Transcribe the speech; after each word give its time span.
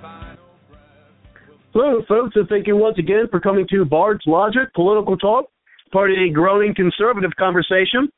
Final 0.00 0.46
breath. 0.68 0.80
Hello, 1.72 2.02
folks, 2.08 2.36
and 2.36 2.48
thank 2.48 2.66
you 2.66 2.76
once 2.76 2.98
again 2.98 3.26
for 3.30 3.40
coming 3.40 3.66
to 3.70 3.84
Bard's 3.84 4.22
Logic 4.26 4.72
Political 4.74 5.16
Talk, 5.18 5.46
part 5.92 6.10
of 6.10 6.16
the 6.16 6.30
growing 6.32 6.74
conservative 6.74 7.32
conversation, 7.38 8.08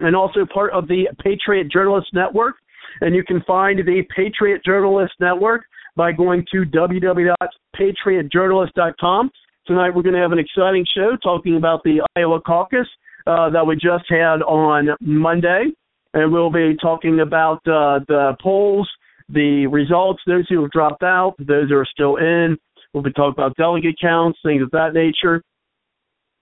and 0.00 0.16
also 0.16 0.44
part 0.52 0.72
of 0.72 0.88
the 0.88 1.06
Patriot 1.22 1.70
Journalist 1.70 2.08
Network. 2.12 2.56
And 3.00 3.14
you 3.14 3.22
can 3.22 3.42
find 3.46 3.78
the 3.78 4.02
Patriot 4.14 4.64
Journalist 4.64 5.12
Network 5.20 5.62
by 5.98 6.12
going 6.12 6.46
to 6.52 6.64
www.patriotjournalist.com. 6.64 9.30
Tonight 9.66 9.90
we're 9.90 10.02
going 10.02 10.14
to 10.14 10.20
have 10.20 10.32
an 10.32 10.38
exciting 10.38 10.86
show 10.94 11.18
talking 11.22 11.56
about 11.56 11.82
the 11.82 12.00
Iowa 12.16 12.40
caucus 12.40 12.86
uh, 13.26 13.50
that 13.50 13.66
we 13.66 13.74
just 13.74 14.04
had 14.08 14.40
on 14.42 14.88
Monday, 15.00 15.64
and 16.14 16.32
we'll 16.32 16.52
be 16.52 16.76
talking 16.80 17.20
about 17.20 17.58
uh, 17.66 17.98
the 18.06 18.36
polls, 18.40 18.88
the 19.28 19.66
results, 19.66 20.22
those 20.26 20.48
who 20.48 20.62
have 20.62 20.70
dropped 20.70 21.02
out, 21.02 21.34
those 21.38 21.68
who 21.68 21.76
are 21.76 21.84
still 21.84 22.16
in. 22.16 22.56
We'll 22.94 23.02
be 23.02 23.12
talking 23.12 23.34
about 23.36 23.54
delegate 23.56 23.98
counts, 24.00 24.38
things 24.42 24.62
of 24.62 24.70
that 24.70 24.94
nature. 24.94 25.42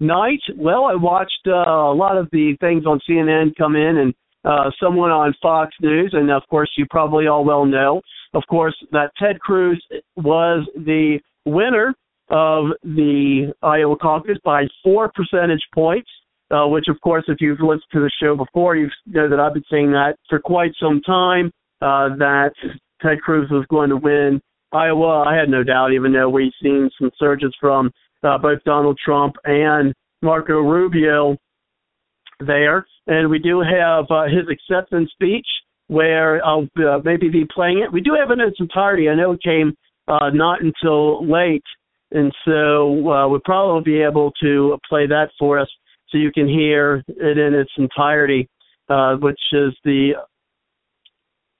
night? 0.00 0.40
Well, 0.56 0.84
I 0.84 0.94
watched 0.94 1.46
uh, 1.46 1.52
a 1.52 1.94
lot 1.94 2.16
of 2.16 2.28
the 2.32 2.56
things 2.60 2.84
on 2.86 3.00
CNN 3.08 3.56
come 3.56 3.76
in 3.76 3.98
and 3.98 4.14
uh, 4.44 4.70
someone 4.82 5.10
on 5.10 5.34
Fox 5.42 5.74
News, 5.80 6.10
and 6.14 6.30
of 6.30 6.42
course, 6.48 6.70
you 6.76 6.86
probably 6.88 7.26
all 7.26 7.44
well 7.44 7.66
know, 7.66 8.00
of 8.34 8.42
course, 8.48 8.76
that 8.92 9.10
Ted 9.18 9.40
Cruz 9.40 9.84
was 10.16 10.66
the 10.74 11.18
winner 11.44 11.94
of 12.28 12.66
the 12.82 13.52
Iowa 13.62 13.96
caucus 13.96 14.38
by 14.44 14.64
four 14.82 15.10
percentage 15.14 15.66
points. 15.74 16.08
Uh, 16.52 16.66
which, 16.66 16.86
of 16.88 17.00
course, 17.00 17.22
if 17.28 17.36
you've 17.40 17.60
listened 17.60 17.84
to 17.92 18.00
the 18.00 18.10
show 18.20 18.34
before, 18.34 18.74
you 18.74 18.88
know 19.06 19.28
that 19.28 19.38
I've 19.38 19.54
been 19.54 19.62
saying 19.70 19.92
that 19.92 20.16
for 20.28 20.40
quite 20.40 20.72
some 20.80 21.00
time 21.02 21.52
uh, 21.80 22.08
that 22.16 22.50
Ted 23.00 23.20
Cruz 23.20 23.48
was 23.52 23.64
going 23.70 23.90
to 23.90 23.96
win 23.96 24.40
Iowa. 24.72 25.22
I 25.22 25.36
had 25.36 25.48
no 25.48 25.62
doubt, 25.62 25.92
even 25.92 26.12
though 26.12 26.28
we've 26.28 26.52
seen 26.60 26.90
some 26.98 27.12
surges 27.20 27.54
from 27.60 27.92
uh, 28.24 28.38
both 28.38 28.64
Donald 28.64 28.98
Trump 29.04 29.36
and 29.44 29.94
Marco 30.22 30.54
Rubio 30.54 31.36
there. 32.40 32.86
And 33.06 33.30
we 33.30 33.38
do 33.38 33.60
have 33.60 34.06
uh, 34.10 34.24
his 34.24 34.46
acceptance 34.50 35.10
speech 35.12 35.46
where 35.90 36.44
I'll 36.46 36.68
uh, 36.78 37.00
maybe 37.04 37.28
be 37.28 37.44
playing 37.52 37.80
it. 37.80 37.92
We 37.92 38.00
do 38.00 38.14
have 38.14 38.30
it 38.30 38.40
in 38.40 38.46
its 38.46 38.60
entirety. 38.60 39.08
I 39.08 39.16
know 39.16 39.32
it 39.32 39.42
came 39.42 39.74
uh, 40.06 40.30
not 40.32 40.60
until 40.62 41.28
late, 41.28 41.64
and 42.12 42.32
so 42.44 43.10
uh, 43.10 43.28
we'll 43.28 43.40
probably 43.44 43.82
be 43.82 44.00
able 44.00 44.30
to 44.40 44.78
play 44.88 45.08
that 45.08 45.30
for 45.36 45.58
us 45.58 45.68
so 46.08 46.18
you 46.18 46.30
can 46.30 46.48
hear 46.48 47.02
it 47.08 47.38
in 47.38 47.54
its 47.54 47.72
entirety, 47.76 48.48
uh, 48.88 49.16
which 49.16 49.40
is 49.52 49.72
the 49.84 50.12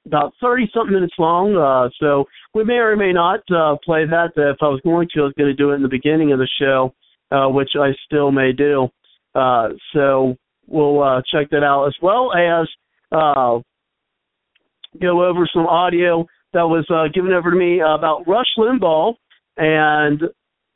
about 0.07 0.33
30 0.41 0.71
something 0.73 0.95
minutes 0.95 1.15
long. 1.19 1.57
Uh, 1.57 1.91
so 1.99 2.25
we 2.55 2.63
may 2.63 2.75
or 2.75 2.97
may 2.97 3.13
not 3.13 3.41
uh, 3.51 3.77
play 3.85 4.07
that. 4.07 4.31
If 4.37 4.59
I 4.63 4.69
was 4.69 4.81
going 4.85 5.09
to, 5.15 5.23
I 5.23 5.25
was 5.25 5.35
going 5.37 5.51
to 5.51 5.55
do 5.55 5.73
it 5.73 5.75
in 5.75 5.83
the 5.83 5.89
beginning 5.89 6.33
of 6.33 6.39
the 6.39 6.49
show, 6.61 6.95
uh, 7.33 7.49
which 7.49 7.71
I 7.77 7.91
still 8.07 8.31
may 8.31 8.53
do. 8.53 8.89
Uh, 9.35 9.71
so 9.93 10.37
we'll 10.69 11.03
uh, 11.03 11.23
check 11.33 11.51
that 11.51 11.65
out 11.65 11.87
as 11.87 11.95
well 12.01 12.33
as 12.33 12.69
uh, 13.11 13.59
go 15.01 15.25
over 15.25 15.49
some 15.53 15.67
audio 15.67 16.27
that 16.53 16.63
was 16.63 16.87
uh, 16.91 17.13
given 17.15 17.33
over 17.33 17.51
to 17.51 17.57
me 17.57 17.81
about 17.81 18.27
Rush 18.27 18.47
Limbaugh 18.59 19.15
and 19.57 20.23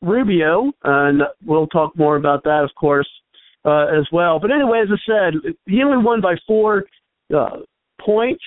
Rubio, 0.03 0.73
and 0.85 1.23
we'll 1.45 1.67
talk 1.69 1.97
more 1.97 2.17
about 2.17 2.45
that, 2.45 2.63
of 2.63 2.71
course, 2.79 3.09
uh, 3.65 3.87
as 3.87 4.07
well. 4.13 4.39
But 4.39 4.51
anyway, 4.53 4.83
as 4.83 4.89
I 4.93 5.01
said, 5.07 5.55
he 5.67 5.83
only 5.83 6.05
won 6.05 6.21
by 6.21 6.35
four 6.47 6.85
uh, 7.35 7.59
points, 8.01 8.45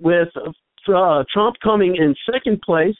with 0.00 0.28
uh, 0.36 1.24
Trump 1.32 1.56
coming 1.62 1.96
in 1.96 2.14
second 2.30 2.60
place 2.62 2.94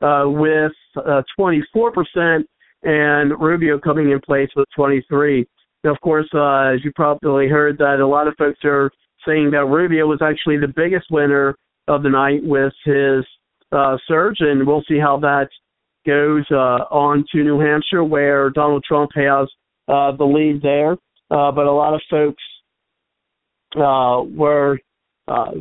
uh, 0.00 0.24
with 0.26 0.72
uh, 0.96 1.22
24%, 1.38 2.44
and 2.82 3.40
Rubio 3.40 3.78
coming 3.78 4.10
in 4.10 4.20
place 4.20 4.48
with 4.54 4.66
23. 4.76 5.46
Now, 5.84 5.92
of 5.92 6.00
course, 6.00 6.28
uh, 6.34 6.74
as 6.74 6.84
you 6.84 6.92
probably 6.94 7.48
heard, 7.48 7.78
that 7.78 8.00
a 8.00 8.06
lot 8.06 8.28
of 8.28 8.34
folks 8.36 8.60
are 8.64 8.90
saying 9.26 9.50
that 9.52 9.66
Rubio 9.66 10.06
was 10.06 10.20
actually 10.22 10.58
the 10.58 10.72
biggest 10.74 11.06
winner 11.10 11.56
of 11.88 12.02
the 12.02 12.10
night 12.10 12.40
with 12.42 12.72
his 12.84 13.24
uh, 13.72 13.96
surge, 14.06 14.36
and 14.40 14.66
we'll 14.66 14.84
see 14.88 14.98
how 14.98 15.18
that 15.20 15.48
goes 16.06 16.44
uh, 16.50 16.86
on 16.90 17.24
to 17.32 17.42
New 17.42 17.58
Hampshire, 17.58 18.04
where 18.04 18.50
Donald 18.50 18.84
Trump 18.86 19.10
has 19.14 19.48
uh, 19.88 20.12
the 20.16 20.24
lead 20.24 20.62
there. 20.62 20.92
Uh, 21.30 21.50
but 21.50 21.66
a 21.66 21.72
lot 21.72 21.94
of 21.94 22.00
folks 22.08 22.42
uh, 23.76 24.22
were 24.22 24.78
uh, 25.28 25.52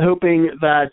hoping 0.00 0.50
that 0.60 0.90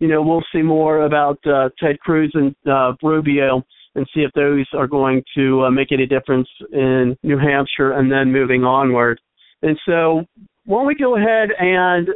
you 0.00 0.08
know 0.08 0.22
we'll 0.22 0.44
see 0.52 0.62
more 0.62 1.04
about 1.04 1.38
uh, 1.46 1.68
Ted 1.78 1.98
Cruz 2.00 2.30
and 2.34 2.54
uh, 2.68 2.92
Rubio 3.02 3.62
and 3.94 4.06
see 4.14 4.22
if 4.22 4.32
those 4.32 4.66
are 4.74 4.86
going 4.86 5.22
to 5.36 5.64
uh, 5.64 5.70
make 5.70 5.92
any 5.92 6.06
difference 6.06 6.48
in 6.72 7.16
New 7.22 7.38
Hampshire 7.38 7.92
and 7.92 8.10
then 8.10 8.32
moving 8.32 8.64
onward. 8.64 9.20
And 9.62 9.78
so, 9.86 10.24
why 10.64 10.78
don't 10.78 10.86
we 10.86 10.94
go 10.94 11.16
ahead 11.16 11.50
and 11.58 12.08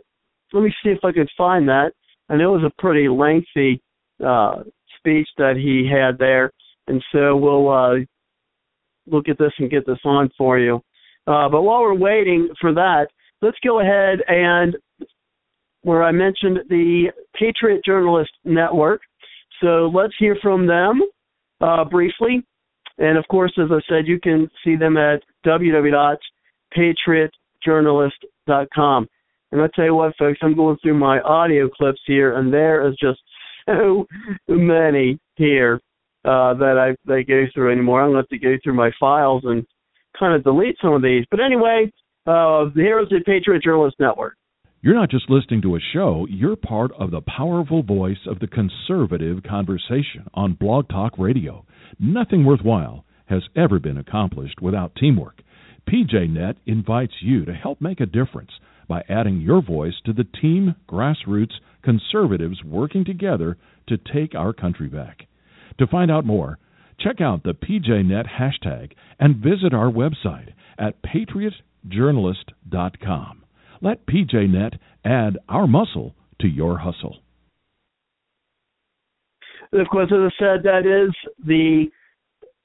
let 0.52 0.62
me 0.62 0.72
see 0.82 0.90
if 0.90 1.04
I 1.04 1.12
can 1.12 1.26
find 1.36 1.68
that. 1.68 1.92
And 2.28 2.40
it 2.40 2.46
was 2.46 2.62
a 2.64 2.80
pretty 2.80 3.08
lengthy 3.08 3.82
uh, 4.24 4.62
speech 4.98 5.28
that 5.38 5.56
he 5.56 5.88
had 5.90 6.18
there, 6.18 6.52
and 6.88 7.02
so 7.12 7.36
we'll 7.36 7.68
uh, 7.68 7.96
look 9.06 9.28
at 9.28 9.38
this 9.38 9.52
and 9.58 9.70
get 9.70 9.86
this 9.86 10.00
on 10.04 10.30
for 10.36 10.58
you. 10.58 10.82
Uh, 11.26 11.48
but 11.48 11.62
while 11.62 11.80
we're 11.82 11.94
waiting 11.94 12.48
for 12.60 12.74
that, 12.74 13.06
let's 13.42 13.58
go 13.64 13.80
ahead 13.80 14.18
and 14.28 14.76
where 15.82 16.02
I 16.02 16.10
mentioned 16.10 16.58
the 16.68 17.12
Patriot 17.38 17.84
Journalist 17.84 18.32
Network. 18.44 19.02
So 19.60 19.88
let's 19.94 20.14
hear 20.18 20.36
from 20.42 20.66
them 20.66 21.00
uh, 21.60 21.84
briefly. 21.84 22.44
And 22.98 23.16
of 23.18 23.28
course, 23.28 23.52
as 23.58 23.68
I 23.70 23.78
said, 23.88 24.08
you 24.08 24.18
can 24.20 24.50
see 24.64 24.74
them 24.76 24.96
at 24.96 25.22
www.patriotjournalist.com. 25.46 28.35
And 29.52 29.62
I 29.62 29.68
tell 29.74 29.84
you 29.84 29.94
what, 29.94 30.16
folks, 30.18 30.38
I'm 30.42 30.56
going 30.56 30.76
through 30.82 30.98
my 30.98 31.20
audio 31.20 31.68
clips 31.68 32.00
here, 32.06 32.36
and 32.36 32.52
there 32.52 32.86
is 32.88 32.96
just 33.00 33.20
so 33.68 34.06
many 34.48 35.18
here 35.36 35.80
uh, 36.24 36.54
that 36.54 36.76
I 36.78 36.96
they 37.08 37.22
go 37.22 37.44
through 37.54 37.72
anymore. 37.72 38.02
I'm 38.02 38.10
going 38.10 38.24
to 38.24 38.28
have 38.28 38.40
to 38.40 38.46
go 38.46 38.56
through 38.62 38.74
my 38.74 38.90
files 38.98 39.42
and 39.44 39.64
kind 40.18 40.34
of 40.34 40.44
delete 40.44 40.76
some 40.82 40.92
of 40.92 41.02
these. 41.02 41.24
But 41.30 41.40
anyway, 41.40 41.92
uh, 42.26 42.66
here 42.74 43.00
is 43.00 43.08
the 43.08 43.20
Patriot 43.24 43.62
Journalist 43.62 43.96
Network. 44.00 44.36
You're 44.82 44.94
not 44.94 45.10
just 45.10 45.30
listening 45.30 45.62
to 45.62 45.76
a 45.76 45.80
show, 45.92 46.26
you're 46.28 46.54
part 46.54 46.92
of 46.98 47.10
the 47.10 47.20
powerful 47.20 47.82
voice 47.82 48.18
of 48.26 48.38
the 48.38 48.46
conservative 48.46 49.42
conversation 49.42 50.26
on 50.34 50.52
Blog 50.52 50.88
Talk 50.88 51.18
Radio. 51.18 51.64
Nothing 51.98 52.44
worthwhile 52.44 53.04
has 53.26 53.42
ever 53.56 53.78
been 53.80 53.98
accomplished 53.98 54.60
without 54.62 54.94
teamwork. 54.94 55.42
PJNet 55.88 56.56
invites 56.66 57.14
you 57.20 57.44
to 57.44 57.54
help 57.54 57.80
make 57.80 58.00
a 58.00 58.06
difference 58.06 58.50
by 58.88 59.04
adding 59.08 59.40
your 59.40 59.62
voice 59.62 59.94
to 60.04 60.12
the 60.12 60.26
team 60.40 60.74
grassroots 60.88 61.54
conservatives 61.82 62.62
working 62.64 63.04
together 63.04 63.56
to 63.88 63.96
take 63.96 64.34
our 64.34 64.52
country 64.52 64.88
back. 64.88 65.26
To 65.78 65.86
find 65.86 66.10
out 66.10 66.24
more, 66.24 66.58
check 66.98 67.20
out 67.20 67.44
the 67.44 67.54
PJNet 67.54 68.26
hashtag 68.28 68.92
and 69.20 69.36
visit 69.36 69.72
our 69.72 69.90
website 69.90 70.52
at 70.78 70.96
patriotjournalist.com. 71.02 73.44
Let 73.80 74.06
PJNet 74.06 74.78
add 75.04 75.38
our 75.48 75.66
muscle 75.66 76.14
to 76.40 76.48
your 76.48 76.78
hustle. 76.78 77.18
Of 79.72 79.88
course, 79.88 80.12
as 80.12 80.18
I 80.18 80.30
said, 80.38 80.62
that 80.64 80.86
is 80.86 81.14
the 81.44 81.90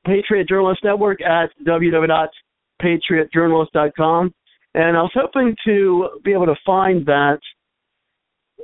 Patriot 0.05 0.47
Journalist 0.47 0.83
Network 0.83 1.19
at 1.21 1.49
www.patriotjournalist.com. 2.81 4.33
And 4.73 4.97
I 4.97 5.01
was 5.01 5.11
hoping 5.13 5.55
to 5.65 6.09
be 6.23 6.31
able 6.31 6.45
to 6.45 6.55
find 6.65 7.05
that 7.05 7.39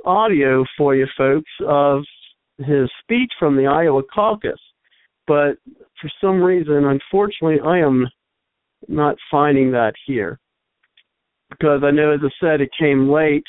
audio 0.04 0.64
for 0.76 0.94
you 0.94 1.06
folks 1.16 1.50
of 1.66 2.02
his 2.58 2.88
speech 3.02 3.30
from 3.38 3.56
the 3.56 3.66
Iowa 3.66 4.02
caucus. 4.02 4.60
But 5.26 5.58
for 6.00 6.10
some 6.20 6.42
reason, 6.42 6.84
unfortunately, 6.84 7.60
I 7.64 7.78
am 7.78 8.06
not 8.88 9.16
finding 9.30 9.70
that 9.72 9.92
here 10.06 10.38
because 11.50 11.82
I 11.84 11.90
know, 11.90 12.12
as 12.12 12.20
I 12.22 12.30
said, 12.40 12.60
it 12.60 12.70
came 12.78 13.10
late, 13.10 13.44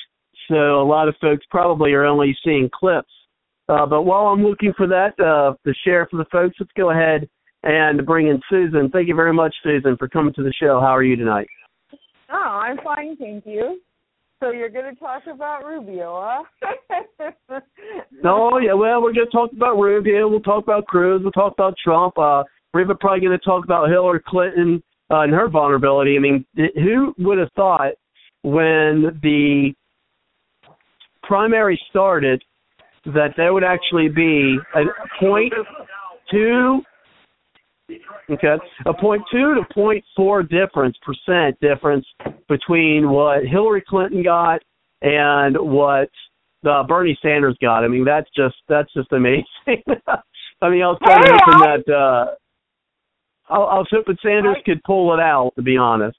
so 0.47 0.81
a 0.81 0.83
lot 0.83 1.07
of 1.07 1.15
folks 1.21 1.45
probably 1.49 1.93
are 1.93 2.05
only 2.05 2.35
seeing 2.43 2.69
clips. 2.73 3.11
Uh, 3.69 3.85
but 3.85 4.03
while 4.03 4.27
I'm 4.27 4.43
looking 4.43 4.73
for 4.75 4.87
that 4.87 5.19
uh, 5.19 5.53
to 5.65 5.73
share 5.85 6.07
for 6.09 6.17
the 6.17 6.25
folks, 6.31 6.57
let's 6.59 6.71
go 6.75 6.89
ahead 6.91 7.29
and 7.63 8.05
bring 8.05 8.27
in 8.27 8.39
Susan. 8.49 8.89
Thank 8.89 9.07
you 9.07 9.15
very 9.15 9.33
much, 9.33 9.53
Susan, 9.63 9.97
for 9.97 10.07
coming 10.07 10.33
to 10.35 10.43
the 10.43 10.53
show. 10.59 10.79
How 10.79 10.95
are 10.95 11.03
you 11.03 11.15
tonight? 11.15 11.47
Oh, 12.31 12.35
I'm 12.35 12.77
fine, 12.83 13.17
thank 13.17 13.45
you. 13.45 13.79
So 14.39 14.51
you're 14.51 14.69
going 14.69 14.93
to 14.93 14.99
talk 14.99 15.23
about 15.31 15.65
Rubio, 15.65 16.45
huh? 16.61 17.59
no, 18.23 18.57
yeah. 18.59 18.73
Well, 18.73 19.01
we're 19.01 19.13
going 19.13 19.27
to 19.27 19.31
talk 19.31 19.51
about 19.51 19.75
Rubio. 19.77 20.29
We'll 20.29 20.39
talk 20.39 20.63
about 20.63 20.87
Cruz. 20.87 21.21
We'll 21.21 21.33
talk 21.33 21.53
about 21.53 21.75
Trump. 21.83 22.17
Uh, 22.17 22.43
we're 22.73 22.85
probably 22.95 23.19
going 23.19 23.37
to 23.37 23.43
talk 23.43 23.65
about 23.65 23.89
Hillary 23.89 24.21
Clinton 24.25 24.81
uh, 25.11 25.21
and 25.21 25.33
her 25.33 25.49
vulnerability. 25.49 26.15
I 26.15 26.19
mean, 26.19 26.45
who 26.55 27.13
would 27.17 27.37
have 27.37 27.51
thought 27.55 27.93
when 28.43 29.19
the 29.21 29.73
primary 31.23 31.79
started 31.89 32.41
that 33.05 33.33
there 33.35 33.53
would 33.53 33.63
actually 33.63 34.07
be 34.07 34.57
a 34.75 34.83
point 35.19 35.53
two 36.31 36.81
okay 38.29 38.55
a 38.85 38.93
point 38.93 39.21
two 39.31 39.55
to 39.55 39.73
point 39.73 40.03
four 40.15 40.43
difference 40.43 40.97
percent 41.03 41.59
difference 41.59 42.05
between 42.47 43.09
what 43.09 43.45
Hillary 43.45 43.83
Clinton 43.87 44.23
got 44.23 44.61
and 45.01 45.55
what 45.57 46.09
uh, 46.69 46.83
Bernie 46.83 47.17
Sanders 47.21 47.57
got. 47.61 47.83
I 47.83 47.87
mean 47.87 48.05
that's 48.05 48.29
just 48.35 48.55
that's 48.67 48.91
just 48.93 49.11
amazing. 49.11 49.45
I 50.61 50.69
mean 50.69 50.81
I 50.81 50.87
was 50.87 50.99
kind 51.05 51.25
of 51.25 51.39
hoping 51.43 51.85
that 51.85 51.93
uh 51.93 52.35
I, 53.49 53.55
I 53.55 53.77
was 53.77 53.87
hoping 53.91 54.17
Sanders 54.21 54.57
I, 54.59 54.63
could 54.63 54.83
pull 54.83 55.13
it 55.13 55.19
out. 55.19 55.53
To 55.55 55.61
be 55.61 55.77
honest. 55.77 56.17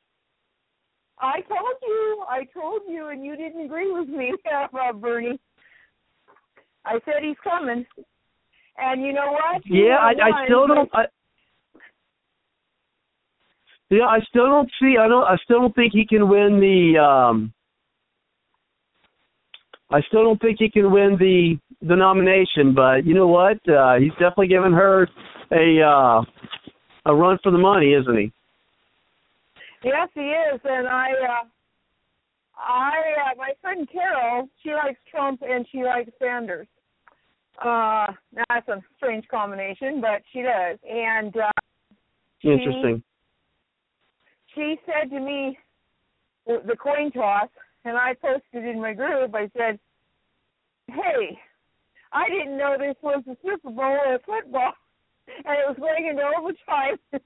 I 1.22 1.40
told 1.42 1.76
you, 1.82 2.24
I 2.28 2.44
told 2.54 2.82
you, 2.88 3.08
and 3.08 3.24
you 3.24 3.36
didn't 3.36 3.64
agree 3.64 3.92
with 3.92 4.08
me 4.08 4.32
about 4.70 5.00
Bernie. 5.00 5.38
I 6.84 6.94
said 7.04 7.22
he's 7.22 7.36
coming, 7.44 7.84
and 8.78 9.02
you 9.02 9.12
know 9.12 9.32
what? 9.32 9.62
He 9.64 9.84
yeah, 9.86 9.98
I, 10.00 10.12
I 10.12 10.44
still 10.46 10.66
don't. 10.66 10.88
I, 10.94 11.04
yeah, 13.90 14.06
I 14.06 14.20
still 14.28 14.46
don't 14.46 14.70
see. 14.80 14.96
I 14.98 15.08
don't. 15.08 15.24
I 15.24 15.36
still 15.44 15.60
don't 15.60 15.74
think 15.74 15.92
he 15.92 16.06
can 16.06 16.28
win 16.28 16.60
the. 16.60 16.98
um 16.98 17.52
I 19.92 20.00
still 20.02 20.22
don't 20.22 20.40
think 20.40 20.58
he 20.60 20.70
can 20.70 20.92
win 20.92 21.16
the 21.18 21.58
the 21.86 21.96
nomination, 21.96 22.74
but 22.74 23.04
you 23.04 23.14
know 23.14 23.26
what? 23.26 23.58
Uh 23.68 23.96
He's 23.98 24.12
definitely 24.12 24.48
given 24.48 24.72
her 24.72 25.08
a 25.52 25.82
uh 25.82 26.22
a 27.06 27.14
run 27.14 27.38
for 27.42 27.50
the 27.50 27.58
money, 27.58 27.92
isn't 27.94 28.16
he? 28.16 28.32
Yes, 29.82 30.08
he 30.14 30.20
is, 30.20 30.60
and 30.64 30.86
I, 30.86 31.06
uh, 31.12 31.44
I, 32.58 32.90
uh, 33.32 33.34
my 33.38 33.52
friend 33.62 33.88
Carol, 33.90 34.48
she 34.62 34.72
likes 34.72 35.00
Trump 35.10 35.40
and 35.42 35.66
she 35.72 35.82
likes 35.82 36.10
Sanders. 36.18 36.66
Uh, 37.64 38.08
that's 38.48 38.68
a 38.68 38.82
strange 38.98 39.26
combination, 39.28 40.00
but 40.00 40.22
she 40.32 40.42
does, 40.42 40.78
and 40.88 41.34
uh, 41.36 41.50
interesting. 42.42 43.02
She 44.54 44.76
said 44.86 45.10
to 45.10 45.20
me 45.20 45.58
the 46.46 46.76
coin 46.76 47.12
toss, 47.12 47.48
and 47.84 47.96
I 47.96 48.14
posted 48.14 48.64
in 48.64 48.80
my 48.80 48.92
group. 48.92 49.34
I 49.34 49.50
said, 49.56 49.78
"Hey, 50.88 51.38
I 52.12 52.28
didn't 52.28 52.58
know 52.58 52.76
this 52.78 52.96
was 53.02 53.22
the 53.26 53.36
Super 53.42 53.70
Bowl 53.70 53.98
of 54.06 54.22
football." 54.24 54.72
and 55.44 55.56
it 55.58 55.68
was 55.68 55.76
going 55.78 56.06
into 56.06 56.22
overtime. 56.22 56.98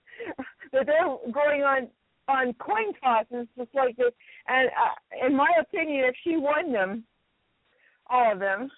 but 0.73 0.87
they're 0.87 1.33
going 1.33 1.63
on 1.63 1.89
on 2.27 2.55
coin 2.55 2.93
tosses 3.03 3.47
just 3.57 3.75
like 3.75 3.97
this. 3.97 4.13
And 4.49 4.69
uh, 4.69 5.27
in 5.27 5.37
my 5.37 5.51
opinion, 5.61 6.07
if 6.07 6.15
she 6.25 6.37
won 6.37 6.73
them, 6.73 7.05
all 8.09 8.33
of 8.33 8.39
them, 8.39 8.71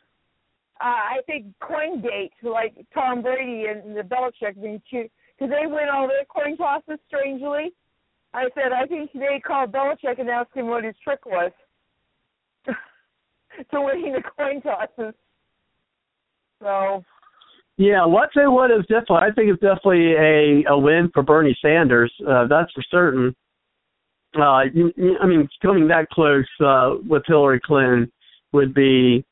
uh, 0.81 0.85
I 0.85 1.19
think 1.27 1.47
CoinGate, 1.63 2.31
like 2.43 2.75
Tom 2.93 3.23
Brady 3.23 3.67
and 3.67 3.97
the 3.97 4.03
Belichick 4.03 4.57
because 4.61 5.11
they 5.39 5.67
win 5.67 5.89
all 5.93 6.09
their 6.09 6.25
coin 6.25 6.57
tosses 6.57 6.99
strangely. 7.07 7.73
I 8.37 8.45
said 8.55 8.73
I 8.73 8.87
think 8.87 9.11
they 9.15 9.41
called 9.45 9.73
Belichick 9.73 10.21
and 10.21 10.29
asked 10.29 10.55
him 10.55 10.67
what 10.69 10.85
his 10.85 10.95
trick 11.03 11.25
was 11.25 11.51
to 12.67 12.75
winning 13.81 14.13
the 14.13 14.23
coin 14.37 14.61
tosses. 14.61 15.15
So 16.63 17.03
yeah, 17.79 18.05
I 18.05 18.27
tell 18.33 18.43
you 18.45 18.51
what 18.51 18.71
is 18.71 18.83
definitely. 18.83 19.17
I 19.17 19.33
think 19.35 19.51
it's 19.51 19.61
definitely 19.61 20.13
a 20.13 20.65
a 20.69 20.79
win 20.79 21.11
for 21.13 21.23
Bernie 21.23 21.57
Sanders. 21.63 22.13
Uh, 22.27 22.47
that's 22.47 22.73
for 22.73 22.83
certain. 22.91 23.35
Uh, 24.39 24.65
you, 24.75 24.93
I 25.21 25.27
mean, 25.27 25.49
coming 25.63 25.89
that 25.89 26.09
close 26.11 26.47
uh, 26.65 26.97
with 27.09 27.23
Hillary 27.27 27.61
Clinton 27.65 28.13
would 28.53 28.75
be, 28.75 29.25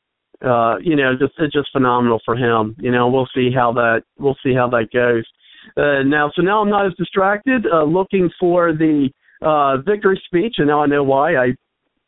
uh, 0.43 0.77
you 0.81 0.95
know, 0.95 1.13
just 1.15 1.33
it's 1.37 1.53
just 1.53 1.69
phenomenal 1.71 2.19
for 2.25 2.35
him. 2.35 2.75
You 2.79 2.91
know, 2.91 3.07
we'll 3.07 3.29
see 3.35 3.51
how 3.53 3.71
that 3.73 4.01
we'll 4.17 4.37
see 4.43 4.53
how 4.53 4.67
that 4.69 4.87
goes. 4.91 5.25
Uh, 5.77 6.03
now, 6.03 6.31
so 6.35 6.41
now 6.41 6.61
I'm 6.61 6.69
not 6.69 6.85
as 6.85 6.93
distracted, 6.97 7.65
uh, 7.71 7.83
looking 7.83 8.29
for 8.39 8.73
the 8.73 9.09
uh, 9.41 9.77
victory 9.77 10.21
speech, 10.25 10.55
and 10.57 10.67
now 10.67 10.81
I 10.81 10.87
know 10.87 11.03
why. 11.03 11.35
I 11.35 11.47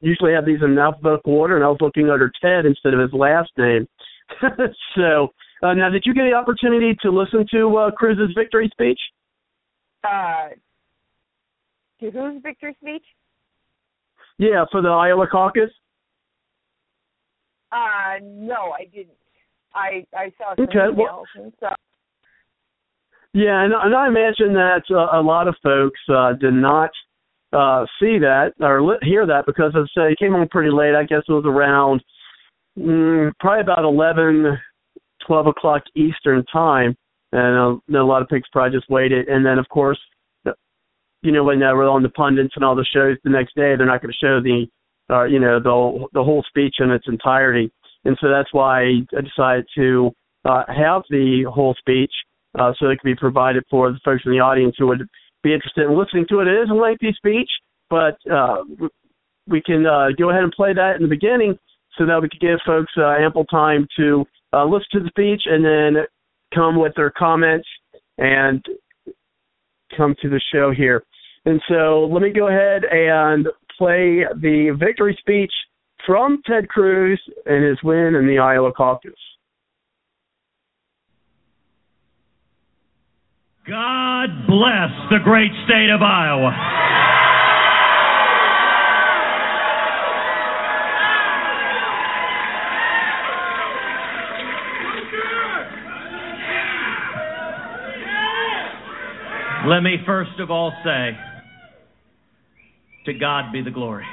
usually 0.01 0.33
have 0.33 0.45
these 0.45 0.59
in 0.63 0.77
alphabetical 0.77 1.33
order, 1.33 1.55
and 1.55 1.65
I 1.65 1.69
was 1.69 1.77
looking 1.81 2.09
under 2.09 2.31
Ted 2.41 2.65
instead 2.65 2.93
of 2.93 2.99
his 2.99 3.13
last 3.13 3.51
name. 3.57 3.87
so 4.95 5.29
uh, 5.63 5.73
now, 5.73 5.89
did 5.89 6.03
you 6.05 6.13
get 6.13 6.23
the 6.23 6.33
opportunity 6.33 6.95
to 7.01 7.09
listen 7.09 7.45
to 7.51 7.77
uh, 7.77 7.91
Cruz's 7.91 8.33
victory 8.35 8.69
speech? 8.71 8.99
Uh, 10.03 10.49
to 11.99 12.11
whose 12.11 12.41
victory 12.43 12.75
speech? 12.81 13.03
Yeah, 14.37 14.65
for 14.71 14.81
the 14.81 14.89
Iowa 14.89 15.27
caucus. 15.27 15.71
Uh, 17.71 18.19
no, 18.21 18.71
I 18.77 18.85
didn't. 18.85 19.17
I 19.73 20.05
I 20.15 20.31
saw 20.37 20.55
some 20.55 20.65
okay, 20.65 20.77
emails 20.77 20.97
well, 20.97 21.23
and 21.35 21.53
stuff. 21.57 21.75
Yeah, 23.37 23.63
and, 23.63 23.71
and 23.71 23.95
I 23.95 24.07
imagine 24.07 24.53
that 24.53 24.81
uh, 24.89 25.15
a 25.15 25.21
lot 25.21 25.47
of 25.47 25.55
folks 25.61 25.99
uh, 26.09 26.33
did 26.33 26.55
not 26.55 26.89
uh, 27.53 27.85
see 27.99 28.17
that 28.17 28.53
or 28.59 28.81
li- 28.81 28.97
hear 29.03 29.27
that 29.27 29.45
because, 29.45 29.73
as 29.77 29.87
I 29.95 29.99
say, 29.99 30.11
it 30.13 30.19
came 30.19 30.33
on 30.33 30.47
pretty 30.47 30.71
late. 30.71 30.95
I 30.95 31.03
guess 31.03 31.21
it 31.27 31.31
was 31.31 31.45
around 31.45 32.03
mm, 32.75 33.31
probably 33.39 33.61
about 33.61 33.85
eleven 33.85 34.57
12 35.27 35.47
o'clock 35.47 35.83
Eastern 35.95 36.43
time. 36.45 36.95
And 37.31 37.79
uh, 37.93 37.99
a 37.99 38.03
lot 38.03 38.23
of 38.23 38.27
pigs 38.27 38.47
probably 38.51 38.75
just 38.75 38.89
waited. 38.89 39.27
And 39.27 39.45
then, 39.45 39.59
of 39.59 39.69
course, 39.69 39.99
you 41.21 41.31
know, 41.31 41.43
when 41.43 41.59
they 41.59 41.65
were 41.65 41.87
on 41.87 42.01
the 42.01 42.09
pundits 42.09 42.53
and 42.55 42.65
all 42.65 42.75
the 42.75 42.85
shows 42.85 43.17
the 43.23 43.29
next 43.29 43.53
day, 43.53 43.75
they're 43.75 43.85
not 43.85 44.01
going 44.01 44.13
to 44.13 44.25
show 44.25 44.41
the, 44.41 44.65
uh, 45.13 45.25
you 45.25 45.39
know, 45.39 45.59
the 45.59 46.07
the 46.13 46.23
whole 46.23 46.43
speech 46.47 46.77
in 46.79 46.89
its 46.89 47.05
entirety. 47.07 47.71
And 48.03 48.17
so 48.19 48.29
that's 48.29 48.51
why 48.51 48.81
I 48.81 49.21
decided 49.21 49.67
to 49.75 50.11
uh, 50.45 50.63
have 50.67 51.03
the 51.11 51.45
whole 51.53 51.75
speech 51.77 52.11
uh, 52.59 52.73
so 52.79 52.87
it 52.89 52.99
can 52.99 53.11
be 53.11 53.15
provided 53.15 53.63
for 53.69 53.91
the 53.91 53.99
folks 54.03 54.23
in 54.25 54.31
the 54.31 54.39
audience 54.39 54.75
who 54.77 54.87
would 54.87 55.07
be 55.43 55.53
interested 55.53 55.85
in 55.85 55.97
listening 55.97 56.25
to 56.29 56.39
it. 56.39 56.47
It 56.47 56.63
is 56.63 56.69
a 56.69 56.73
lengthy 56.73 57.13
speech, 57.13 57.49
but 57.89 58.17
uh, 58.31 58.63
we 59.47 59.61
can 59.61 59.85
uh, 59.85 60.07
go 60.17 60.29
ahead 60.29 60.43
and 60.43 60.51
play 60.51 60.73
that 60.73 60.95
in 60.97 61.03
the 61.03 61.07
beginning 61.07 61.57
so 61.97 62.05
that 62.05 62.21
we 62.21 62.29
can 62.29 62.39
give 62.41 62.59
folks 62.65 62.91
uh, 62.97 63.15
ample 63.19 63.45
time 63.45 63.87
to 63.97 64.25
uh, 64.53 64.65
listen 64.65 64.87
to 64.93 64.99
the 65.01 65.09
speech 65.09 65.43
and 65.45 65.63
then 65.63 66.03
come 66.53 66.79
with 66.79 66.93
their 66.95 67.11
comments 67.11 67.67
and 68.17 68.63
come 69.95 70.15
to 70.21 70.29
the 70.29 70.41
show 70.53 70.71
here. 70.71 71.03
And 71.45 71.61
so 71.69 72.09
let 72.11 72.21
me 72.21 72.31
go 72.31 72.47
ahead 72.47 72.83
and 72.85 73.47
play 73.77 74.25
the 74.41 74.75
victory 74.79 75.17
speech 75.19 75.51
from 76.05 76.41
Ted 76.45 76.67
Cruz 76.67 77.21
and 77.45 77.63
his 77.63 77.77
win 77.83 78.15
in 78.15 78.27
the 78.27 78.39
Iowa 78.39 78.71
caucus. 78.71 79.13
God 83.67 84.47
bless 84.47 84.91
the 85.09 85.17
great 85.21 85.51
state 85.65 85.89
of 85.89 86.01
Iowa. 86.01 86.53
Let 99.67 99.81
me 99.81 99.97
first 100.05 100.39
of 100.39 100.49
all 100.49 100.71
say, 100.85 101.17
to 103.05 103.13
God 103.19 103.51
be 103.51 103.61
the 103.61 103.71
glory. 103.71 104.05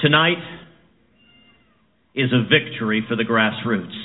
Tonight 0.00 0.36
is 2.14 2.30
a 2.30 2.42
victory 2.42 3.02
for 3.08 3.16
the 3.16 3.22
grassroots. 3.22 3.96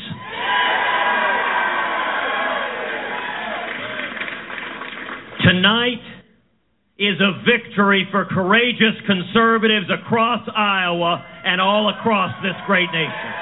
Tonight 5.44 6.00
is 6.98 7.20
a 7.20 7.44
victory 7.44 8.08
for 8.10 8.24
courageous 8.24 8.96
conservatives 9.06 9.88
across 9.90 10.48
Iowa 10.56 11.26
and 11.44 11.60
all 11.60 11.90
across 11.90 12.32
this 12.42 12.56
great 12.68 12.90
nation. 12.94 13.34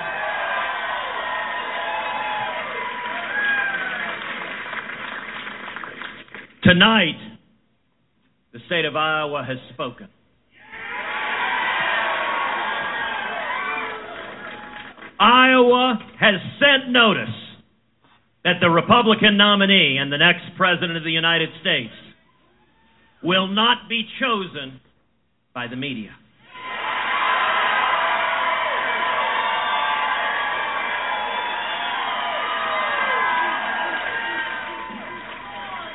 Tonight, 6.64 7.38
the 8.54 8.60
state 8.66 8.86
of 8.86 8.96
Iowa 8.96 9.44
has 9.48 9.58
spoken. 9.74 10.08
Iowa 15.20 16.00
has 16.20 16.36
sent 16.60 16.92
notice 16.92 17.36
that 18.44 18.56
the 18.62 18.70
Republican 18.70 19.36
nominee 19.36 19.98
and 20.00 20.12
the 20.12 20.18
next 20.18 20.44
President 20.56 20.96
of 20.96 21.04
the 21.04 21.12
United 21.12 21.50
States 21.62 21.94
will 23.22 23.48
not 23.48 23.90
be 23.90 24.04
chosen 24.20 24.80
by 25.54 25.68
the 25.68 25.76
media. 25.76 26.12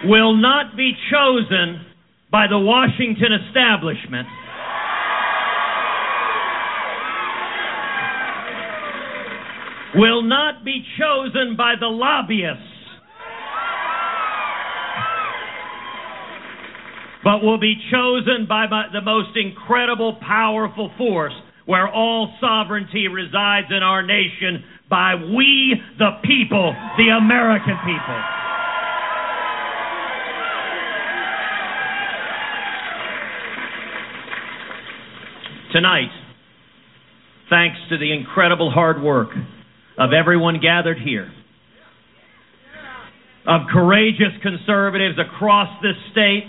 Will 0.05 0.37
not 0.37 0.77
be 0.77 0.93
chosen 1.11 1.81
by 2.31 2.47
the 2.47 2.59
Washington 2.59 3.33
establishment 3.49 4.29
will 9.95 10.23
not 10.23 10.65
be 10.65 10.85
chosen 10.99 11.57
by 11.57 11.75
the 11.79 11.87
lobbyists, 11.87 12.63
but 17.23 17.43
will 17.43 17.59
be 17.59 17.75
chosen 17.91 18.47
by 18.49 18.67
the 18.93 19.01
most 19.01 19.37
incredible, 19.37 20.19
powerful 20.27 20.91
force 20.99 21.33
where 21.67 21.89
all 21.89 22.35
sovereignty 22.41 23.09
resides 23.09 23.69
in 23.71 23.83
our 23.83 24.03
nation 24.03 24.65
by 24.91 25.15
we, 25.15 25.81
the 25.99 26.11
people, 26.23 26.75
the 26.99 27.09
American 27.17 27.77
people. 27.87 28.21
Tonight, 35.73 36.11
thanks 37.49 37.79
to 37.89 37.99
the 37.99 38.13
incredible 38.13 38.71
hard 38.71 39.03
work 39.03 39.31
of 39.99 40.13
everyone 40.13 40.61
gathered 40.61 40.99
here, 40.99 41.33
of 43.47 43.63
courageous 43.73 44.33
conservatives 44.43 45.19
across 45.19 45.69
this 45.83 45.97
state, 46.13 46.45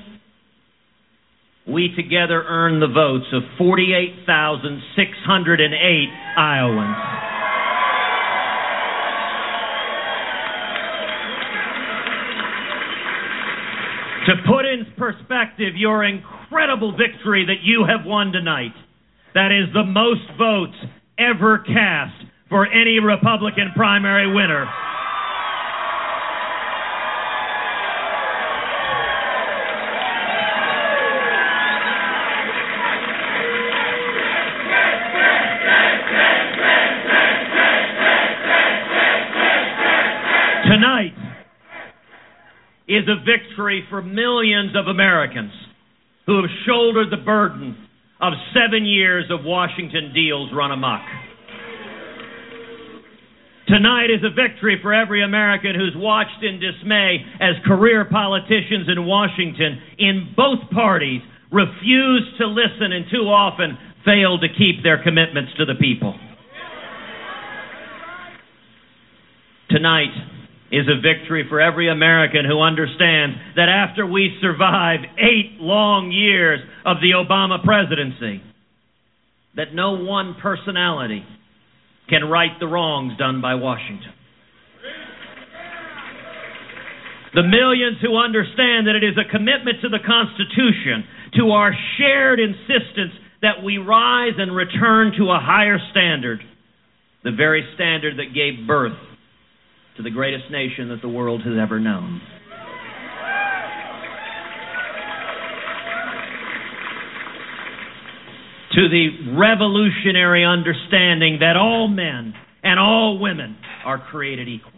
we 1.68 1.90
together 1.96 2.44
earned 2.48 2.80
the 2.82 2.88
votes 2.88 3.26
of 3.34 3.44
48,608 3.58 6.10
Iowans. 6.38 6.98
To 14.28 14.34
put 14.48 14.66
in 14.66 14.86
perspective 14.98 15.76
your 15.76 16.04
incredible 16.04 16.92
victory 16.92 17.46
that 17.46 17.62
you 17.64 17.86
have 17.88 18.06
won 18.08 18.32
tonight, 18.32 18.74
that 19.36 19.52
is 19.52 19.72
the 19.74 19.84
most 19.84 20.22
votes 20.38 20.78
ever 21.20 21.60
cast 21.60 22.26
for 22.50 22.68
any 22.68 23.00
Republican 23.00 23.72
primary 23.76 24.32
winner. 24.32 24.66
Tonight 40.66 41.14
is 42.88 43.04
a 43.08 43.24
victory 43.26 43.86
for 43.90 44.02
millions 44.02 44.76
of 44.76 44.88
Americans 44.88 45.52
who 46.26 46.42
have 46.42 46.52
shouldered 46.66 47.12
the 47.12 47.24
burden 47.24 47.76
of 48.22 48.34
seven 48.54 48.86
years 48.86 49.26
of 49.32 49.44
Washington 49.44 50.12
deals 50.14 50.52
run 50.54 50.72
amok. 50.72 51.02
Tonight 53.68 54.12
is 54.14 54.22
a 54.24 54.30
victory 54.30 54.78
for 54.82 54.94
every 54.94 55.24
American 55.24 55.74
who's 55.74 55.96
watched 55.96 56.44
in 56.44 56.60
dismay 56.60 57.26
as 57.42 57.56
career 57.66 58.06
politicians 58.06 58.88
in 58.88 59.06
Washington 59.06 59.82
in 59.98 60.34
both 60.38 60.70
parties 60.72 61.22
refuse 61.52 62.24
to 62.38 62.46
listen 62.46 62.92
and 62.92 63.06
too 63.10 63.26
often 63.26 63.76
fail 64.06 64.38
to 64.38 64.48
keep 64.50 64.84
their 64.84 65.02
commitments 65.02 65.52
to 65.58 65.66
the 65.66 65.74
people. 65.74 66.14
Tonight 69.72 70.14
is 70.72 70.86
a 70.88 71.02
victory 71.02 71.46
for 71.50 71.60
every 71.60 71.90
American 71.90 72.46
who 72.46 72.62
understands 72.62 73.36
that 73.56 73.68
after 73.68 74.06
we 74.06 74.38
survive 74.42 75.00
eight 75.18 75.60
long 75.60 76.12
years 76.12 76.60
of 76.86 76.98
the 77.02 77.12
Obama 77.18 77.64
presidency, 77.64 78.44
that 79.56 79.74
no 79.74 79.94
one 79.94 80.36
personality 80.40 81.26
can 82.10 82.26
right 82.26 82.52
the 82.60 82.68
wrongs 82.68 83.18
done 83.18 83.42
by 83.42 83.56
Washington. 83.56 84.14
The 87.34 87.44
millions 87.44 87.98
who 88.02 88.16
understand 88.16 88.88
that 88.88 88.96
it 88.96 89.04
is 89.04 89.18
a 89.20 89.30
commitment 89.30 89.82
to 89.82 89.90
the 89.90 90.00
Constitution, 90.00 91.04
to 91.36 91.52
our 91.52 91.74
shared 91.98 92.40
insistence 92.40 93.12
that 93.42 93.62
we 93.64 93.78
rise 93.78 94.34
and 94.38 94.56
return 94.56 95.12
to 95.18 95.26
a 95.26 95.40
higher 95.40 95.78
standard, 95.92 96.40
the 97.24 97.32
very 97.32 97.68
standard 97.76 98.18
that 98.18 98.34
gave 98.34 98.66
birth 98.66 98.98
to 99.98 100.04
the 100.04 100.10
greatest 100.10 100.46
nation 100.50 100.90
that 100.90 101.02
the 101.02 101.10
world 101.10 101.42
has 101.42 101.54
ever 101.62 101.80
known. 101.80 102.22
To 108.76 108.90
the 108.90 109.36
revolutionary 109.38 110.46
understanding 110.46 111.40
that 111.40 111.56
all 111.56 111.88
men 111.88 112.34
and 112.64 112.80
all 112.80 113.20
women 113.20 113.58
are 113.86 114.00
created 114.00 114.48
equal. 114.48 114.72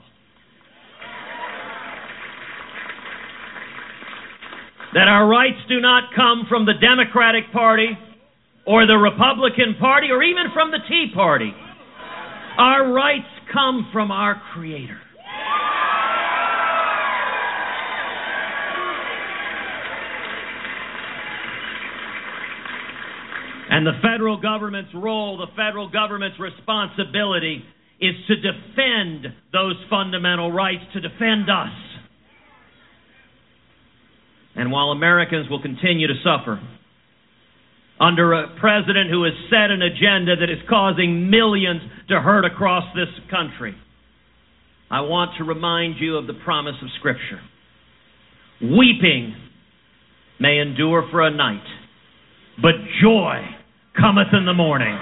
that 4.93 5.07
our 5.07 5.27
rights 5.27 5.59
do 5.69 5.79
not 5.79 6.09
come 6.15 6.47
from 6.49 6.65
the 6.65 6.73
Democratic 6.73 7.51
Party 7.51 7.89
or 8.65 8.87
the 8.87 8.97
Republican 8.97 9.75
Party 9.79 10.07
or 10.09 10.23
even 10.23 10.45
from 10.53 10.71
the 10.71 10.79
Tea 10.89 11.11
Party. 11.13 11.53
Our 12.57 12.91
rights 12.91 13.29
come 13.53 13.89
from 13.93 14.09
our 14.09 14.41
Creator. 14.53 14.97
And 23.69 23.85
the 23.85 23.99
federal 24.01 24.39
government's 24.39 24.91
role, 24.93 25.37
the 25.37 25.47
federal 25.55 25.89
government's 25.89 26.39
responsibility 26.39 27.63
is 27.99 28.15
to 28.27 28.35
defend 28.35 29.27
those 29.51 29.75
fundamental 29.89 30.51
rights, 30.51 30.83
to 30.93 31.01
defend 31.01 31.49
us. 31.49 31.73
And 34.55 34.71
while 34.71 34.89
Americans 34.91 35.49
will 35.49 35.61
continue 35.61 36.07
to 36.07 36.13
suffer 36.23 36.61
under 37.99 38.33
a 38.33 38.59
president 38.59 39.09
who 39.09 39.23
has 39.23 39.33
set 39.49 39.71
an 39.71 39.81
agenda 39.81 40.35
that 40.37 40.49
is 40.49 40.59
causing 40.69 41.29
millions 41.29 41.81
to 42.09 42.21
hurt 42.21 42.45
across 42.45 42.83
this 42.95 43.09
country, 43.29 43.75
I 44.89 45.01
want 45.01 45.31
to 45.39 45.43
remind 45.43 45.95
you 45.99 46.17
of 46.17 46.27
the 46.27 46.33
promise 46.45 46.75
of 46.81 46.89
Scripture. 46.99 47.41
Weeping 48.61 49.35
may 50.39 50.59
endure 50.59 51.07
for 51.11 51.21
a 51.21 51.31
night, 51.31 51.65
but 52.61 52.73
joy 53.01 53.56
cometh 53.99 54.27
in 54.33 54.45
the 54.45 54.53
morning. 54.53 54.97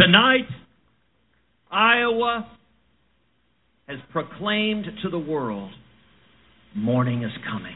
Tonight, 0.00 0.48
Iowa 1.70 2.48
has 3.88 3.98
proclaimed 4.12 4.86
to 5.02 5.10
the 5.10 5.18
world 5.18 5.70
morning 6.74 7.22
is 7.22 7.32
coming. 7.50 7.74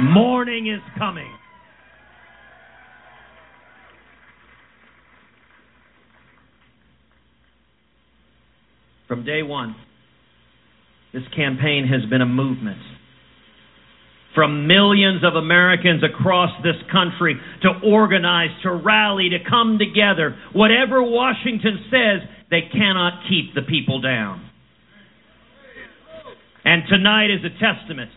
Morning 0.00 0.66
is 0.66 0.80
coming. 0.98 1.30
From 9.06 9.24
day 9.24 9.42
one, 9.42 9.76
this 11.14 11.22
campaign 11.34 11.86
has 11.86 12.08
been 12.10 12.20
a 12.20 12.26
movement 12.26 12.82
from 14.34 14.66
millions 14.66 15.22
of 15.22 15.36
Americans 15.36 16.02
across 16.02 16.50
this 16.64 16.74
country 16.90 17.38
to 17.62 17.70
organize, 17.86 18.50
to 18.64 18.72
rally, 18.72 19.30
to 19.30 19.38
come 19.48 19.78
together. 19.78 20.36
Whatever 20.52 21.00
Washington 21.02 21.86
says, 21.86 22.28
they 22.50 22.62
cannot 22.72 23.22
keep 23.28 23.54
the 23.54 23.62
people 23.62 24.00
down. 24.00 24.50
And 26.64 26.82
tonight 26.88 27.30
is 27.30 27.44
a 27.44 27.54
testament 27.62 28.10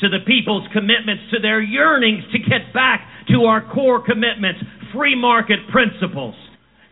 to 0.00 0.08
the 0.08 0.26
people's 0.26 0.66
commitments, 0.72 1.22
to 1.32 1.40
their 1.40 1.62
yearnings 1.62 2.24
to 2.32 2.38
get 2.38 2.74
back 2.74 3.06
to 3.28 3.44
our 3.44 3.62
core 3.72 4.04
commitments, 4.04 4.60
free 4.92 5.14
market 5.14 5.60
principles, 5.70 6.34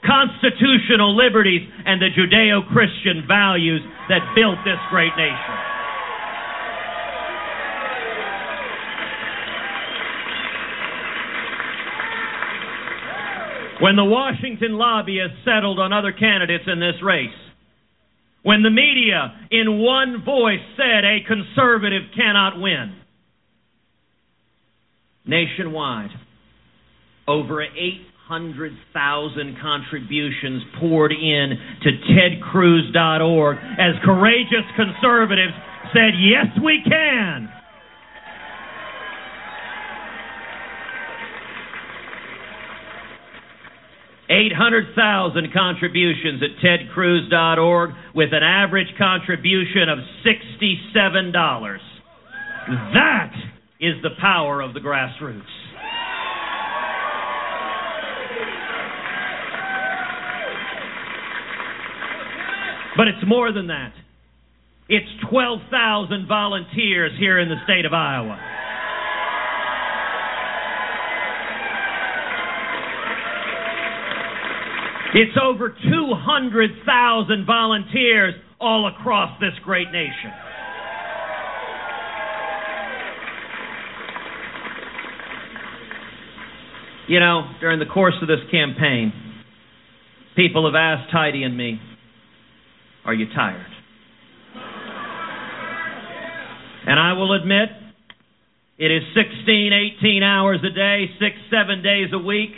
constitutional 0.06 1.16
liberties, 1.16 1.68
and 1.84 2.00
the 2.00 2.08
Judeo 2.12 2.66
Christian 2.72 3.24
values 3.26 3.80
that 4.08 4.20
built 4.36 4.58
this 4.64 4.78
great 4.90 5.12
nation. 5.16 5.74
When 13.80 13.96
the 13.96 14.04
Washington 14.04 14.78
lobbyists 14.78 15.38
settled 15.44 15.78
on 15.78 15.92
other 15.92 16.12
candidates 16.12 16.64
in 16.66 16.80
this 16.80 16.94
race, 17.02 17.28
when 18.42 18.62
the 18.62 18.70
media 18.70 19.34
in 19.50 19.80
one 19.80 20.22
voice 20.24 20.60
said 20.76 21.04
a 21.04 21.18
conservative 21.26 22.02
cannot 22.14 22.60
win, 22.60 22.94
nationwide, 25.26 26.10
over 27.26 27.62
800,000 28.26 29.58
contributions 29.60 30.62
poured 30.80 31.12
in 31.12 31.52
to 31.82 31.90
tedcruz.org 32.08 33.56
as 33.78 33.94
courageous 34.04 34.64
conservatives 34.76 35.52
said, 35.92 36.14
Yes, 36.18 36.46
we 36.62 36.80
can. 36.88 37.50
800,000 44.30 45.52
contributions 45.52 46.42
at 46.42 46.64
tedcruz.org 46.64 47.90
with 48.14 48.30
an 48.32 48.42
average 48.42 48.88
contribution 48.96 49.88
of 49.90 49.98
$67. 50.24 51.32
That 52.94 53.32
is 53.80 53.94
the 54.02 54.10
power 54.18 54.62
of 54.62 54.72
the 54.72 54.80
grassroots. 54.80 55.63
But 62.96 63.08
it's 63.08 63.26
more 63.26 63.52
than 63.52 63.68
that. 63.68 63.92
It's 64.88 65.08
12,000 65.30 66.28
volunteers 66.28 67.12
here 67.18 67.38
in 67.38 67.48
the 67.48 67.56
state 67.64 67.84
of 67.86 67.92
Iowa. 67.92 68.38
It's 75.14 75.36
over 75.40 75.70
200,000 75.70 77.46
volunteers 77.46 78.34
all 78.60 78.88
across 78.88 79.38
this 79.40 79.52
great 79.64 79.90
nation. 79.92 80.32
You 87.06 87.20
know, 87.20 87.42
during 87.60 87.78
the 87.78 87.86
course 87.86 88.14
of 88.22 88.28
this 88.28 88.40
campaign, 88.50 89.12
people 90.36 90.66
have 90.66 90.74
asked 90.74 91.12
Heidi 91.12 91.42
and 91.42 91.56
me, 91.56 91.78
Are 93.04 93.12
you 93.12 93.26
tired? 93.34 93.66
And 96.86 96.98
I 96.98 97.12
will 97.12 97.34
admit, 97.34 97.68
it 98.78 98.90
is 98.90 99.02
16, 99.14 99.72
18 100.00 100.22
hours 100.22 100.60
a 100.64 100.74
day, 100.74 101.06
six, 101.18 101.36
seven 101.50 101.82
days 101.82 102.08
a 102.12 102.18
week. 102.18 102.50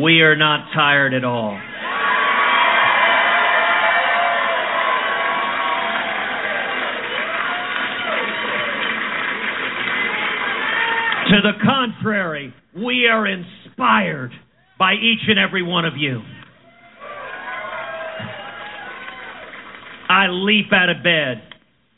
We 0.00 0.20
are 0.20 0.36
not 0.36 0.68
tired 0.74 1.12
at 1.12 1.24
all. 1.24 1.58
To 11.28 11.36
the 11.42 11.52
contrary, 11.62 12.54
we 12.74 13.06
are 13.06 13.26
inspired 13.26 14.32
by 14.78 14.94
each 14.94 15.26
and 15.28 15.38
every 15.38 15.62
one 15.62 15.84
of 15.84 15.94
you. 15.96 16.22
I 20.08 20.28
leap 20.28 20.72
out 20.72 20.88
of 20.88 21.02
bed 21.02 21.42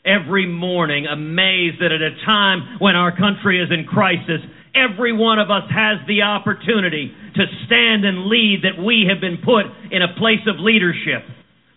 every 0.03 0.47
morning 0.47 1.05
amazed 1.05 1.79
that 1.79 1.91
at 1.91 2.01
a 2.01 2.25
time 2.25 2.77
when 2.79 2.95
our 2.95 3.15
country 3.15 3.61
is 3.61 3.69
in 3.71 3.85
crisis, 3.85 4.41
every 4.75 5.13
one 5.13 5.39
of 5.39 5.49
us 5.49 5.63
has 5.69 6.05
the 6.07 6.23
opportunity 6.23 7.13
to 7.35 7.45
stand 7.65 8.03
and 8.03 8.25
lead 8.25 8.63
that 8.63 8.81
we 8.81 9.07
have 9.09 9.21
been 9.21 9.37
put 9.37 9.65
in 9.91 10.01
a 10.01 10.13
place 10.17 10.43
of 10.47 10.59
leadership 10.59 11.23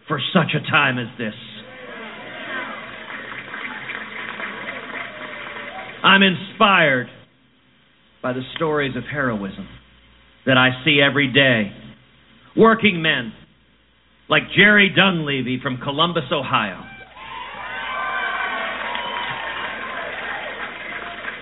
for 0.09 0.21
such 0.33 0.55
a 0.55 0.71
time 0.71 0.99
as 0.99 1.07
this. 1.19 1.35
I'm 6.03 6.23
inspired 6.23 7.09
by 8.23 8.33
the 8.33 8.43
stories 8.57 8.97
of 8.97 9.05
heroism 9.05 9.69
that 10.47 10.57
I 10.57 10.85
see 10.85 11.01
every 11.01 11.33
day. 11.33 11.73
Working 12.57 13.03
men 13.03 13.33
like 14.29 14.43
Jerry 14.57 14.91
Dunleavy 14.95 15.59
from 15.63 15.79
Columbus, 15.79 16.25
Ohio, 16.33 16.83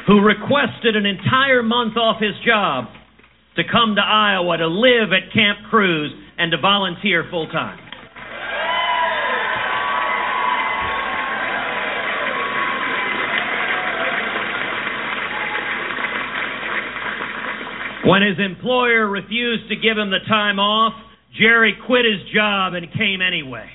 who 0.07 0.21
requested 0.21 0.97
an 0.97 1.07
entire 1.07 1.63
month 1.63 1.97
off 1.97 2.21
his 2.21 2.35
job 2.45 2.87
to 3.57 3.63
come 3.71 3.95
to 3.97 4.03
Iowa 4.03 4.57
to 4.59 4.67
live 4.67 5.13
at 5.13 5.33
Camp 5.33 5.59
Cruz 5.69 6.13
and 6.39 6.51
to 6.51 6.59
volunteer 6.59 7.27
full 7.31 7.47
time. 7.49 7.79
When 18.05 18.23
his 18.23 18.39
employer 18.39 19.09
refused 19.09 19.69
to 19.69 19.77
give 19.77 19.97
him 19.97 20.11
the 20.11 20.19
time 20.29 20.59
off, 20.59 20.93
Jerry 21.39 21.75
quit 21.87 22.05
his 22.05 22.21
job 22.35 22.75
and 22.75 22.93
came 22.93 23.23
anyway. 23.23 23.69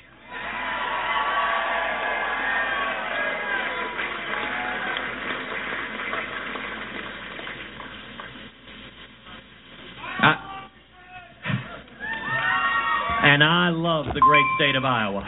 And 13.20 13.44
I 13.44 13.68
love 13.70 14.06
the 14.14 14.20
great 14.20 14.44
state 14.56 14.74
of 14.74 14.84
Iowa. 14.84 15.26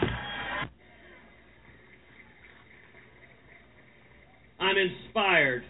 I'm 4.59 4.77
inspired 4.77 5.65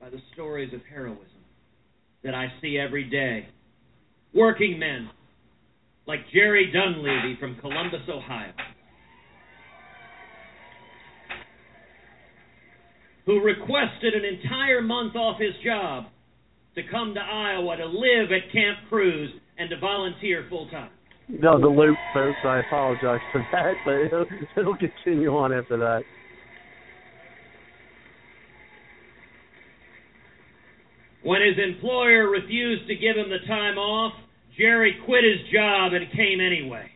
by 0.00 0.10
the 0.10 0.18
stories 0.32 0.72
of 0.74 0.80
heroism 0.90 1.31
that 2.24 2.34
I 2.34 2.52
see 2.60 2.78
every 2.78 3.04
day. 3.04 3.48
Working 4.34 4.78
men 4.78 5.10
like 6.06 6.20
Jerry 6.32 6.72
Dunleavy 6.72 7.36
from 7.38 7.56
Columbus, 7.60 8.00
Ohio, 8.08 8.52
who 13.26 13.40
requested 13.40 14.14
an 14.14 14.24
entire 14.24 14.82
month 14.82 15.14
off 15.14 15.40
his 15.40 15.54
job 15.64 16.06
to 16.74 16.82
come 16.90 17.14
to 17.14 17.20
Iowa 17.20 17.76
to 17.76 17.86
live 17.86 18.32
at 18.32 18.52
Camp 18.52 18.78
Cruz 18.88 19.30
and 19.58 19.68
to 19.70 19.78
volunteer 19.78 20.46
full 20.48 20.68
time. 20.70 20.90
No, 21.28 21.60
the 21.60 21.68
loop, 21.68 21.96
folks. 22.14 22.38
I 22.44 22.60
apologize 22.66 23.20
for 23.30 23.46
that, 23.52 23.74
but 23.84 23.94
it'll, 23.94 24.26
it'll 24.56 24.76
continue 24.76 25.30
on 25.36 25.52
after 25.52 25.76
that. 25.78 26.02
When 31.22 31.40
his 31.40 31.56
employer 31.56 32.28
refused 32.28 32.88
to 32.88 32.96
give 32.96 33.16
him 33.16 33.30
the 33.30 33.46
time 33.46 33.78
off, 33.78 34.12
Jerry 34.58 34.96
quit 35.04 35.22
his 35.24 35.40
job 35.52 35.92
and 35.92 36.10
came 36.12 36.40
anyway. 36.40 36.88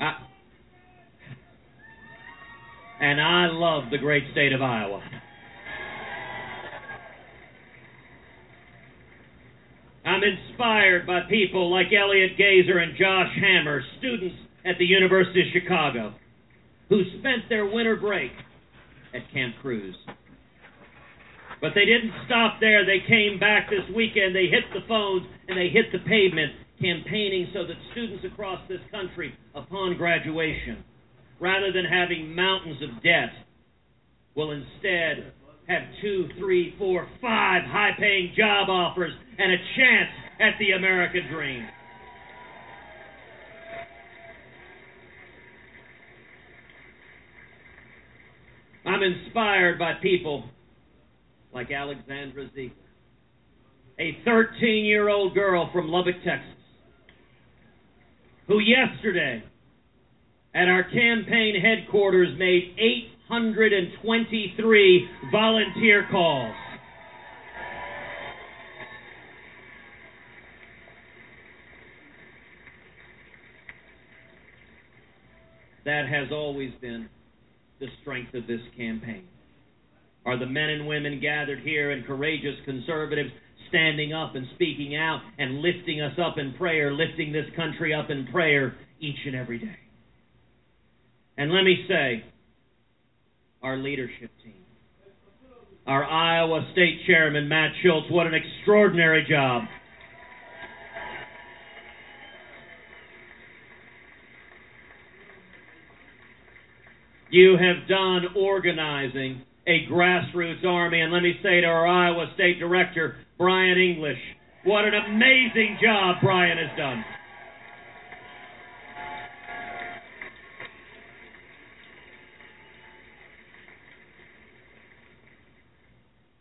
I, 0.00 0.16
and 3.00 3.20
I 3.20 3.46
love 3.48 3.90
the 3.90 3.98
great 3.98 4.24
state 4.32 4.52
of 4.52 4.62
Iowa. 4.62 5.02
I'm 10.06 10.22
inspired 10.22 11.04
by 11.04 11.22
people 11.28 11.68
like 11.68 11.86
Elliot 11.92 12.38
Gaiser 12.38 12.78
and 12.78 12.96
Josh 12.96 13.26
Hammer, 13.40 13.82
students 13.98 14.36
at 14.64 14.78
the 14.78 14.84
University 14.84 15.40
of 15.40 15.46
Chicago, 15.52 16.14
who 16.88 17.02
spent 17.18 17.48
their 17.48 17.66
winter 17.66 17.96
break 17.96 18.30
at 19.12 19.22
Camp 19.32 19.56
Cruz. 19.60 19.96
But 21.60 21.72
they 21.74 21.84
didn't 21.84 22.12
stop 22.26 22.58
there. 22.60 22.86
They 22.86 23.02
came 23.08 23.40
back 23.40 23.68
this 23.68 23.82
weekend. 23.96 24.36
They 24.36 24.46
hit 24.46 24.62
the 24.72 24.86
phones 24.86 25.26
and 25.48 25.58
they 25.58 25.70
hit 25.70 25.86
the 25.90 25.98
pavement 25.98 26.52
campaigning 26.80 27.48
so 27.52 27.66
that 27.66 27.74
students 27.90 28.24
across 28.30 28.60
this 28.68 28.80
country, 28.92 29.34
upon 29.56 29.96
graduation, 29.96 30.84
rather 31.40 31.72
than 31.72 31.84
having 31.84 32.32
mountains 32.32 32.80
of 32.80 33.02
debt, 33.02 33.34
will 34.36 34.52
instead 34.52 35.32
have 35.66 35.82
two, 36.00 36.28
three, 36.38 36.76
four, 36.78 37.08
five 37.20 37.62
high 37.64 37.90
paying 37.98 38.32
job 38.36 38.68
offers 38.70 39.12
and 39.38 39.52
a 39.52 39.56
chance 39.76 40.10
at 40.40 40.58
the 40.58 40.72
American 40.72 41.28
dream. 41.30 41.66
I'm 48.86 49.02
inspired 49.02 49.78
by 49.78 49.92
people 50.00 50.44
like 51.52 51.70
Alexandra 51.70 52.48
Ziegler, 52.54 52.76
a 53.98 54.16
13 54.24 54.84
year 54.84 55.08
old 55.08 55.34
girl 55.34 55.68
from 55.72 55.88
Lubbock, 55.88 56.14
Texas, 56.24 56.52
who 58.46 58.60
yesterday 58.60 59.42
at 60.54 60.68
our 60.68 60.84
campaign 60.84 61.60
headquarters 61.60 62.38
made 62.38 62.76
823 62.78 65.08
volunteer 65.32 66.06
calls. 66.10 66.54
That 75.86 76.08
has 76.08 76.32
always 76.32 76.72
been 76.80 77.08
the 77.78 77.86
strength 78.02 78.34
of 78.34 78.46
this 78.48 78.60
campaign. 78.76 79.28
Are 80.26 80.36
the 80.36 80.46
men 80.46 80.68
and 80.70 80.88
women 80.88 81.20
gathered 81.20 81.60
here 81.60 81.92
and 81.92 82.04
courageous 82.04 82.56
conservatives 82.64 83.30
standing 83.68 84.12
up 84.12 84.34
and 84.34 84.46
speaking 84.56 84.96
out 84.96 85.20
and 85.38 85.60
lifting 85.60 86.00
us 86.00 86.18
up 86.18 86.38
in 86.38 86.54
prayer, 86.54 86.92
lifting 86.92 87.32
this 87.32 87.46
country 87.54 87.94
up 87.94 88.10
in 88.10 88.26
prayer 88.32 88.74
each 89.00 89.18
and 89.26 89.36
every 89.36 89.58
day? 89.58 89.78
And 91.38 91.52
let 91.52 91.62
me 91.62 91.84
say, 91.88 92.24
our 93.62 93.76
leadership 93.76 94.30
team, 94.42 94.64
our 95.86 96.02
Iowa 96.02 96.68
State 96.72 97.02
Chairman, 97.06 97.48
Matt 97.48 97.70
Schultz, 97.84 98.10
what 98.10 98.26
an 98.26 98.34
extraordinary 98.34 99.24
job. 99.30 99.62
You 107.30 107.56
have 107.56 107.88
done 107.88 108.24
organizing 108.36 109.42
a 109.66 109.86
grassroots 109.90 110.64
army. 110.64 111.00
And 111.00 111.12
let 111.12 111.22
me 111.22 111.34
say 111.42 111.60
to 111.60 111.66
our 111.66 111.86
Iowa 111.86 112.26
State 112.34 112.58
Director, 112.58 113.16
Brian 113.38 113.78
English, 113.78 114.18
what 114.64 114.84
an 114.84 114.94
amazing 114.94 115.78
job 115.82 116.16
Brian 116.22 116.58
has 116.58 116.76
done. 116.76 117.04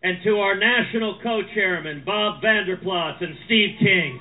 And 0.04 0.18
to 0.24 0.38
our 0.38 0.56
national 0.56 1.20
co 1.24 1.42
chairmen, 1.56 2.04
Bob 2.06 2.40
Vander 2.40 2.78
Plaats 2.78 3.18
and 3.22 3.36
Steve 3.46 3.76
King. 3.80 4.20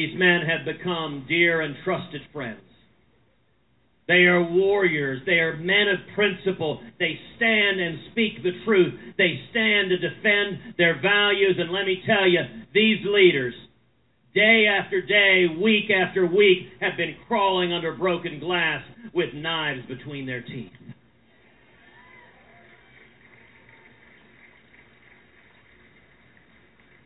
These 0.00 0.18
men 0.18 0.40
have 0.46 0.64
become 0.64 1.26
dear 1.28 1.60
and 1.60 1.76
trusted 1.84 2.22
friends. 2.32 2.62
They 4.08 4.24
are 4.24 4.42
warriors. 4.42 5.20
They 5.26 5.40
are 5.40 5.58
men 5.58 5.88
of 5.88 6.14
principle. 6.14 6.80
They 6.98 7.18
stand 7.36 7.78
and 7.78 7.98
speak 8.10 8.42
the 8.42 8.52
truth. 8.64 8.94
They 9.18 9.38
stand 9.50 9.90
to 9.90 9.98
defend 9.98 10.74
their 10.78 10.98
values. 11.02 11.56
And 11.58 11.70
let 11.70 11.84
me 11.84 12.02
tell 12.06 12.26
you, 12.26 12.40
these 12.72 13.04
leaders, 13.04 13.52
day 14.34 14.64
after 14.66 15.02
day, 15.02 15.48
week 15.60 15.90
after 15.90 16.24
week, 16.24 16.68
have 16.80 16.96
been 16.96 17.16
crawling 17.28 17.74
under 17.74 17.92
broken 17.92 18.40
glass 18.40 18.82
with 19.12 19.34
knives 19.34 19.86
between 19.86 20.24
their 20.24 20.40
teeth. 20.40 20.72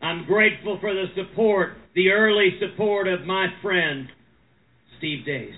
I'm 0.05 0.23
grateful 0.25 0.77
for 0.79 0.93
the 0.93 1.05
support, 1.15 1.77
the 1.95 2.09
early 2.09 2.59
support 2.59 3.07
of 3.07 3.25
my 3.25 3.47
friend, 3.63 4.07
Steve 4.99 5.25
Deace. 5.25 5.49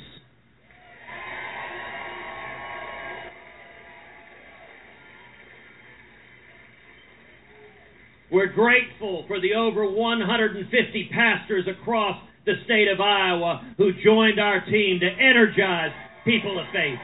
We're 8.31 8.47
grateful 8.47 9.25
for 9.27 9.41
the 9.41 9.53
over 9.53 9.85
150 9.85 11.09
pastors 11.13 11.65
across 11.67 12.15
the 12.45 12.53
state 12.63 12.87
of 12.87 13.01
Iowa 13.01 13.75
who 13.77 13.91
joined 14.01 14.39
our 14.39 14.63
team 14.65 15.01
to 15.01 15.07
energize 15.07 15.91
people 16.23 16.57
of 16.57 16.67
faith. 16.71 16.99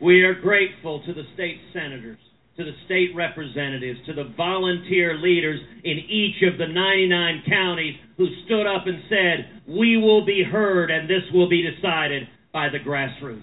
We 0.00 0.22
are 0.22 0.34
grateful 0.34 1.02
to 1.06 1.12
the 1.12 1.24
state 1.34 1.58
senators, 1.72 2.18
to 2.56 2.64
the 2.64 2.72
state 2.86 3.10
representatives, 3.16 3.98
to 4.06 4.12
the 4.12 4.32
volunteer 4.36 5.18
leaders 5.18 5.60
in 5.82 5.98
each 5.98 6.42
of 6.42 6.58
the 6.58 6.66
99 6.66 7.42
counties 7.48 7.94
who 8.16 8.26
stood 8.44 8.66
up 8.66 8.86
and 8.86 9.02
said, 9.08 9.62
We 9.66 9.96
will 9.96 10.24
be 10.24 10.44
heard 10.44 10.90
and 10.90 11.10
this 11.10 11.24
will 11.32 11.48
be 11.48 11.62
decided 11.62 12.28
by 12.52 12.68
the 12.68 12.78
grassroots. 12.78 13.42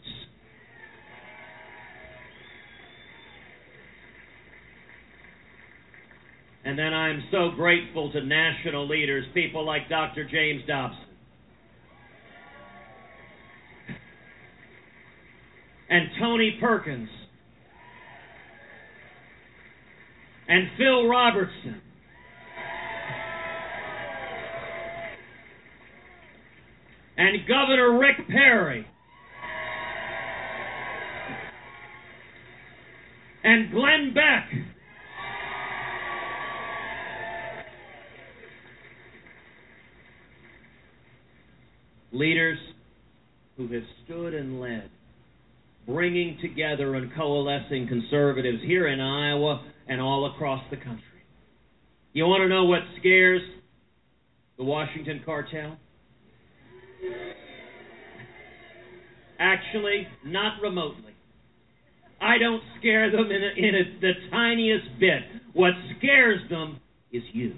And 6.64 6.80
then 6.80 6.94
I'm 6.94 7.24
so 7.32 7.52
grateful 7.56 8.12
to 8.12 8.22
national 8.22 8.88
leaders, 8.88 9.24
people 9.36 9.64
like 9.64 9.88
Dr. 9.88 10.28
James 10.28 10.64
Dobson. 10.68 11.05
And 15.90 16.10
Tony 16.20 16.58
Perkins. 16.60 17.10
And 20.48 20.68
Phil 20.78 21.08
Robertson. 21.08 21.82
And 27.18 27.48
Governor 27.48 27.98
Rick 27.98 28.28
Perry. 28.28 28.86
and 33.46 33.72
Glenn 33.72 34.14
Beck. 34.14 34.50
Leaders 42.12 42.58
who 43.56 43.72
have 43.72 43.84
stood 44.04 44.34
and 44.34 44.60
led, 44.60 44.90
bringing 45.86 46.38
together 46.42 46.96
and 46.96 47.14
coalescing 47.16 47.88
conservatives 47.88 48.60
here 48.66 48.88
in 48.88 49.00
Iowa 49.00 49.64
and 49.88 50.02
all 50.02 50.32
across 50.34 50.64
the 50.72 50.78
country. 50.78 51.04
You 52.14 52.26
want 52.26 52.42
to 52.42 52.48
know 52.48 52.66
what 52.66 52.80
scares 53.00 53.42
the 54.58 54.64
Washington 54.64 55.22
cartel? 55.26 55.78
Actually, 59.38 60.08
not 60.26 60.62
remotely. 60.62 61.14
I 62.22 62.38
don't 62.38 62.62
scare 62.80 63.12
them 63.12 63.26
in, 63.26 63.44
a, 63.44 63.68
in 63.68 63.76
a, 63.76 64.00
the 64.00 64.12
tiniest 64.32 64.86
bit. 65.00 65.22
What 65.54 65.74
scares 65.98 66.40
them 66.50 66.80
is 67.12 67.22
you. 67.34 67.56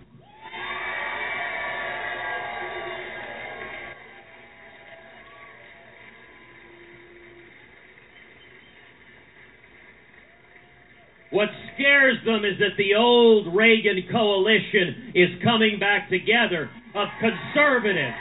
Scares 11.77 12.17
them 12.25 12.43
is 12.43 12.57
that 12.59 12.75
the 12.77 12.95
old 12.95 13.55
Reagan 13.55 14.03
coalition 14.11 15.11
is 15.13 15.29
coming 15.43 15.79
back 15.79 16.09
together 16.09 16.69
of 16.95 17.07
conservatives. 17.19 18.15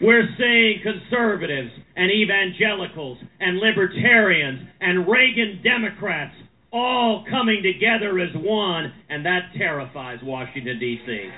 We're 0.00 0.28
seeing 0.36 0.80
conservatives 0.82 1.70
and 1.96 2.10
evangelicals 2.10 3.18
and 3.40 3.58
libertarians 3.58 4.68
and 4.80 5.08
Reagan 5.08 5.60
Democrats 5.62 6.34
all 6.72 7.24
coming 7.30 7.62
together 7.62 8.18
as 8.18 8.34
one, 8.34 8.92
and 9.08 9.24
that 9.24 9.52
terrifies 9.56 10.18
Washington, 10.22 10.78
D.C. 10.78 11.30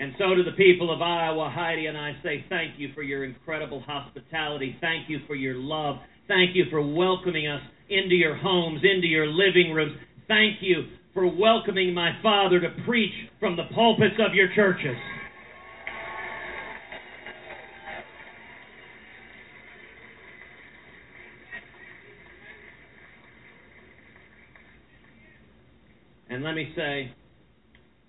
And 0.00 0.14
so 0.18 0.34
to 0.34 0.42
the 0.42 0.52
people 0.52 0.90
of 0.90 1.02
Iowa, 1.02 1.52
Heidi 1.54 1.84
and 1.84 1.96
I 1.96 2.12
say 2.22 2.42
thank 2.48 2.78
you 2.78 2.88
for 2.94 3.02
your 3.02 3.22
incredible 3.22 3.80
hospitality. 3.82 4.74
Thank 4.80 5.10
you 5.10 5.18
for 5.26 5.34
your 5.34 5.56
love. 5.56 5.96
Thank 6.26 6.56
you 6.56 6.64
for 6.70 6.80
welcoming 6.80 7.46
us 7.46 7.60
into 7.90 8.14
your 8.14 8.34
homes, 8.34 8.80
into 8.82 9.06
your 9.06 9.26
living 9.26 9.72
rooms. 9.74 9.92
Thank 10.26 10.62
you 10.62 10.84
for 11.12 11.26
welcoming 11.26 11.92
my 11.92 12.12
father 12.22 12.60
to 12.60 12.70
preach 12.86 13.12
from 13.38 13.56
the 13.56 13.64
pulpits 13.74 14.14
of 14.26 14.34
your 14.34 14.48
churches. 14.54 14.96
And 26.30 26.42
let 26.42 26.54
me 26.54 26.72
say 26.74 27.12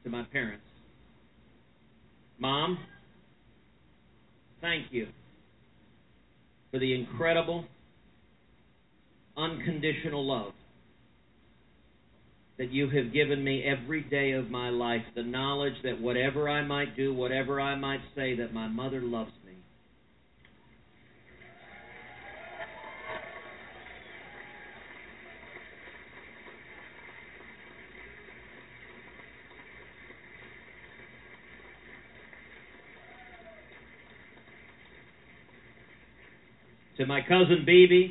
to 0.06 0.10
my 0.10 0.24
parents, 0.32 0.64
Mom, 2.42 2.80
thank 4.62 4.88
you 4.92 5.06
for 6.72 6.80
the 6.80 6.96
incredible, 6.96 7.66
unconditional 9.38 10.26
love 10.26 10.52
that 12.58 12.72
you 12.72 12.90
have 12.90 13.14
given 13.14 13.44
me 13.44 13.64
every 13.64 14.02
day 14.02 14.32
of 14.32 14.50
my 14.50 14.70
life. 14.70 15.04
The 15.16 15.22
knowledge 15.22 15.76
that 15.84 16.02
whatever 16.02 16.50
I 16.50 16.64
might 16.64 16.96
do, 16.96 17.14
whatever 17.14 17.62
I 17.62 17.76
might 17.76 18.02
say, 18.16 18.36
that 18.38 18.54
my 18.56 18.68
mother 18.68 19.02
loves 19.02 19.32
me. 19.41 19.41
To 37.02 37.08
my 37.08 37.22
cousin 37.22 37.64
Beebe, 37.66 38.10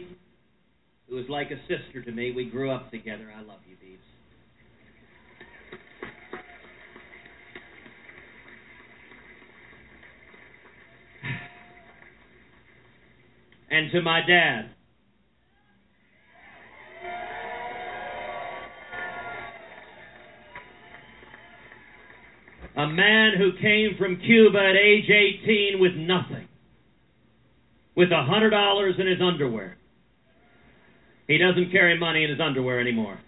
who 1.09 1.19
is 1.19 1.27
like 1.29 1.53
a 1.53 1.61
sister 1.69 2.03
to 2.03 2.11
me, 2.11 2.33
we 2.33 2.51
grew 2.51 2.73
up 2.73 2.91
together. 2.91 3.31
I 3.33 3.41
love 3.41 3.61
you, 3.69 3.77
Beebe. 3.77 3.99
And 13.71 13.93
to 13.93 14.03
my 14.03 14.23
dad, 14.27 14.71
a 22.77 22.89
man 22.89 23.35
who 23.39 23.53
came 23.63 23.91
from 23.97 24.17
Cuba 24.17 24.59
at 24.59 24.75
age 24.75 25.09
18 25.09 25.79
with 25.79 25.95
nothing 25.95 26.49
with 27.97 28.11
a 28.13 28.23
hundred 28.25 28.51
dollars 28.51 28.95
in 28.99 29.07
his 29.07 29.21
underwear. 29.21 29.77
He 31.27 31.39
doesn't 31.39 31.71
carry 31.71 31.99
money 31.99 32.25
in 32.25 32.31
his 32.31 32.41
underwear 32.41 32.81
anymore. 32.81 33.19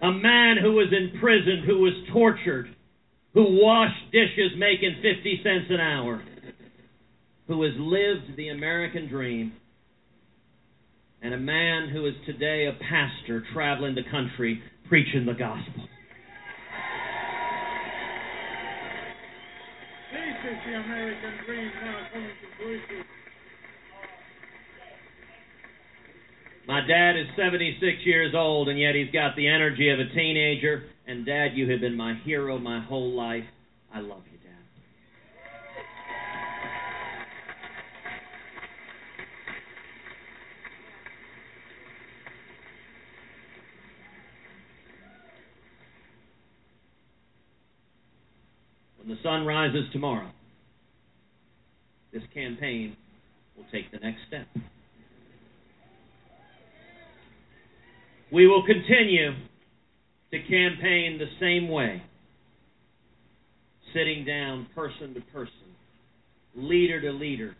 A 0.00 0.12
man 0.12 0.56
who 0.62 0.74
was 0.74 0.92
in 0.92 1.18
prison, 1.18 1.64
who 1.66 1.80
was 1.80 1.92
tortured, 2.12 2.68
who 3.34 3.60
washed 3.60 4.12
dishes 4.12 4.52
making 4.56 4.94
50 5.02 5.40
cents 5.42 5.66
an 5.70 5.80
hour, 5.80 6.22
who 7.48 7.62
has 7.62 7.72
lived 7.78 8.36
the 8.36 8.50
American 8.50 9.08
dream, 9.08 9.52
and 11.20 11.34
a 11.34 11.38
man 11.38 11.88
who 11.88 12.06
is 12.06 12.14
today 12.26 12.66
a 12.66 12.78
pastor 12.84 13.42
traveling 13.52 13.96
the 13.96 14.08
country 14.08 14.62
preaching 14.88 15.26
the 15.26 15.32
gospel. 15.32 15.88
Is 20.48 20.56
the 20.64 20.74
American 20.74 21.44
dream 21.44 21.70
now 21.84 22.08
coming 22.10 22.28
to 22.28 22.56
fruition. 22.56 23.04
My 26.66 26.80
dad 26.86 27.18
is 27.18 27.26
76 27.36 27.98
years 28.04 28.34
old, 28.34 28.68
and 28.68 28.78
yet 28.78 28.94
he's 28.94 29.10
got 29.10 29.36
the 29.36 29.46
energy 29.46 29.90
of 29.90 29.98
a 30.00 30.08
teenager. 30.14 30.84
And, 31.06 31.26
Dad, 31.26 31.48
you 31.54 31.70
have 31.70 31.80
been 31.80 31.96
my 31.96 32.14
hero 32.24 32.58
my 32.58 32.82
whole 32.82 33.14
life. 33.14 33.44
I 33.94 34.00
love 34.00 34.22
you, 34.30 34.38
Dad. 34.38 34.54
When 48.98 49.08
the 49.08 49.22
sun 49.22 49.46
rises 49.46 49.84
tomorrow, 49.92 50.30
this 52.12 52.22
campaign 52.34 52.96
will 53.56 53.64
take 53.72 53.90
the 53.90 53.98
next 53.98 54.20
step. 54.28 54.46
We 58.32 58.46
will 58.46 58.64
continue 58.64 59.32
to 60.30 60.38
campaign 60.40 61.18
the 61.18 61.28
same 61.40 61.70
way, 61.70 62.02
sitting 63.94 64.24
down 64.24 64.66
person 64.74 65.14
to 65.14 65.20
person, 65.32 65.52
leader 66.54 67.00
to 67.00 67.10
leader, 67.10 67.56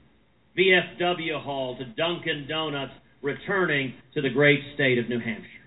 VFW 0.59 1.43
Hall 1.43 1.79
to 1.79 1.85
Dunkin' 1.85 2.47
Donuts, 2.49 2.93
returning 3.23 3.95
to 4.15 4.21
the 4.21 4.29
great 4.29 4.61
state 4.75 4.99
of 4.99 5.09
New 5.09 5.21
Hampshire. 5.21 5.58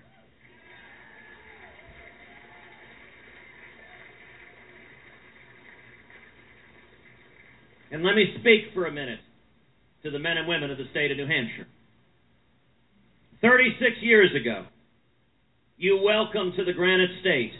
And 7.92 8.02
let 8.02 8.16
me 8.16 8.24
speak 8.40 8.72
for 8.72 8.86
a 8.86 8.92
minute 8.92 9.20
to 10.02 10.10
the 10.10 10.18
men 10.18 10.38
and 10.38 10.48
women 10.48 10.70
of 10.70 10.78
the 10.78 10.88
state 10.90 11.10
of 11.10 11.18
New 11.18 11.26
Hampshire. 11.26 11.66
36 13.42 13.96
years 14.00 14.30
ago, 14.34 14.64
you 15.76 16.00
welcomed 16.02 16.54
to 16.56 16.64
the 16.64 16.72
Granite 16.72 17.10
State 17.20 17.52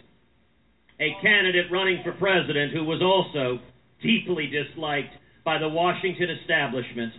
a 0.98 1.10
candidate 1.20 1.66
running 1.70 2.00
for 2.02 2.12
president 2.12 2.72
who 2.72 2.84
was 2.84 3.02
also 3.02 3.60
deeply 4.02 4.46
disliked 4.46 5.12
by 5.44 5.58
the 5.58 5.68
Washington 5.68 6.30
establishment 6.40 7.12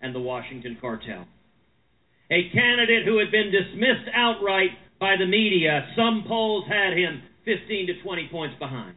and 0.00 0.14
the 0.14 0.20
Washington 0.20 0.78
cartel. 0.80 1.26
A 2.30 2.50
candidate 2.52 3.04
who 3.04 3.18
had 3.18 3.32
been 3.32 3.50
dismissed 3.50 4.08
outright 4.14 4.70
by 5.00 5.16
the 5.18 5.26
media. 5.26 5.88
Some 5.96 6.24
polls 6.28 6.64
had 6.68 6.96
him 6.96 7.22
15 7.44 7.86
to 7.88 8.02
20 8.02 8.28
points 8.30 8.56
behind. 8.60 8.94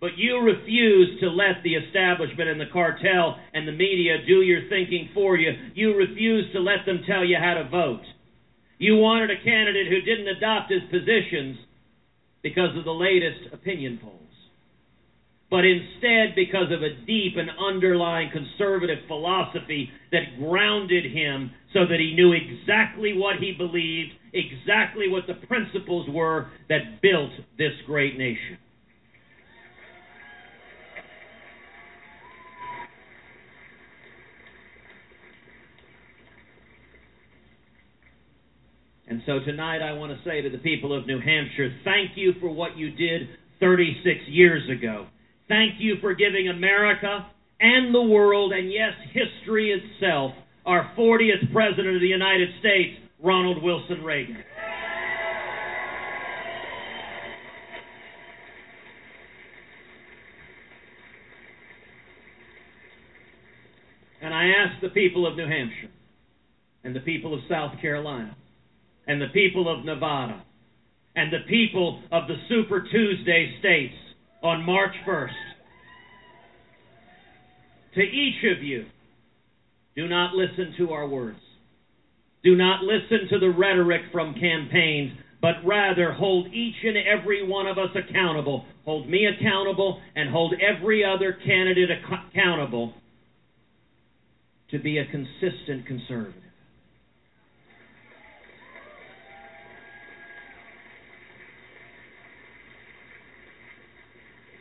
But 0.00 0.18
you 0.18 0.40
refuse 0.40 1.18
to 1.20 1.30
let 1.30 1.62
the 1.64 1.74
establishment 1.74 2.50
and 2.50 2.60
the 2.60 2.72
cartel 2.72 3.38
and 3.54 3.66
the 3.66 3.72
media 3.72 4.18
do 4.26 4.42
your 4.42 4.68
thinking 4.68 5.08
for 5.14 5.36
you. 5.36 5.52
You 5.74 5.94
refuse 5.94 6.52
to 6.52 6.60
let 6.60 6.84
them 6.84 7.00
tell 7.06 7.24
you 7.24 7.36
how 7.40 7.54
to 7.54 7.68
vote. 7.68 8.04
You 8.78 8.96
wanted 8.96 9.30
a 9.30 9.42
candidate 9.42 9.88
who 9.88 10.02
didn't 10.02 10.28
adopt 10.28 10.70
his 10.70 10.82
positions 10.90 11.56
because 12.42 12.76
of 12.76 12.84
the 12.84 12.92
latest 12.92 13.52
opinion 13.52 13.98
polls, 14.02 14.20
but 15.50 15.64
instead 15.64 16.34
because 16.36 16.70
of 16.70 16.82
a 16.82 16.94
deep 17.06 17.36
and 17.36 17.48
underlying 17.58 18.30
conservative 18.30 18.98
philosophy 19.08 19.90
that 20.12 20.38
grounded 20.38 21.10
him 21.10 21.50
so 21.72 21.86
that 21.86 21.98
he 21.98 22.14
knew 22.14 22.32
exactly 22.32 23.14
what 23.16 23.36
he 23.40 23.52
believed, 23.52 24.12
exactly 24.34 25.08
what 25.08 25.26
the 25.26 25.46
principles 25.46 26.06
were 26.10 26.48
that 26.68 27.00
built 27.00 27.32
this 27.56 27.72
great 27.86 28.18
nation. 28.18 28.58
And 39.08 39.22
so 39.24 39.38
tonight 39.38 39.82
I 39.82 39.92
want 39.92 40.12
to 40.12 40.28
say 40.28 40.42
to 40.42 40.50
the 40.50 40.58
people 40.58 40.96
of 40.96 41.06
New 41.06 41.20
Hampshire, 41.20 41.70
thank 41.84 42.16
you 42.16 42.32
for 42.40 42.48
what 42.48 42.76
you 42.76 42.90
did 42.90 43.28
36 43.60 44.20
years 44.26 44.68
ago. 44.68 45.06
Thank 45.48 45.74
you 45.78 45.96
for 46.00 46.12
giving 46.14 46.48
America 46.48 47.26
and 47.60 47.94
the 47.94 48.02
world, 48.02 48.52
and 48.52 48.70
yes, 48.70 48.92
history 49.12 49.70
itself, 49.70 50.32
our 50.66 50.92
40th 50.98 51.52
President 51.52 51.94
of 51.94 52.00
the 52.00 52.08
United 52.08 52.48
States, 52.58 52.98
Ronald 53.22 53.62
Wilson 53.62 54.02
Reagan. 54.02 54.42
And 64.20 64.34
I 64.34 64.48
ask 64.48 64.82
the 64.82 64.88
people 64.88 65.26
of 65.26 65.36
New 65.36 65.46
Hampshire 65.46 65.90
and 66.82 66.94
the 66.94 67.00
people 67.00 67.32
of 67.32 67.40
South 67.48 67.80
Carolina 67.80 68.36
and 69.06 69.20
the 69.20 69.28
people 69.32 69.68
of 69.68 69.84
Nevada 69.84 70.42
and 71.14 71.32
the 71.32 71.48
people 71.48 72.02
of 72.12 72.28
the 72.28 72.36
Super 72.48 72.86
Tuesday 72.90 73.54
states 73.58 73.94
on 74.42 74.64
March 74.64 74.94
1st. 75.06 75.30
To 77.94 78.00
each 78.02 78.44
of 78.56 78.62
you, 78.62 78.84
do 79.96 80.06
not 80.06 80.34
listen 80.34 80.74
to 80.78 80.90
our 80.92 81.08
words. 81.08 81.38
Do 82.44 82.54
not 82.54 82.82
listen 82.82 83.28
to 83.30 83.38
the 83.38 83.48
rhetoric 83.48 84.02
from 84.12 84.34
campaigns, 84.34 85.12
but 85.40 85.54
rather 85.64 86.12
hold 86.12 86.52
each 86.52 86.74
and 86.84 86.96
every 86.96 87.46
one 87.46 87.66
of 87.66 87.78
us 87.78 87.90
accountable. 87.94 88.66
Hold 88.84 89.08
me 89.08 89.26
accountable 89.26 90.00
and 90.14 90.30
hold 90.30 90.54
every 90.60 91.02
other 91.04 91.38
candidate 91.44 91.88
accountable 91.90 92.92
to 94.70 94.78
be 94.78 94.98
a 94.98 95.06
consistent 95.06 95.86
conservative. 95.86 96.45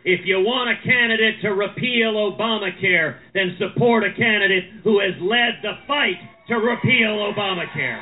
If 0.05 0.21
you 0.23 0.37
want 0.37 0.69
a 0.69 0.77
candidate 0.85 1.41
to 1.41 1.49
repeal 1.49 2.13
Obamacare, 2.13 3.17
then 3.33 3.57
support 3.57 4.03
a 4.03 4.13
candidate 4.13 4.65
who 4.83 4.99
has 4.99 5.17
led 5.19 5.57
the 5.63 5.81
fight 5.87 6.21
to 6.47 6.55
repeal 6.61 7.33
Obamacare. 7.33 7.99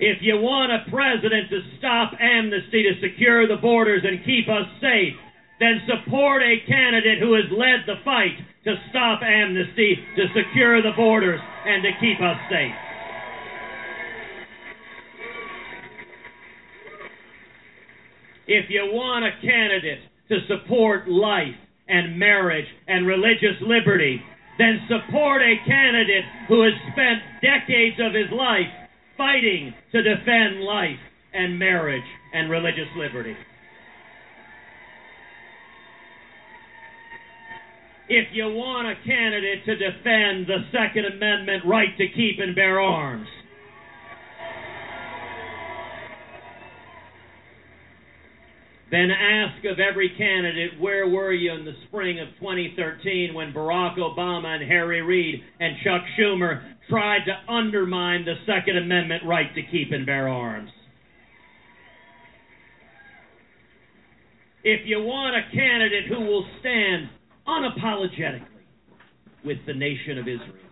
If 0.00 0.22
you 0.22 0.38
want 0.40 0.72
a 0.72 0.90
president 0.90 1.50
to 1.50 1.60
stop 1.78 2.14
amnesty, 2.18 2.82
to 2.82 2.98
secure 3.02 3.46
the 3.46 3.56
borders 3.56 4.00
and 4.04 4.24
keep 4.24 4.48
us 4.48 4.64
safe, 4.80 5.14
then 5.60 5.82
support 5.84 6.42
a 6.42 6.64
candidate 6.66 7.18
who 7.18 7.34
has 7.34 7.44
led 7.52 7.84
the 7.86 8.00
fight 8.04 8.40
to 8.64 8.74
stop 8.88 9.20
amnesty, 9.22 10.08
to 10.16 10.28
secure 10.32 10.80
the 10.80 10.92
borders, 10.96 11.40
and 11.66 11.82
to 11.82 11.92
keep 12.00 12.22
us 12.22 12.40
safe. 12.48 12.74
If 18.46 18.66
you 18.70 18.90
want 18.92 19.24
a 19.24 19.32
candidate 19.40 20.00
to 20.28 20.38
support 20.46 21.08
life 21.08 21.54
and 21.88 22.18
marriage 22.18 22.66
and 22.88 23.06
religious 23.06 23.58
liberty, 23.60 24.20
then 24.58 24.80
support 24.88 25.42
a 25.42 25.54
candidate 25.66 26.24
who 26.48 26.62
has 26.62 26.72
spent 26.92 27.20
decades 27.42 27.96
of 28.00 28.14
his 28.14 28.30
life 28.32 28.70
fighting 29.16 29.74
to 29.92 30.02
defend 30.02 30.60
life 30.62 30.98
and 31.32 31.58
marriage 31.58 32.04
and 32.32 32.50
religious 32.50 32.88
liberty. 32.96 33.36
If 38.08 38.28
you 38.32 38.44
want 38.44 38.86
a 38.86 38.94
candidate 39.04 39.64
to 39.66 39.74
defend 39.76 40.46
the 40.46 40.64
Second 40.70 41.06
Amendment 41.06 41.64
right 41.66 41.96
to 41.98 42.06
keep 42.08 42.38
and 42.38 42.54
bear 42.54 42.80
arms, 42.80 43.26
then 48.90 49.10
ask 49.10 49.64
of 49.64 49.80
every 49.80 50.10
candidate 50.16 50.78
where 50.80 51.08
were 51.08 51.32
you 51.32 51.52
in 51.52 51.64
the 51.64 51.74
spring 51.88 52.20
of 52.20 52.28
2013 52.40 53.34
when 53.34 53.52
Barack 53.52 53.98
Obama 53.98 54.46
and 54.46 54.68
Harry 54.68 55.02
Reid 55.02 55.42
and 55.58 55.76
Chuck 55.82 56.02
Schumer 56.18 56.62
tried 56.88 57.24
to 57.26 57.52
undermine 57.52 58.24
the 58.24 58.34
Second 58.46 58.78
Amendment 58.78 59.24
right 59.26 59.52
to 59.54 59.62
keep 59.70 59.90
and 59.90 60.06
bear 60.06 60.28
arms. 60.28 60.70
If 64.62 64.80
you 64.84 65.00
want 65.00 65.36
a 65.36 65.54
candidate 65.54 66.06
who 66.08 66.20
will 66.20 66.46
stand 66.60 67.08
unapologetically 67.46 68.42
with 69.44 69.58
the 69.66 69.74
nation 69.74 70.18
of 70.18 70.28
Israel, 70.28 70.65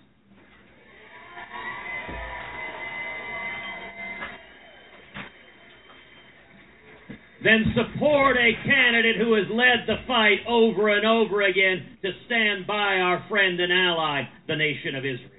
then 7.45 7.75
support 7.77 8.39
a 8.39 8.53
candidate 8.65 9.17
who 9.19 9.35
has 9.35 9.45
led 9.51 9.87
the 9.87 9.97
fight 10.09 10.39
over 10.49 10.89
and 10.89 11.07
over 11.07 11.43
again 11.43 11.85
to 12.01 12.11
stand 12.25 12.67
by 12.67 12.97
our 12.97 13.23
friend 13.29 13.61
and 13.61 13.71
ally, 13.71 14.23
the 14.49 14.57
nation 14.57 14.95
of 14.95 15.05
Israel. 15.05 15.31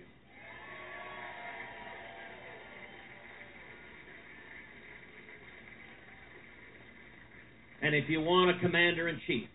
And 7.82 7.96
if 7.96 8.06
you 8.08 8.22
want 8.22 8.56
a 8.56 8.60
commander 8.60 9.08
in 9.08 9.20
chief 9.26 9.48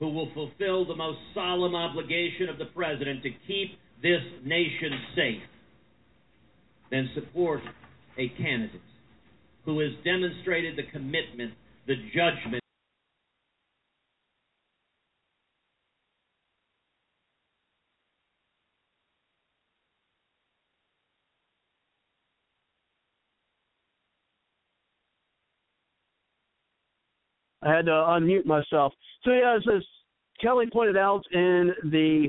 who 0.00 0.08
will 0.08 0.32
fulfill 0.34 0.84
the 0.84 0.96
most 0.96 1.18
solemn 1.32 1.76
obligation 1.76 2.48
of 2.48 2.58
the 2.58 2.66
president 2.66 3.22
to 3.22 3.30
keep 3.46 3.78
this 4.02 4.22
nation 4.44 4.92
safe, 5.14 5.42
then 6.90 7.08
support 7.14 7.60
a 8.18 8.28
candidate 8.30 8.80
who 9.64 9.78
has 9.80 9.90
demonstrated 10.04 10.76
the 10.76 10.84
commitment, 10.90 11.52
the 11.86 11.94
judgment. 12.14 12.60
I 27.62 27.74
had 27.74 27.86
to 27.86 27.92
unmute 27.92 28.46
myself. 28.46 28.94
So 29.24 29.32
yeah, 29.32 29.56
as, 29.56 29.84
Kelly 30.40 30.66
pointed 30.72 30.96
out 30.96 31.22
in 31.32 31.72
the 31.84 32.28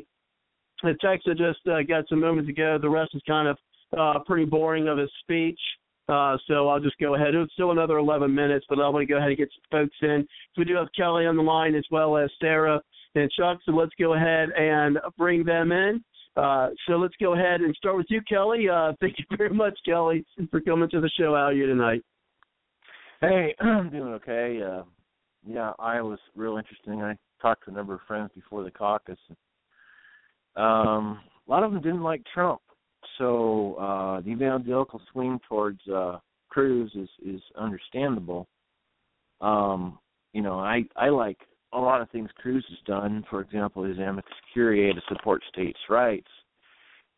the 0.83 0.95
text 0.99 1.27
I 1.29 1.33
just 1.33 1.59
uh, 1.67 1.83
got 1.87 2.09
some 2.09 2.19
moments 2.19 2.49
ago, 2.49 2.77
the 2.81 2.89
rest 2.89 3.11
is 3.13 3.21
kind 3.27 3.47
of 3.47 3.57
uh, 3.97 4.19
pretty 4.25 4.45
boring 4.45 4.87
of 4.87 4.97
his 4.97 5.11
speech. 5.21 5.59
Uh, 6.11 6.35
so 6.45 6.67
I'll 6.67 6.81
just 6.81 6.97
go 6.99 7.15
ahead. 7.15 7.33
It's 7.35 7.53
still 7.53 7.71
another 7.71 7.97
11 7.97 8.35
minutes, 8.35 8.65
but 8.67 8.79
I 8.79 8.89
want 8.89 9.07
to 9.07 9.11
go 9.11 9.17
ahead 9.17 9.29
and 9.29 9.37
get 9.37 9.49
some 9.55 9.79
folks 9.79 9.95
in. 10.01 10.27
So 10.53 10.59
we 10.59 10.65
do 10.65 10.75
have 10.75 10.89
Kelly 10.95 11.25
on 11.25 11.37
the 11.37 11.41
line 11.41 11.73
as 11.73 11.85
well 11.89 12.17
as 12.17 12.29
Sarah 12.41 12.81
and 13.15 13.31
Chuck. 13.31 13.59
So 13.65 13.71
let's 13.71 13.93
go 13.97 14.13
ahead 14.13 14.49
and 14.57 14.97
bring 15.17 15.45
them 15.45 15.71
in. 15.71 16.03
Uh, 16.35 16.69
so 16.85 16.97
let's 16.97 17.15
go 17.21 17.33
ahead 17.33 17.61
and 17.61 17.73
start 17.77 17.95
with 17.95 18.07
you, 18.09 18.19
Kelly. 18.27 18.67
Uh, 18.67 18.91
thank 18.99 19.19
you 19.19 19.37
very 19.37 19.53
much, 19.53 19.77
Kelly, 19.85 20.25
for 20.49 20.59
coming 20.59 20.89
to 20.89 20.99
the 20.99 21.09
show. 21.17 21.33
How 21.33 21.45
are 21.45 21.53
you 21.53 21.65
tonight? 21.65 22.03
Hey, 23.21 23.55
I'm 23.61 23.89
doing 23.89 24.13
okay. 24.15 24.59
Uh, 24.61 24.83
yeah, 25.47 25.71
I 25.79 26.01
was 26.01 26.19
real 26.35 26.57
interesting. 26.57 27.01
I 27.01 27.15
talked 27.41 27.63
to 27.65 27.71
a 27.71 27.73
number 27.73 27.93
of 27.93 28.01
friends 28.05 28.31
before 28.35 28.65
the 28.65 28.71
caucus. 28.71 29.19
Um, 30.57 31.21
a 31.47 31.49
lot 31.49 31.63
of 31.63 31.71
them 31.71 31.81
didn't 31.81 32.03
like 32.03 32.21
Trump 32.33 32.59
so 33.17 33.75
uh, 33.75 34.21
the 34.21 34.31
evangelical 34.31 35.01
swing 35.11 35.39
towards 35.47 35.79
uh, 35.87 36.17
Cruz 36.49 36.91
is 36.95 37.09
is 37.25 37.41
understandable. 37.57 38.47
Um, 39.39 39.99
you 40.33 40.41
know, 40.41 40.59
I 40.59 40.83
I 40.95 41.09
like 41.09 41.37
a 41.73 41.79
lot 41.79 42.01
of 42.01 42.09
things 42.09 42.29
Cruz 42.35 42.65
has 42.69 42.79
done. 42.85 43.23
For 43.29 43.41
example, 43.41 43.83
his 43.83 43.97
amicus 43.97 44.33
curiae 44.53 44.93
to 44.93 45.01
support 45.07 45.41
states' 45.51 45.79
rights 45.89 46.27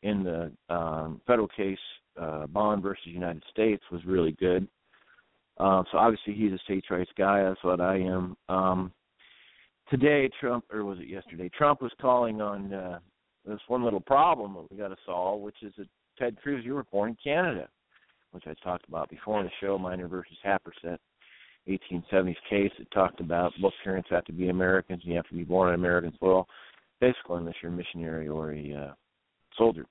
in 0.04 0.24
the 0.24 0.52
um, 0.74 1.22
federal 1.26 1.48
case 1.48 1.78
uh, 2.20 2.48
Bond 2.48 2.84
versus 2.84 3.06
United 3.06 3.44
States 3.52 3.84
was 3.92 4.02
really 4.06 4.34
good. 4.34 4.68
Um, 5.58 5.86
so 5.92 5.98
obviously 5.98 6.34
he's 6.34 6.52
a 6.52 6.58
states' 6.60 6.90
rights 6.90 7.12
guy. 7.18 7.44
That's 7.44 7.64
what 7.64 7.80
I 7.80 7.98
am. 7.98 8.36
Um, 8.50 8.92
today 9.90 10.30
Trump 10.40 10.66
or 10.72 10.84
was 10.84 11.00
it 11.00 11.08
yesterday? 11.08 11.50
Trump 11.56 11.82
was 11.82 11.92
calling 12.02 12.42
on 12.42 12.74
uh 12.74 13.00
this 13.46 13.60
one 13.68 13.84
little 13.84 14.00
problem 14.00 14.54
that 14.54 14.72
we 14.72 14.78
got 14.78 14.90
to 14.90 14.98
solve, 15.06 15.42
which 15.42 15.56
is 15.62 15.74
that 15.78 15.88
Ted 16.18 16.38
Cruz, 16.42 16.64
you 16.66 16.76
were 16.76 16.86
born 16.86 17.10
in 17.10 17.18
Canada, 17.24 17.68
which 18.32 18.44
I 18.48 18.54
talked 18.64 18.88
about 18.88 19.10
before 19.10 19.40
in 19.40 19.46
the 19.46 19.52
show, 19.62 19.78
Minor 19.78 20.08
versus 20.08 20.38
Happersett, 20.46 20.98
1870s 21.68 22.36
case. 22.50 22.72
It 22.80 22.88
talked 22.94 23.20
about 23.20 23.52
both 23.62 23.74
parents 23.84 24.10
have 24.12 24.26
to 24.26 24.34
be 24.34 24.50
Americans, 24.50 25.02
and 25.04 25.12
you 25.12 25.18
have 25.18 25.28
to 25.30 25.36
be 25.36 25.44
born 25.44 25.70
on 25.70 25.76
American 25.76 26.14
soil, 26.20 26.48
basically 27.00 27.38
unless 27.38 27.56
you're 27.62 27.72
a 27.72 27.76
missionary 27.76 28.28
or 28.28 28.54
a 28.54 28.88
uh, 28.90 28.94
soldier. 29.58 29.86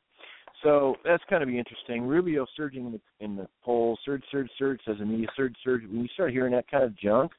So 0.62 0.94
that's 1.04 1.22
kind 1.28 1.42
of 1.42 1.48
interesting. 1.48 2.04
Rubio 2.04 2.46
surging 2.56 2.86
in 2.86 2.92
the, 2.92 3.00
in 3.24 3.36
the 3.36 3.48
polls, 3.64 3.98
surge, 4.04 4.22
surge, 4.30 4.48
surge, 4.58 4.80
says 4.86 4.96
the 4.98 5.04
media, 5.04 5.26
surge, 5.36 5.56
surge. 5.64 5.82
When 5.82 6.02
you 6.02 6.08
start 6.14 6.30
hearing 6.30 6.52
that 6.52 6.70
kind 6.70 6.84
of 6.84 6.96
junk, 6.96 7.32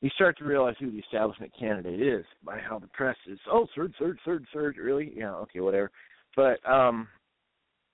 you 0.00 0.10
start 0.10 0.38
to 0.38 0.44
realize 0.44 0.76
who 0.78 0.90
the 0.90 0.98
establishment 0.98 1.52
candidate 1.58 2.00
is 2.00 2.24
by 2.44 2.58
how 2.58 2.78
the 2.78 2.86
press 2.88 3.16
is. 3.26 3.38
Oh, 3.50 3.66
surge, 3.74 3.92
surge, 3.98 4.18
surge, 4.24 4.44
surge. 4.52 4.76
Really? 4.76 5.12
Yeah. 5.16 5.34
Okay, 5.34 5.60
whatever. 5.60 5.90
But 6.36 6.58
um, 6.68 7.08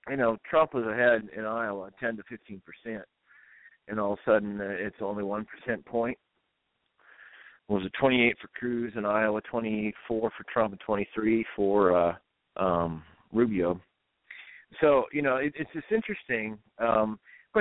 you 0.09 0.17
know, 0.17 0.37
Trump 0.47 0.73
was 0.73 0.85
ahead 0.85 1.29
in 1.35 1.45
Iowa, 1.45 1.89
ten 1.99 2.15
to 2.17 2.23
fifteen 2.29 2.61
percent, 2.61 3.03
and 3.87 3.99
all 3.99 4.13
of 4.13 4.19
a 4.25 4.29
sudden 4.29 4.61
uh, 4.61 4.65
it's 4.65 4.97
only 5.01 5.23
one 5.23 5.45
percent 5.45 5.83
point. 5.85 6.17
Was 7.67 7.83
it 7.83 7.93
28 7.99 8.37
for 8.39 8.47
Cruz 8.49 8.93
in 8.95 9.05
Iowa, 9.05 9.41
24 9.41 10.29
for 10.29 10.31
Trump, 10.53 10.73
and 10.73 10.81
23 10.85 11.43
for 11.55 11.97
uh, 11.97 12.13
um, 12.63 13.01
Rubio? 13.33 13.81
So 14.81 15.05
you 15.11 15.23
know, 15.23 15.37
it, 15.37 15.53
it's 15.55 15.71
just 15.73 15.91
interesting. 15.91 16.59
Um, 16.77 17.19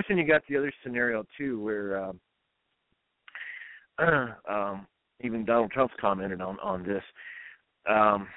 then 0.09 0.19
you 0.19 0.27
got 0.27 0.43
the 0.49 0.59
other 0.59 0.73
scenario 0.83 1.25
too, 1.39 1.63
where 1.63 2.05
um, 2.05 2.21
um, 4.49 4.87
even 5.21 5.45
Donald 5.45 5.71
Trump's 5.71 5.95
commented 6.01 6.41
on 6.41 6.59
on 6.61 6.83
this. 6.83 7.03
Um, 7.89 8.29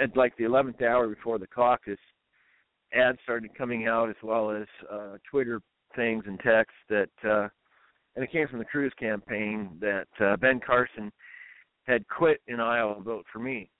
at 0.00 0.16
like 0.16 0.36
the 0.36 0.44
11th 0.44 0.82
hour 0.82 1.08
before 1.08 1.38
the 1.38 1.46
caucus, 1.46 1.98
ads 2.92 3.18
started 3.22 3.56
coming 3.56 3.86
out 3.86 4.08
as 4.08 4.16
well 4.22 4.50
as 4.50 4.66
uh, 4.90 5.16
Twitter 5.28 5.60
things 5.96 6.24
and 6.26 6.38
texts 6.40 6.76
that, 6.88 7.08
uh, 7.24 7.48
and 8.14 8.24
it 8.24 8.30
came 8.30 8.46
from 8.46 8.58
the 8.58 8.64
Cruz 8.64 8.92
campaign 8.98 9.70
that 9.80 10.06
uh, 10.20 10.36
Ben 10.36 10.60
Carson 10.64 11.10
had 11.84 12.06
quit 12.08 12.40
in 12.46 12.60
Iowa. 12.60 13.00
Vote 13.00 13.24
for 13.32 13.38
me. 13.38 13.70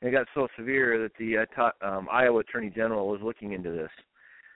And 0.00 0.08
it 0.08 0.12
got 0.12 0.26
so 0.34 0.48
severe 0.56 1.02
that 1.02 1.12
the 1.18 1.38
uh, 1.38 1.46
top, 1.54 1.74
um, 1.82 2.08
Iowa 2.12 2.40
Attorney 2.40 2.70
General 2.70 3.08
was 3.08 3.20
looking 3.22 3.52
into 3.52 3.70
this. 3.70 3.90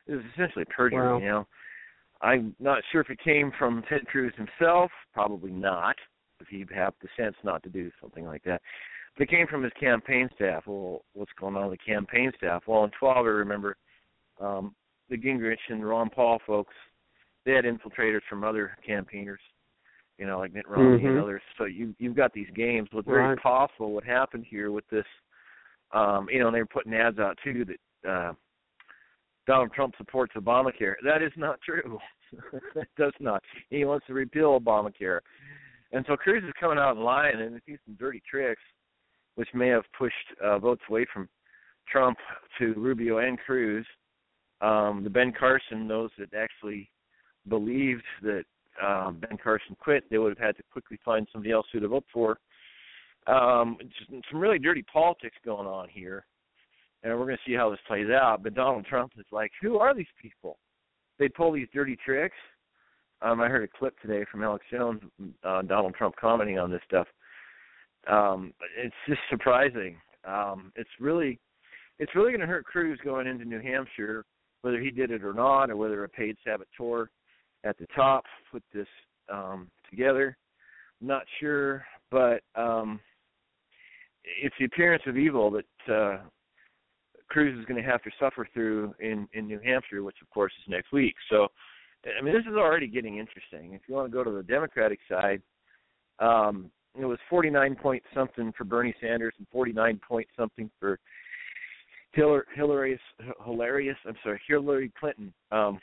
It 0.06 0.14
was 0.14 0.24
essentially 0.34 0.64
perjury, 0.66 1.00
Wow. 1.00 1.18
you 1.18 1.26
know. 1.26 1.46
I'm 2.20 2.54
not 2.58 2.82
sure 2.90 3.00
if 3.00 3.10
it 3.10 3.20
came 3.22 3.52
from 3.58 3.82
Ted 3.88 4.06
Cruz 4.06 4.32
himself. 4.36 4.90
Probably 5.14 5.52
not, 5.52 5.96
if 6.40 6.48
he'd 6.48 6.70
have 6.74 6.94
the 7.00 7.08
sense 7.16 7.36
not 7.44 7.62
to 7.62 7.68
do 7.68 7.90
something 8.00 8.24
like 8.24 8.42
that. 8.44 8.60
But 9.16 9.24
it 9.24 9.30
came 9.30 9.46
from 9.46 9.62
his 9.62 9.72
campaign 9.80 10.28
staff. 10.34 10.64
Well, 10.66 11.02
what's 11.14 11.32
going 11.38 11.56
on 11.56 11.68
with 11.70 11.78
the 11.78 11.92
campaign 11.92 12.32
staff? 12.36 12.62
Well, 12.66 12.84
in 12.84 12.90
12, 12.98 13.16
I 13.18 13.28
remember 13.28 13.76
um, 14.40 14.74
the 15.08 15.16
Gingrich 15.16 15.56
and 15.68 15.86
Ron 15.86 16.10
Paul 16.10 16.40
folks. 16.46 16.74
They 17.44 17.52
had 17.52 17.64
infiltrators 17.64 18.20
from 18.28 18.44
other 18.44 18.76
campaigners, 18.86 19.40
you 20.18 20.26
know, 20.26 20.38
like 20.38 20.52
Mitt 20.52 20.68
Romney 20.68 21.06
and 21.06 21.16
Mhm. 21.16 21.22
others. 21.22 21.42
So 21.56 21.64
you 21.64 21.94
you've 21.98 22.16
got 22.16 22.32
these 22.32 22.50
games. 22.50 22.88
What's 22.92 23.06
very 23.08 23.28
Right. 23.28 23.38
possible 23.38 23.92
what 23.92 24.04
happened 24.04 24.44
here 24.44 24.70
with 24.70 24.86
this, 24.88 25.06
um, 25.92 26.28
you 26.30 26.40
know, 26.40 26.48
and 26.48 26.54
they 26.54 26.60
were 26.60 26.66
putting 26.66 26.94
ads 26.94 27.18
out 27.18 27.38
too 27.42 27.64
that 27.64 27.80
uh, 28.08 28.34
Donald 29.48 29.72
Trump 29.72 29.94
supports 29.96 30.34
Obamacare. 30.36 30.94
That 31.02 31.22
is 31.22 31.32
not 31.34 31.58
true. 31.62 31.98
it 32.76 32.88
does 32.98 33.14
not. 33.18 33.42
He 33.70 33.82
wants 33.86 34.06
to 34.06 34.12
repeal 34.12 34.60
Obamacare. 34.60 35.20
And 35.90 36.04
so 36.06 36.16
Cruz 36.16 36.44
is 36.44 36.52
coming 36.60 36.76
out 36.76 36.96
and 36.96 37.04
lying 37.04 37.40
and 37.40 37.58
he's 37.64 37.78
some 37.86 37.96
dirty 37.98 38.22
tricks, 38.30 38.60
which 39.36 39.48
may 39.54 39.68
have 39.68 39.84
pushed 39.98 40.14
uh, 40.44 40.58
votes 40.58 40.82
away 40.90 41.06
from 41.12 41.30
Trump 41.90 42.18
to 42.58 42.74
Rubio 42.74 43.18
and 43.18 43.38
Cruz. 43.38 43.86
Um, 44.60 45.00
the 45.02 45.08
Ben 45.10 45.32
Carson, 45.32 45.88
those 45.88 46.10
that 46.18 46.34
actually 46.34 46.90
believed 47.48 48.04
that 48.20 48.44
um, 48.84 49.18
Ben 49.18 49.38
Carson 49.42 49.74
quit, 49.80 50.04
they 50.10 50.18
would 50.18 50.36
have 50.36 50.46
had 50.46 50.56
to 50.58 50.62
quickly 50.70 50.98
find 51.02 51.26
somebody 51.32 51.52
else 51.52 51.66
who 51.72 51.80
to 51.80 51.88
vote 51.88 52.04
for. 52.12 52.38
Um, 53.26 53.78
some 54.30 54.40
really 54.40 54.58
dirty 54.58 54.84
politics 54.92 55.36
going 55.42 55.66
on 55.66 55.88
here 55.88 56.26
and 57.02 57.12
we're 57.12 57.26
going 57.26 57.36
to 57.36 57.50
see 57.50 57.56
how 57.56 57.70
this 57.70 57.78
plays 57.86 58.08
out. 58.10 58.42
But 58.42 58.54
Donald 58.54 58.86
Trump 58.86 59.12
is 59.18 59.26
like, 59.30 59.52
who 59.62 59.78
are 59.78 59.94
these 59.94 60.06
people? 60.20 60.58
They 61.18 61.28
pull 61.28 61.52
these 61.52 61.68
dirty 61.72 61.96
tricks. 62.04 62.36
Um, 63.20 63.40
I 63.40 63.48
heard 63.48 63.64
a 63.64 63.78
clip 63.78 63.98
today 64.00 64.24
from 64.30 64.44
Alex 64.44 64.64
Jones, 64.70 65.00
uh, 65.42 65.62
Donald 65.62 65.94
Trump 65.94 66.14
commenting 66.20 66.58
on 66.58 66.70
this 66.70 66.82
stuff. 66.86 67.06
Um, 68.08 68.52
it's 68.76 68.94
just 69.08 69.20
surprising. 69.28 69.96
Um, 70.24 70.72
it's 70.76 70.90
really, 71.00 71.40
it's 71.98 72.14
really 72.14 72.30
going 72.30 72.40
to 72.40 72.46
hurt 72.46 72.64
Cruz 72.64 72.98
going 73.04 73.26
into 73.26 73.44
New 73.44 73.60
Hampshire, 73.60 74.24
whether 74.62 74.80
he 74.80 74.90
did 74.90 75.10
it 75.10 75.24
or 75.24 75.34
not, 75.34 75.70
or 75.70 75.76
whether 75.76 76.04
a 76.04 76.08
paid 76.08 76.36
saboteur 76.44 77.10
at 77.64 77.76
the 77.78 77.86
top 77.94 78.24
put 78.52 78.62
this 78.72 78.86
um, 79.32 79.68
together. 79.90 80.36
Not 81.00 81.22
sure, 81.40 81.84
but 82.10 82.42
um, 82.54 83.00
it's 84.42 84.54
the 84.58 84.66
appearance 84.66 85.02
of 85.06 85.16
evil 85.16 85.50
that 85.50 85.92
uh, 85.92 86.18
Cruz 87.28 87.58
is 87.58 87.64
going 87.66 87.82
to 87.82 87.88
have 87.88 88.02
to 88.02 88.10
suffer 88.18 88.48
through 88.52 88.94
in 89.00 89.28
in 89.32 89.46
New 89.46 89.60
Hampshire, 89.64 90.02
which 90.02 90.16
of 90.22 90.30
course 90.30 90.52
is 90.62 90.70
next 90.70 90.92
week. 90.92 91.14
So, 91.30 91.48
I 92.18 92.22
mean, 92.22 92.34
this 92.34 92.44
is 92.50 92.56
already 92.56 92.86
getting 92.86 93.18
interesting. 93.18 93.74
If 93.74 93.82
you 93.88 93.94
want 93.94 94.10
to 94.10 94.12
go 94.12 94.24
to 94.24 94.30
the 94.30 94.42
Democratic 94.42 95.00
side, 95.08 95.42
um, 96.18 96.70
it 96.98 97.04
was 97.04 97.18
49 97.30 97.76
point 97.76 98.02
something 98.14 98.52
for 98.56 98.64
Bernie 98.64 98.94
Sanders 99.00 99.34
and 99.38 99.46
49 99.52 100.00
point 100.06 100.26
something 100.36 100.70
for 100.80 100.98
Hillary, 102.12 102.44
Hillary, 102.56 103.00
hilarious. 103.44 103.96
I'm 104.06 104.16
sorry, 104.22 104.40
Hillary 104.48 104.90
Clinton. 104.98 105.32
Um, 105.52 105.78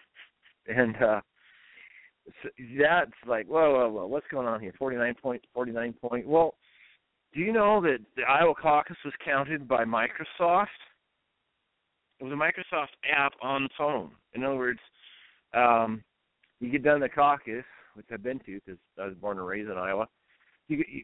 and 0.67 0.95
uh, 0.97 1.21
so 2.41 2.49
that's 2.79 3.11
like, 3.27 3.45
whoa, 3.47 3.71
whoa, 3.73 3.89
whoa, 3.89 4.07
what's 4.07 4.25
going 4.31 4.47
on 4.47 4.59
here? 4.59 4.73
49 4.77 5.15
point, 5.21 5.43
49 5.53 5.93
point. 5.93 6.27
Well, 6.27 6.55
do 7.33 7.41
you 7.41 7.53
know 7.53 7.81
that 7.81 7.99
the 8.15 8.23
Iowa 8.23 8.53
caucus 8.55 8.97
was 9.03 9.13
counted 9.23 9.67
by 9.67 9.83
Microsoft? 9.83 10.67
It 12.19 12.23
was 12.23 12.33
a 12.33 12.35
Microsoft 12.35 12.95
app 13.11 13.33
on 13.41 13.63
the 13.63 13.69
phone. 13.77 14.11
In 14.33 14.43
other 14.43 14.55
words, 14.55 14.79
um, 15.53 16.03
you 16.59 16.71
get 16.71 16.83
done 16.83 16.99
the 16.99 17.09
caucus, 17.09 17.65
which 17.95 18.05
I've 18.11 18.23
been 18.23 18.39
to 18.39 18.59
because 18.65 18.79
I 18.99 19.05
was 19.05 19.15
born 19.15 19.37
and 19.37 19.47
raised 19.47 19.69
in 19.69 19.77
Iowa. 19.77 20.07
You, 20.67 20.83
you, 20.87 21.03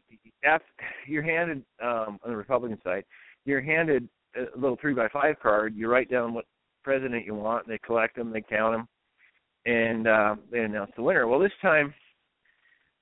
you're 1.07 1.24
handed 1.24 1.64
um, 1.82 2.20
on 2.24 2.32
the 2.32 2.36
Republican 2.36 2.80
side, 2.84 3.03
you're 3.45 3.62
handed 3.62 4.07
a 4.36 4.57
little 4.57 4.78
three 4.80 4.93
by 4.93 5.07
five 5.09 5.36
card. 5.41 5.76
You 5.76 5.88
write 5.89 6.09
down 6.09 6.34
what 6.34 6.45
president 6.84 7.26
you 7.26 7.36
want. 7.36 7.68
They 7.68 7.78
collect 7.80 8.16
them, 8.16 8.32
they 8.32 8.41
count 8.41 8.76
them, 8.76 8.88
and 9.66 10.07
uh, 10.07 10.36
they 10.51 10.59
announce 10.59 10.91
the 10.95 11.03
winner. 11.03 11.28
Well, 11.28 11.39
this 11.39 11.51
time, 11.62 11.93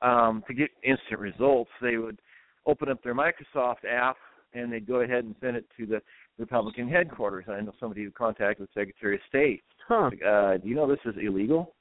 um, 0.01 0.43
to 0.47 0.53
get 0.53 0.69
instant 0.83 1.19
results, 1.19 1.71
they 1.81 1.97
would 1.97 2.19
open 2.65 2.89
up 2.89 3.01
their 3.03 3.15
Microsoft 3.15 3.85
app 3.89 4.17
and 4.53 4.71
they'd 4.71 4.87
go 4.87 5.01
ahead 5.01 5.25
and 5.25 5.35
send 5.41 5.55
it 5.55 5.65
to 5.77 5.85
the 5.85 6.01
Republican 6.39 6.87
headquarters. 6.87 7.45
I 7.47 7.59
know 7.61 7.73
somebody 7.79 8.03
who 8.03 8.11
contacted 8.11 8.67
the 8.67 8.79
Secretary 8.79 9.15
of 9.15 9.21
State. 9.27 9.61
Huh. 9.87 10.09
Uh, 10.25 10.57
do 10.57 10.67
you 10.67 10.75
know 10.75 10.87
this 10.87 10.99
is 11.05 11.15
illegal? 11.21 11.75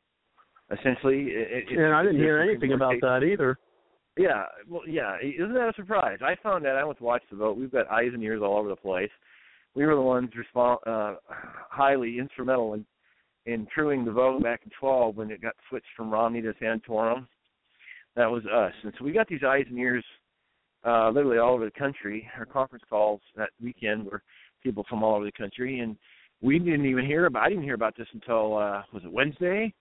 Essentially, 0.71 1.29
it, 1.29 1.65
it, 1.71 1.79
And 1.79 1.95
I 1.95 2.03
didn't 2.03 2.19
hear 2.19 2.41
anything 2.41 2.73
about 2.73 2.95
that 3.01 3.23
either. 3.23 3.59
Yeah, 4.19 4.45
well, 4.69 4.83
yeah. 4.87 5.17
Isn't 5.23 5.55
that 5.55 5.69
a 5.69 5.73
surprise? 5.77 6.19
I 6.23 6.35
found 6.43 6.65
that 6.65 6.77
I 6.77 6.85
went 6.85 6.99
to 6.99 7.05
watch 7.05 7.23
the 7.31 7.37
vote. 7.37 7.57
We've 7.57 7.71
got 7.71 7.89
eyes 7.89 8.11
and 8.13 8.23
ears 8.23 8.43
all 8.43 8.59
over 8.59 8.69
the 8.69 8.77
place. 8.77 9.11
We 9.75 9.87
were 9.87 9.95
the 9.95 10.01
ones 10.01 10.31
respon 10.37 10.77
uh, 10.87 11.17
highly 11.71 12.19
instrumental 12.19 12.75
in 12.75 12.85
in 13.47 13.67
truing 13.75 14.05
the 14.05 14.13
vote 14.13 14.43
back 14.43 14.61
in 14.65 14.71
12 14.79 15.17
when 15.17 15.31
it 15.31 15.41
got 15.41 15.55
switched 15.71 15.87
from 15.97 16.11
Romney 16.11 16.43
to 16.43 16.53
Santorum. 16.61 17.27
That 18.15 18.31
was 18.31 18.43
us, 18.45 18.73
and 18.83 18.93
so 18.99 19.05
we 19.05 19.13
got 19.13 19.29
these 19.29 19.45
eyes 19.47 19.65
and 19.71 19.79
ears 19.79 20.05
uh, 20.85 21.09
literally 21.11 21.39
all 21.39 21.55
over 21.55 21.65
the 21.65 21.71
country. 21.71 22.29
Our 22.37 22.45
conference 22.45 22.85
calls 22.91 23.21
that 23.37 23.51
weekend 23.63 24.05
were 24.05 24.23
people 24.69 24.85
from 24.89 25.03
all 25.03 25.15
over 25.17 25.25
the 25.25 25.33
country, 25.33 25.81
and 25.81 25.97
we 26.43 26.59
didn't 26.59 26.87
even 26.87 27.07
hear 27.07 27.27
about. 27.27 27.45
I 27.45 27.49
didn't 27.49 27.65
hear 27.65 27.75
about 27.75 27.97
this 27.97 28.09
until 28.13 28.57
uh, 28.57 28.83
was 28.93 29.03
it 29.05 29.13
Wednesday? 29.13 29.73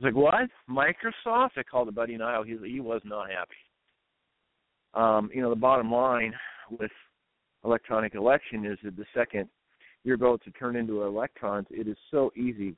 I 0.00 0.06
was 0.06 0.12
like, 0.12 0.14
what? 0.14 0.50
Microsoft? 0.68 1.50
I 1.56 1.62
called 1.62 1.88
a 1.88 1.92
buddy 1.92 2.14
in 2.14 2.22
Iowa. 2.22 2.44
He 2.46 2.56
he 2.68 2.80
was 2.80 3.02
not 3.04 3.28
happy. 3.30 3.54
Um, 4.94 5.30
you 5.34 5.42
know, 5.42 5.50
the 5.50 5.56
bottom 5.56 5.90
line 5.92 6.32
with 6.70 6.90
electronic 7.64 8.14
election 8.14 8.64
is 8.64 8.78
that 8.82 8.96
the 8.96 9.04
second 9.14 9.48
your 10.04 10.16
votes 10.16 10.46
are 10.46 10.50
turned 10.52 10.76
into 10.76 11.02
electrons, 11.02 11.66
it 11.70 11.88
is 11.88 11.96
so 12.10 12.30
easy 12.36 12.76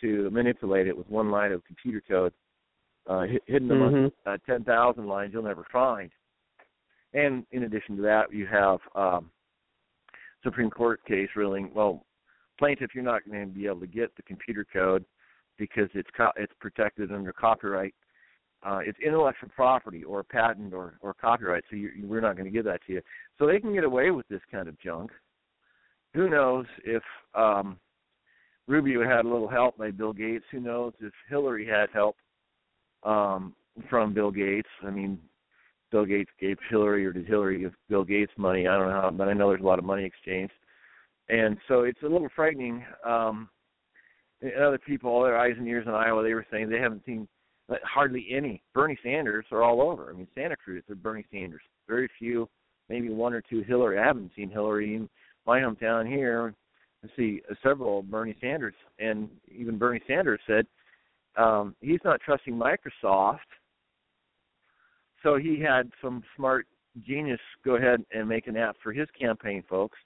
to 0.00 0.30
manipulate 0.30 0.86
it 0.86 0.96
with 0.96 1.08
one 1.08 1.30
line 1.30 1.52
of 1.52 1.62
computer 1.64 2.02
code, 2.06 2.32
uh, 3.06 3.26
hidden 3.46 3.70
among 3.70 3.92
Mhm. 3.92 4.12
uh, 4.24 4.38
10,000 4.46 5.06
lines 5.06 5.32
you'll 5.32 5.42
never 5.42 5.64
find. 5.64 6.10
And 7.12 7.46
in 7.50 7.62
addition 7.64 7.96
to 7.96 8.02
that, 8.02 8.32
you 8.32 8.46
have 8.46 8.80
um, 8.94 9.30
Supreme 10.42 10.70
Court 10.70 11.04
case 11.06 11.28
ruling. 11.36 11.70
Well, 11.74 12.04
plaintiff, 12.58 12.94
you're 12.94 13.04
not 13.04 13.22
going 13.28 13.46
to 13.48 13.54
be 13.54 13.66
able 13.66 13.80
to 13.80 13.86
get 13.86 14.14
the 14.16 14.22
computer 14.22 14.66
code 14.70 15.04
because 15.58 15.88
it's 15.94 16.10
co- 16.16 16.32
it's 16.36 16.52
protected 16.60 17.12
under 17.12 17.32
copyright 17.32 17.94
uh, 18.66 18.80
it's 18.84 18.98
intellectual 19.04 19.48
property 19.54 20.02
or 20.02 20.22
patent 20.24 20.72
or 20.72 20.94
or 21.00 21.14
copyright, 21.14 21.64
so 21.70 21.76
you, 21.76 21.90
we're 22.02 22.20
not 22.20 22.36
going 22.36 22.46
to 22.46 22.50
give 22.50 22.64
that 22.64 22.80
to 22.86 22.94
you. 22.94 23.02
So 23.38 23.46
they 23.46 23.60
can 23.60 23.72
get 23.72 23.84
away 23.84 24.10
with 24.10 24.26
this 24.28 24.40
kind 24.50 24.68
of 24.68 24.78
junk. 24.80 25.10
Who 26.14 26.28
knows 26.30 26.66
if 26.84 27.02
um, 27.34 27.78
Rubio 28.66 29.04
had 29.04 29.24
a 29.24 29.28
little 29.28 29.48
help 29.48 29.76
by 29.76 29.90
Bill 29.90 30.12
Gates? 30.12 30.44
Who 30.50 30.60
knows 30.60 30.94
if 31.00 31.12
Hillary 31.28 31.66
had 31.66 31.90
help 31.92 32.16
um, 33.02 33.54
from 33.90 34.14
Bill 34.14 34.30
Gates? 34.30 34.68
I 34.82 34.90
mean, 34.90 35.18
Bill 35.96 36.04
Gates 36.04 36.30
gave 36.38 36.58
Hillary, 36.68 37.06
or 37.06 37.12
did 37.14 37.26
Hillary 37.26 37.60
give 37.60 37.72
Bill 37.88 38.04
Gates 38.04 38.32
money? 38.36 38.68
I 38.68 38.76
don't 38.76 38.90
know 38.90 39.00
how, 39.00 39.10
but 39.10 39.28
I 39.28 39.32
know 39.32 39.48
there's 39.48 39.62
a 39.62 39.66
lot 39.66 39.78
of 39.78 39.84
money 39.86 40.04
exchanged, 40.04 40.52
and 41.30 41.56
so 41.68 41.84
it's 41.84 42.02
a 42.02 42.06
little 42.06 42.28
frightening. 42.36 42.84
Um, 43.02 43.48
and 44.42 44.52
other 44.56 44.76
people, 44.76 45.10
all 45.10 45.22
their 45.22 45.38
eyes 45.38 45.54
and 45.56 45.66
ears 45.66 45.86
in 45.86 45.94
Iowa, 45.94 46.22
they 46.22 46.34
were 46.34 46.44
saying 46.50 46.68
they 46.68 46.78
haven't 46.78 47.06
seen 47.06 47.26
hardly 47.82 48.26
any. 48.30 48.62
Bernie 48.74 48.98
Sanders 49.02 49.46
are 49.50 49.62
all 49.62 49.80
over. 49.80 50.10
I 50.10 50.12
mean, 50.12 50.28
Santa 50.34 50.54
Cruz, 50.54 50.84
they're 50.86 50.96
Bernie 50.96 51.24
Sanders. 51.32 51.62
Very 51.88 52.10
few, 52.18 52.46
maybe 52.90 53.08
one 53.08 53.32
or 53.32 53.40
two 53.40 53.62
Hillary. 53.62 53.98
I 53.98 54.04
haven't 54.04 54.32
seen 54.36 54.50
Hillary 54.50 54.96
in 54.96 55.08
my 55.46 55.60
hometown 55.60 56.06
here. 56.06 56.52
I 57.02 57.08
see 57.16 57.40
several 57.62 58.02
Bernie 58.02 58.36
Sanders, 58.38 58.74
and 58.98 59.30
even 59.50 59.78
Bernie 59.78 60.02
Sanders 60.06 60.40
said 60.46 60.66
um, 61.38 61.74
he's 61.80 62.00
not 62.04 62.20
trusting 62.20 62.52
Microsoft. 62.52 63.38
So 65.26 65.38
he 65.38 65.58
had 65.58 65.90
some 66.00 66.22
smart 66.36 66.68
genius 67.04 67.40
go 67.64 67.74
ahead 67.74 68.00
and 68.12 68.28
make 68.28 68.46
an 68.46 68.56
app 68.56 68.76
for 68.80 68.92
his 68.92 69.08
campaign 69.18 69.64
folks 69.68 69.98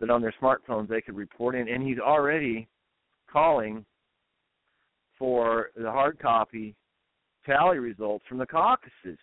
that 0.00 0.08
on 0.08 0.22
their 0.22 0.34
smartphones 0.40 0.88
they 0.88 1.02
could 1.02 1.14
report 1.14 1.54
in, 1.54 1.68
and 1.68 1.86
he's 1.86 1.98
already 1.98 2.66
calling 3.30 3.84
for 5.18 5.72
the 5.76 5.90
hard 5.90 6.18
copy 6.18 6.74
tally 7.44 7.80
results 7.80 8.24
from 8.26 8.38
the 8.38 8.46
caucuses. 8.46 9.18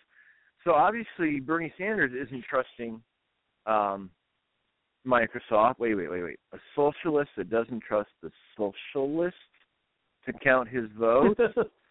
So 0.62 0.70
obviously 0.70 1.40
Bernie 1.40 1.74
Sanders 1.76 2.12
isn't 2.28 2.44
trusting 2.48 3.02
um, 3.66 4.08
Microsoft. 5.04 5.80
Wait, 5.80 5.96
wait, 5.96 6.12
wait, 6.12 6.22
wait. 6.22 6.38
A 6.52 6.58
socialist 6.76 7.30
that 7.36 7.50
doesn't 7.50 7.82
trust 7.82 8.10
the 8.22 8.30
socialist 8.56 9.34
to 10.26 10.32
count 10.32 10.68
his 10.68 10.84
vote. 10.96 11.40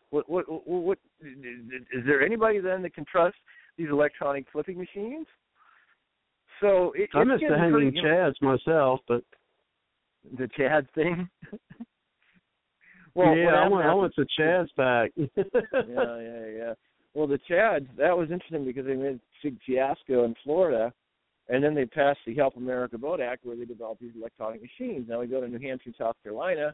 What, 0.10 0.30
what, 0.30 0.46
what, 0.50 0.64
what? 0.66 0.98
Is 1.22 2.06
there 2.06 2.24
anybody 2.24 2.60
then 2.60 2.82
that 2.84 2.94
can 2.94 3.06
trust 3.06 3.38
these 3.78 3.90
electronic 3.90 4.46
flipping 4.52 4.78
machines? 4.78 5.28
So 6.62 6.92
it, 6.96 7.10
I 7.14 7.24
miss 7.24 7.42
the 7.48 7.58
hanging 7.58 7.94
chads 8.04 8.42
myself, 8.42 9.00
but 9.08 9.24
the 10.38 10.50
Chad 10.58 10.88
thing. 10.94 11.30
Well, 13.16 13.36
yeah, 13.36 13.56
I 13.56 13.68
want, 13.68 13.86
I 13.86 13.94
want 13.94 14.14
the 14.16 14.26
Chads 14.40 14.68
back. 14.78 15.12
yeah, 15.18 16.22
yeah, 16.22 16.46
yeah. 16.56 16.74
Well, 17.14 17.28
the 17.28 17.40
Chads 17.50 17.88
that 17.98 18.16
was 18.16 18.30
interesting 18.32 18.66
because 18.66 18.86
they 18.86 18.96
made 18.96 19.16
a 19.16 19.20
big 19.44 19.58
fiasco 19.66 20.26
in 20.26 20.36
Florida, 20.44 20.94
and 21.50 21.64
then 21.64 21.74
they 21.74 21.86
passed 21.86 22.20
the 22.26 22.36
Help 22.36 22.56
America 22.56 22.98
Vote 22.98 23.20
Act 23.20 23.46
where 23.46 23.58
they 23.58 23.66
developed 23.66 24.02
these 24.02 24.14
electronic 24.16 24.62
machines. 24.62 25.08
Now 25.10 25.20
we 25.20 25.28
go 25.28 25.42
to 25.42 25.48
New 25.48 25.60
Hampshire, 25.60 25.92
South 25.98 26.16
Carolina. 26.24 26.74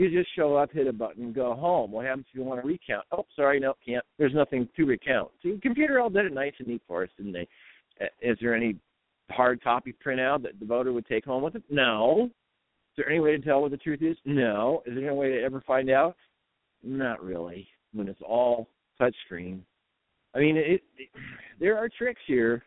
You 0.00 0.08
just 0.08 0.34
show 0.34 0.56
up, 0.56 0.72
hit 0.72 0.86
a 0.86 0.94
button, 0.94 1.24
and 1.24 1.34
go 1.34 1.52
home. 1.52 1.90
What 1.90 2.06
happens 2.06 2.24
if 2.30 2.34
you 2.34 2.42
want 2.42 2.62
to 2.62 2.66
recount? 2.66 3.04
Oh, 3.12 3.26
sorry, 3.36 3.60
no, 3.60 3.74
can't. 3.86 4.02
There's 4.16 4.32
nothing 4.32 4.66
to 4.74 4.86
recount. 4.86 5.30
See, 5.42 5.52
the 5.52 5.60
computer 5.60 6.00
all 6.00 6.08
did 6.08 6.24
it 6.24 6.32
nice 6.32 6.54
and 6.58 6.68
neat 6.68 6.80
for 6.88 7.02
us, 7.02 7.10
didn't 7.18 7.34
they? 7.34 7.46
Uh, 8.00 8.06
is 8.22 8.38
there 8.40 8.54
any 8.54 8.76
hard 9.30 9.62
copy 9.62 9.94
printout 10.02 10.42
that 10.44 10.58
the 10.58 10.64
voter 10.64 10.94
would 10.94 11.06
take 11.06 11.26
home 11.26 11.42
with 11.42 11.54
it? 11.54 11.64
No 11.68 12.30
Is 12.30 12.30
there 12.96 13.10
any 13.10 13.20
way 13.20 13.32
to 13.32 13.42
tell 13.42 13.60
what 13.60 13.72
the 13.72 13.76
truth 13.76 14.00
is? 14.00 14.16
No. 14.24 14.82
Is 14.86 14.94
there 14.94 15.06
any 15.06 15.14
way 15.14 15.32
to 15.32 15.42
ever 15.42 15.62
find 15.66 15.90
out? 15.90 16.16
Not 16.82 17.22
really. 17.22 17.68
When 17.92 18.08
it's 18.08 18.22
all 18.26 18.70
touchscreen. 18.98 19.60
I 20.34 20.38
mean, 20.38 20.56
it, 20.56 20.82
it, 20.96 21.10
there 21.60 21.76
are 21.76 21.90
tricks 21.90 22.22
here, 22.26 22.62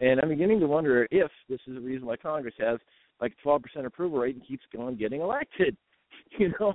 and 0.00 0.20
I'm 0.20 0.28
beginning 0.28 0.60
to 0.60 0.66
wonder 0.66 1.08
if 1.10 1.30
this 1.48 1.60
is 1.66 1.76
the 1.76 1.80
reason 1.80 2.06
why 2.06 2.16
Congress 2.16 2.54
has 2.58 2.78
like 3.18 3.32
a 3.42 3.48
12% 3.48 3.62
approval 3.86 4.18
rate 4.18 4.34
and 4.34 4.46
keeps 4.46 4.64
going 4.76 4.96
getting 4.96 5.22
elected. 5.22 5.74
You 6.38 6.52
know, 6.60 6.74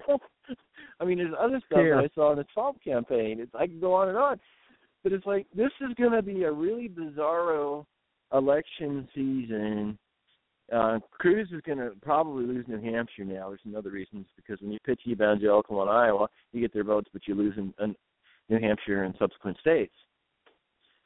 I 0.99 1.05
mean, 1.05 1.19
there's 1.19 1.33
other 1.39 1.61
stuff 1.67 1.79
that 1.79 2.09
I 2.09 2.09
saw 2.15 2.31
in 2.31 2.37
the 2.37 2.45
Trump 2.45 2.83
campaign. 2.83 3.39
It's 3.39 3.51
I 3.53 3.67
can 3.67 3.79
go 3.79 3.93
on 3.93 4.09
and 4.09 4.17
on, 4.17 4.39
but 5.03 5.13
it's 5.13 5.25
like 5.25 5.45
this 5.55 5.71
is 5.81 5.93
going 5.97 6.13
to 6.13 6.21
be 6.23 6.43
a 6.43 6.51
really 6.51 6.89
bizarro 6.89 7.85
election 8.31 9.07
season 9.13 9.99
uh, 10.71 10.99
Cruz 11.11 11.49
is 11.51 11.61
going 11.61 11.77
to 11.77 11.91
probably 12.01 12.45
lose 12.45 12.65
New 12.67 12.81
Hampshire 12.81 13.25
now. 13.25 13.49
There's 13.49 13.59
another 13.65 13.89
reason 13.89 14.25
because 14.37 14.61
when 14.61 14.71
you 14.71 14.79
pitch 14.85 15.01
evangelical 15.05 15.81
in 15.83 15.89
Iowa, 15.89 16.27
you 16.53 16.61
get 16.61 16.73
their 16.73 16.85
votes, 16.85 17.09
but 17.11 17.23
you 17.27 17.35
lose 17.35 17.55
in, 17.57 17.73
in 17.81 17.95
New 18.49 18.59
Hampshire 18.59 19.03
and 19.03 19.13
subsequent 19.19 19.57
states. 19.59 19.93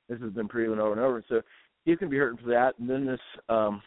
This 0.08 0.22
has 0.22 0.32
been 0.34 0.48
proven 0.48 0.80
over 0.80 0.92
and 0.92 1.02
over. 1.02 1.24
So 1.28 1.42
he's 1.84 1.98
going 1.98 2.12
to 2.12 2.14
be 2.14 2.20
hurting 2.20 2.38
for 2.44 2.50
that. 2.50 2.78
And 2.80 2.88
then 2.88 3.06
this 3.08 3.20
um, 3.50 3.82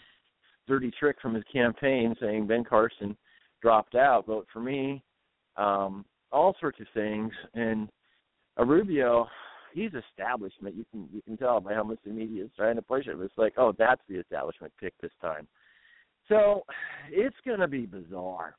dirty 0.67 0.91
trick 0.99 1.17
from 1.23 1.35
his 1.35 1.45
campaign 1.53 2.17
saying 2.21 2.49
Ben 2.49 2.65
Carson 2.65 3.17
dropped 3.61 3.95
out, 3.95 4.27
vote 4.27 4.47
for 4.53 4.61
me, 4.61 5.03
um, 5.57 6.05
all 6.33 6.55
sorts 6.61 6.81
of 6.81 6.87
things. 6.95 7.33
And 7.55 7.89
a 8.57 8.65
Rubio, 8.65 9.27
he's 9.73 9.91
establishment. 10.11 10.75
You 10.75 10.85
can 10.91 11.09
you 11.13 11.23
can 11.23 11.37
tell 11.37 11.61
by 11.61 11.75
how 11.75 11.85
much 11.85 11.99
the 12.05 12.11
media 12.11 12.45
is 12.45 12.51
trying 12.57 12.77
to 12.77 12.83
push 12.83 13.07
it. 13.07 13.17
It's 13.21 13.39
like, 13.39 13.55
oh, 13.57 13.75
that's 13.79 14.03
the 14.09 14.17
establishment 14.17 14.73
pick 14.81 14.95
this 15.01 15.13
time. 15.21 15.47
So 16.29 16.63
it's 17.11 17.37
going 17.45 17.61
to 17.61 17.69
be 17.69 17.87
bizarre. 17.87 18.55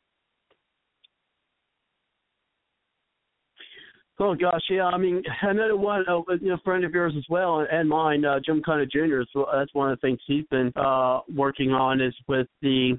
Oh 4.21 4.35
gosh, 4.35 4.61
yeah. 4.69 4.85
I 4.85 4.97
mean, 4.97 5.23
another 5.43 5.77
one, 5.77 6.03
uh, 6.09 6.19
you 6.41 6.49
know, 6.49 6.57
friend 6.65 6.83
of 6.83 6.91
yours 6.91 7.13
as 7.17 7.23
well, 7.29 7.65
and 7.71 7.87
mine, 7.87 8.25
uh, 8.25 8.39
Jim 8.45 8.61
Connor 8.63 8.85
Jr. 8.85 9.21
So 9.31 9.47
that's 9.53 9.73
one 9.73 9.91
of 9.91 9.97
the 9.97 10.07
things 10.07 10.19
he's 10.27 10.45
been 10.51 10.73
uh, 10.75 11.21
working 11.33 11.71
on 11.71 12.01
is 12.01 12.13
with 12.27 12.47
the 12.61 12.97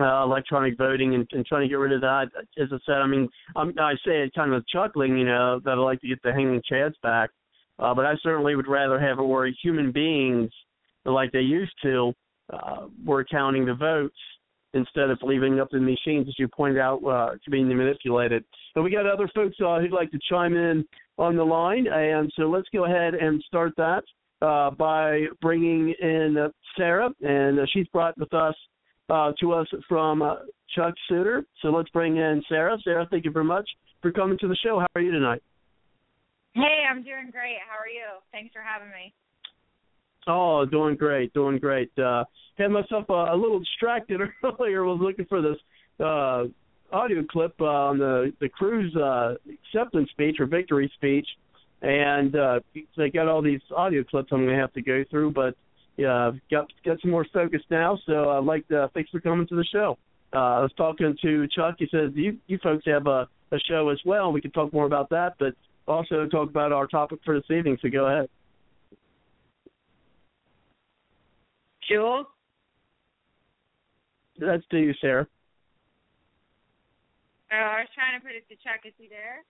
uh, 0.00 0.22
electronic 0.22 0.76
voting 0.76 1.14
and, 1.14 1.26
and 1.32 1.44
trying 1.46 1.62
to 1.62 1.68
get 1.68 1.76
rid 1.78 1.92
of 1.92 2.00
that. 2.00 2.26
As 2.58 2.68
I 2.72 2.78
said, 2.86 2.96
I 2.96 3.06
mean, 3.06 3.28
I'm, 3.56 3.72
I 3.78 3.94
say 4.06 4.22
it 4.22 4.34
kind 4.34 4.52
of 4.54 4.66
chuckling, 4.68 5.16
you 5.18 5.24
know, 5.24 5.60
that 5.64 5.72
I'd 5.72 5.78
like 5.78 6.00
to 6.00 6.08
get 6.08 6.22
the 6.22 6.32
hanging 6.32 6.62
chads 6.70 6.94
back, 7.02 7.30
uh, 7.78 7.94
but 7.94 8.06
I 8.06 8.14
certainly 8.22 8.56
would 8.56 8.68
rather 8.68 8.98
have 8.98 9.18
it 9.18 9.22
where 9.22 9.50
human 9.62 9.92
beings, 9.92 10.50
like 11.04 11.32
they 11.32 11.40
used 11.40 11.74
to, 11.82 12.12
uh, 12.52 12.86
were 13.04 13.24
counting 13.24 13.66
the 13.66 13.74
votes 13.74 14.16
instead 14.74 15.10
of 15.10 15.18
leaving 15.22 15.60
up 15.60 15.70
the 15.70 15.80
machines, 15.80 16.28
as 16.28 16.34
you 16.38 16.48
pointed 16.48 16.78
out, 16.78 17.02
uh, 17.04 17.30
to 17.42 17.50
being 17.50 17.68
manipulated. 17.68 18.44
So 18.74 18.82
we 18.82 18.90
got 18.90 19.06
other 19.06 19.30
folks 19.34 19.56
uh, 19.64 19.80
who'd 19.80 19.92
like 19.92 20.10
to 20.10 20.18
chime 20.28 20.54
in 20.56 20.84
on 21.16 21.36
the 21.36 21.44
line, 21.44 21.86
and 21.86 22.30
so 22.36 22.42
let's 22.44 22.68
go 22.72 22.84
ahead 22.84 23.14
and 23.14 23.42
start 23.46 23.72
that 23.76 24.04
uh, 24.42 24.70
by 24.70 25.24
bringing 25.40 25.94
in 26.00 26.36
uh, 26.38 26.48
Sarah, 26.76 27.10
and 27.22 27.58
uh, 27.58 27.66
she's 27.72 27.86
brought 27.88 28.16
with 28.18 28.32
us 28.34 28.54
uh, 29.08 29.32
to 29.40 29.52
us 29.52 29.66
from 29.88 30.22
uh, 30.22 30.36
Chuck 30.74 30.94
Suter. 31.08 31.44
So 31.62 31.68
let's 31.68 31.88
bring 31.90 32.16
in 32.16 32.42
Sarah. 32.48 32.78
Sarah, 32.84 33.06
thank 33.10 33.24
you 33.24 33.30
very 33.30 33.44
much 33.44 33.68
for 34.02 34.12
coming 34.12 34.38
to 34.38 34.48
the 34.48 34.56
show. 34.56 34.78
How 34.78 34.86
are 34.94 35.02
you 35.02 35.12
tonight? 35.12 35.42
Hey, 36.54 36.82
I'm 36.90 37.02
doing 37.02 37.30
great. 37.30 37.56
How 37.68 37.78
are 37.78 37.88
you? 37.88 38.20
Thanks 38.32 38.52
for 38.52 38.62
having 38.62 38.88
me. 38.88 39.12
Oh, 40.26 40.66
doing 40.66 40.96
great, 40.96 41.32
doing 41.32 41.58
great. 41.58 41.90
Uh, 41.98 42.24
had 42.58 42.70
myself 42.70 43.06
uh, 43.08 43.32
a 43.32 43.36
little 43.36 43.60
distracted 43.60 44.20
earlier. 44.44 44.84
Was 44.84 44.98
looking 45.00 45.24
for 45.26 45.40
this 45.40 45.56
uh, 46.00 46.44
audio 46.92 47.24
clip 47.30 47.54
uh, 47.60 47.64
on 47.64 47.98
the 47.98 48.32
the 48.40 48.48
Cruz 48.48 48.94
uh, 48.96 49.34
acceptance 49.50 50.10
speech 50.10 50.36
or 50.38 50.46
victory 50.46 50.90
speech, 50.96 51.26
and 51.82 52.34
uh, 52.36 52.60
they 52.96 53.10
got 53.10 53.28
all 53.28 53.42
these 53.42 53.60
audio 53.74 54.02
clips 54.04 54.28
I'm 54.32 54.44
going 54.44 54.54
to 54.54 54.60
have 54.60 54.72
to 54.74 54.82
go 54.82 55.04
through. 55.10 55.32
But 55.32 55.54
yeah, 55.98 56.30
got 56.50 56.72
got 56.84 57.00
some 57.02 57.10
more 57.10 57.26
focus 57.32 57.60
now. 57.70 57.98
So 58.06 58.30
I'd 58.30 58.44
like 58.44 58.66
to 58.68 58.88
thanks 58.94 59.10
for 59.10 59.20
coming 59.20 59.46
to 59.48 59.56
the 59.56 59.64
show. 59.64 59.98
Uh, 60.32 60.36
I 60.38 60.60
was 60.60 60.72
talking 60.76 61.16
to 61.20 61.48
Chuck. 61.48 61.74
He 61.78 61.88
says 61.90 62.12
you 62.14 62.38
you 62.46 62.58
folks 62.62 62.84
have 62.86 63.06
a 63.06 63.28
a 63.50 63.58
show 63.68 63.88
as 63.88 63.98
well. 64.06 64.32
We 64.32 64.40
can 64.40 64.52
talk 64.52 64.72
more 64.72 64.86
about 64.86 65.10
that, 65.10 65.34
but 65.38 65.54
also 65.88 66.26
talk 66.26 66.48
about 66.48 66.72
our 66.72 66.86
topic 66.86 67.18
for 67.24 67.34
this 67.34 67.50
evening. 67.50 67.78
So 67.82 67.88
go 67.88 68.06
ahead. 68.06 68.28
Jules? 71.88 72.26
That's 74.38 74.62
to 74.70 74.78
you, 74.78 74.94
Sarah. 75.00 75.26
Oh, 77.50 77.56
I 77.56 77.80
was 77.80 77.88
trying 77.94 78.20
to 78.20 78.24
put 78.24 78.36
it 78.36 78.46
to 78.50 78.54
Chuck. 78.56 78.82
Is 78.84 78.92
he 78.98 79.08
there? 79.08 79.42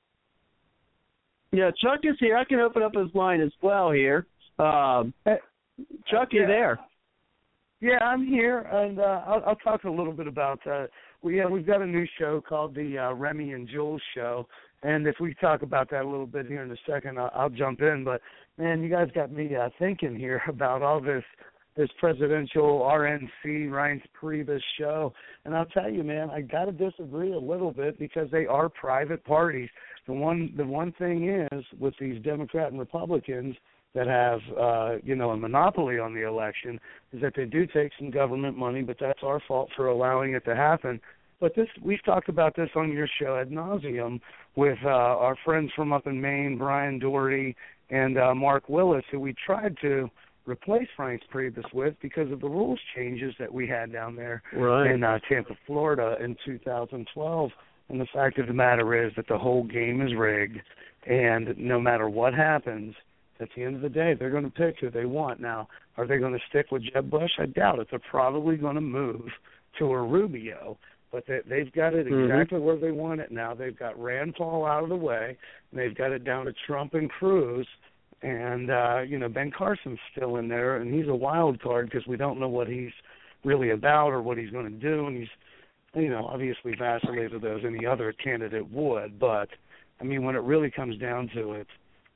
Yeah, 1.51 1.71
Chuck 1.83 2.01
is 2.05 2.17
here. 2.21 2.37
I 2.37 2.45
can 2.45 2.61
open 2.61 2.83
up 2.83 2.95
his 2.95 3.13
line 3.15 3.41
as 3.41 3.53
well 3.61 3.91
here. 3.91 4.27
Um, 4.59 5.13
Chuck, 6.07 6.29
you 6.33 6.47
there? 6.47 6.79
Yeah, 7.81 7.99
I'm 8.03 8.27
here, 8.27 8.61
and 8.61 8.99
uh, 8.99 9.23
I'll, 9.27 9.43
I'll 9.47 9.57
talk 9.57 9.85
a 9.85 9.91
little 9.91 10.13
bit 10.13 10.27
about 10.27 10.59
uh, 10.67 10.87
we 11.23 11.41
uh, 11.41 11.49
we've 11.49 11.67
got 11.67 11.81
a 11.81 11.87
new 11.87 12.07
show 12.19 12.41
called 12.41 12.75
the 12.75 12.99
uh, 12.99 13.13
Remy 13.15 13.53
and 13.53 13.69
Jules 13.69 14.03
Show, 14.17 14.49
and 14.83 15.07
if 15.07 15.15
we 15.21 15.35
talk 15.35 15.63
about 15.63 15.89
that 15.91 16.03
a 16.03 16.09
little 16.09 16.27
bit 16.27 16.47
here 16.47 16.63
in 16.63 16.73
a 16.73 16.77
second, 16.89 17.19
I'll, 17.19 17.31
I'll 17.35 17.51
jump 17.51 17.81
in. 17.81 18.03
But 18.05 18.21
man, 18.57 18.83
you 18.83 18.89
guys 18.89 19.09
got 19.15 19.31
me 19.31 19.55
uh, 19.55 19.69
thinking 19.79 20.17
here 20.17 20.43
about 20.49 20.83
all 20.83 21.01
this 21.01 21.25
this 21.77 21.89
presidential 22.01 22.81
RNC 22.81 23.29
Reince 23.45 24.03
Priebus 24.21 24.61
show. 24.77 25.13
And 25.45 25.55
I'll 25.55 25.67
tell 25.67 25.89
you, 25.89 26.03
man, 26.03 26.29
I 26.29 26.41
got 26.41 26.65
to 26.65 26.73
disagree 26.73 27.33
a 27.33 27.39
little 27.39 27.71
bit 27.71 27.97
because 28.01 28.29
they 28.33 28.47
are 28.47 28.69
private 28.69 29.25
parties. 29.25 29.69
The 30.09 30.13
one 30.13 30.53
the 30.57 30.65
one 30.65 30.93
thing 30.99 31.47
is 31.53 31.65
with 31.79 31.95
these 32.01 32.21
Democrat 32.25 32.73
and 32.73 32.81
Republicans 32.81 33.55
that 33.99 34.07
have 34.07 34.41
uh, 34.57 34.99
you 35.03 35.17
know 35.17 35.31
a 35.31 35.37
monopoly 35.37 35.99
on 35.99 36.15
the 36.15 36.27
election 36.27 36.79
is 37.13 37.21
that 37.21 37.33
they 37.35 37.45
do 37.45 37.67
take 37.67 37.91
some 37.99 38.11
government 38.11 38.57
money, 38.57 38.83
but 38.83 38.97
that's 39.01 39.21
our 39.23 39.41
fault 39.49 39.71
for 39.75 39.89
allowing 39.89 40.35
it 40.35 40.45
to 40.45 40.55
happen. 40.55 41.01
But 41.41 41.57
this 41.57 41.67
we've 41.83 42.05
talked 42.05 42.29
about 42.29 42.55
this 42.55 42.71
on 42.77 42.93
your 42.93 43.09
show 43.21 43.37
ad 43.37 43.51
nauseum 43.51 44.21
with 44.55 44.79
uh, 44.85 44.89
our 44.89 45.37
friends 45.45 45.73
from 45.75 45.93
up 45.93 46.07
in 46.07 46.21
Maine, 46.21 46.57
Brian 46.57 47.01
Doherty 47.01 47.57
and 47.91 48.19
uh, 48.19 48.35
Mark 48.35 48.69
Willis, 48.69 49.05
who 49.11 49.19
we 49.19 49.35
tried 49.45 49.77
to 49.81 50.09
replace 50.47 50.89
Reince 50.99 51.23
Priebus 51.33 51.73
with 51.73 51.95
because 52.01 52.31
of 52.31 52.41
the 52.41 52.49
rules 52.49 52.79
changes 52.95 53.35
that 53.39 53.53
we 53.53 53.67
had 53.67 53.93
down 53.93 54.15
there 54.15 54.43
right. 54.53 54.91
in 54.91 55.03
uh, 55.03 55.19
Tampa, 55.29 55.57
Florida 55.67 56.17
in 56.23 56.37
2012. 56.45 57.51
And 57.89 58.01
the 58.01 58.07
fact 58.13 58.39
of 58.39 58.47
the 58.47 58.53
matter 58.53 59.07
is 59.07 59.13
that 59.17 59.27
the 59.29 59.39
whole 59.39 59.65
game 59.65 60.03
is 60.07 60.15
rigged, 60.15 60.59
and 61.07 61.57
no 61.57 61.81
matter 61.81 62.09
what 62.11 62.35
happens, 62.35 62.95
at 63.41 63.49
the 63.55 63.63
end 63.63 63.77
of 63.77 63.83
the 63.83 63.89
day, 63.89 64.15
they're 64.19 64.31
going 64.31 64.45
to 64.45 64.51
pick 64.51 64.77
who 64.81 64.91
they 64.91 65.05
want. 65.05 65.41
Now, 65.41 65.69
are 65.97 66.07
they 66.07 66.19
going 66.19 66.33
to 66.33 66.39
stick 66.49 66.67
with 66.71 66.83
Jeb 66.93 67.11
Bush? 67.11 67.31
I 67.39 67.47
doubt 67.47 67.79
it. 67.79 67.89
They're 67.91 68.01
probably 68.11 68.57
going 68.57 68.75
to 68.75 68.81
move 68.81 69.29
to 69.79 69.93
a 69.93 70.03
Rubio, 70.03 70.77
but 71.13 71.25
they, 71.29 71.41
they've 71.49 71.73
got 71.73 71.95
it 71.95 72.07
Mm-hmm. 72.07 72.25
exactly 72.33 72.59
where 72.59 72.77
they 72.77 72.91
want 72.91 73.21
it 73.21 73.31
now. 73.31 73.55
They've 73.55 73.79
got 73.79 74.01
Rand 74.01 74.35
Paul 74.37 74.67
out 74.67 74.83
of 74.83 74.89
the 74.89 74.97
way, 74.97 75.37
and 75.71 75.81
they've 75.81 75.97
got 75.97 76.13
it 76.13 76.25
down 76.25 76.47
to 76.47 76.53
Trump 76.67 76.95
and 76.95 77.09
Cruz, 77.11 77.67
and 78.23 78.71
uh, 78.71 79.01
you 79.07 79.19
know 79.19 79.29
Ben 79.29 79.51
Carson's 79.57 79.99
still 80.17 80.37
in 80.37 80.49
there, 80.49 80.79
and 80.79 80.93
he's 80.93 81.09
a 81.09 81.15
wild 81.15 81.61
card 81.63 81.89
because 81.91 82.07
we 82.07 82.17
don't 82.17 82.41
know 82.41 82.49
what 82.49 82.67
he's 82.67 82.91
really 83.45 83.71
about 83.71 84.09
or 84.09 84.21
what 84.21 84.37
he's 84.39 84.51
going 84.51 84.65
to 84.65 84.71
do, 84.79 85.07
and 85.07 85.17
he's 85.17 85.29
you 85.95 86.09
know 86.11 86.27
obviously 86.27 86.75
vacillated 86.77 87.45
as 87.45 87.61
any 87.65 87.87
other 87.87 88.13
candidate 88.13 88.69
would, 88.73 89.19
but 89.21 89.49
I 90.01 90.05
mean 90.05 90.25
when 90.25 90.35
it 90.35 90.43
really 90.43 90.71
comes 90.71 90.99
down 90.99 91.31
to 91.35 91.53
it. 91.53 91.69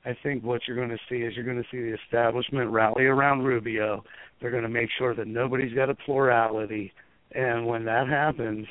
I 0.05 0.15
think 0.21 0.43
what 0.43 0.61
you're 0.67 0.75
going 0.75 0.89
to 0.89 0.97
see 1.09 1.23
is 1.23 1.35
you're 1.35 1.45
going 1.45 1.61
to 1.61 1.69
see 1.71 1.77
the 1.77 1.97
establishment 2.03 2.69
rally 2.69 3.05
around 3.05 3.43
Rubio. 3.43 4.03
They're 4.41 4.51
going 4.51 4.63
to 4.63 4.69
make 4.69 4.89
sure 4.97 5.15
that 5.15 5.27
nobody's 5.27 5.73
got 5.73 5.89
a 5.89 5.95
plurality, 5.95 6.91
and 7.31 7.65
when 7.65 7.85
that 7.85 8.07
happens, 8.07 8.67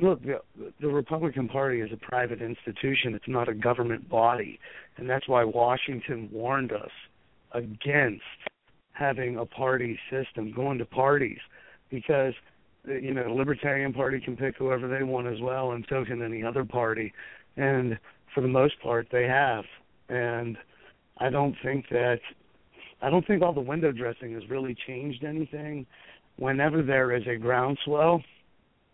look, 0.00 0.20
the, 0.22 0.40
the 0.80 0.88
Republican 0.88 1.48
Party 1.48 1.80
is 1.80 1.90
a 1.92 1.96
private 1.96 2.42
institution. 2.42 3.14
It's 3.14 3.28
not 3.28 3.48
a 3.48 3.54
government 3.54 4.08
body, 4.08 4.58
and 4.96 5.08
that's 5.08 5.28
why 5.28 5.44
Washington 5.44 6.28
warned 6.32 6.72
us 6.72 6.90
against 7.52 8.22
having 8.92 9.38
a 9.38 9.46
party 9.46 9.98
system, 10.10 10.52
going 10.52 10.78
to 10.78 10.84
parties, 10.84 11.38
because 11.90 12.34
you 12.84 13.14
know 13.14 13.24
the 13.24 13.32
Libertarian 13.32 13.92
Party 13.92 14.20
can 14.20 14.36
pick 14.36 14.56
whoever 14.56 14.88
they 14.88 15.04
want 15.04 15.26
as 15.26 15.40
well, 15.40 15.72
and 15.72 15.84
so 15.88 16.04
can 16.04 16.22
any 16.22 16.42
other 16.42 16.64
party, 16.64 17.12
and 17.56 17.98
for 18.34 18.40
the 18.40 18.48
most 18.48 18.74
part 18.82 19.06
they 19.12 19.24
have, 19.24 19.64
and 20.08 20.56
I 21.18 21.30
don't 21.30 21.54
think 21.62 21.86
that 21.90 22.20
I 23.02 23.10
don't 23.10 23.26
think 23.26 23.42
all 23.42 23.52
the 23.52 23.60
window 23.60 23.92
dressing 23.92 24.32
has 24.34 24.48
really 24.48 24.76
changed 24.86 25.24
anything. 25.24 25.86
Whenever 26.36 26.82
there 26.82 27.14
is 27.14 27.22
a 27.26 27.36
groundswell, 27.36 28.22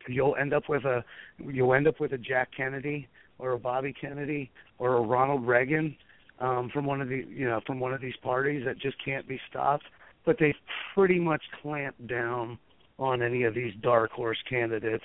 you'll 0.08 0.36
end 0.36 0.52
up 0.52 0.68
with 0.68 0.84
a 0.84 1.04
you'll 1.38 1.74
end 1.74 1.86
up 1.86 2.00
with 2.00 2.12
a 2.12 2.18
Jack 2.18 2.50
Kennedy 2.56 3.08
or 3.38 3.52
a 3.52 3.58
Bobby 3.58 3.94
Kennedy 3.98 4.50
or 4.78 4.96
a 4.96 5.00
Ronald 5.00 5.46
Reagan 5.46 5.96
um, 6.40 6.70
from 6.72 6.86
one 6.86 7.00
of 7.00 7.08
the 7.08 7.24
you 7.28 7.46
know 7.46 7.60
from 7.66 7.80
one 7.80 7.92
of 7.92 8.00
these 8.00 8.16
parties 8.22 8.64
that 8.66 8.78
just 8.78 8.96
can't 9.04 9.26
be 9.26 9.40
stopped. 9.48 9.84
But 10.26 10.36
they've 10.38 10.54
pretty 10.94 11.18
much 11.18 11.42
clamped 11.62 12.06
down 12.06 12.58
on 12.98 13.22
any 13.22 13.44
of 13.44 13.54
these 13.54 13.72
dark 13.80 14.10
horse 14.10 14.38
candidates 14.48 15.04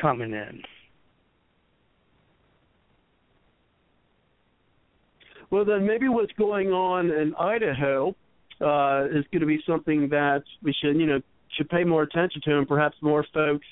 coming 0.00 0.32
in. 0.32 0.62
Well, 5.50 5.64
then 5.64 5.86
maybe 5.86 6.08
what's 6.08 6.32
going 6.32 6.68
on 6.68 7.10
in 7.10 7.34
Idaho 7.34 8.14
uh, 8.60 9.06
is 9.06 9.24
going 9.32 9.40
to 9.40 9.46
be 9.46 9.60
something 9.66 10.08
that 10.10 10.42
we 10.62 10.74
should, 10.80 10.96
you 10.96 11.06
know, 11.06 11.20
should 11.56 11.68
pay 11.70 11.84
more 11.84 12.02
attention 12.02 12.42
to, 12.44 12.58
and 12.58 12.68
perhaps 12.68 12.96
more 13.00 13.24
folks 13.32 13.66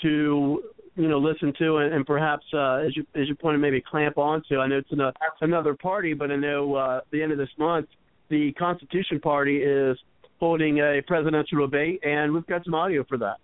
to, 0.00 0.62
you 0.96 1.08
know, 1.08 1.18
listen 1.18 1.52
to, 1.58 1.78
and, 1.78 1.92
and 1.92 2.06
perhaps, 2.06 2.44
uh, 2.54 2.76
as 2.76 2.96
you 2.96 3.04
as 3.14 3.28
you 3.28 3.34
pointed, 3.34 3.60
maybe 3.60 3.80
clamp 3.80 4.16
onto. 4.16 4.58
I 4.58 4.66
know 4.66 4.78
it's 4.78 4.92
an, 4.92 5.00
another 5.40 5.74
party, 5.74 6.14
but 6.14 6.30
I 6.30 6.36
know 6.36 6.74
uh, 6.74 6.98
at 6.98 7.10
the 7.10 7.22
end 7.22 7.32
of 7.32 7.38
this 7.38 7.50
month, 7.58 7.88
the 8.30 8.52
Constitution 8.52 9.20
Party 9.20 9.58
is 9.58 9.98
holding 10.40 10.78
a 10.78 11.02
presidential 11.06 11.60
debate, 11.60 12.00
and 12.02 12.32
we've 12.32 12.46
got 12.46 12.64
some 12.64 12.74
audio 12.74 13.04
for 13.08 13.18
that. 13.18 13.36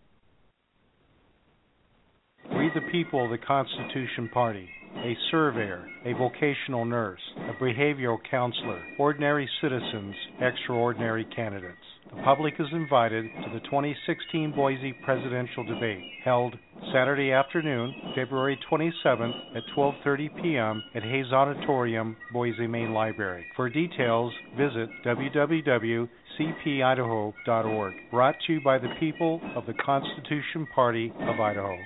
We 2.50 2.70
the 2.74 2.80
people, 2.90 3.28
the 3.28 3.38
Constitution 3.38 4.30
Party, 4.32 4.68
a 5.04 5.16
surveyor, 5.30 5.86
a 6.04 6.12
vocational 6.14 6.84
nurse, 6.84 7.20
a 7.36 7.52
behavioral 7.62 8.18
counselor, 8.30 8.82
ordinary 8.98 9.48
citizens, 9.60 10.14
extraordinary 10.40 11.24
candidates. 11.34 11.76
The 12.10 12.22
public 12.22 12.54
is 12.58 12.66
invited 12.72 13.24
to 13.24 13.50
the 13.52 13.60
2016 13.66 14.54
Boise 14.56 14.94
presidential 15.04 15.62
debate 15.64 16.02
held 16.24 16.56
Saturday 16.92 17.32
afternoon, 17.32 17.94
February 18.14 18.58
27th 18.70 19.56
at 19.56 19.64
12:30 19.76 20.42
p.m. 20.42 20.82
at 20.94 21.02
Hayes 21.02 21.30
Auditorium, 21.32 22.16
Boise 22.32 22.66
Main 22.66 22.94
Library. 22.94 23.44
For 23.56 23.68
details, 23.68 24.32
visit 24.56 24.88
www.cpidaho.org. 25.04 27.94
Brought 28.10 28.36
to 28.46 28.54
you 28.54 28.62
by 28.62 28.78
the 28.78 28.94
people 28.98 29.42
of 29.54 29.66
the 29.66 29.74
Constitution 29.74 30.66
Party 30.74 31.12
of 31.20 31.38
Idaho. 31.40 31.76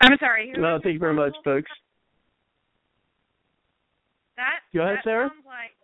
I'm 0.00 0.16
sorry. 0.18 0.52
No, 0.56 0.78
thank 0.82 0.94
you 0.94 0.98
very 0.98 1.14
much, 1.14 1.34
folks. 1.44 1.70
That 4.36 4.60
Go 4.74 4.82
ahead, 4.82 4.98
that 4.98 5.04
Sarah. 5.04 5.28
Sounds 5.30 5.46
like 5.46 5.74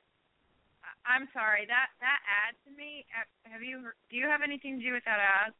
I'm 1.06 1.28
sorry. 1.32 1.66
That 1.66 1.90
that 2.00 2.20
ad 2.26 2.54
to 2.66 2.70
me. 2.76 3.06
uh, 3.14 3.26
Have 3.50 3.62
you? 3.62 3.80
Do 4.10 4.16
you 4.16 4.26
have 4.26 4.42
anything 4.42 4.78
to 4.78 4.84
do 4.84 4.92
with 4.92 5.04
that 5.04 5.18
ad? 5.18 5.52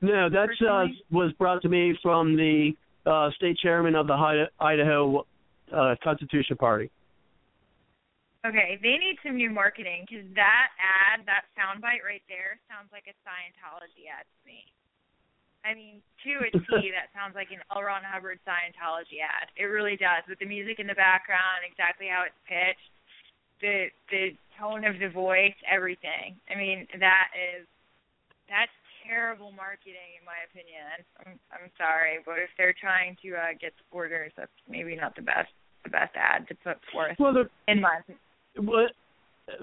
No, 0.00 0.28
that 0.28 0.48
uh, 0.60 0.86
was 1.10 1.32
brought 1.38 1.62
to 1.62 1.68
me 1.68 1.96
from 2.02 2.36
the 2.36 2.72
uh, 3.06 3.30
state 3.36 3.56
chairman 3.58 3.94
of 3.94 4.06
the 4.06 4.46
Idaho 4.60 5.24
uh, 5.72 5.94
Constitution 6.02 6.56
Party. 6.56 6.90
Okay, 8.44 8.78
they 8.82 8.98
need 8.98 9.16
some 9.22 9.36
new 9.36 9.50
marketing 9.50 10.04
because 10.08 10.26
that 10.34 10.74
ad, 10.82 11.22
that 11.30 11.46
soundbite 11.54 12.02
right 12.02 12.26
there, 12.26 12.58
sounds 12.66 12.90
like 12.90 13.06
a 13.06 13.14
Scientology 13.22 14.10
ad 14.10 14.26
to 14.26 14.40
me. 14.42 14.66
I 15.62 15.74
mean, 15.74 16.02
to 16.26 16.32
a 16.42 16.50
T, 16.50 16.90
that 16.96 17.14
sounds 17.14 17.34
like 17.34 17.54
an 17.54 17.62
L. 17.70 17.82
Ron 17.82 18.02
Hubbard 18.02 18.38
Scientology 18.42 19.22
ad. 19.22 19.50
It 19.54 19.70
really 19.70 19.96
does, 19.96 20.26
with 20.28 20.38
the 20.38 20.46
music 20.50 20.78
in 20.82 20.86
the 20.86 20.98
background, 20.98 21.62
exactly 21.62 22.10
how 22.10 22.26
it's 22.26 22.38
pitched, 22.46 22.90
the 23.62 23.88
the 24.10 24.34
tone 24.58 24.84
of 24.84 24.98
the 24.98 25.08
voice, 25.08 25.56
everything. 25.70 26.36
I 26.50 26.58
mean, 26.58 26.86
that 26.98 27.30
is 27.34 27.66
that's 28.50 28.74
terrible 29.06 29.54
marketing, 29.54 30.18
in 30.18 30.24
my 30.26 30.42
opinion. 30.50 31.06
I'm 31.22 31.38
I'm 31.54 31.70
sorry, 31.78 32.18
but 32.26 32.42
if 32.42 32.50
they're 32.58 32.74
trying 32.74 33.16
to 33.22 33.38
uh, 33.38 33.54
get 33.58 33.72
supporters, 33.78 34.34
that's 34.36 34.52
maybe 34.68 34.98
not 34.98 35.14
the 35.14 35.22
best 35.22 35.54
the 35.84 35.90
best 35.90 36.14
ad 36.18 36.46
to 36.48 36.54
put 36.62 36.78
forth. 36.90 37.16
Well, 37.18 37.32
the, 37.32 37.46
in 37.70 37.80
my 37.80 38.02
opinion. 38.02 38.20
Well, 38.66 38.88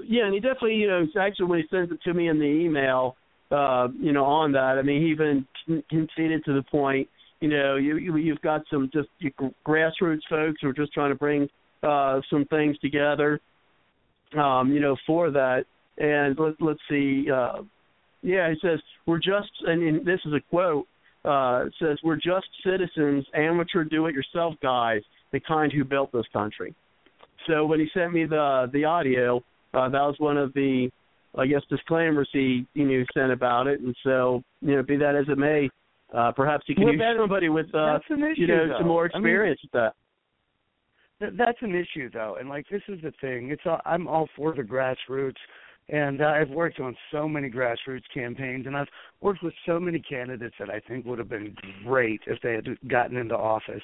yeah, 0.04 0.26
and 0.26 0.34
he 0.34 0.40
definitely, 0.40 0.76
you 0.76 0.88
know, 0.88 1.06
actually 1.20 1.46
when 1.46 1.60
he 1.60 1.66
sends 1.70 1.92
it 1.92 2.02
to 2.04 2.14
me 2.14 2.28
in 2.28 2.40
the 2.40 2.46
email, 2.46 3.16
uh, 3.52 3.88
you 4.00 4.12
know, 4.12 4.26
on 4.26 4.52
that, 4.54 4.78
I 4.78 4.82
mean, 4.82 5.02
he 5.02 5.10
even 5.10 5.46
conceded 5.90 6.44
to 6.46 6.54
the 6.54 6.64
point, 6.64 7.08
you 7.42 7.48
know, 7.48 7.78
you, 7.78 7.98
you 7.98 8.18
you've 8.18 8.42
got 8.42 8.62
some 8.70 8.90
just 8.94 9.08
grassroots 9.66 10.22
folks 10.30 10.60
who 10.62 10.70
are 10.70 10.74
just 10.74 10.94
trying 10.94 11.12
to 11.12 11.16
bring 11.16 11.50
uh, 11.84 12.20
some 12.30 12.46
things 12.46 12.78
together, 12.80 13.40
um, 14.38 14.72
you 14.72 14.80
know, 14.80 14.96
for 15.08 15.32
that. 15.32 15.66
And 15.98 16.38
let, 16.38 16.62
let's 16.62 16.80
see, 16.90 17.28
uh, 17.32 17.62
yeah, 18.22 18.50
he 18.50 18.56
says 18.62 18.80
we're 19.06 19.20
just, 19.20 19.52
and, 19.66 20.06
this 20.06 20.20
is 20.26 20.34
a 20.34 20.42
quote. 20.50 20.88
Uh, 21.26 21.66
says 21.82 21.98
we're 22.02 22.16
just 22.16 22.48
citizens, 22.66 23.26
amateur 23.36 23.84
do-it-yourself 23.84 24.56
guys, 24.62 25.02
the 25.34 25.40
kind 25.42 25.70
who 25.74 25.84
built 25.84 26.10
this 26.14 26.26
country. 26.32 26.74
So 27.46 27.66
when 27.66 27.80
he 27.82 27.88
sent 27.94 28.14
me 28.14 28.26
the 28.26 28.70
the 28.72 28.86
audio, 28.86 29.44
uh, 29.74 29.90
that 29.90 30.02
was 30.02 30.16
one 30.20 30.38
of 30.38 30.54
the, 30.54 30.90
I 31.38 31.46
guess, 31.46 31.62
disclaimers 31.70 32.30
he 32.34 32.66
you 32.74 32.86
know 32.86 33.04
sent 33.14 33.32
about 33.32 33.68
it. 33.68 33.82
And 33.82 33.96
so 34.04 34.44
you 34.62 34.76
know, 34.76 34.84
be 34.84 34.98
that 34.98 35.16
as 35.16 35.26
it 35.30 35.38
may, 35.38 35.70
uh, 36.14 36.32
perhaps 36.32 36.64
he 36.68 36.74
can 36.76 36.86
Well, 36.86 36.94
use 36.94 37.04
somebody 37.18 37.50
with 37.50 37.74
uh, 37.76 38.00
issue, 38.10 38.16
you 38.36 38.48
know 38.48 38.68
though. 38.68 38.78
some 38.80 38.88
more 38.88 39.10
I 39.14 39.18
mean- 39.18 39.26
experience 39.28 39.60
with 39.64 39.72
that. 39.74 39.94
Th- 41.20 41.34
that's 41.38 41.58
an 41.62 41.76
issue 41.76 42.10
though, 42.10 42.38
and 42.40 42.48
like 42.50 42.66
this 42.72 42.82
is 42.88 43.00
the 43.02 43.12
thing. 43.22 43.50
It's 43.52 43.62
all, 43.66 43.80
I'm 43.86 44.08
all 44.08 44.28
for 44.36 44.56
the 44.56 44.62
grassroots, 44.64 45.36
and 45.92 46.22
uh, 46.22 46.26
I've 46.26 46.50
worked 46.50 46.80
on 46.80 46.96
so 47.12 47.28
many 47.28 47.50
grassroots 47.50 48.04
campaigns, 48.14 48.68
and 48.68 48.78
I've 48.78 48.88
worked 49.22 49.42
with 49.42 49.54
so 49.66 49.80
many 49.80 50.00
candidates 50.00 50.56
that 50.60 50.70
I 50.70 50.80
think 50.80 51.06
would 51.06 51.18
have 51.20 51.30
been 51.30 51.56
great 51.84 52.22
if 52.28 52.40
they 52.42 52.54
had 52.54 52.68
gotten 52.88 53.18
into 53.18 53.36
office. 53.36 53.82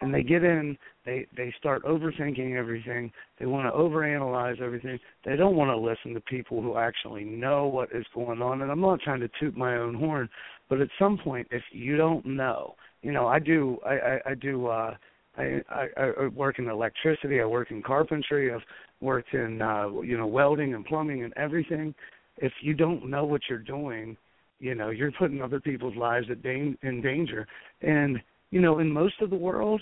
And 0.00 0.14
they 0.14 0.22
get 0.22 0.44
in, 0.44 0.78
they 1.04 1.26
they 1.36 1.52
start 1.58 1.82
overthinking 1.84 2.56
everything. 2.56 3.10
They 3.38 3.46
want 3.46 3.66
to 3.66 3.76
overanalyze 3.76 4.60
everything. 4.60 4.98
They 5.24 5.36
don't 5.36 5.56
want 5.56 5.70
to 5.70 5.76
listen 5.76 6.14
to 6.14 6.20
people 6.20 6.62
who 6.62 6.76
actually 6.76 7.24
know 7.24 7.66
what 7.66 7.88
is 7.92 8.06
going 8.14 8.40
on. 8.40 8.62
And 8.62 8.70
I'm 8.70 8.80
not 8.80 9.00
trying 9.00 9.20
to 9.20 9.30
toot 9.40 9.56
my 9.56 9.76
own 9.76 9.94
horn, 9.94 10.28
but 10.68 10.80
at 10.80 10.88
some 10.98 11.18
point, 11.18 11.48
if 11.50 11.62
you 11.72 11.96
don't 11.96 12.24
know, 12.24 12.76
you 13.02 13.12
know, 13.12 13.26
I 13.26 13.40
do, 13.40 13.78
I 13.84 13.94
I, 13.94 14.20
I 14.30 14.34
do. 14.34 14.66
uh 14.66 14.94
I, 15.38 15.62
I 15.70 15.88
I 16.20 16.26
work 16.26 16.58
in 16.58 16.68
electricity. 16.68 17.40
I 17.40 17.44
work 17.44 17.70
in 17.70 17.82
carpentry. 17.82 18.52
I've 18.52 18.60
worked 19.00 19.32
in 19.34 19.62
uh, 19.62 19.88
you 20.02 20.18
know 20.18 20.26
welding 20.26 20.74
and 20.74 20.84
plumbing 20.84 21.24
and 21.24 21.32
everything. 21.36 21.94
If 22.38 22.52
you 22.60 22.74
don't 22.74 23.08
know 23.08 23.24
what 23.24 23.42
you're 23.48 23.58
doing, 23.58 24.16
you 24.58 24.74
know 24.74 24.90
you're 24.90 25.12
putting 25.12 25.42
other 25.42 25.60
people's 25.60 25.96
lives 25.96 26.26
at 26.30 26.42
da- 26.42 26.76
in 26.82 27.00
danger. 27.02 27.46
And 27.82 28.20
you 28.50 28.60
know, 28.60 28.78
in 28.78 28.90
most 28.90 29.20
of 29.20 29.30
the 29.30 29.36
world, 29.36 29.80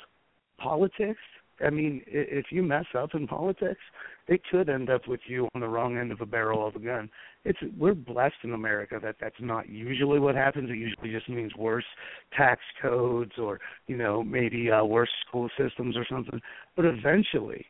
politics. 0.58 1.20
I 1.64 1.70
mean, 1.70 2.02
if 2.06 2.46
you 2.50 2.62
mess 2.62 2.84
up 2.96 3.14
in 3.14 3.26
politics, 3.26 3.80
it 4.28 4.42
could 4.50 4.68
end 4.68 4.90
up 4.90 5.08
with 5.08 5.20
you 5.26 5.48
on 5.54 5.60
the 5.60 5.68
wrong 5.68 5.96
end 5.96 6.12
of 6.12 6.20
a 6.20 6.26
barrel 6.26 6.66
of 6.66 6.76
a 6.76 6.78
gun. 6.78 7.08
It's 7.44 7.58
we're 7.78 7.94
blessed 7.94 8.34
in 8.44 8.52
America 8.52 8.98
that 9.02 9.16
that's 9.20 9.36
not 9.40 9.68
usually 9.68 10.18
what 10.18 10.34
happens. 10.34 10.68
It 10.70 10.76
usually 10.76 11.10
just 11.10 11.28
means 11.28 11.54
worse 11.56 11.84
tax 12.36 12.60
codes 12.82 13.32
or 13.38 13.60
you 13.86 13.96
know 13.96 14.22
maybe 14.22 14.70
uh, 14.70 14.84
worse 14.84 15.10
school 15.26 15.48
systems 15.56 15.96
or 15.96 16.04
something. 16.10 16.40
But 16.74 16.84
eventually, 16.84 17.64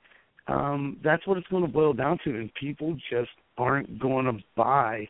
um, 0.49 0.99
that's 1.05 1.27
what 1.27 1.39
it's 1.39 1.49
going 1.49 1.67
to 1.67 1.73
boil 1.73 1.93
down 1.93 2.19
to, 2.25 2.31
and 2.31 2.53
people 2.55 2.97
just 3.11 3.31
aren't 3.59 3.99
going 3.99 4.27
to 4.27 4.43
buy 4.57 5.09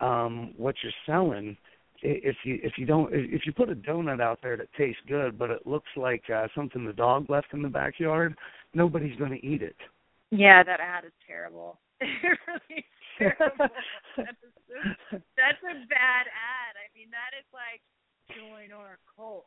um, 0.00 0.54
what 0.56 0.76
you're 0.82 0.92
selling 1.06 1.56
if 2.04 2.36
you 2.44 2.58
if 2.62 2.74
you 2.76 2.86
don't 2.86 3.12
if 3.12 3.46
you 3.46 3.52
put 3.52 3.70
a 3.70 3.74
donut 3.74 4.20
out 4.20 4.38
there 4.42 4.56
that 4.56 4.68
tastes 4.76 5.00
good 5.08 5.38
but 5.38 5.50
it 5.50 5.66
looks 5.66 5.88
like 5.96 6.22
uh, 6.34 6.46
something 6.54 6.84
the 6.84 6.92
dog 6.92 7.28
left 7.30 7.48
in 7.52 7.62
the 7.62 7.68
backyard, 7.68 8.34
nobody's 8.74 9.16
going 9.18 9.32
to 9.32 9.46
eat 9.46 9.62
it. 9.62 9.76
Yeah, 10.30 10.62
that 10.62 10.80
ad 10.80 11.04
is 11.04 11.12
terrible. 11.26 11.78
it 12.00 12.38
really 12.46 12.84
terrible. 13.18 13.72
that's, 14.16 14.42
a, 14.44 15.16
that's 15.36 15.62
a 15.64 15.74
bad 15.88 16.26
ad. 16.28 16.74
I 16.76 16.86
mean, 16.94 17.08
that 17.10 17.32
is 17.38 17.46
like 17.52 17.80
join 18.36 18.76
our 18.76 18.98
cult. 19.16 19.46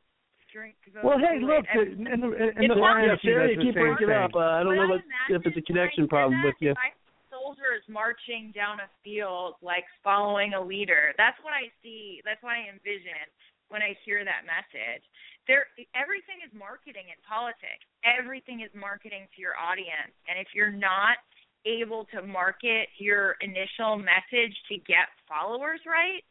Drink. 0.54 0.76
Well, 1.04 1.20
hey, 1.20 1.44
look, 1.44 1.66
and, 1.74 2.08
in 2.08 2.22
the 2.22 2.32
in 2.56 2.72
the 2.72 2.80
yeah, 2.80 3.20
Sarah, 3.22 3.52
you 3.52 3.60
keep 3.60 3.76
breaking 3.76 4.10
up. 4.10 4.32
Uh, 4.34 4.40
I 4.40 4.64
don't 4.64 4.78
know 4.78 4.88
what, 4.88 5.02
if 5.28 5.42
it's 5.44 5.58
a 5.58 5.62
connection 5.62 6.08
problem 6.08 6.42
with 6.42 6.56
you. 6.62 6.72
I 6.72 6.96
soldiers 7.38 7.86
marching 7.86 8.50
down 8.58 8.82
a 8.82 8.90
field, 9.06 9.62
like 9.62 9.86
following 10.04 10.58
a 10.58 10.62
leader. 10.62 11.14
That's 11.18 11.38
what 11.46 11.54
I 11.54 11.70
see. 11.86 12.22
That's 12.26 12.42
what 12.42 12.58
I 12.58 12.66
envision 12.66 13.30
when 13.70 13.86
I 13.86 13.94
hear 14.02 14.26
that 14.26 14.50
message. 14.50 15.06
There, 15.46 15.70
everything 15.94 16.42
is 16.42 16.52
marketing 16.58 17.14
in 17.14 17.20
politics. 17.22 17.86
Everything 18.02 18.66
is 18.66 18.72
marketing 18.74 19.30
to 19.36 19.38
your 19.38 19.56
audience, 19.56 20.12
and 20.26 20.36
if 20.42 20.52
you're 20.52 20.74
not 20.74 21.22
able 21.66 22.08
to 22.16 22.24
market 22.24 22.88
your 22.98 23.36
initial 23.42 24.00
message 24.00 24.56
to 24.72 24.76
get 24.88 25.12
followers 25.28 25.80
right, 25.86 26.24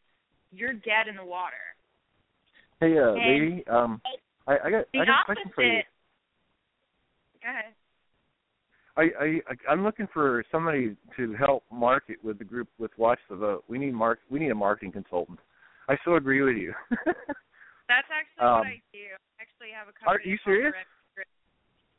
you're 0.51 0.73
dead 0.73 1.07
in 1.09 1.15
the 1.15 1.25
water. 1.25 1.61
Hey, 2.79 2.97
uh, 2.97 3.13
and 3.13 3.25
lady, 3.25 3.63
um, 3.67 4.01
I, 4.45 4.57
I 4.65 4.69
got 4.69 4.85
I 4.93 5.05
got 5.05 5.21
a 5.21 5.25
question 5.25 5.51
for 5.53 5.63
you. 5.63 5.81
Go 7.41 7.49
ahead. 7.49 7.73
I, 8.97 9.03
I 9.21 9.39
I'm 9.69 9.83
looking 9.83 10.07
for 10.11 10.43
somebody 10.51 10.95
to 11.15 11.33
help 11.35 11.63
market 11.71 12.17
with 12.23 12.39
the 12.39 12.43
group 12.45 12.67
with 12.79 12.91
Watch 12.97 13.19
the 13.29 13.35
Vote. 13.35 13.63
We 13.67 13.77
need 13.77 13.93
mark 13.93 14.19
we 14.29 14.39
need 14.39 14.51
a 14.51 14.55
marketing 14.55 14.91
consultant. 14.91 15.39
I 15.87 15.95
so 16.03 16.15
agree 16.15 16.41
with 16.41 16.57
you. 16.57 16.73
That's 17.87 18.09
actually 18.11 18.43
Um, 18.43 18.59
what 18.59 18.67
I 18.67 18.81
do. 18.91 19.07
I 19.15 19.41
actually 19.41 19.71
have 19.71 19.87
a 19.87 19.95
company. 19.95 20.11
are 20.11 20.21
you 20.27 20.37
serious? 20.43 20.73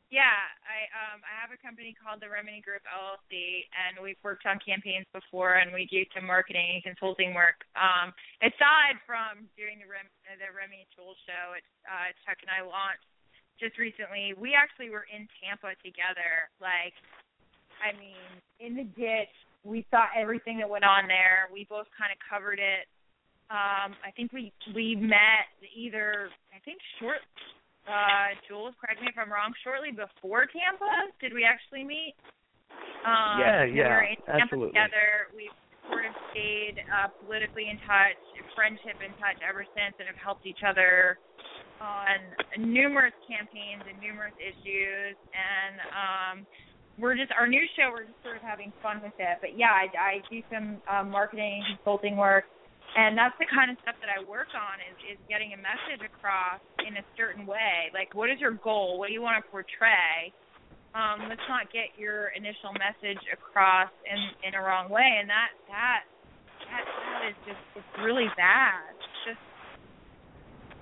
Yeah, 0.09 0.25
I 0.65 0.89
um 0.97 1.21
I 1.21 1.33
have 1.37 1.53
a 1.53 1.59
company 1.61 1.93
called 1.93 2.17
the 2.19 2.27
Remini 2.27 2.65
Group 2.65 2.81
LLC, 2.89 3.63
and 3.77 4.01
we've 4.01 4.17
worked 4.25 4.43
on 4.49 4.57
campaigns 4.57 5.05
before, 5.13 5.61
and 5.61 5.69
we 5.69 5.85
do 5.85 6.01
some 6.17 6.25
marketing 6.25 6.81
and 6.81 6.81
consulting 6.81 7.37
work. 7.37 7.61
Um, 7.77 8.09
aside 8.41 8.97
from 9.05 9.45
doing 9.53 9.77
the 9.77 9.85
Rem 9.85 10.09
the 10.41 10.49
Remy 10.49 10.89
Tool 10.97 11.13
Show, 11.29 11.53
it's 11.53 11.73
uh, 11.85 12.09
Chuck 12.25 12.41
and 12.41 12.49
I 12.49 12.65
launched 12.65 13.05
just 13.59 13.77
recently. 13.77 14.33
We 14.39 14.55
actually 14.55 14.89
were 14.89 15.05
in 15.11 15.27
Tampa 15.43 15.75
together. 15.83 16.47
Like, 16.63 16.95
I 17.83 17.91
mean, 17.99 18.27
in 18.59 18.75
the 18.75 18.87
ditch. 18.95 19.31
We 19.67 19.83
saw 19.91 20.07
everything 20.15 20.57
that 20.63 20.69
went 20.71 20.87
on 20.87 21.11
there. 21.11 21.51
We 21.51 21.67
both 21.67 21.91
kind 21.91 22.15
of 22.15 22.19
covered 22.23 22.63
it. 22.63 22.87
Um, 23.51 23.91
I 24.05 24.13
think 24.15 24.31
we 24.31 24.53
we 24.71 24.95
met 24.95 25.51
either 25.75 26.29
I 26.55 26.63
think 26.63 26.79
short 27.01 27.19
uh 27.89 28.37
Jules, 28.47 28.77
correct 28.79 29.01
me 29.01 29.09
if 29.11 29.17
I'm 29.17 29.27
wrong, 29.27 29.51
shortly 29.65 29.91
before 29.91 30.45
Tampa. 30.47 31.11
Did 31.19 31.33
we 31.33 31.43
actually 31.43 31.83
meet? 31.83 32.15
Um 33.03 33.41
Yeah, 33.41 33.65
we 33.65 33.83
yeah, 33.83 33.89
were 33.89 34.07
in 34.07 34.21
Tampa 34.23 34.47
absolutely. 34.47 34.77
together. 34.77 35.33
We've 35.35 35.57
sort 35.91 36.05
of 36.07 36.15
stayed 36.31 36.79
uh 36.87 37.09
politically 37.19 37.67
in 37.67 37.81
touch, 37.83 38.21
friendship 38.55 39.01
in 39.03 39.11
touch 39.19 39.41
ever 39.43 39.65
since 39.75 39.97
and 39.99 40.07
have 40.07 40.21
helped 40.23 40.45
each 40.47 40.63
other 40.63 41.19
on 41.81 42.19
numerous 42.59 43.15
campaigns 43.25 43.83
and 43.87 43.95
numerous 44.03 44.35
issues 44.37 45.15
and 45.31 45.75
um 45.95 46.35
we're 46.99 47.15
just 47.15 47.31
our 47.31 47.47
new 47.47 47.63
show 47.79 47.89
we're 47.95 48.03
just 48.03 48.19
sort 48.23 48.35
of 48.35 48.43
having 48.43 48.71
fun 48.83 48.99
with 48.99 49.15
it. 49.17 49.37
But 49.39 49.55
yeah 49.57 49.71
i 49.71 49.87
i 49.95 50.13
do 50.27 50.43
some 50.51 50.83
um 50.91 51.09
marketing 51.09 51.63
consulting 51.71 52.19
work 52.19 52.45
and 52.95 53.15
that's 53.17 53.37
the 53.39 53.47
kind 53.47 53.71
of 53.71 53.77
stuff 53.85 53.95
that 54.03 54.11
i 54.11 54.19
work 54.27 54.51
on 54.51 54.81
is 54.83 55.15
is 55.15 55.19
getting 55.31 55.55
a 55.55 55.59
message 55.59 56.03
across 56.03 56.59
in 56.83 56.99
a 56.99 57.05
certain 57.15 57.47
way. 57.47 57.89
Like 57.95 58.11
what 58.13 58.29
is 58.29 58.39
your 58.43 58.59
goal? 58.59 58.99
What 58.99 59.07
do 59.07 59.13
you 59.15 59.23
want 59.23 59.39
to 59.39 59.45
portray? 59.47 60.35
Um 60.91 61.31
let's 61.31 61.47
not 61.47 61.71
get 61.71 61.95
your 61.95 62.35
initial 62.35 62.75
message 62.75 63.23
across 63.31 63.91
in 64.03 64.19
in 64.43 64.51
a 64.55 64.61
wrong 64.61 64.91
way 64.91 65.07
and 65.23 65.31
that 65.31 65.55
that 65.71 66.03
that, 66.67 66.83
that 66.83 67.21
is 67.31 67.37
just 67.47 67.63
it's 67.79 67.93
really 68.03 68.27
bad 68.35 68.98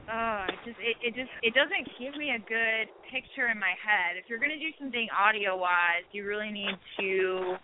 uh 0.07 0.47
it 0.47 0.59
just 0.65 0.79
it, 0.79 0.95
it 1.03 1.13
just 1.15 1.31
it 1.43 1.53
doesn't 1.53 1.85
give 1.99 2.15
me 2.15 2.31
a 2.31 2.39
good 2.39 2.87
picture 3.11 3.51
in 3.51 3.59
my 3.59 3.75
head. 3.77 4.15
If 4.15 4.25
you're 4.29 4.39
gonna 4.39 4.59
do 4.59 4.71
something 4.79 5.07
audio 5.11 5.55
wise, 5.57 6.07
you 6.11 6.25
really 6.25 6.51
need 6.51 6.75
to 6.99 7.55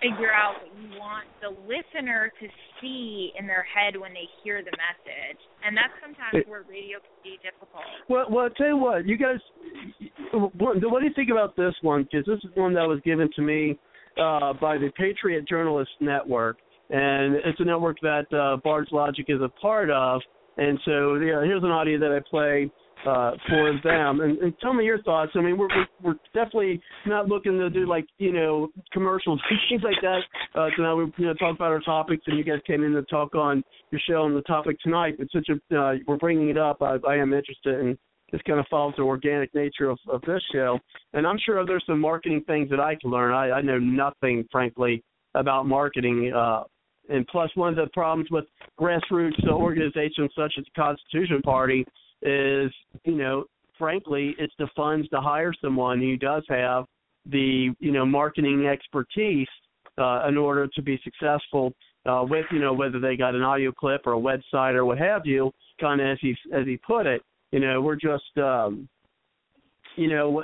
figure 0.00 0.32
out 0.32 0.54
what 0.64 0.72
you 0.80 0.98
want 0.98 1.28
the 1.44 1.52
listener 1.68 2.32
to 2.40 2.48
see 2.80 3.32
in 3.38 3.46
their 3.46 3.64
head 3.68 4.00
when 4.00 4.12
they 4.12 4.24
hear 4.42 4.64
the 4.64 4.72
message. 4.72 5.38
And 5.64 5.76
that's 5.76 5.92
sometimes 6.00 6.48
where 6.48 6.64
radio 6.64 6.98
can 6.98 7.20
be 7.22 7.38
difficult. 7.44 7.84
Well, 8.08 8.26
well, 8.30 8.44
I'll 8.44 8.56
tell 8.56 8.68
you 8.68 8.76
what, 8.76 9.06
you 9.06 9.18
guys, 9.18 9.38
what, 10.32 10.56
what 10.56 11.00
do 11.00 11.06
you 11.06 11.12
think 11.14 11.30
about 11.30 11.54
this 11.56 11.74
one? 11.82 12.04
Because 12.04 12.24
this 12.24 12.40
is 12.42 12.50
one 12.56 12.72
that 12.74 12.88
was 12.88 13.00
given 13.04 13.28
to 13.36 13.42
me 13.42 13.78
uh, 14.16 14.54
by 14.54 14.78
the 14.78 14.90
Patriot 14.96 15.46
Journalist 15.46 15.90
Network, 16.00 16.56
and 16.88 17.36
it's 17.44 17.60
a 17.60 17.64
network 17.64 17.98
that 18.00 18.26
uh, 18.32 18.56
Bard's 18.64 18.90
Logic 18.92 19.26
is 19.28 19.40
a 19.42 19.48
part 19.60 19.90
of. 19.90 20.20
And 20.56 20.78
so, 20.84 21.14
yeah, 21.14 21.42
here's 21.44 21.62
an 21.62 21.70
audio 21.70 21.98
that 21.98 22.12
I 22.12 22.20
play 22.28 22.70
uh, 23.06 23.32
for 23.48 23.72
them. 23.82 24.20
And, 24.20 24.38
and 24.38 24.54
tell 24.60 24.74
me 24.74 24.84
your 24.84 25.02
thoughts. 25.02 25.32
I 25.34 25.40
mean, 25.40 25.56
we're, 25.56 25.68
we're 25.68 25.86
we're 26.02 26.14
definitely 26.34 26.80
not 27.06 27.28
looking 27.28 27.58
to 27.58 27.70
do 27.70 27.86
like 27.86 28.06
you 28.18 28.32
know 28.32 28.68
commercials 28.92 29.40
things 29.70 29.82
like 29.82 30.00
that. 30.02 30.20
Uh, 30.58 30.68
now 30.78 30.96
we 30.96 31.04
you 31.16 31.26
know 31.26 31.34
talk 31.34 31.54
about 31.54 31.72
our 31.72 31.80
topics, 31.80 32.22
and 32.26 32.38
you 32.38 32.44
guys 32.44 32.60
came 32.66 32.84
in 32.84 32.92
to 32.92 33.02
talk 33.02 33.34
on 33.34 33.62
your 33.90 34.00
show 34.08 34.22
on 34.22 34.34
the 34.34 34.42
topic 34.42 34.78
tonight. 34.80 35.14
But 35.18 35.28
since 35.32 35.46
you're, 35.48 35.80
uh, 35.80 35.96
we're 36.06 36.16
bringing 36.16 36.48
it 36.50 36.58
up, 36.58 36.82
I, 36.82 36.96
I 37.08 37.16
am 37.16 37.32
interested 37.32 37.80
in 37.80 37.98
this 38.32 38.40
kind 38.46 38.60
of 38.60 38.66
follows 38.70 38.94
the 38.96 39.02
organic 39.02 39.52
nature 39.54 39.90
of, 39.90 39.98
of 40.08 40.20
this 40.22 40.42
show. 40.52 40.78
And 41.14 41.26
I'm 41.26 41.38
sure 41.44 41.64
there's 41.66 41.84
some 41.86 42.00
marketing 42.00 42.44
things 42.46 42.70
that 42.70 42.78
I 42.80 42.94
can 43.00 43.10
learn. 43.10 43.34
I, 43.34 43.50
I 43.50 43.60
know 43.60 43.78
nothing, 43.78 44.46
frankly, 44.52 45.02
about 45.34 45.66
marketing. 45.66 46.32
Uh, 46.34 46.62
and 47.10 47.26
plus, 47.26 47.50
one 47.54 47.70
of 47.70 47.76
the 47.76 47.90
problems 47.92 48.30
with 48.30 48.44
grassroots 48.80 49.46
organizations 49.48 50.30
such 50.36 50.54
as 50.58 50.64
the 50.64 50.80
Constitution 50.80 51.42
Party 51.42 51.84
is, 52.22 52.70
you 53.04 53.16
know, 53.16 53.44
frankly, 53.78 54.34
it's 54.38 54.54
the 54.58 54.68
funds 54.76 55.08
to 55.08 55.20
hire 55.20 55.52
someone 55.60 56.00
who 56.00 56.16
does 56.16 56.44
have 56.48 56.84
the, 57.26 57.70
you 57.80 57.92
know, 57.92 58.06
marketing 58.06 58.66
expertise 58.66 59.48
uh, 59.98 60.26
in 60.28 60.36
order 60.36 60.68
to 60.68 60.82
be 60.82 61.00
successful 61.02 61.72
uh, 62.06 62.24
with, 62.28 62.46
you 62.50 62.58
know, 62.58 62.72
whether 62.72 63.00
they 63.00 63.16
got 63.16 63.34
an 63.34 63.42
audio 63.42 63.72
clip 63.72 64.02
or 64.06 64.14
a 64.14 64.16
website 64.16 64.74
or 64.74 64.84
what 64.84 64.98
have 64.98 65.26
you. 65.26 65.50
Kind 65.80 66.00
of 66.00 66.08
as 66.08 66.18
he 66.20 66.36
as 66.54 66.66
he 66.66 66.76
put 66.76 67.06
it, 67.06 67.22
you 67.52 67.60
know, 67.60 67.80
we're 67.80 67.96
just, 67.96 68.36
um, 68.36 68.88
you 69.96 70.08
know, 70.08 70.42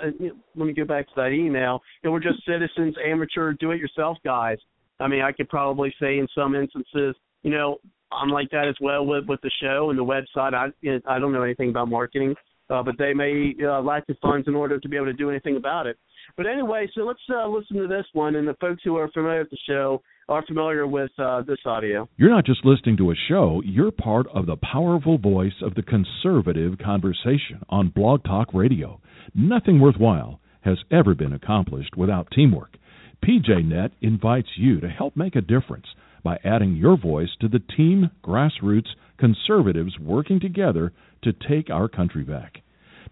let 0.55 0.67
me 0.67 0.73
go 0.73 0.85
back 0.85 1.07
to 1.09 1.13
that 1.17 1.33
email. 1.33 1.83
You 2.03 2.09
know, 2.09 2.13
we're 2.13 2.21
just 2.21 2.45
citizens, 2.47 2.97
amateur, 3.05 3.53
do-it-yourself 3.53 4.17
guys. 4.25 4.59
I 5.01 5.09
mean, 5.09 5.23
I 5.23 5.33
could 5.33 5.49
probably 5.49 5.95
say 6.01 6.19
in 6.19 6.27
some 6.35 6.55
instances, 6.55 7.15
you 7.43 7.51
know, 7.51 7.79
I'm 8.13 8.31
like 8.31 8.51
that 8.51 8.69
as 8.69 8.77
well 8.81 9.05
with 9.05 9.25
with 9.27 9.41
the 9.43 9.51
show 9.61 9.91
and 9.91 9.99
the 9.99 10.05
website. 10.05 10.55
I 10.55 10.69
you 10.81 10.93
know, 10.93 11.01
I 11.09 11.19
don't 11.19 11.33
know 11.33 11.43
anything 11.43 11.71
about 11.71 11.89
marketing, 11.89 12.35
uh, 12.71 12.83
but 12.83 12.97
they 12.99 13.13
may 13.13 13.55
uh, 13.63 13.81
lack 13.83 14.07
the 14.07 14.15
funds 14.23 14.49
in 14.49 14.55
order 14.55 14.79
to 14.79 14.89
be 14.89 14.97
able 14.97 15.07
to 15.07 15.13
do 15.13 15.31
anything 15.31 15.57
about 15.57 15.87
it. 15.87 15.99
But 16.37 16.47
anyway, 16.47 16.89
so 16.95 17.03
let's 17.03 17.21
uh, 17.31 17.47
listen 17.49 17.77
to 17.77 17.89
this 17.89 18.07
one, 18.13 18.37
and 18.37 18.47
the 18.47 18.57
folks 18.61 18.83
who 18.85 18.97
are 18.97 19.09
familiar 19.13 19.41
with 19.41 19.51
the 19.51 19.59
show 19.69 20.03
are 20.29 20.45
familiar 20.47 20.87
with 20.87 21.11
uh, 21.19 21.43
this 21.43 21.59
audio. 21.65 22.09
You're 22.17 22.31
not 22.31 22.45
just 22.45 22.65
listening 22.65 22.97
to 22.99 23.13
a 23.13 23.15
show, 23.29 23.63
you're 23.65 23.93
part 23.93 24.27
of 24.35 24.47
the 24.47 24.57
powerful 24.57 25.19
voice 25.19 25.55
of 25.63 25.75
the 25.75 25.83
conservative 25.83 26.79
conversation 26.79 27.63
on 27.69 27.89
Blog 27.91 28.25
Talk 28.25 28.53
Radio. 28.53 29.01
Nothing 29.35 29.81
worthwhile 29.81 30.41
has 30.63 30.79
ever 30.91 31.15
been 31.15 31.33
accomplished 31.33 31.97
without 31.97 32.29
teamwork. 32.35 32.77
PJNet 33.25 33.91
invites 34.01 34.49
you 34.57 34.81
to 34.81 34.89
help 34.89 35.17
make 35.17 35.37
a 35.37 35.41
difference 35.41 35.87
by 36.23 36.39
adding 36.45 36.77
your 36.77 36.97
voice 36.97 37.31
to 37.41 37.49
the 37.49 37.63
team 37.77 38.11
grassroots 38.25 38.89
conservatives 39.19 39.99
working 39.99 40.41
together 40.41 40.93
to 41.23 41.33
take 41.33 41.71
our 41.71 41.89
country 41.89 42.23
back. 42.23 42.59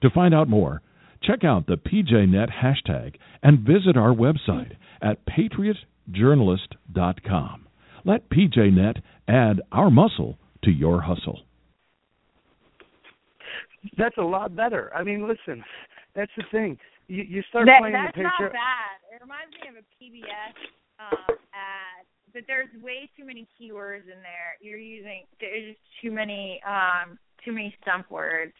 To 0.02 0.10
find 0.10 0.34
out 0.34 0.48
more, 0.48 0.82
Check 1.26 1.44
out 1.44 1.66
the 1.66 1.76
PJNet 1.76 2.48
hashtag 2.52 3.16
and 3.42 3.58
visit 3.60 3.96
our 3.96 4.12
website 4.12 4.76
at 5.00 5.24
patriotjournalist.com. 5.26 7.66
Let 8.04 8.28
PJNet 8.28 9.00
add 9.28 9.62
our 9.72 9.90
muscle 9.90 10.36
to 10.64 10.70
your 10.70 11.00
hustle. 11.00 11.40
That's 13.96 14.18
a 14.18 14.22
lot 14.22 14.54
better. 14.54 14.92
I 14.94 15.02
mean, 15.02 15.26
listen, 15.26 15.64
that's 16.14 16.30
the 16.36 16.44
thing. 16.50 16.76
You 17.08 17.22
you 17.22 17.42
start 17.48 17.66
That, 17.66 17.80
playing 17.80 17.92
that's 17.94 18.16
the 18.16 18.22
picture. 18.24 18.48
not 18.48 18.52
bad. 18.52 18.96
It 19.12 19.20
reminds 19.20 19.52
me 19.60 19.68
of 19.68 19.76
a 19.76 19.84
PBS 19.96 20.56
um, 20.98 21.36
ad, 21.52 22.04
but 22.32 22.42
there's 22.46 22.68
way 22.82 23.08
too 23.16 23.24
many 23.24 23.46
keywords 23.60 24.04
in 24.04 24.20
there. 24.24 24.56
You're 24.60 24.78
using 24.78 25.24
there's 25.40 25.74
just 25.74 25.80
too 26.02 26.10
many 26.10 26.60
um 26.66 27.18
too 27.44 27.52
many 27.52 27.74
stump 27.82 28.10
words. 28.10 28.52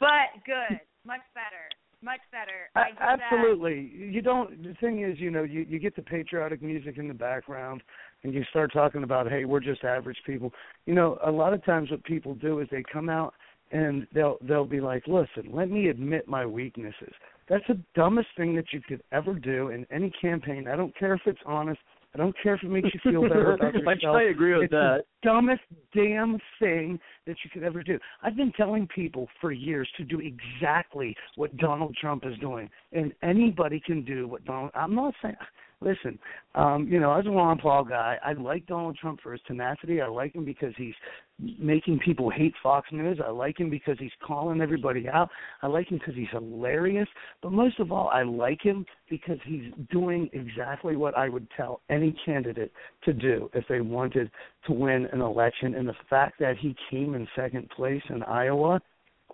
But 0.00 0.44
good, 0.44 0.80
much 1.06 1.24
better, 1.34 1.68
much 2.02 2.20
better. 2.32 2.68
I 2.74 2.90
do 2.90 2.96
that. 2.98 3.18
Absolutely. 3.22 3.92
You 3.94 4.20
don't. 4.22 4.62
The 4.62 4.74
thing 4.80 5.02
is, 5.02 5.18
you 5.18 5.30
know, 5.30 5.42
you 5.42 5.64
you 5.68 5.78
get 5.78 5.96
the 5.96 6.02
patriotic 6.02 6.62
music 6.62 6.98
in 6.98 7.08
the 7.08 7.14
background, 7.14 7.82
and 8.22 8.32
you 8.34 8.44
start 8.50 8.72
talking 8.72 9.02
about, 9.04 9.30
hey, 9.30 9.44
we're 9.44 9.60
just 9.60 9.84
average 9.84 10.18
people. 10.26 10.52
You 10.86 10.94
know, 10.94 11.18
a 11.24 11.30
lot 11.30 11.52
of 11.54 11.64
times 11.64 11.90
what 11.90 12.02
people 12.04 12.34
do 12.34 12.60
is 12.60 12.68
they 12.70 12.82
come 12.92 13.08
out 13.08 13.34
and 13.72 14.06
they'll 14.14 14.38
they'll 14.42 14.64
be 14.64 14.80
like, 14.80 15.06
listen, 15.06 15.50
let 15.52 15.70
me 15.70 15.88
admit 15.88 16.28
my 16.28 16.46
weaknesses. 16.46 17.12
That's 17.48 17.64
the 17.68 17.78
dumbest 17.94 18.28
thing 18.36 18.56
that 18.56 18.72
you 18.72 18.80
could 18.80 19.02
ever 19.12 19.34
do 19.34 19.68
in 19.68 19.86
any 19.90 20.10
campaign. 20.20 20.66
I 20.68 20.76
don't 20.76 20.96
care 20.98 21.14
if 21.14 21.20
it's 21.26 21.38
honest. 21.46 21.80
I 22.14 22.18
don't 22.18 22.34
care 22.42 22.54
if 22.54 22.62
it 22.62 22.70
makes 22.70 22.88
you 22.94 23.00
feel 23.12 23.22
better 23.28 23.52
about 23.52 23.74
I 23.74 23.78
yourself. 23.78 23.98
totally 24.02 24.30
agree 24.30 24.54
with 24.54 24.64
it's 24.64 24.72
that. 24.72 25.04
the 25.22 25.28
dumbest 25.28 25.60
damn 25.94 26.38
thing 26.58 26.98
that 27.26 27.36
you 27.44 27.50
could 27.52 27.62
ever 27.62 27.82
do. 27.82 27.98
I've 28.22 28.36
been 28.36 28.52
telling 28.52 28.88
people 28.88 29.28
for 29.40 29.52
years 29.52 29.88
to 29.98 30.04
do 30.04 30.20
exactly 30.20 31.14
what 31.36 31.56
Donald 31.58 31.94
Trump 32.00 32.24
is 32.24 32.36
doing, 32.38 32.70
and 32.92 33.12
anybody 33.22 33.80
can 33.84 34.04
do 34.04 34.26
what 34.26 34.44
Donald. 34.44 34.70
I'm 34.74 34.94
not 34.94 35.14
saying. 35.22 35.36
Listen, 35.82 36.18
um, 36.54 36.88
you 36.88 36.98
know, 36.98 37.12
as 37.12 37.26
a 37.26 37.30
Ron 37.30 37.58
Paul 37.58 37.84
guy, 37.84 38.16
I 38.24 38.32
like 38.32 38.66
Donald 38.66 38.96
Trump 38.96 39.20
for 39.20 39.32
his 39.32 39.42
tenacity. 39.46 40.00
I 40.00 40.06
like 40.06 40.34
him 40.34 40.44
because 40.44 40.72
he's 40.78 40.94
making 41.38 41.98
people 41.98 42.30
hate 42.30 42.54
Fox 42.62 42.88
News. 42.92 43.18
I 43.24 43.30
like 43.30 43.60
him 43.60 43.68
because 43.68 43.96
he's 43.98 44.12
calling 44.26 44.62
everybody 44.62 45.06
out. 45.06 45.28
I 45.60 45.66
like 45.66 45.88
him 45.90 45.98
because 45.98 46.14
he's 46.14 46.30
hilarious. 46.32 47.08
But 47.42 47.52
most 47.52 47.78
of 47.78 47.92
all, 47.92 48.08
I 48.08 48.22
like 48.22 48.62
him 48.62 48.86
because 49.10 49.38
he's 49.44 49.70
doing 49.90 50.30
exactly 50.32 50.96
what 50.96 51.14
I 51.14 51.28
would 51.28 51.46
tell 51.54 51.82
any 51.90 52.16
candidate 52.24 52.72
to 53.04 53.12
do 53.12 53.50
if 53.52 53.64
they 53.68 53.82
wanted 53.82 54.30
to 54.66 54.72
win 54.72 55.06
an 55.12 55.20
election. 55.20 55.74
And 55.74 55.86
the 55.86 55.94
fact 56.08 56.38
that 56.40 56.56
he 56.56 56.74
came 56.90 57.14
in 57.14 57.28
second 57.36 57.68
place 57.68 58.02
in 58.08 58.22
Iowa, 58.22 58.80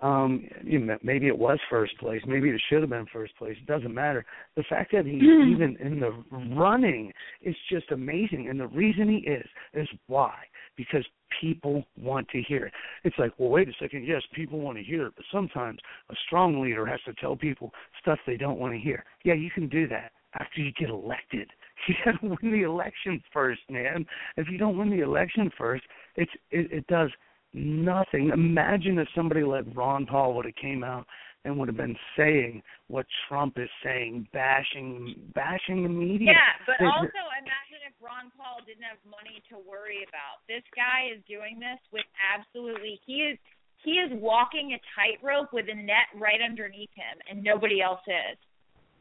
um, 0.03 0.49
you 0.65 0.81
know, 0.81 0.99
maybe 1.03 1.29
it 1.29 1.39
was 1.39 1.59
first 1.71 1.97
place, 1.99 2.21
maybe 2.27 2.51
it 2.51 2.61
should 2.69 2.81
have 2.81 2.91
been 2.91 3.07
first 3.13 3.37
place. 3.37 3.57
It 3.61 3.67
doesn't 3.67 3.95
matter. 3.95 4.25
The 4.57 4.65
fact 4.69 4.91
that 4.93 5.07
he's 5.07 5.23
even 5.23 5.77
in 5.81 6.01
the 6.01 6.11
running 6.55 7.13
is 7.41 7.55
just 7.71 7.91
amazing. 7.93 8.49
And 8.51 8.59
the 8.59 8.67
reason 8.67 9.09
he 9.09 9.19
is 9.31 9.47
is 9.75 9.89
why? 10.09 10.35
Because 10.77 11.05
people 11.41 11.85
want 11.97 12.29
to 12.31 12.43
hear 12.43 12.67
it. 12.67 12.73
It's 13.05 13.17
like, 13.17 13.33
well, 13.39 13.51
wait 13.51 13.69
a 13.69 13.73
second. 13.81 14.05
Yes, 14.05 14.23
people 14.35 14.61
want 14.61 14.77
to 14.77 14.85
hear 14.85 15.07
it, 15.07 15.13
but 15.15 15.25
sometimes 15.31 15.79
a 16.11 16.15
strong 16.27 16.61
leader 16.61 16.85
has 16.85 17.01
to 17.07 17.15
tell 17.15 17.37
people 17.37 17.71
stuff 18.01 18.19
they 18.27 18.37
don't 18.37 18.59
want 18.59 18.75
to 18.75 18.81
hear. 18.81 19.05
Yeah, 19.25 19.35
you 19.35 19.51
can 19.51 19.69
do 19.69 19.87
that 19.89 20.11
after 20.39 20.61
you 20.61 20.73
get 20.73 20.91
elected. 20.91 21.49
You 21.89 21.97
got 22.05 22.21
to 22.21 22.29
win 22.29 22.53
the 22.53 22.63
election 22.63 23.21
first, 23.33 23.63
man. 23.69 24.07
If 24.37 24.47
you 24.49 24.57
don't 24.57 24.79
win 24.79 24.89
the 24.89 25.01
election 25.01 25.51
first, 25.59 25.83
it's 26.15 26.31
it, 26.53 26.71
it 26.71 26.87
does 26.87 27.11
nothing. 27.55 28.31
Imagine 28.33 28.99
if 28.99 29.09
somebody 29.15 29.43
like 29.43 29.65
Ron 29.75 30.07
Paul 30.07 30.35
would 30.35 30.47
have 30.47 30.57
came 30.57 30.85
out 30.85 31.07
and 31.45 31.59
would 31.59 31.69
have 31.69 31.77
been 31.77 31.97
saying 32.17 32.63
what 32.87 33.07
Trump 33.29 33.59
is 33.59 33.69
saying, 33.83 34.29
bashing 34.33 35.15
bashing 35.35 35.83
the 35.83 35.89
media. 35.89 36.33
Yeah, 36.33 36.55
but 36.67 36.79
They- 36.79 36.87
also 36.87 37.09
imagine 37.09 37.83
if 37.87 37.95
Ron 38.01 38.31
Paul 38.37 38.61
didn't 38.65 38.85
have 38.85 39.03
money 39.05 39.43
to 39.49 39.59
worry 39.59 40.05
about. 40.05 40.47
This 40.47 40.63
guy 40.75 41.11
is 41.13 41.23
doing 41.25 41.59
this 41.59 41.81
with 41.91 42.07
absolutely 42.33 43.01
he 43.07 43.27
is 43.27 43.39
he 43.79 43.99
is 43.99 44.13
walking 44.13 44.75
a 44.75 44.81
tightrope 44.95 45.53
with 45.53 45.69
a 45.69 45.75
net 45.75 46.07
right 46.15 46.41
underneath 46.41 46.93
him 46.95 47.19
and 47.29 47.43
nobody 47.43 47.83
else 47.83 48.07
is. 48.07 48.39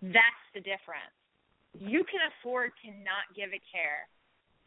That's 0.01 0.45
the 0.55 0.61
difference. 0.61 1.13
You 1.77 2.03
can 2.03 2.19
afford 2.33 2.71
to 2.83 2.91
not 3.05 3.29
give 3.35 3.53
a 3.53 3.61
care 3.71 4.09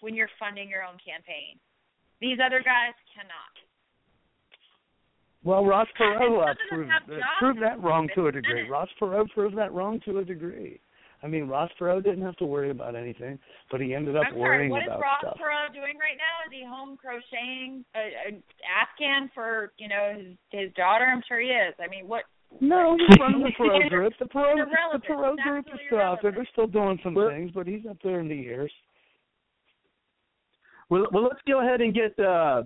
when 0.01 0.14
you're 0.14 0.30
funding 0.39 0.70
your 0.70 0.85
own 0.85 0.99
campaign. 1.05 1.59
These 2.20 2.39
other 2.39 2.62
guys 2.62 2.95
cannot. 3.12 3.59
Well, 5.45 5.64
Ross 5.64 5.88
Perot 6.01 6.16
uh, 6.16 6.55
some 6.70 6.80
of 6.80 6.86
them 6.88 6.99
proved, 7.07 7.22
uh, 7.22 7.26
proved 7.38 7.62
that 7.62 7.82
wrong 7.82 8.09
to 8.14 8.26
a 8.28 8.32
degree. 8.32 8.68
Ross 8.68 8.88
Perot 9.01 9.28
proved 9.34 9.57
that 9.59 9.72
wrong 9.72 10.01
to 10.07 10.18
a 10.18 10.24
degree. 10.24 10.80
I 11.22 11.26
mean, 11.26 11.49
Ross 11.49 11.70
Perot 11.80 12.03
didn't 12.03 12.22
have 12.22 12.36
to 12.36 12.47
worry 12.47 12.70
about 12.70 12.95
anything, 12.97 13.38
but 13.70 13.80
he 13.80 13.95
ended 13.95 14.16
up 14.16 14.24
I'm 14.26 14.32
sorry, 14.32 14.40
worrying 14.40 14.70
what 14.70 14.82
is 14.82 14.88
Ross. 14.88 15.36
Perot 15.38 15.72
doing 15.72 15.97
right 16.01 16.16
now? 16.16 16.45
Is 16.47 16.53
he 16.53 16.64
home 16.66 16.97
crocheting 16.97 17.84
a, 17.95 18.32
a 18.32 18.42
Afghan 18.68 19.30
for 19.34 19.72
you 19.78 19.88
know 19.88 20.14
his 20.16 20.36
his 20.51 20.72
daughter? 20.74 21.05
I'm 21.05 21.22
sure 21.28 21.40
he 21.40 21.49
is. 21.49 21.74
I 21.78 21.88
mean, 21.88 22.09
what? 22.09 22.24
No, 22.61 22.97
he's 23.09 23.16
running 23.20 23.42
the 23.42 23.53
Perot 23.59 23.88
group. 23.90 24.12
The 24.18 24.26
Perot, 24.26 24.57
the 24.57 24.62
Irrelevant. 24.70 25.05
Perot 25.09 25.36
group 25.42 25.66
is 25.72 25.80
still 25.86 26.01
out 26.01 26.18
there. 26.22 26.32
They're 26.32 26.49
still 26.53 26.66
doing 26.66 26.99
some 27.03 27.14
Well- 27.14 27.28
things, 27.30 27.51
but 27.55 27.66
he's 27.66 27.84
up 27.88 27.99
there 28.03 28.20
in 28.20 28.28
the 28.28 28.36
years. 28.36 28.72
Well, 30.90 31.07
well, 31.12 31.24
let's 31.24 31.40
go 31.49 31.61
ahead 31.61 31.80
and 31.80 31.95
get 31.95 32.18
uh, 32.18 32.62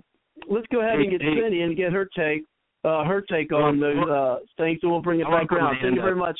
let's 0.49 0.67
go 0.71 0.81
ahead 0.81 0.99
and 0.99 1.09
get 1.11 1.21
Hey, 1.21 1.27
hey. 1.35 1.41
Cindy 1.43 1.61
and 1.61 1.77
get 1.77 1.93
her 1.93 2.07
take 2.15 2.43
uh, 2.83 3.03
her 3.03 3.21
take 3.21 3.51
on 3.51 3.79
those 3.79 3.97
uh, 4.09 4.37
things, 4.57 4.79
and 4.81 4.91
we'll 4.91 5.01
bring 5.01 5.19
it 5.19 5.27
I 5.27 5.29
wanna 5.29 5.45
back 5.45 5.51
around. 5.51 5.77
Thank 5.81 5.95
you 5.95 6.01
very 6.01 6.15
much. 6.15 6.39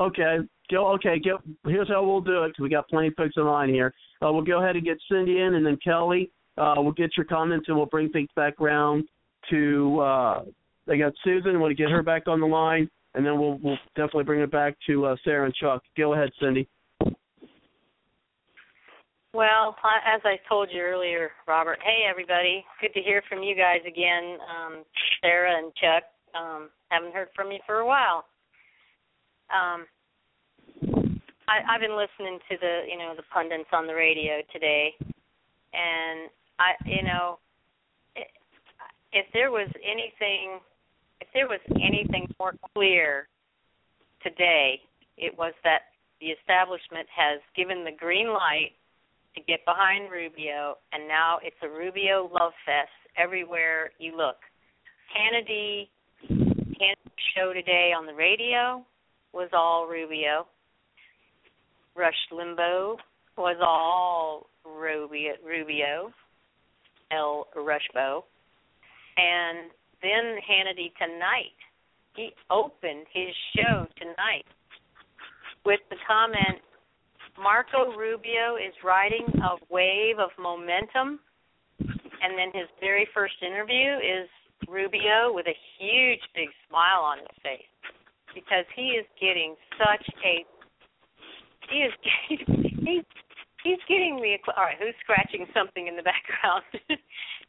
Okay, 0.00 0.38
go. 0.70 0.88
Okay, 0.94 1.20
go. 1.24 1.38
Here's 1.66 1.88
how 1.88 2.04
we'll 2.04 2.20
do 2.20 2.42
it 2.44 2.48
because 2.48 2.62
we 2.62 2.68
got 2.68 2.88
plenty 2.88 3.08
of 3.08 3.14
folks 3.14 3.34
in 3.36 3.44
line 3.44 3.68
here. 3.68 3.94
Uh, 4.20 4.32
we'll 4.32 4.44
go 4.44 4.60
ahead 4.60 4.76
and 4.76 4.84
get 4.84 4.96
Cindy 5.10 5.40
in, 5.40 5.54
and 5.54 5.64
then 5.64 5.78
Kelly. 5.82 6.30
Uh, 6.58 6.74
we'll 6.78 6.92
get 6.92 7.16
your 7.16 7.26
comments, 7.26 7.66
and 7.68 7.76
we'll 7.76 7.86
bring 7.86 8.10
things 8.10 8.28
back 8.34 8.60
around 8.60 9.04
to. 9.50 10.00
Uh, 10.00 10.44
they 10.86 10.98
got 10.98 11.12
Susan. 11.22 11.60
We'll 11.60 11.74
get 11.74 11.90
her 11.90 12.02
back 12.02 12.26
on 12.26 12.40
the 12.40 12.46
line, 12.46 12.90
and 13.14 13.24
then 13.24 13.38
we'll 13.38 13.58
we'll 13.62 13.78
definitely 13.94 14.24
bring 14.24 14.40
it 14.40 14.50
back 14.50 14.76
to 14.88 15.06
uh, 15.06 15.16
Sarah 15.24 15.46
and 15.46 15.54
Chuck. 15.54 15.82
Go 15.96 16.14
ahead, 16.14 16.30
Cindy. 16.40 16.68
Well, 19.34 19.74
as 20.06 20.20
I 20.24 20.38
told 20.48 20.68
you 20.70 20.80
earlier, 20.80 21.32
Robert. 21.48 21.80
Hey, 21.82 22.06
everybody. 22.08 22.64
Good 22.80 22.94
to 22.94 23.00
hear 23.00 23.20
from 23.28 23.42
you 23.42 23.56
guys 23.56 23.80
again, 23.84 24.38
um, 24.46 24.84
Sarah 25.20 25.58
and 25.58 25.72
Chuck. 25.74 26.04
Um, 26.38 26.70
haven't 26.88 27.12
heard 27.12 27.26
from 27.34 27.50
you 27.50 27.58
for 27.66 27.80
a 27.80 27.86
while. 27.86 28.26
Um, 29.50 29.86
I, 31.48 31.66
I've 31.68 31.80
been 31.80 31.98
listening 31.98 32.38
to 32.48 32.56
the, 32.60 32.82
you 32.88 32.96
know, 32.96 33.14
the 33.16 33.24
pundits 33.34 33.68
on 33.72 33.88
the 33.88 33.94
radio 33.94 34.34
today, 34.52 34.94
and 35.00 36.30
I, 36.60 36.78
you 36.86 37.02
know, 37.02 37.40
if 39.12 39.26
there 39.32 39.50
was 39.50 39.68
anything, 39.82 40.60
if 41.20 41.26
there 41.34 41.48
was 41.48 41.60
anything 41.82 42.32
more 42.38 42.54
clear 42.72 43.26
today, 44.22 44.78
it 45.18 45.36
was 45.36 45.54
that 45.64 45.90
the 46.20 46.28
establishment 46.28 47.08
has 47.10 47.40
given 47.56 47.82
the 47.82 47.90
green 47.98 48.28
light 48.28 48.78
to 49.34 49.42
get 49.42 49.64
behind 49.64 50.10
Rubio, 50.10 50.76
and 50.92 51.08
now 51.08 51.38
it's 51.42 51.56
a 51.62 51.68
Rubio 51.68 52.30
love 52.32 52.52
fest 52.64 52.90
everywhere 53.16 53.90
you 53.98 54.16
look. 54.16 54.36
Hannity, 55.10 55.88
Hannity's 56.28 57.24
show 57.36 57.52
today 57.52 57.92
on 57.96 58.06
the 58.06 58.14
radio 58.14 58.84
was 59.32 59.48
all 59.52 59.86
Rubio. 59.86 60.46
Rush 61.96 62.14
Limbaugh 62.32 62.96
was 63.36 63.56
all 63.60 64.46
Rubio, 64.64 65.32
Rubio, 65.44 66.10
El 67.10 67.46
Rushbo, 67.56 68.24
and 69.16 69.70
then 70.02 70.36
Hannity 70.48 70.92
tonight. 70.98 71.58
He 72.16 72.30
opened 72.50 73.06
his 73.12 73.34
show 73.56 73.86
tonight 73.98 74.46
with 75.64 75.80
the 75.90 75.96
comment 76.06 76.60
Marco 77.40 77.96
Rubio 77.96 78.56
is 78.56 78.74
riding 78.84 79.26
a 79.42 79.56
wave 79.70 80.18
of 80.18 80.30
momentum. 80.38 81.20
And 81.80 82.38
then 82.38 82.48
his 82.54 82.68
very 82.80 83.06
first 83.12 83.34
interview 83.42 83.98
is 84.00 84.28
Rubio 84.68 85.32
with 85.34 85.46
a 85.46 85.56
huge 85.78 86.20
big 86.34 86.48
smile 86.68 87.02
on 87.02 87.18
his 87.18 87.36
face 87.42 87.72
because 88.34 88.64
he 88.74 88.96
is 88.96 89.06
getting 89.20 89.54
such 89.76 90.06
a 90.24 90.44
he 91.70 91.78
is 91.84 91.92
he's 92.28 93.04
he's 93.62 93.82
getting 93.88 94.16
the 94.16 94.36
all 94.56 94.64
right 94.64 94.76
who's 94.78 94.94
scratching 95.00 95.46
something 95.52 95.86
in 95.86 95.96
the 95.96 96.02
background 96.02 96.64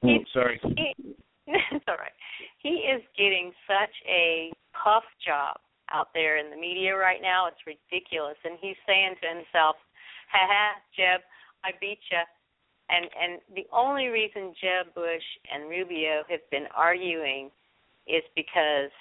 Oh, 0.04 0.18
sorry. 0.34 0.60
he, 0.64 1.16
it's 1.48 1.86
all 1.88 1.96
right. 1.96 2.16
He 2.60 2.86
is 2.90 3.02
getting 3.18 3.52
such 3.68 3.94
a 4.10 4.52
puff 4.74 5.04
job 5.26 5.58
out 5.92 6.10
there 6.14 6.38
in 6.38 6.50
the 6.50 6.58
media 6.58 6.96
right 6.96 7.22
now. 7.22 7.48
It's 7.48 7.62
ridiculous, 7.66 8.38
and 8.44 8.58
he's 8.62 8.78
saying 8.86 9.16
to 9.22 9.28
himself, 9.28 9.76
"Ha 10.32 10.48
ha, 10.48 10.82
Jeb, 10.96 11.22
I 11.64 11.72
beat 11.80 12.00
you." 12.12 12.22
And 12.90 13.10
and 13.20 13.42
the 13.56 13.68
only 13.72 14.08
reason 14.08 14.54
Jeb 14.62 14.94
Bush 14.94 15.24
and 15.52 15.70
Rubio 15.70 16.24
have 16.30 16.48
been 16.52 16.68
arguing 16.76 17.52
is 18.08 18.24
because 18.36 18.92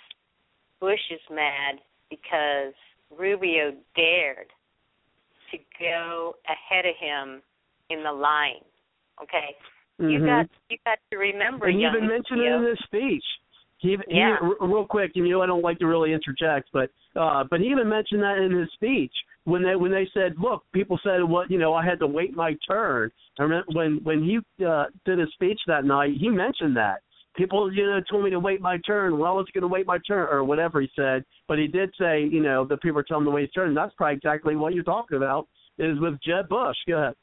Bush 0.80 1.10
is 1.10 1.20
mad 1.30 1.80
because 2.10 2.74
Rubio 3.10 3.74
dared 3.94 4.48
to 5.50 5.58
go 5.78 6.36
ahead 6.48 6.86
of 6.86 6.96
him 6.96 7.42
in 7.90 8.02
the 8.02 8.12
line. 8.12 8.64
Okay, 9.22 9.56
you 9.98 10.18
Mhm. 10.18 10.26
got 10.26 10.46
you 10.70 10.78
got 10.84 10.98
to 11.10 11.18
remember. 11.18 11.66
and 11.66 11.80
young 11.80 11.94
even 11.94 12.08
mentioned 12.08 12.40
it 12.40 12.52
in 12.52 12.62
his 12.64 12.78
speech. 12.80 13.24
He, 13.78 13.96
he 14.08 14.16
Yeah. 14.18 14.38
r- 14.40 14.66
real 14.66 14.86
quick, 14.86 15.12
and 15.16 15.26
you 15.26 15.34
know 15.34 15.42
I 15.42 15.46
don't 15.46 15.62
like 15.62 15.78
to 15.80 15.86
really 15.86 16.12
interject, 16.12 16.70
but 16.72 16.90
uh, 17.16 17.44
but 17.44 17.60
he 17.60 17.66
even 17.66 17.88
mentioned 17.88 18.22
that 18.22 18.38
in 18.38 18.50
his 18.52 18.70
speech 18.72 19.12
when 19.44 19.62
they 19.62 19.76
when 19.76 19.92
they 19.92 20.08
said, 20.14 20.34
look, 20.38 20.64
people 20.72 20.98
said 21.02 21.22
what 21.22 21.50
you 21.50 21.58
know 21.58 21.74
I 21.74 21.84
had 21.84 21.98
to 22.00 22.06
wait 22.06 22.34
my 22.34 22.56
turn. 22.66 23.10
I 23.38 23.42
remember 23.42 23.66
when 23.72 24.00
when 24.02 24.22
he 24.22 24.64
uh, 24.64 24.86
did 25.04 25.18
his 25.18 25.32
speech 25.34 25.60
that 25.66 25.84
night, 25.84 26.14
he 26.18 26.28
mentioned 26.28 26.76
that 26.76 27.02
people 27.36 27.72
you 27.72 27.84
know 27.86 28.00
told 28.10 28.24
me 28.24 28.30
to 28.30 28.40
wait 28.40 28.60
my 28.60 28.78
turn. 28.86 29.18
Well, 29.18 29.30
I 29.30 29.34
was 29.34 29.46
going 29.52 29.62
to 29.62 29.68
wait 29.68 29.86
my 29.86 29.98
turn 30.06 30.28
or 30.30 30.44
whatever 30.44 30.80
he 30.80 30.88
said, 30.96 31.24
but 31.46 31.58
he 31.58 31.66
did 31.66 31.92
say 31.98 32.24
you 32.24 32.42
know 32.42 32.64
that 32.64 32.80
people 32.80 32.96
were 32.96 33.02
telling 33.02 33.22
him 33.22 33.32
to 33.32 33.34
wait 33.34 33.42
his 33.42 33.50
turn. 33.52 33.68
And 33.68 33.76
that's 33.76 33.94
probably 33.96 34.16
exactly 34.16 34.56
what 34.56 34.74
you're 34.74 34.84
talking 34.84 35.16
about 35.16 35.48
is 35.78 35.98
with 36.00 36.14
Jeb 36.22 36.48
Bush. 36.48 36.76
Go 36.88 36.98
ahead. 36.98 37.14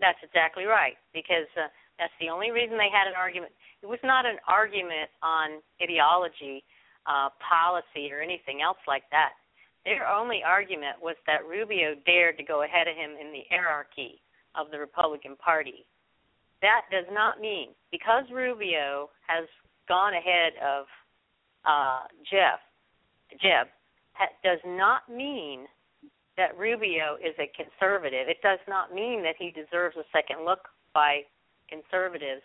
That's 0.00 0.18
exactly 0.22 0.64
right 0.64 0.96
because 1.12 1.46
uh, 1.56 1.68
that's 2.00 2.16
the 2.16 2.32
only 2.32 2.50
reason 2.50 2.80
they 2.80 2.88
had 2.88 3.06
an 3.06 3.14
argument. 3.14 3.52
It 3.84 3.86
was 3.86 4.00
not 4.02 4.24
an 4.24 4.40
argument 4.48 5.12
on 5.20 5.60
ideology, 5.84 6.64
uh, 7.04 7.28
policy, 7.44 8.08
or 8.08 8.24
anything 8.24 8.64
else 8.64 8.80
like 8.88 9.04
that. 9.12 9.36
Their 9.84 10.08
only 10.08 10.40
argument 10.40 10.96
was 11.00 11.16
that 11.28 11.44
Rubio 11.44 11.94
dared 12.08 12.40
to 12.40 12.44
go 12.44 12.64
ahead 12.64 12.88
of 12.88 12.96
him 12.96 13.20
in 13.20 13.32
the 13.32 13.44
hierarchy 13.52 14.24
of 14.56 14.72
the 14.72 14.80
Republican 14.80 15.36
Party. 15.36 15.84
That 16.64 16.88
does 16.90 17.08
not 17.12 17.40
mean 17.40 17.76
because 17.92 18.24
Rubio 18.32 19.08
has 19.28 19.44
gone 19.88 20.12
ahead 20.14 20.52
of 20.64 20.84
uh, 21.64 22.08
Jeff, 22.24 22.60
Jeb, 23.40 23.68
does 24.44 24.60
not 24.66 25.08
mean 25.08 25.64
that 26.36 26.56
Rubio 26.56 27.16
is 27.20 27.34
a 27.38 27.50
conservative. 27.56 28.28
It 28.28 28.40
does 28.42 28.60
not 28.68 28.94
mean 28.94 29.22
that 29.22 29.36
he 29.38 29.50
deserves 29.52 29.96
a 29.96 30.04
second 30.12 30.44
look 30.44 30.68
by 30.94 31.22
conservatives. 31.70 32.42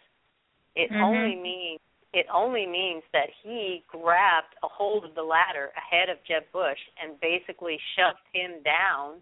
It 0.75 0.91
Mhm. 0.91 1.01
only 1.03 1.35
means 1.35 1.81
it 2.13 2.27
only 2.29 2.65
means 2.65 3.03
that 3.11 3.29
he 3.29 3.83
grabbed 3.87 4.55
a 4.63 4.69
hold 4.69 5.03
of 5.03 5.15
the 5.15 5.23
ladder 5.23 5.73
ahead 5.75 6.07
of 6.07 6.23
Jeb 6.23 6.49
Bush 6.53 6.79
and 6.95 7.19
basically 7.19 7.77
shoved 7.93 8.25
him 8.31 8.63
down 8.63 9.21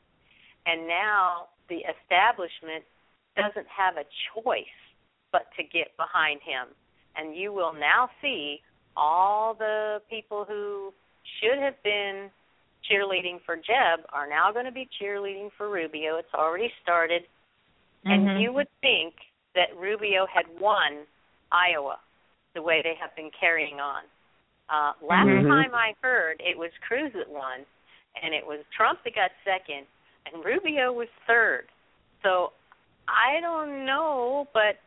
and 0.66 0.88
now 0.88 1.48
the 1.70 1.84
establishment 1.84 2.84
doesn't 3.36 3.68
have 3.68 3.98
a 3.98 4.06
choice 4.34 4.78
but 5.32 5.48
to 5.58 5.64
get 5.64 5.96
behind 5.98 6.40
him. 6.42 6.68
And 7.16 7.36
you 7.36 7.52
will 7.52 7.74
now 7.74 8.10
see 8.22 8.62
all 8.96 9.54
the 9.54 10.02
people 10.10 10.46
who 10.46 10.94
should 11.40 11.58
have 11.60 11.82
been 11.84 12.30
cheerleading 12.90 13.40
for 13.46 13.56
Jeb 13.56 14.06
are 14.12 14.28
now 14.28 14.52
going 14.52 14.66
to 14.66 14.72
be 14.72 14.88
cheerleading 15.02 15.50
for 15.58 15.70
Rubio. 15.70 16.18
It's 16.18 16.34
already 16.34 16.72
started. 16.82 17.24
And 18.06 18.28
Mhm. 18.28 18.42
you 18.42 18.54
would 18.54 18.68
think 18.82 19.16
that 19.56 19.76
Rubio 19.78 20.26
had 20.26 20.46
won 20.60 21.06
Iowa 21.52 22.00
the 22.54 22.62
way 22.62 22.82
they 22.84 22.96
have 23.00 23.16
been 23.16 23.32
carrying 23.40 23.80
on. 23.80 24.04
Uh, 24.70 24.94
last 25.02 25.28
Mhm. 25.28 25.48
time 25.48 25.76
I 25.76 25.94
heard, 26.02 26.42
it 26.42 26.58
was 26.58 26.72
Cruz 26.88 27.12
that 27.14 27.28
won, 27.28 27.66
and 28.16 28.34
it 28.34 28.46
was 28.46 28.66
Trump 28.72 29.04
that 29.04 29.16
got 29.16 29.32
second, 29.44 29.88
and 30.26 30.44
Rubio 30.44 30.92
was 30.94 31.10
third. 31.28 31.68
So 32.22 32.54
I 33.08 33.40
don't 33.42 33.86
know, 33.86 34.48
but 34.54 34.80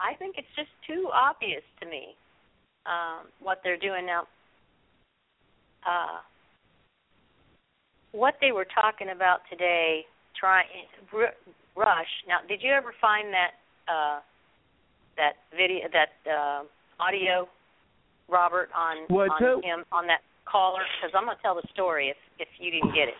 I 0.00 0.14
think 0.14 0.38
it's 0.38 0.54
just 0.56 0.70
too 0.86 1.10
obvious 1.12 1.62
to 1.80 1.86
me 1.86 2.16
um, 2.86 3.30
what 3.40 3.62
they're 3.62 3.76
doing 3.76 4.06
now. 4.06 4.26
Uh, 5.84 6.20
what 8.12 8.34
they 8.40 8.52
were 8.52 8.66
talking 8.66 9.10
about 9.10 9.40
today, 9.48 10.06
trying 10.38 10.66
Rush. 11.74 12.24
Now, 12.28 12.40
did 12.46 12.62
you 12.62 12.70
ever 12.70 12.92
find 13.00 13.32
that 13.32 13.52
uh, 13.88 14.20
that 15.16 15.34
video, 15.56 15.88
that 15.92 16.30
uh, 16.30 16.62
audio, 17.00 17.48
Robert, 18.28 18.68
on 18.76 19.04
What, 19.08 19.30
on 19.30 19.62
him 19.62 19.84
on 19.92 20.06
that 20.06 20.20
caller? 20.44 20.82
Because 21.00 21.14
I'm 21.16 21.26
gonna 21.26 21.38
tell 21.42 21.54
the 21.54 21.66
story 21.72 22.08
if 22.08 22.16
if 22.38 22.48
you 22.58 22.70
didn't 22.70 22.94
get 22.94 23.08
it. 23.08 23.14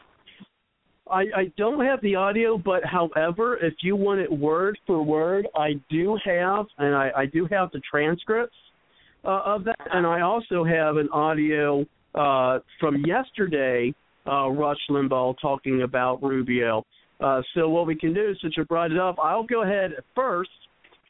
I, 1.11 1.21
I 1.37 1.53
don't 1.59 1.85
have 1.85 2.01
the 2.01 2.15
audio, 2.15 2.57
but 2.57 2.85
however, 2.85 3.59
if 3.61 3.75
you 3.83 3.97
want 3.97 4.21
it 4.21 4.31
word 4.31 4.79
for 4.87 5.03
word, 5.03 5.49
I 5.57 5.73
do 5.91 6.17
have, 6.25 6.67
and 6.79 6.95
I, 6.95 7.11
I 7.17 7.27
do 7.27 7.47
have 7.51 7.73
the 7.73 7.81
transcripts 7.91 8.55
uh, 9.25 9.41
of 9.45 9.65
that, 9.65 9.77
and 9.93 10.07
I 10.07 10.21
also 10.21 10.65
have 10.65 10.97
an 10.97 11.09
audio 11.11 11.85
uh, 12.15 12.61
from 12.79 13.05
yesterday, 13.05 13.93
uh, 14.27 14.49
Rush 14.51 14.79
Limbaugh 14.91 15.35
talking 15.41 15.83
about 15.83 16.23
Rubio. 16.23 16.85
Uh, 17.23 17.41
so 17.55 17.69
what 17.69 17.87
we 17.87 17.95
can 17.95 18.13
do, 18.13 18.35
since 18.41 18.55
you 18.57 18.65
brought 18.65 18.91
it 18.91 18.99
up, 18.99 19.17
I'll 19.23 19.45
go 19.45 19.63
ahead 19.63 19.93
first 20.15 20.51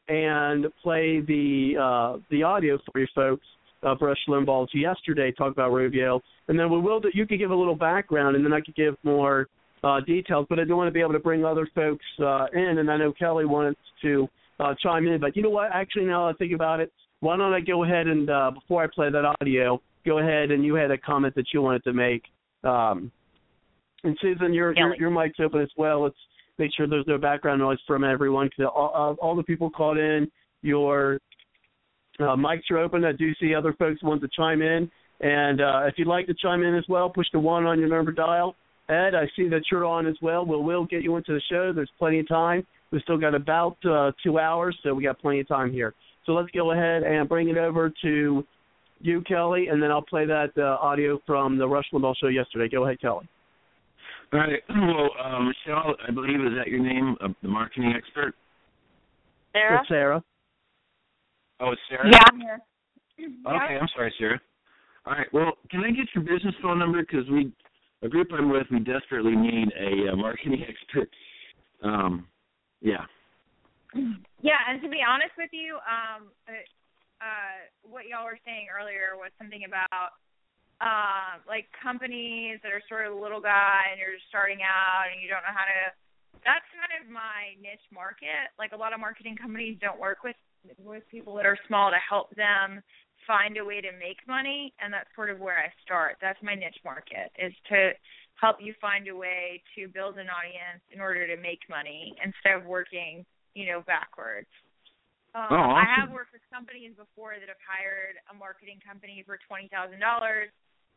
and 0.08 0.66
play 0.82 1.20
the 1.20 1.74
uh, 1.80 2.18
the 2.30 2.42
audio 2.42 2.78
for 2.90 3.00
you 3.00 3.06
folks 3.14 3.46
of 3.82 3.98
Rush 4.00 4.18
Limbaugh's 4.28 4.70
yesterday 4.74 5.32
talk 5.32 5.52
about 5.52 5.72
Rubio, 5.72 6.20
and 6.48 6.58
then 6.58 6.70
we 6.70 6.80
will. 6.80 7.00
Do, 7.00 7.10
you 7.14 7.26
could 7.26 7.38
give 7.38 7.50
a 7.50 7.54
little 7.56 7.74
background, 7.74 8.36
and 8.36 8.44
then 8.44 8.52
I 8.52 8.60
could 8.60 8.74
give 8.74 8.94
more 9.04 9.46
uh, 9.82 10.00
details. 10.00 10.46
But 10.48 10.58
I 10.58 10.64
do 10.64 10.76
want 10.76 10.88
to 10.88 10.92
be 10.92 11.00
able 11.00 11.12
to 11.12 11.18
bring 11.18 11.44
other 11.44 11.68
folks 11.74 12.04
uh, 12.20 12.46
in, 12.52 12.78
and 12.78 12.90
I 12.90 12.96
know 12.96 13.12
Kelly 13.12 13.46
wants 13.46 13.80
to 14.02 14.28
uh, 14.60 14.74
chime 14.82 15.06
in. 15.06 15.20
But 15.20 15.36
you 15.36 15.42
know 15.42 15.50
what? 15.50 15.70
Actually, 15.72 16.06
now 16.06 16.28
I 16.28 16.32
think 16.34 16.52
about 16.52 16.80
it, 16.80 16.92
why 17.20 17.36
don't 17.36 17.52
I 17.52 17.60
go 17.60 17.84
ahead 17.84 18.06
and 18.06 18.28
uh, 18.28 18.50
before 18.50 18.82
I 18.82 18.88
play 18.92 19.08
that 19.10 19.24
audio, 19.40 19.80
go 20.04 20.18
ahead 20.18 20.50
and 20.50 20.64
you 20.64 20.74
had 20.74 20.90
a 20.90 20.98
comment 20.98 21.34
that 21.36 21.46
you 21.54 21.62
wanted 21.62 21.84
to 21.84 21.92
make. 21.92 22.24
Um, 22.64 23.10
and 24.04 24.16
Susan, 24.20 24.52
your, 24.52 24.74
your 24.76 24.96
your 24.96 25.10
mic's 25.10 25.38
open 25.40 25.60
as 25.60 25.70
well. 25.76 26.02
Let's 26.02 26.16
make 26.58 26.70
sure 26.76 26.86
there's 26.86 27.06
no 27.06 27.18
background 27.18 27.60
noise 27.60 27.78
from 27.86 28.04
everyone 28.04 28.48
because 28.48 28.70
all, 28.74 28.88
all, 28.88 29.16
all 29.20 29.36
the 29.36 29.42
people 29.42 29.70
called 29.70 29.98
in, 29.98 30.30
your 30.62 31.18
uh, 32.20 32.36
mics 32.36 32.70
are 32.70 32.78
open. 32.78 33.04
I 33.04 33.12
do 33.12 33.34
see 33.40 33.54
other 33.54 33.72
folks 33.74 34.02
want 34.02 34.20
to 34.22 34.28
chime 34.36 34.62
in. 34.62 34.90
And 35.20 35.60
uh, 35.60 35.82
if 35.86 35.94
you'd 35.96 36.08
like 36.08 36.26
to 36.26 36.34
chime 36.34 36.62
in 36.62 36.74
as 36.74 36.84
well, 36.88 37.08
push 37.08 37.26
the 37.32 37.38
one 37.38 37.64
on 37.64 37.78
your 37.78 37.88
number 37.88 38.10
dial. 38.10 38.56
Ed, 38.88 39.14
I 39.14 39.26
see 39.36 39.48
that 39.48 39.62
you're 39.70 39.84
on 39.84 40.06
as 40.06 40.16
well. 40.20 40.44
We'll 40.44 40.62
we'll 40.62 40.84
get 40.84 41.02
you 41.02 41.16
into 41.16 41.32
the 41.32 41.40
show. 41.48 41.72
There's 41.72 41.90
plenty 41.98 42.18
of 42.20 42.28
time. 42.28 42.66
We've 42.90 43.02
still 43.02 43.16
got 43.16 43.34
about 43.34 43.76
uh, 43.88 44.12
two 44.22 44.38
hours, 44.38 44.76
so 44.82 44.92
we 44.92 45.04
got 45.04 45.20
plenty 45.20 45.40
of 45.40 45.48
time 45.48 45.72
here. 45.72 45.94
So 46.26 46.32
let's 46.32 46.50
go 46.50 46.72
ahead 46.72 47.04
and 47.04 47.28
bring 47.28 47.48
it 47.48 47.56
over 47.56 47.92
to 48.02 48.44
you, 49.00 49.20
Kelly, 49.22 49.68
and 49.68 49.82
then 49.82 49.90
I'll 49.90 50.02
play 50.02 50.26
that 50.26 50.50
uh, 50.58 50.76
audio 50.80 51.20
from 51.26 51.56
the 51.58 51.66
Rush 51.66 51.86
Limbaugh 51.92 52.14
show 52.20 52.28
yesterday. 52.28 52.68
Go 52.68 52.84
ahead, 52.84 53.00
Kelly. 53.00 53.28
All 54.32 54.38
right. 54.38 54.62
Well, 54.68 55.10
uh, 55.22 55.40
Michelle, 55.40 55.94
I 56.06 56.10
believe 56.10 56.40
is 56.40 56.56
that 56.56 56.68
your 56.68 56.80
name, 56.80 57.16
uh, 57.20 57.28
the 57.42 57.48
marketing 57.48 57.94
expert? 57.96 58.34
Sarah. 59.52 59.80
It's 59.80 59.88
Sarah. 59.88 60.24
Oh, 61.60 61.70
it's 61.72 61.80
Sarah. 61.88 62.08
Yeah, 62.10 62.18
I'm 62.30 62.40
here. 62.40 62.60
Okay, 63.20 63.78
I'm 63.80 63.88
sorry, 63.94 64.12
Sarah. 64.18 64.40
All 65.06 65.12
right. 65.12 65.26
Well, 65.32 65.52
can 65.70 65.80
I 65.84 65.90
get 65.90 66.08
your 66.14 66.24
business 66.24 66.54
phone 66.62 66.78
number? 66.78 67.02
Because 67.02 67.28
we, 67.30 67.52
a 68.02 68.08
group 68.08 68.28
I'm 68.32 68.50
with, 68.50 68.66
we 68.70 68.80
desperately 68.80 69.36
need 69.36 69.68
a 69.78 70.12
uh, 70.12 70.16
marketing 70.16 70.64
expert. 70.68 71.08
Um, 71.84 72.26
yeah. 72.80 73.04
Yeah, 73.94 74.58
and 74.68 74.80
to 74.82 74.88
be 74.88 75.00
honest 75.06 75.36
with 75.36 75.50
you, 75.52 75.76
um, 75.84 76.32
uh, 76.48 76.52
uh, 77.20 77.56
what 77.84 78.08
y'all 78.08 78.24
were 78.24 78.40
saying 78.44 78.66
earlier 78.72 79.14
was 79.14 79.30
something 79.38 79.62
about 79.68 80.16
um, 80.82 81.38
like 81.46 81.70
companies 81.78 82.58
that 82.66 82.74
are 82.74 82.82
sort 82.90 83.06
of 83.06 83.14
the 83.14 83.20
little 83.22 83.40
guy 83.40 83.94
and 83.94 84.02
you're 84.02 84.18
just 84.18 84.26
starting 84.26 84.66
out 84.66 85.06
and 85.06 85.22
you 85.22 85.30
don't 85.30 85.46
know 85.46 85.54
how 85.54 85.64
to. 85.64 85.94
That's 86.42 86.66
kind 86.74 86.90
of 86.98 87.06
my 87.06 87.54
niche 87.62 87.86
market. 87.94 88.50
Like 88.58 88.74
a 88.74 88.80
lot 88.80 88.90
of 88.90 88.98
marketing 88.98 89.38
companies 89.38 89.78
don't 89.78 90.02
work 90.02 90.26
with 90.26 90.34
with 90.82 91.06
people 91.10 91.34
that 91.38 91.46
are 91.46 91.58
small 91.66 91.90
to 91.90 91.98
help 92.02 92.34
them 92.34 92.82
find 93.26 93.54
a 93.58 93.64
way 93.64 93.78
to 93.80 93.94
make 94.02 94.18
money, 94.26 94.74
and 94.82 94.90
that's 94.90 95.10
sort 95.14 95.30
of 95.30 95.38
where 95.38 95.58
I 95.58 95.70
start. 95.86 96.18
That's 96.18 96.38
my 96.42 96.58
niche 96.58 96.82
market 96.82 97.30
is 97.38 97.54
to 97.70 97.94
help 98.42 98.58
you 98.58 98.74
find 98.82 99.06
a 99.06 99.14
way 99.14 99.62
to 99.78 99.86
build 99.86 100.18
an 100.18 100.26
audience 100.26 100.82
in 100.90 100.98
order 100.98 101.30
to 101.30 101.38
make 101.38 101.62
money 101.70 102.14
instead 102.18 102.58
of 102.58 102.66
working, 102.66 103.22
you 103.54 103.70
know, 103.70 103.86
backwards. 103.86 104.50
Um, 105.38 105.46
Oh, 105.54 105.78
I 105.78 105.86
have 105.86 106.10
worked 106.10 106.34
with 106.34 106.42
companies 106.50 106.92
before 106.98 107.38
that 107.38 107.46
have 107.46 107.62
hired 107.62 108.18
a 108.28 108.34
marketing 108.34 108.82
company 108.82 109.22
for 109.22 109.38
twenty 109.46 109.70
thousand 109.70 110.02
dollars, 110.02 110.50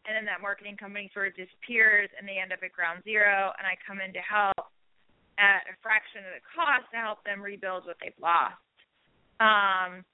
and 0.05 0.15
then 0.15 0.25
that 0.25 0.41
marketing 0.41 0.77
company 0.77 1.09
sort 1.13 1.27
of 1.29 1.35
disappears, 1.35 2.09
and 2.17 2.23
they 2.27 2.37
end 2.37 2.53
up 2.53 2.61
at 2.63 2.71
ground 2.71 3.01
zero. 3.03 3.51
And 3.57 3.65
I 3.65 3.75
come 3.81 3.99
in 3.99 4.13
to 4.13 4.23
help 4.23 4.69
at 5.37 5.67
a 5.67 5.75
fraction 5.83 6.23
of 6.23 6.31
the 6.37 6.43
cost 6.47 6.87
to 6.93 6.97
help 6.97 7.19
them 7.25 7.41
rebuild 7.41 7.83
what 7.85 7.97
they've 7.99 8.15
lost. 8.21 8.55
Um, 9.39 10.05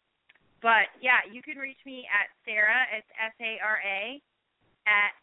but 0.61 0.89
yeah, 1.01 1.21
you 1.29 1.41
can 1.41 1.57
reach 1.57 1.81
me 1.85 2.07
at 2.09 2.29
Sarah. 2.45 2.89
It's 2.95 3.09
S 3.17 3.35
A 3.41 3.61
R 3.61 3.77
A 3.81 4.21
at 4.89 5.13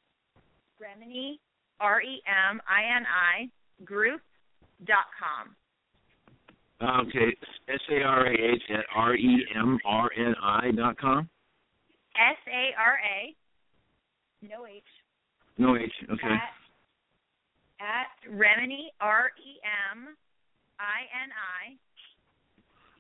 Remini 0.79 1.39
R 1.81 2.03
E 2.03 2.23
M 2.27 2.61
I 2.67 2.97
N 2.97 3.05
I 3.07 3.51
group 3.85 4.21
dot 4.87 5.11
com. 5.19 5.55
Okay. 6.79 7.35
S 7.69 7.81
A 7.91 8.03
R 8.03 8.27
A 8.27 8.33
H 8.33 8.63
at 8.71 8.85
R 8.95 9.15
E 9.15 9.47
M 9.57 9.79
R 9.85 10.11
N 10.17 10.35
I 10.43 10.71
dot 10.73 10.99
com. 10.99 11.29
S 12.15 12.39
A 12.47 12.75
R 12.79 12.99
A 13.03 13.35
no 14.43 14.67
H. 14.67 14.83
No 15.59 15.77
H. 15.77 15.93
Okay. 16.13 16.27
At, 16.29 16.55
at 17.81 18.31
Remini 18.31 18.89
R 19.01 19.31
E 19.39 19.59
M 19.93 20.17
I 20.79 21.07
N 21.25 21.31
I. 21.33 21.77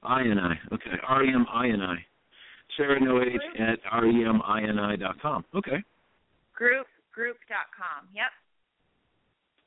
I 0.02 0.22
N 0.22 0.38
I. 0.38 0.54
Okay. 0.74 0.96
R 1.06 1.24
E 1.24 1.32
M 1.34 1.46
I 1.52 1.68
N 1.68 1.80
I. 1.80 1.96
Sarah 2.76 3.00
No 3.00 3.20
H 3.20 3.40
at 3.58 3.78
R 3.90 4.06
E 4.06 4.24
M 4.24 4.40
I 4.46 4.62
N 4.62 4.78
I 4.78 4.96
dot 4.96 5.20
com. 5.20 5.44
Okay. 5.54 5.82
Group 6.54 6.86
group 7.14 7.36
dot 7.48 7.66
com. 7.76 8.08
Yep. 8.14 8.30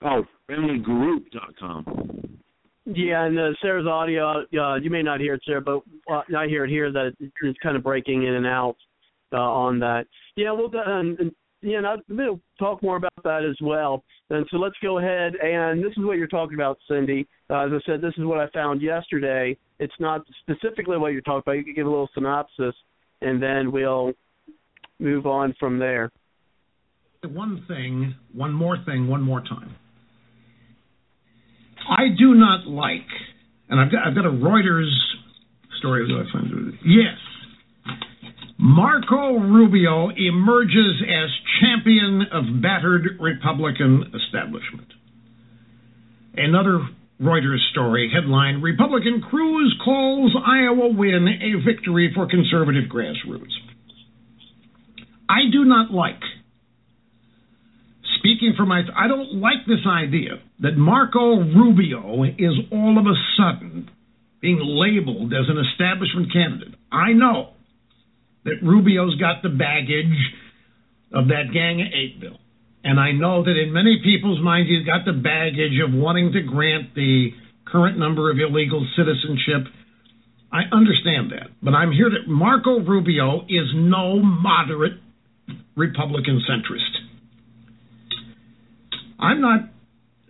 Oh, 0.04 0.26
ReminiGroup 0.50 1.32
dot 1.32 1.54
com. 1.60 2.40
Yeah, 2.86 3.26
and 3.26 3.38
uh, 3.38 3.50
Sarah's 3.62 3.86
audio, 3.86 4.44
uh, 4.60 4.76
you 4.76 4.90
may 4.90 5.04
not 5.04 5.20
hear 5.20 5.36
it, 5.36 5.44
Sarah, 5.46 5.62
but 5.62 5.84
uh, 6.12 6.24
I 6.36 6.48
hear 6.48 6.66
it 6.66 6.70
here 6.72 6.92
that 6.92 7.12
it's 7.20 7.60
kind 7.62 7.78
of 7.78 7.84
breaking 7.84 8.24
in 8.24 8.34
and 8.34 8.48
out 8.48 8.76
uh, 9.32 9.38
on 9.38 9.78
that. 9.80 10.08
Yeah, 10.36 10.52
we'll 10.52 10.72
uh, 10.76 11.30
and 11.64 11.86
I'll 11.86 12.02
we'll 12.10 12.40
talk 12.60 12.82
more 12.82 12.98
about 12.98 13.12
that 13.24 13.44
as 13.48 13.58
well. 13.62 14.04
And 14.30 14.46
so 14.50 14.58
let's 14.58 14.76
go 14.82 15.00
ahead, 15.00 15.34
and 15.42 15.84
this 15.84 15.92
is 15.92 16.04
what 16.04 16.18
you're 16.18 16.28
talking 16.28 16.56
about, 16.56 16.78
Cindy. 16.88 17.28
Uh, 17.50 17.66
as 17.66 17.72
I 17.74 17.80
said, 17.86 18.02
this 18.02 18.14
is 18.18 18.26
what 18.26 18.40
I 18.40 18.48
found 18.54 18.82
yesterday. 18.82 19.58
It's 19.80 19.94
not 20.00 20.22
specifically 20.42 20.98
what 20.98 21.12
you're 21.12 21.22
talking 21.22 21.44
about. 21.46 21.54
You 21.54 21.64
can 21.64 21.74
give 21.74 21.86
a 21.86 21.90
little 21.90 22.10
synopsis, 22.14 22.76
and 23.22 23.42
then 23.42 23.72
we'll 23.72 24.14
move 25.00 25.26
on 25.26 25.54
from 25.60 25.80
there. 25.80 26.12
One 27.24 27.66
thing, 27.68 28.16
one 28.34 28.54
more 28.54 28.78
thing, 28.86 29.08
one 29.08 29.22
more 29.22 29.42
time. 29.42 29.76
I 31.90 32.08
do 32.18 32.36
not 32.36 32.68
like, 32.68 33.08
and 33.70 33.80
I've 33.80 33.92
got, 33.92 34.08
I've 34.08 34.16
got 34.16 34.26
a 34.26 34.30
Reuters 34.30 34.90
story. 35.80 36.08
Yes. 36.86 37.18
Marco 38.64 39.40
Rubio 39.40 40.10
emerges 40.10 41.02
as 41.02 41.30
champion 41.60 42.22
of 42.32 42.62
battered 42.62 43.18
Republican 43.20 44.14
establishment. 44.14 44.88
Another 46.36 46.88
Reuters 47.20 47.58
story 47.72 48.12
headline 48.14 48.62
Republican 48.62 49.24
Cruz 49.28 49.76
calls 49.84 50.36
Iowa 50.46 50.94
win 50.94 51.28
a 51.28 51.66
victory 51.66 52.12
for 52.14 52.28
conservative 52.28 52.84
grassroots. 52.88 53.50
I 55.28 55.50
do 55.52 55.66
not 55.66 55.90
like 55.90 56.22
speaking 58.20 58.54
for 58.56 58.68
my, 58.68 58.84
I 58.96 59.08
don't 59.08 59.42
like 59.42 59.66
this 59.66 59.88
idea 59.88 60.38
that 60.60 60.78
Marco 60.78 61.38
Rubio 61.40 62.26
is 62.26 62.54
all 62.72 63.00
of 63.00 63.08
a 63.08 63.18
sudden 63.38 63.90
being 64.40 64.60
labeled 64.62 65.34
as 65.34 65.50
an 65.50 65.58
establishment 65.58 66.32
candidate. 66.32 66.76
I 66.92 67.14
know 67.14 67.54
that 68.46 68.64
Rubio's 68.64 69.16
got 69.16 69.44
the 69.44 69.50
baggage 69.50 70.18
of 71.14 71.28
that 71.28 71.54
Gang 71.54 71.82
of 71.82 71.88
Eight 71.94 72.20
bill. 72.20 72.38
And 72.84 73.00
I 73.00 73.12
know 73.12 73.44
that 73.44 73.56
in 73.62 73.72
many 73.72 74.02
people's 74.04 74.42
minds, 74.42 74.70
he's 74.70 74.86
got 74.86 75.06
the 75.06 75.14
baggage 75.14 75.78
of 75.86 75.94
wanting 75.94 76.34
to 76.34 76.42
grant 76.42 76.96
the 76.96 77.30
current 77.66 77.98
number 77.98 78.32
of 78.32 78.38
illegal 78.40 78.86
citizenship. 78.98 79.72
I 80.52 80.64
understand 80.74 81.32
that. 81.32 81.52
But 81.62 81.76
I'm 81.76 81.92
here 81.92 82.10
that 82.10 82.28
Marco 82.28 82.80
Rubio 82.80 83.46
is 83.48 83.70
no 83.76 84.20
moderate 84.20 85.00
Republican 85.76 86.42
centrist. 86.50 86.92
I'm 89.20 89.42
not. 89.42 89.70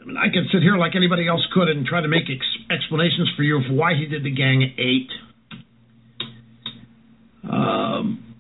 I 0.01 0.05
mean, 0.05 0.18
I 0.18 0.28
could 0.34 0.51
sit 0.51 0.62
here 0.62 0.78
like 0.78 0.95
anybody 0.95 1.28
else 1.28 1.45
could 1.53 1.70
and 1.70 1.86
try 1.86 2.01
to 2.01 2.07
make 2.07 2.24
ex- 2.30 2.66
explanations 2.70 3.32
for 3.38 3.43
you 3.43 3.62
for 3.68 3.74
why 3.74 3.93
he 3.95 4.05
did 4.05 4.24
the 4.24 4.32
Gang 4.32 4.64
of 4.64 4.70
Eight. 4.78 5.09
Um, 7.44 8.36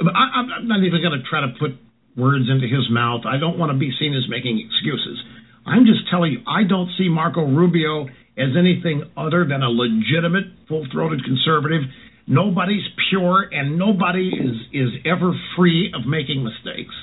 I, 0.00 0.40
I'm 0.40 0.68
not 0.68 0.82
even 0.84 1.00
going 1.00 1.18
to 1.18 1.24
try 1.28 1.40
to 1.40 1.52
put 1.58 1.72
words 2.16 2.48
into 2.50 2.66
his 2.66 2.88
mouth. 2.90 3.22
I 3.26 3.38
don't 3.38 3.58
want 3.58 3.72
to 3.72 3.78
be 3.78 3.92
seen 3.98 4.14
as 4.14 4.28
making 4.28 4.60
excuses. 4.60 5.22
I'm 5.66 5.84
just 5.84 6.08
telling 6.10 6.32
you, 6.32 6.40
I 6.46 6.64
don't 6.64 6.90
see 6.96 7.08
Marco 7.08 7.44
Rubio 7.44 8.06
as 8.38 8.52
anything 8.56 9.02
other 9.16 9.44
than 9.44 9.62
a 9.62 9.68
legitimate, 9.68 10.44
full-throated 10.68 11.24
conservative. 11.24 11.82
Nobody's 12.26 12.84
pure, 13.08 13.48
and 13.52 13.78
nobody 13.78 14.28
is 14.28 14.56
is 14.72 14.88
ever 15.04 15.32
free 15.56 15.92
of 15.94 16.06
making 16.06 16.42
mistakes. 16.42 16.94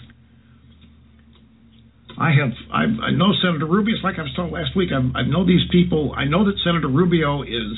I 2.20 2.32
have 2.32 2.52
I, 2.72 2.84
I 3.08 3.12
know 3.12 3.32
Senator 3.42 3.66
Rubio. 3.66 3.96
It's 3.96 4.04
like 4.04 4.20
I 4.20 4.24
was 4.24 4.34
told 4.36 4.52
last 4.52 4.76
week. 4.76 4.90
I, 4.92 5.00
I 5.18 5.24
know 5.24 5.46
these 5.46 5.64
people. 5.72 6.14
I 6.16 6.26
know 6.26 6.46
that 6.46 6.56
Senator 6.64 6.90
Rubio 6.90 7.42
is 7.44 7.74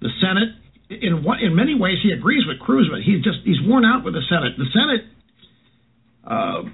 the 0.00 0.08
Senate. 0.20 0.54
In 0.90 1.24
what 1.24 1.40
in 1.40 1.56
many 1.56 1.74
ways 1.74 1.98
he 2.02 2.12
agrees 2.12 2.44
with 2.46 2.60
Cruz, 2.60 2.88
but 2.92 3.00
he's 3.00 3.24
just 3.24 3.38
he's 3.44 3.60
worn 3.64 3.84
out 3.84 4.04
with 4.04 4.14
the 4.14 4.22
Senate. 4.28 4.52
The 4.58 4.68
Senate. 4.68 5.02
Uh, 6.24 6.68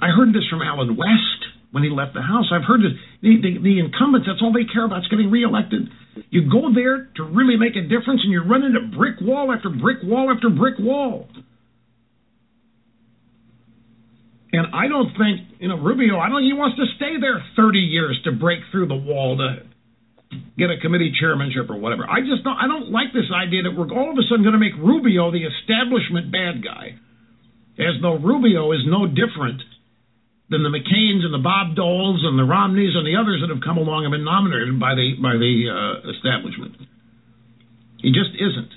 I 0.00 0.08
heard 0.14 0.32
this 0.32 0.46
from 0.48 0.62
Allen 0.62 0.96
West 0.96 1.40
when 1.70 1.82
he 1.82 1.90
left 1.90 2.14
the 2.14 2.22
House. 2.22 2.48
I've 2.52 2.64
heard 2.64 2.80
this, 2.80 2.96
the, 3.20 3.36
the 3.36 3.60
the 3.60 3.78
incumbents. 3.80 4.26
That's 4.26 4.40
all 4.40 4.52
they 4.52 4.64
care 4.64 4.86
about 4.86 5.04
is 5.04 5.08
getting 5.08 5.30
reelected. 5.30 5.88
You 6.30 6.50
go 6.50 6.72
there 6.72 7.10
to 7.16 7.22
really 7.22 7.56
make 7.56 7.76
a 7.76 7.82
difference, 7.82 8.24
and 8.24 8.32
you 8.32 8.42
run 8.42 8.64
into 8.64 8.96
brick 8.96 9.20
wall 9.20 9.52
after 9.52 9.68
brick 9.68 9.98
wall 10.02 10.32
after 10.34 10.48
brick 10.48 10.78
wall. 10.78 11.28
And 14.52 14.74
I 14.74 14.88
don't 14.88 15.12
think, 15.12 15.60
you 15.60 15.68
know, 15.68 15.76
Rubio, 15.76 16.18
I 16.18 16.28
don't 16.28 16.40
think 16.40 16.48
he 16.48 16.56
wants 16.56 16.76
to 16.80 16.86
stay 16.96 17.20
there 17.20 17.44
30 17.54 17.78
years 17.78 18.18
to 18.24 18.32
break 18.32 18.60
through 18.72 18.88
the 18.88 18.96
wall 18.96 19.36
to 19.36 19.67
get 20.58 20.70
a 20.70 20.78
committee 20.80 21.12
chairmanship 21.18 21.70
or 21.70 21.76
whatever. 21.76 22.04
I 22.08 22.20
just 22.20 22.44
don't, 22.44 22.56
I 22.56 22.66
don't 22.66 22.90
like 22.90 23.12
this 23.12 23.30
idea 23.32 23.62
that 23.64 23.72
we're 23.72 23.88
all 23.88 24.12
of 24.12 24.18
a 24.18 24.24
sudden 24.28 24.42
going 24.44 24.58
to 24.58 24.62
make 24.62 24.76
Rubio 24.76 25.30
the 25.30 25.46
establishment 25.46 26.32
bad 26.32 26.64
guy, 26.64 26.98
as 27.78 27.96
though 28.02 28.18
Rubio 28.18 28.72
is 28.72 28.84
no 28.86 29.06
different 29.06 29.62
than 30.50 30.62
the 30.64 30.72
McCains 30.72 31.24
and 31.24 31.32
the 31.32 31.44
Bob 31.44 31.76
Doles 31.76 32.24
and 32.24 32.38
the 32.38 32.44
Romneys 32.44 32.96
and 32.96 33.06
the 33.06 33.16
others 33.16 33.40
that 33.44 33.52
have 33.52 33.62
come 33.62 33.76
along 33.76 34.04
and 34.04 34.12
been 34.12 34.24
nominated 34.24 34.80
by 34.80 34.94
the 34.96 35.14
by 35.20 35.36
the 35.36 35.54
uh, 35.68 36.10
establishment. 36.10 36.76
He 38.00 38.10
just 38.12 38.32
isn't. 38.34 38.72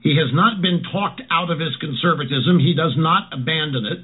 He 0.00 0.14
has 0.16 0.30
not 0.32 0.62
been 0.62 0.82
talked 0.92 1.20
out 1.30 1.50
of 1.50 1.58
his 1.58 1.74
conservatism. 1.80 2.60
He 2.60 2.74
does 2.74 2.94
not 2.96 3.32
abandon 3.34 3.84
it. 3.84 3.98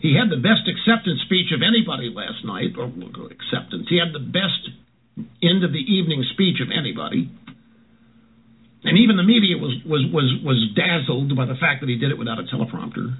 He 0.00 0.14
had 0.14 0.30
the 0.30 0.38
best 0.38 0.68
acceptance 0.70 1.20
speech 1.26 1.50
of 1.50 1.60
anybody 1.62 2.10
last 2.14 2.44
night, 2.44 2.78
or 2.78 2.86
acceptance. 2.86 3.90
He 3.90 3.98
had 3.98 4.14
the 4.14 4.22
best 4.22 4.62
end 5.42 5.64
of 5.64 5.72
the 5.72 5.82
evening 5.82 6.24
speech 6.32 6.62
of 6.62 6.70
anybody. 6.70 7.30
And 8.84 8.96
even 8.98 9.16
the 9.16 9.26
media 9.26 9.58
was, 9.58 9.74
was, 9.84 10.06
was, 10.14 10.30
was 10.44 10.58
dazzled 10.78 11.34
by 11.34 11.46
the 11.46 11.58
fact 11.58 11.82
that 11.82 11.88
he 11.90 11.96
did 11.96 12.10
it 12.10 12.18
without 12.18 12.38
a 12.38 12.44
teleprompter. 12.46 13.18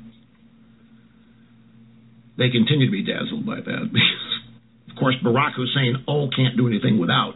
They 2.39 2.51
continue 2.51 2.87
to 2.87 2.93
be 2.93 3.03
dazzled 3.03 3.45
by 3.45 3.57
that. 3.57 3.83
of 4.91 4.97
course, 4.97 5.17
Barack 5.25 5.55
Hussein, 5.55 6.05
oh, 6.07 6.31
can't 6.31 6.57
do 6.57 6.69
anything 6.69 7.01
without 7.01 7.35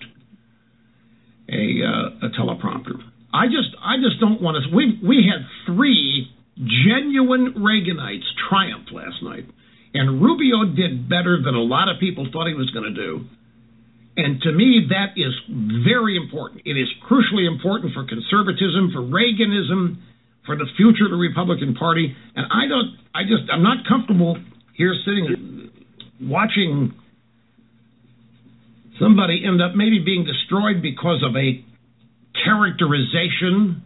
a, 1.51 1.82
uh, 1.82 2.27
a 2.27 2.31
teleprompter. 2.39 3.02
I 3.35 3.47
just 3.47 3.73
I 3.81 3.97
just 3.97 4.20
don't 4.20 4.43
want 4.43 4.62
to. 4.62 4.77
We 4.77 5.01
we 5.02 5.24
had 5.24 5.48
three 5.64 6.28
genuine 6.56 7.54
Reaganites 7.58 8.26
triumphed 8.48 8.92
last 8.92 9.22
night, 9.22 9.44
and 9.94 10.22
Rubio 10.22 10.64
did 10.74 11.08
better 11.08 11.40
than 11.42 11.54
a 11.54 11.62
lot 11.62 11.88
of 11.88 12.00
people 12.00 12.28
thought 12.32 12.48
he 12.48 12.54
was 12.54 12.70
going 12.70 12.92
to 12.92 12.94
do. 12.94 13.24
And 14.16 14.40
to 14.42 14.52
me, 14.52 14.88
that 14.90 15.16
is 15.16 15.32
very 15.84 16.16
important. 16.16 16.62
It 16.66 16.76
is 16.76 16.88
crucially 17.08 17.48
important 17.48 17.94
for 17.94 18.04
conservatism, 18.04 18.92
for 18.92 19.00
Reaganism, 19.00 19.96
for 20.44 20.56
the 20.56 20.66
future 20.76 21.06
of 21.06 21.10
the 21.10 21.16
Republican 21.16 21.74
Party. 21.74 22.14
And 22.36 22.46
I 22.52 22.68
don't, 22.68 22.96
I 23.14 23.22
just, 23.22 23.50
I'm 23.50 23.62
not 23.62 23.86
comfortable 23.88 24.36
here 24.76 24.94
sitting 25.04 25.70
watching 26.20 26.94
somebody 29.00 29.44
end 29.46 29.62
up 29.62 29.74
maybe 29.74 29.98
being 29.98 30.24
destroyed 30.24 30.82
because 30.82 31.22
of 31.24 31.34
a 31.36 31.64
characterization 32.44 33.82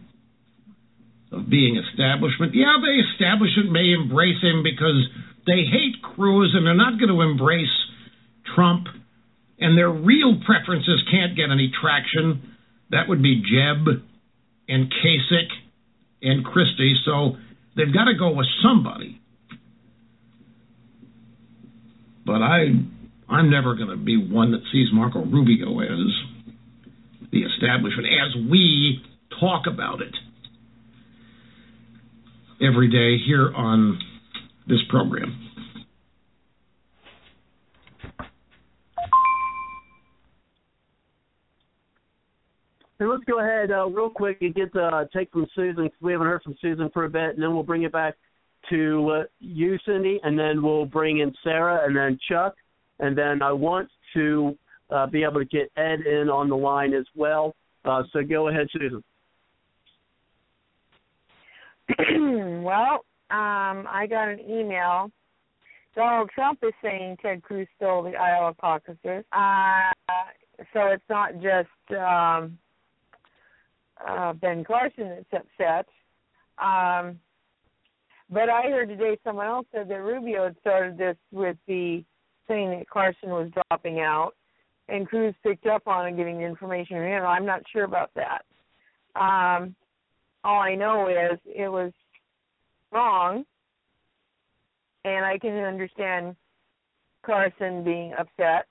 of 1.31 1.49
being 1.49 1.77
establishment. 1.77 2.55
Yeah, 2.55 2.77
the 2.79 3.03
establishment 3.13 3.71
may 3.71 3.93
embrace 3.93 4.41
him 4.41 4.63
because 4.63 5.07
they 5.45 5.65
hate 5.67 6.01
Cruz 6.01 6.53
and 6.55 6.65
they're 6.65 6.73
not 6.73 6.99
going 6.99 7.11
to 7.11 7.21
embrace 7.21 7.73
Trump 8.55 8.87
and 9.59 9.77
their 9.77 9.89
real 9.89 10.39
preferences 10.45 11.03
can't 11.09 11.35
get 11.35 11.49
any 11.51 11.71
traction. 11.81 12.55
That 12.91 13.09
would 13.09 13.21
be 13.21 13.41
Jeb 13.41 13.87
and 14.67 14.91
Kasich 14.91 15.51
and 16.21 16.45
Christie. 16.45 16.95
So 17.05 17.37
they've 17.75 17.93
got 17.93 18.05
to 18.05 18.13
go 18.17 18.31
with 18.31 18.47
somebody. 18.61 19.19
But 22.25 22.41
I, 22.41 22.65
I'm 23.29 23.49
never 23.49 23.75
going 23.75 23.89
to 23.89 23.97
be 23.97 24.17
one 24.17 24.51
that 24.51 24.61
sees 24.71 24.89
Marco 24.91 25.23
Rubio 25.23 25.79
as 25.79 27.29
the 27.31 27.43
establishment 27.43 28.07
as 28.07 28.49
we 28.49 29.01
talk 29.39 29.63
about 29.67 30.01
it 30.01 30.13
every 32.61 32.89
day 32.89 33.23
here 33.25 33.53
on 33.55 33.99
this 34.67 34.79
program. 34.89 35.47
And 42.99 43.09
let's 43.09 43.23
go 43.25 43.39
ahead 43.39 43.71
uh, 43.71 43.87
real 43.87 44.09
quick 44.09 44.39
and 44.41 44.55
get 44.55 44.75
uh, 44.75 45.05
take 45.15 45.31
from 45.31 45.45
Susan 45.55 45.83
because 45.83 46.01
we 46.01 46.11
haven't 46.11 46.27
heard 46.27 46.41
from 46.41 46.55
Susan 46.59 46.89
for 46.93 47.05
a 47.05 47.09
bit, 47.09 47.35
and 47.35 47.43
then 47.43 47.53
we'll 47.53 47.61
bring 47.61 47.83
it 47.83 47.91
back 47.91 48.15
to 48.71 49.09
uh, 49.09 49.23
you, 49.39 49.77
Cindy, 49.85 50.19
and 50.23 50.37
then 50.37 50.63
we'll 50.63 50.85
bring 50.85 51.19
in 51.19 51.31
Sarah 51.43 51.85
and 51.85 51.95
then 51.95 52.17
Chuck, 52.27 52.55
and 52.99 53.15
then 53.15 53.43
I 53.43 53.51
want 53.51 53.87
to 54.15 54.57
uh, 54.89 55.05
be 55.05 55.23
able 55.23 55.39
to 55.39 55.45
get 55.45 55.71
Ed 55.77 56.01
in 56.07 56.27
on 56.29 56.49
the 56.49 56.57
line 56.57 56.93
as 56.93 57.05
well. 57.15 57.55
Uh, 57.85 58.01
so 58.11 58.23
go 58.23 58.47
ahead, 58.47 58.67
Susan. 58.71 59.03
well, 62.63 63.05
um, 63.29 63.87
I 63.89 64.07
got 64.09 64.29
an 64.29 64.39
email. 64.39 65.11
Donald 65.95 66.29
Trump 66.33 66.59
is 66.61 66.73
saying 66.81 67.17
Ted 67.21 67.41
Cruz 67.41 67.67
stole 67.75 68.03
the 68.03 68.15
Iowa 68.15 68.53
caucuses. 68.59 69.25
Uh, 69.31 69.91
so 70.73 70.87
it's 70.87 71.03
not 71.09 71.33
just 71.35 71.99
um, 71.99 72.57
uh, 74.05 74.33
Ben 74.33 74.63
Carson 74.63 75.09
that's 75.31 75.45
upset. 75.59 75.87
Um, 76.59 77.19
but 78.29 78.49
I 78.49 78.63
heard 78.63 78.89
today 78.89 79.17
someone 79.23 79.47
else 79.47 79.67
said 79.73 79.89
that 79.89 80.01
Rubio 80.01 80.45
had 80.45 80.55
started 80.59 80.97
this 80.97 81.15
with 81.31 81.57
the 81.67 82.03
saying 82.47 82.69
that 82.71 82.89
Carson 82.89 83.29
was 83.29 83.49
dropping 83.69 83.99
out, 83.99 84.33
and 84.89 85.07
Cruz 85.07 85.33
picked 85.43 85.65
up 85.65 85.87
on 85.87 86.07
it, 86.07 86.17
getting 86.17 86.37
the 86.37 86.45
information 86.45 86.97
from 86.97 87.05
him. 87.05 87.25
I'm 87.25 87.45
not 87.45 87.61
sure 87.71 87.83
about 87.83 88.11
that. 88.15 88.43
Um, 89.19 89.75
all 90.47 90.61
I 90.61 90.75
know 90.75 91.09
is 91.09 91.37
it 91.45 91.67
was 91.67 91.91
wrong, 92.93 93.43
and 95.03 95.25
I 95.25 95.37
can 95.37 95.51
understand 95.51 96.37
Carson 97.25 97.83
being 97.83 98.13
upset. 98.17 98.65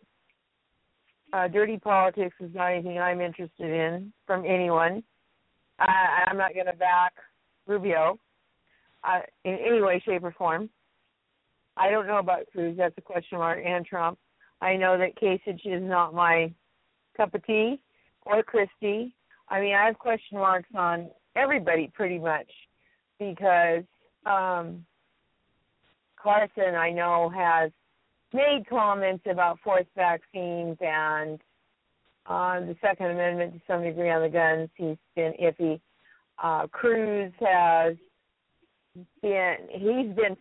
Uh, 1.34 1.48
dirty 1.48 1.76
politics 1.76 2.34
is 2.40 2.50
not 2.54 2.72
anything 2.72 2.98
I'm 2.98 3.20
interested 3.20 3.70
in 3.70 4.10
from 4.26 4.46
anyone. 4.46 5.02
I, 5.78 6.24
I'm 6.26 6.38
not 6.38 6.54
going 6.54 6.64
to 6.64 6.72
back 6.72 7.12
Rubio 7.66 8.18
uh, 9.04 9.20
in 9.44 9.58
any 9.58 9.82
way, 9.82 10.02
shape, 10.02 10.24
or 10.24 10.32
form. 10.32 10.70
I 11.76 11.90
don't 11.90 12.06
know 12.06 12.18
about 12.18 12.46
Cruz. 12.52 12.74
That's 12.78 12.96
a 12.96 13.02
question 13.02 13.36
mark. 13.36 13.58
And 13.62 13.84
Trump. 13.84 14.18
I 14.62 14.76
know 14.76 14.96
that 14.96 15.20
Kasich 15.20 15.66
is 15.66 15.82
not 15.82 16.14
my 16.14 16.50
cup 17.18 17.34
of 17.34 17.44
tea, 17.44 17.78
or 18.24 18.42
Christie. 18.42 19.14
I 19.50 19.60
mean, 19.60 19.74
I 19.74 19.84
have 19.84 19.98
question 19.98 20.38
marks 20.38 20.70
on 20.74 21.10
everybody 21.36 21.90
pretty 21.94 22.18
much 22.18 22.48
because 23.18 23.84
um, 24.24 24.84
Carson, 26.20 26.74
I 26.74 26.90
know, 26.90 27.30
has 27.34 27.70
made 28.32 28.64
comments 28.68 29.24
about 29.30 29.58
forced 29.62 29.88
vaccines 29.94 30.76
and 30.80 31.38
on 32.26 32.64
uh, 32.64 32.66
the 32.66 32.76
Second 32.80 33.12
Amendment 33.12 33.54
to 33.54 33.60
some 33.68 33.82
degree 33.82 34.10
on 34.10 34.22
the 34.22 34.28
guns. 34.28 34.68
He's 34.74 34.96
been 35.14 35.32
iffy. 35.40 35.80
Uh, 36.42 36.66
Cruz 36.66 37.32
has 37.40 37.94
been 39.22 39.56
he's 39.70 40.14
been 40.16 40.36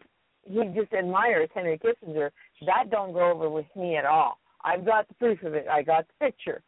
he 0.48 0.64
just 0.80 0.94
admires 0.94 1.50
Henry 1.54 1.80
Kissinger. 1.80 2.32
That 2.66 2.90
don't 2.90 3.14
go 3.14 3.32
over 3.32 3.50
with 3.50 3.66
me 3.76 3.98
at 3.98 4.06
all. 4.06 4.40
I've 4.64 4.86
got 4.86 5.08
the 5.08 5.14
proof 5.16 5.44
of 5.44 5.54
it. 5.54 5.68
I 5.72 5.84
got 5.84 6.06
the 6.08 6.26
picture. 6.26 6.62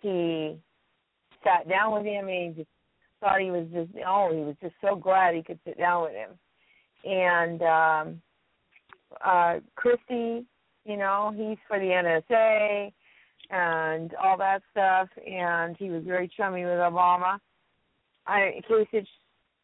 He 0.00 0.56
sat 1.42 1.68
down 1.68 1.94
with 1.94 2.04
him 2.04 2.28
and 2.28 2.54
he 2.54 2.62
just 2.62 2.68
thought 3.26 3.40
he 3.40 3.50
was 3.50 3.66
just 3.72 3.90
oh 4.06 4.30
he 4.32 4.40
was 4.40 4.54
just 4.62 4.74
so 4.80 4.94
glad 4.94 5.34
he 5.34 5.42
could 5.42 5.58
sit 5.64 5.78
down 5.78 6.02
with 6.02 6.12
him. 6.12 6.30
And 7.04 7.62
um 7.62 8.22
uh 9.24 9.54
Christie, 9.74 10.44
you 10.84 10.96
know, 10.96 11.32
he's 11.36 11.58
for 11.66 11.78
the 11.78 11.86
NSA 11.86 12.92
and 13.50 14.14
all 14.14 14.36
that 14.38 14.62
stuff 14.70 15.08
and 15.26 15.76
he 15.76 15.90
was 15.90 16.04
very 16.04 16.30
chummy 16.36 16.64
with 16.64 16.78
Obama. 16.78 17.38
I 18.26 18.60
Kasich 18.70 19.06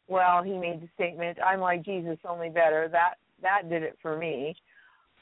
well, 0.08 0.42
he 0.42 0.58
made 0.58 0.82
the 0.82 0.88
statement, 0.94 1.38
"I'm 1.42 1.60
like 1.60 1.84
Jesus, 1.84 2.18
only 2.28 2.50
better." 2.50 2.88
That 2.88 3.14
that 3.40 3.70
did 3.70 3.82
it 3.82 3.96
for 4.02 4.16
me. 4.16 4.54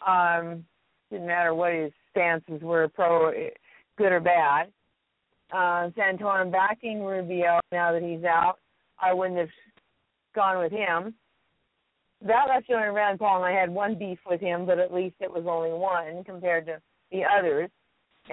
Um, 0.07 0.65
didn't 1.11 1.27
matter 1.27 1.55
what 1.55 1.73
his 1.73 1.93
stances 2.11 2.63
were, 2.63 2.89
pro, 2.89 3.31
good 3.99 4.13
or 4.13 4.21
bad. 4.21 4.73
Uh, 5.53 5.91
Santorum 5.91 6.53
backing 6.53 7.03
Rubio 7.03 7.59
now 7.73 7.93
that 7.93 8.03
he's 8.03 8.25
out. 8.25 8.57
I 9.01 9.13
wouldn't 9.13 9.39
have 9.39 9.49
gone 10.35 10.59
with 10.59 10.73
him. 10.73 11.15
That 12.23 12.47
left 12.49 12.69
Joe 12.69 12.83
and 12.83 12.95
Rand 12.95 13.19
Paul, 13.19 13.43
and 13.43 13.55
I 13.55 13.59
had 13.59 13.71
one 13.71 13.99
beef 13.99 14.19
with 14.29 14.41
him, 14.41 14.67
but 14.67 14.79
at 14.79 14.93
least 14.93 15.17
it 15.21 15.33
was 15.33 15.45
only 15.49 15.71
one 15.71 16.23
compared 16.25 16.67
to 16.67 16.81
the 17.11 17.23
others, 17.25 17.71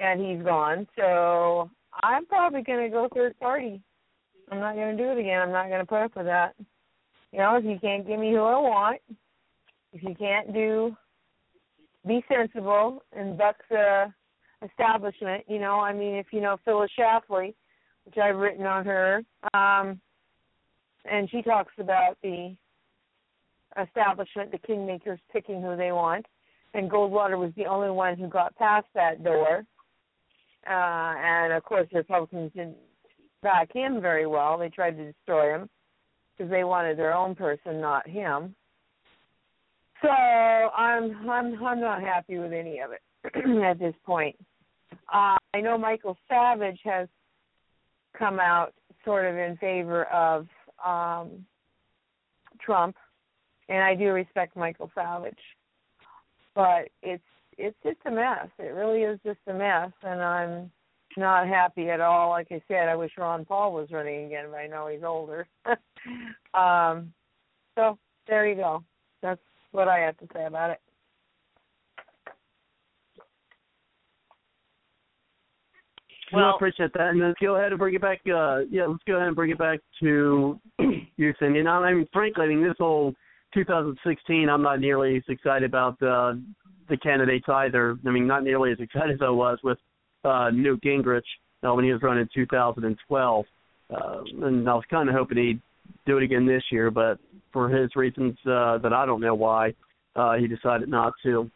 and 0.00 0.20
he's 0.20 0.44
gone. 0.44 0.86
So 0.96 1.70
I'm 2.02 2.26
probably 2.26 2.62
going 2.62 2.84
to 2.84 2.90
go 2.90 3.08
third 3.12 3.38
party. 3.40 3.80
I'm 4.50 4.60
not 4.60 4.74
going 4.74 4.96
to 4.96 5.02
do 5.02 5.10
it 5.10 5.18
again. 5.18 5.40
I'm 5.40 5.52
not 5.52 5.68
going 5.68 5.80
to 5.80 5.86
put 5.86 6.02
up 6.02 6.16
with 6.16 6.26
that. 6.26 6.54
You 7.32 7.38
know, 7.38 7.56
if 7.56 7.64
you 7.64 7.78
can't 7.80 8.06
give 8.06 8.20
me 8.20 8.30
who 8.30 8.42
I 8.42 8.58
want, 8.58 9.00
if 9.92 10.02
you 10.02 10.14
can't 10.14 10.52
do, 10.52 10.96
be 12.06 12.24
sensible 12.28 13.02
and 13.12 13.36
buck 13.36 13.56
the 13.68 14.12
establishment. 14.62 15.44
You 15.48 15.58
know, 15.58 15.80
I 15.80 15.92
mean, 15.92 16.14
if 16.14 16.26
you 16.32 16.40
know 16.40 16.56
Phyllis 16.64 16.90
Schlafly, 16.98 17.54
which 18.04 18.16
I've 18.18 18.36
written 18.36 18.66
on 18.66 18.84
her, 18.84 19.22
um, 19.54 20.00
and 21.10 21.30
she 21.30 21.42
talks 21.42 21.72
about 21.78 22.16
the 22.22 22.54
establishment, 23.80 24.50
the 24.50 24.58
kingmakers 24.58 25.18
picking 25.32 25.62
who 25.62 25.76
they 25.76 25.92
want, 25.92 26.26
and 26.74 26.90
Goldwater 26.90 27.38
was 27.38 27.52
the 27.56 27.66
only 27.66 27.90
one 27.90 28.16
who 28.16 28.28
got 28.28 28.56
past 28.56 28.86
that 28.94 29.22
door. 29.24 29.64
Uh, 30.68 31.14
and 31.24 31.52
of 31.52 31.62
course, 31.64 31.86
the 31.92 31.98
Republicans 31.98 32.52
didn't 32.54 32.76
back 33.42 33.72
him 33.72 34.00
very 34.00 34.26
well. 34.26 34.58
They 34.58 34.68
tried 34.68 34.96
to 34.96 35.12
destroy 35.12 35.54
him 35.54 35.68
because 36.36 36.50
they 36.50 36.64
wanted 36.64 36.98
their 36.98 37.14
own 37.14 37.34
person, 37.34 37.80
not 37.80 38.08
him. 38.08 38.54
So 40.02 40.08
I'm 40.08 41.28
I'm 41.28 41.64
I'm 41.64 41.80
not 41.80 42.00
happy 42.00 42.38
with 42.38 42.52
any 42.52 42.80
of 42.80 42.90
it 42.92 43.02
at 43.64 43.78
this 43.78 43.94
point. 44.04 44.36
Uh, 44.92 45.36
I 45.54 45.60
know 45.60 45.78
Michael 45.78 46.16
Savage 46.28 46.80
has 46.84 47.08
come 48.18 48.40
out 48.40 48.74
sort 49.04 49.26
of 49.26 49.36
in 49.36 49.56
favor 49.56 50.04
of 50.04 50.46
um, 50.84 51.44
Trump, 52.60 52.96
and 53.68 53.82
I 53.82 53.94
do 53.94 54.12
respect 54.12 54.56
Michael 54.56 54.90
Savage, 54.94 55.38
but 56.54 56.88
it's 57.02 57.22
it's 57.56 57.76
just 57.82 57.98
a 58.06 58.10
mess. 58.10 58.48
It 58.58 58.74
really 58.74 59.00
is 59.00 59.18
just 59.24 59.40
a 59.48 59.52
mess, 59.52 59.90
and 60.02 60.22
I'm 60.22 60.70
not 61.16 61.48
happy 61.48 61.90
at 61.90 62.00
all. 62.00 62.30
Like 62.30 62.48
I 62.50 62.62
said, 62.68 62.88
I 62.88 62.94
wish 62.94 63.12
Ron 63.18 63.44
Paul 63.44 63.72
was 63.72 63.90
running 63.90 64.26
again, 64.26 64.46
but 64.50 64.58
I 64.58 64.66
know 64.68 64.86
he's 64.86 65.02
older. 65.02 65.46
um, 66.54 67.12
so 67.74 67.98
there 68.28 68.46
you 68.46 68.54
go. 68.54 68.84
That's 69.22 69.40
what 69.72 69.88
I 69.88 69.98
have 69.98 70.16
to 70.18 70.28
say 70.32 70.44
about 70.44 70.70
it. 70.70 70.80
Well, 76.32 76.44
I 76.44 76.54
appreciate 76.54 76.92
that. 76.94 77.08
And 77.08 77.20
let's 77.20 77.38
go 77.40 77.56
ahead 77.56 77.72
and 77.72 77.78
bring 77.78 77.94
it 77.94 78.02
back. 78.02 78.20
Uh, 78.26 78.60
yeah, 78.70 78.86
let's 78.86 79.02
go 79.06 79.16
ahead 79.16 79.28
and 79.28 79.36
bring 79.36 79.50
it 79.50 79.58
back 79.58 79.80
to 80.00 80.58
you, 81.16 81.34
Cindy. 81.38 81.60
And 81.60 81.68
I 81.68 81.92
mean, 81.92 82.08
frankly, 82.12 82.44
I 82.44 82.48
mean, 82.48 82.62
this 82.62 82.76
whole 82.78 83.14
2016, 83.54 84.48
I'm 84.48 84.62
not 84.62 84.80
nearly 84.80 85.16
as 85.16 85.22
excited 85.28 85.68
about 85.68 86.02
uh, 86.02 86.34
the 86.88 86.96
candidates 87.02 87.46
either. 87.48 87.98
I 88.06 88.10
mean, 88.10 88.26
not 88.26 88.44
nearly 88.44 88.72
as 88.72 88.78
excited 88.80 89.14
as 89.14 89.20
I 89.22 89.30
was 89.30 89.58
with 89.62 89.78
uh, 90.24 90.50
Newt 90.50 90.82
Gingrich 90.82 91.22
uh, 91.66 91.74
when 91.74 91.84
he 91.84 91.92
was 91.92 92.02
running 92.02 92.22
in 92.22 92.28
2012. 92.34 93.44
Uh, 93.90 94.20
and 94.42 94.68
I 94.68 94.74
was 94.74 94.84
kind 94.90 95.08
of 95.08 95.14
hoping 95.14 95.38
he'd 95.38 95.62
do 96.06 96.18
it 96.18 96.24
again 96.24 96.46
this 96.46 96.62
year, 96.70 96.90
but 96.90 97.18
for 97.52 97.68
his 97.68 97.94
reasons 97.96 98.36
uh, 98.46 98.78
that 98.78 98.92
I 98.92 99.06
don't 99.06 99.20
know 99.20 99.34
why, 99.34 99.74
uh, 100.16 100.34
he 100.34 100.46
decided 100.46 100.88
not 100.88 101.14
to. 101.22 101.50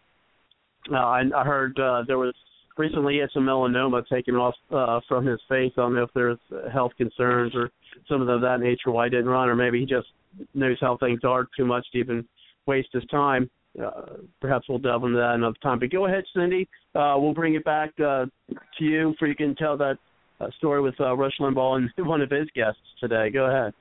Uh, 0.91 0.97
I, 0.97 1.23
I 1.37 1.45
heard 1.45 1.79
uh, 1.79 2.03
there 2.07 2.19
was 2.19 2.35
recently 2.77 3.15
he 3.15 3.21
had 3.21 3.31
some 3.33 3.45
melanoma 3.45 4.07
taken 4.09 4.35
off 4.35 4.55
uh, 4.71 5.01
from 5.09 5.27
his 5.27 5.41
face. 5.49 5.73
I 5.77 5.83
don't 5.83 5.95
know 5.95 6.05
if 6.05 6.11
there's 6.15 6.39
health 6.73 6.93
concerns 6.97 7.55
or 7.55 7.71
something 8.09 8.29
of 8.29 8.41
that 8.41 8.61
nature 8.61 8.91
why 8.91 9.07
he 9.07 9.11
didn't 9.11 9.29
run, 9.29 9.49
or 9.49 9.57
maybe 9.57 9.81
he 9.81 9.87
just 9.87 10.09
knows 10.55 10.79
how 10.81 10.97
things 10.97 11.21
are 11.25 11.47
too 11.57 11.65
much 11.65 11.87
to 11.93 11.99
even 11.99 12.27
waste 12.67 12.89
his 12.93 13.05
time 13.07 13.51
uh, 13.81 13.91
perhaps 14.41 14.69
we'll 14.69 14.79
delve 14.79 15.05
into 15.05 15.17
that 15.17 15.35
another 15.35 15.57
time. 15.63 15.79
But 15.79 15.91
go 15.91 16.07
ahead, 16.07 16.25
Cindy. 16.35 16.69
Uh, 16.95 17.15
we'll 17.17 17.35
bring 17.35 17.55
it 17.55 17.65
back 17.65 17.91
uh, 17.99 18.27
to 18.79 18.85
you 18.85 19.15
for 19.19 19.27
you 19.27 19.35
can 19.35 19.55
tell 19.57 19.77
that 19.79 19.97
uh, 20.41 20.49
story 20.59 20.81
with 20.81 20.95
uh, 21.01 21.17
Rush 21.17 21.33
Limbaugh 21.41 21.77
and 21.77 21.91
one 22.07 22.21
of 22.21 22.31
his 22.31 22.49
guests 22.55 22.81
today. 23.01 23.31
Go 23.31 23.47
ahead. 23.47 23.73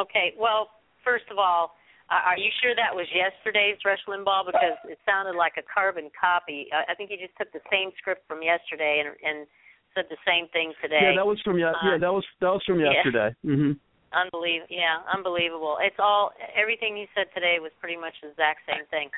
Okay. 0.00 0.34
Well, 0.38 0.68
first 1.04 1.24
of 1.30 1.38
all, 1.38 1.72
are 2.10 2.38
you 2.38 2.50
sure 2.58 2.74
that 2.74 2.90
was 2.90 3.06
yesterday's 3.14 3.78
Rush 3.86 4.02
Limbaugh? 4.10 4.50
Because 4.50 4.74
it 4.90 4.98
sounded 5.06 5.38
like 5.38 5.54
a 5.54 5.62
carbon 5.62 6.10
copy. 6.10 6.66
I, 6.74 6.92
I 6.92 6.94
think 6.98 7.14
he 7.14 7.16
just 7.16 7.34
took 7.38 7.54
the 7.54 7.62
same 7.70 7.94
script 8.02 8.26
from 8.26 8.42
yesterday 8.42 8.98
and, 9.06 9.14
and 9.22 9.46
said 9.94 10.10
the 10.10 10.18
same 10.26 10.50
thing 10.50 10.74
today. 10.82 11.14
Yeah, 11.14 11.22
that 11.22 11.26
was 11.26 11.38
from 11.46 11.58
yeah, 11.58 11.74
yeah 11.86 11.98
that 11.98 12.10
was 12.10 12.26
that 12.42 12.50
was 12.50 12.62
from 12.66 12.82
yesterday. 12.82 13.30
Yeah. 13.42 13.50
Mm-hmm. 13.54 13.72
Unbelievable. 14.10 14.74
Yeah, 14.74 15.06
unbelievable. 15.06 15.78
It's 15.78 15.98
all 16.02 16.34
everything 16.58 16.98
you 16.98 17.06
said 17.14 17.30
today 17.30 17.62
was 17.62 17.70
pretty 17.78 17.98
much 17.98 18.18
the 18.22 18.34
exact 18.34 18.66
same 18.66 18.86
thing. 18.90 19.10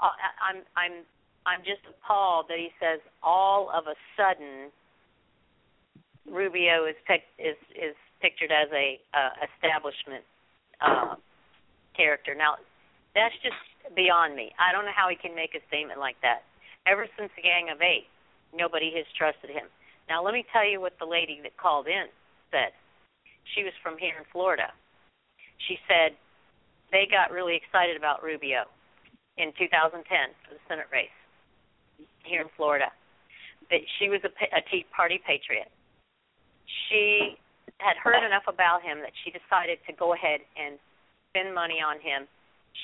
Uh, 0.00 0.16
I'm 0.40 0.64
I'm 0.72 1.04
I'm 1.44 1.60
just 1.68 1.84
appalled 1.84 2.48
that 2.48 2.56
he 2.56 2.72
says 2.80 3.00
all 3.20 3.68
of 3.68 3.84
a 3.92 3.96
sudden 4.16 4.72
Rubio 6.24 6.88
is 6.88 6.96
pic- 7.04 7.28
is 7.36 7.60
is 7.76 7.96
pictured 8.20 8.52
as 8.52 8.72
a 8.72 8.96
uh, 9.12 9.32
establishment 9.44 10.24
uh, 10.80 11.16
character. 11.98 12.38
Now, 12.38 12.54
that's 13.18 13.34
just 13.42 13.58
beyond 13.98 14.38
me. 14.38 14.54
I 14.62 14.70
don't 14.70 14.86
know 14.86 14.94
how 14.94 15.10
he 15.10 15.18
can 15.18 15.34
make 15.34 15.58
a 15.58 15.62
statement 15.66 15.98
like 15.98 16.14
that. 16.22 16.46
Ever 16.86 17.10
since 17.18 17.34
the 17.34 17.42
Gang 17.42 17.74
of 17.74 17.82
Eight, 17.82 18.06
nobody 18.54 18.94
has 18.94 19.04
trusted 19.18 19.50
him. 19.50 19.66
Now, 20.06 20.22
let 20.22 20.32
me 20.32 20.46
tell 20.54 20.62
you 20.62 20.80
what 20.80 20.94
the 21.02 21.10
lady 21.10 21.42
that 21.42 21.58
called 21.58 21.90
in 21.90 22.06
said. 22.54 22.70
She 23.56 23.66
was 23.66 23.74
from 23.82 23.98
here 23.98 24.14
in 24.14 24.24
Florida. 24.30 24.70
She 25.66 25.76
said 25.90 26.14
they 26.92 27.10
got 27.10 27.34
really 27.34 27.58
excited 27.58 27.96
about 27.96 28.22
Rubio 28.22 28.70
in 29.36 29.52
2010 29.58 30.00
for 30.46 30.54
the 30.54 30.62
Senate 30.68 30.88
race 30.92 31.12
here 32.24 32.40
in 32.40 32.48
Florida. 32.56 32.88
That 33.68 33.84
she 33.98 34.08
was 34.08 34.20
a, 34.24 34.32
a 34.54 34.62
Tea 34.70 34.86
Party 34.94 35.20
patriot. 35.20 35.68
She 36.88 37.36
had 37.80 38.00
heard 38.00 38.24
enough 38.24 38.48
about 38.48 38.80
him 38.80 39.00
that 39.04 39.12
she 39.24 39.30
decided 39.30 39.78
to 39.86 39.92
go 39.92 40.14
ahead 40.14 40.40
and 40.56 40.80
spend 41.38 41.54
money 41.54 41.78
on 41.84 41.96
him. 41.96 42.26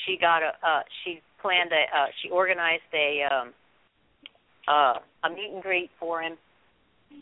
She 0.04 0.16
got 0.20 0.42
a 0.42 0.52
uh, 0.66 0.82
she 1.02 1.20
planned 1.40 1.70
a 1.72 1.84
uh, 1.96 2.06
she 2.22 2.30
organized 2.30 2.82
a 2.92 3.22
um, 3.30 3.52
uh, 4.68 4.98
a 5.24 5.30
meet 5.30 5.50
and 5.52 5.62
greet 5.62 5.90
for 5.98 6.22
him. 6.22 6.36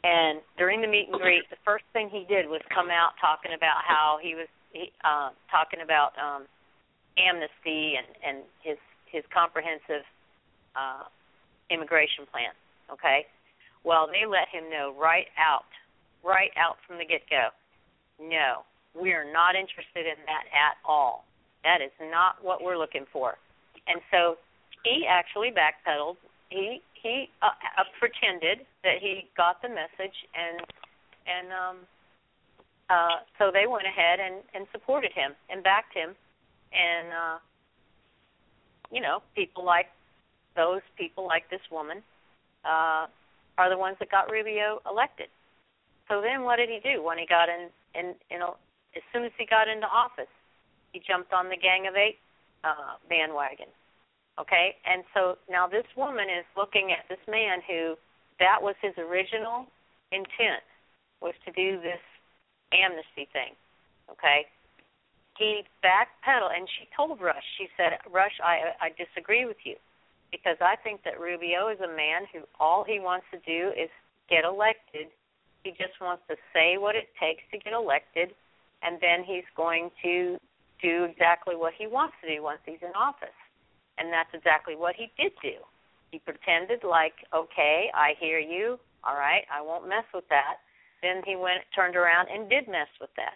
And 0.05 0.41
during 0.57 0.81
the 0.81 0.89
meet 0.89 1.09
and 1.13 1.21
greet, 1.21 1.45
the 1.51 1.61
first 1.65 1.85
thing 1.93 2.09
he 2.11 2.25
did 2.25 2.49
was 2.49 2.63
come 2.73 2.89
out 2.89 3.13
talking 3.21 3.53
about 3.53 3.85
how 3.87 4.19
he 4.23 4.35
was 4.35 4.49
he, 4.73 4.91
uh, 5.05 5.31
talking 5.51 5.81
about 5.85 6.13
um, 6.17 6.45
amnesty 7.19 7.95
and 7.97 8.09
and 8.25 8.45
his 8.63 8.79
his 9.07 9.23
comprehensive 9.33 10.05
uh, 10.77 11.05
immigration 11.71 12.25
plan. 12.31 12.57
Okay, 12.91 13.27
well 13.85 14.09
they 14.09 14.25
let 14.25 14.49
him 14.49 14.71
know 14.71 14.95
right 14.99 15.29
out, 15.37 15.69
right 16.25 16.51
out 16.57 16.77
from 16.87 16.97
the 16.97 17.05
get 17.05 17.29
go. 17.29 17.49
No, 18.21 18.65
we 18.99 19.13
are 19.13 19.25
not 19.31 19.55
interested 19.55 20.07
in 20.07 20.21
that 20.27 20.45
at 20.53 20.77
all. 20.85 21.25
That 21.65 21.81
is 21.81 21.93
not 22.11 22.43
what 22.43 22.63
we're 22.63 22.77
looking 22.77 23.07
for. 23.13 23.39
And 23.87 24.01
so 24.11 24.37
he 24.85 25.07
actually 25.09 25.51
backpedaled. 25.51 26.17
He 26.51 26.83
he 27.03 27.29
uh, 27.43 27.47
uh, 27.79 27.85
pretended 27.99 28.67
that 28.85 28.99
he 29.01 29.29
got 29.37 29.61
the 29.63 29.69
message 29.69 30.15
and 30.35 30.61
and 31.27 31.53
um 31.53 31.77
uh 32.91 33.23
so 33.39 33.51
they 33.53 33.67
went 33.67 33.87
ahead 33.87 34.21
and 34.21 34.43
and 34.55 34.67
supported 34.73 35.13
him 35.13 35.33
and 35.51 35.63
backed 35.63 35.95
him 35.95 36.15
and 36.73 37.09
uh 37.09 37.39
you 38.93 39.01
know 39.01 39.23
people 39.35 39.65
like 39.65 39.87
those 40.55 40.83
people 40.97 41.27
like 41.27 41.49
this 41.51 41.63
woman 41.71 42.03
uh 42.65 43.07
are 43.59 43.69
the 43.71 43.79
ones 43.79 43.97
that 43.99 44.11
got 44.11 44.31
Rubio 44.31 44.81
elected 44.89 45.29
so 46.09 46.21
then 46.21 46.43
what 46.43 46.57
did 46.57 46.69
he 46.69 46.79
do 46.83 47.03
when 47.03 47.19
he 47.19 47.27
got 47.27 47.49
in 47.49 47.69
in 47.95 48.15
know 48.39 48.57
as 48.97 49.03
soon 49.13 49.25
as 49.25 49.33
he 49.39 49.47
got 49.47 49.69
into 49.69 49.87
office 49.87 50.33
he 50.93 51.01
jumped 51.01 51.33
on 51.33 51.49
the 51.49 51.57
gang 51.57 51.87
of 51.87 51.97
eight 51.97 52.19
uh 52.65 52.97
bandwagon 53.09 53.69
Okay? 54.41 54.77
And 54.87 55.05
so 55.13 55.37
now 55.51 55.67
this 55.67 55.85
woman 55.97 56.29
is 56.29 56.45
looking 56.57 56.93
at 56.93 57.05
this 57.09 57.21
man 57.29 57.61
who 57.67 57.97
that 58.41 58.59
was 58.61 58.75
his 58.81 58.97
original 58.97 59.67
intent 60.11 60.65
was 61.21 61.35
to 61.45 61.53
do 61.53 61.81
this 61.81 62.01
amnesty 62.73 63.29
thing. 63.33 63.53
Okay? 64.11 64.49
He 65.39 65.65
backpedaled 65.85 66.57
and 66.57 66.69
she 66.79 66.89
told 66.97 67.21
Rush, 67.21 67.45
she 67.59 67.69
said, 67.77 67.99
Rush, 68.11 68.37
I 68.43 68.73
I 68.81 68.89
disagree 68.97 69.45
with 69.45 69.61
you 69.65 69.77
because 70.31 70.57
I 70.61 70.77
think 70.77 71.05
that 71.05 71.21
Rubio 71.21 71.69
is 71.69 71.81
a 71.81 71.89
man 71.89 72.25
who 72.33 72.41
all 72.59 72.85
he 72.85 73.01
wants 73.01 73.27
to 73.33 73.39
do 73.45 73.73
is 73.77 73.91
get 74.31 74.45
elected. 74.45 75.13
He 75.65 75.71
just 75.73 76.01
wants 76.01 76.23
to 76.29 76.37
say 76.53 76.79
what 76.79 76.97
it 76.97 77.09
takes 77.21 77.45
to 77.53 77.59
get 77.59 77.73
elected 77.73 78.33
and 78.83 78.99
then 79.01 79.25
he's 79.25 79.47
going 79.57 79.91
to 80.03 80.37
do 80.83 81.05
exactly 81.05 81.55
what 81.57 81.73
he 81.79 81.87
wants 81.87 82.15
to 82.23 82.35
do 82.35 82.43
once 82.43 82.61
he's 82.67 82.83
in 82.83 82.93
office. 82.97 83.37
And 83.99 84.13
that's 84.13 84.31
exactly 84.35 84.75
what 84.75 84.95
he 84.97 85.11
did 85.17 85.33
do. 85.43 85.63
He 86.11 86.19
pretended 86.19 86.85
like, 86.85 87.15
okay, 87.35 87.91
I 87.95 88.15
hear 88.19 88.39
you. 88.39 88.79
All 89.05 89.15
right, 89.17 89.43
I 89.53 89.63
won't 89.63 89.89
mess 89.89 90.05
with 90.15 90.29
that. 90.31 90.63
Then 91.03 91.23
he 91.27 91.35
went, 91.35 91.63
turned 91.75 91.97
around, 91.97 92.29
and 92.33 92.49
did 92.49 92.69
mess 92.69 92.91
with 93.01 93.11
that. 93.17 93.35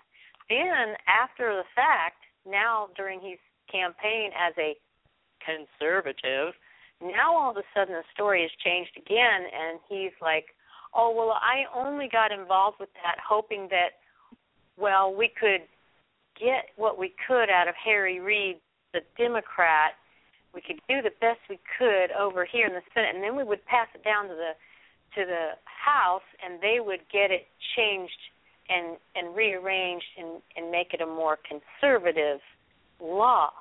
Then, 0.48 0.94
after 1.10 1.54
the 1.56 1.66
fact, 1.74 2.22
now 2.48 2.88
during 2.96 3.20
his 3.20 3.38
campaign 3.70 4.30
as 4.38 4.54
a 4.58 4.76
conservative, 5.42 6.54
now 7.02 7.34
all 7.34 7.50
of 7.50 7.56
a 7.56 7.66
sudden 7.74 7.94
the 7.94 8.06
story 8.14 8.42
has 8.42 8.50
changed 8.62 8.92
again, 8.96 9.42
and 9.50 9.80
he's 9.88 10.14
like, 10.22 10.54
oh, 10.94 11.10
well, 11.10 11.34
I 11.34 11.66
only 11.74 12.08
got 12.10 12.30
involved 12.30 12.76
with 12.78 12.88
that 13.02 13.18
hoping 13.18 13.66
that, 13.70 13.98
well, 14.76 15.14
we 15.14 15.28
could 15.28 15.62
get 16.38 16.70
what 16.76 16.98
we 16.98 17.14
could 17.26 17.48
out 17.50 17.68
of 17.68 17.74
Harry 17.82 18.20
Reid, 18.20 18.60
the 18.92 19.00
Democrat, 19.16 19.92
we 20.56 20.62
could 20.62 20.80
do 20.88 21.02
the 21.02 21.12
best 21.20 21.38
we 21.50 21.60
could 21.78 22.10
over 22.12 22.46
here 22.46 22.66
in 22.66 22.72
the 22.72 22.80
Senate, 22.94 23.14
and 23.14 23.22
then 23.22 23.36
we 23.36 23.44
would 23.44 23.64
pass 23.66 23.88
it 23.94 24.02
down 24.02 24.24
to 24.28 24.34
the 24.34 24.52
to 25.14 25.24
the 25.24 25.52
House, 25.64 26.24
and 26.42 26.60
they 26.60 26.80
would 26.80 27.00
get 27.12 27.30
it 27.30 27.46
changed 27.76 28.32
and 28.70 28.96
and 29.14 29.36
rearranged 29.36 30.08
and 30.16 30.40
and 30.56 30.72
make 30.72 30.94
it 30.94 31.02
a 31.02 31.06
more 31.06 31.38
conservative 31.44 32.40
law. 33.00 33.52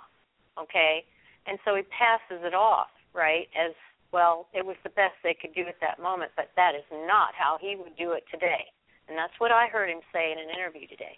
Okay, 0.58 1.04
and 1.46 1.60
so 1.66 1.76
he 1.76 1.84
passes 1.84 2.44
it 2.48 2.56
off 2.56 2.88
right 3.14 3.50
as 3.60 3.76
well. 4.14 4.48
It 4.54 4.66
was 4.66 4.78
the 4.84 4.90
best 4.90 5.16
they 5.22 5.36
could 5.36 5.54
do 5.54 5.68
at 5.68 5.80
that 5.82 6.00
moment, 6.02 6.32
but 6.38 6.52
that 6.56 6.76
is 6.76 6.88
not 6.92 7.36
how 7.36 7.58
he 7.60 7.76
would 7.76 7.98
do 7.98 8.14
it 8.14 8.24
today, 8.32 8.72
and 9.07 9.18
that's 9.18 9.34
what 9.40 9.52
I 9.52 9.68
heard 9.68 9.90
him 9.90 10.02
say 10.14 10.32
in 10.32 10.40
an 10.40 10.49
interview 10.49 10.88
today. 10.88 11.18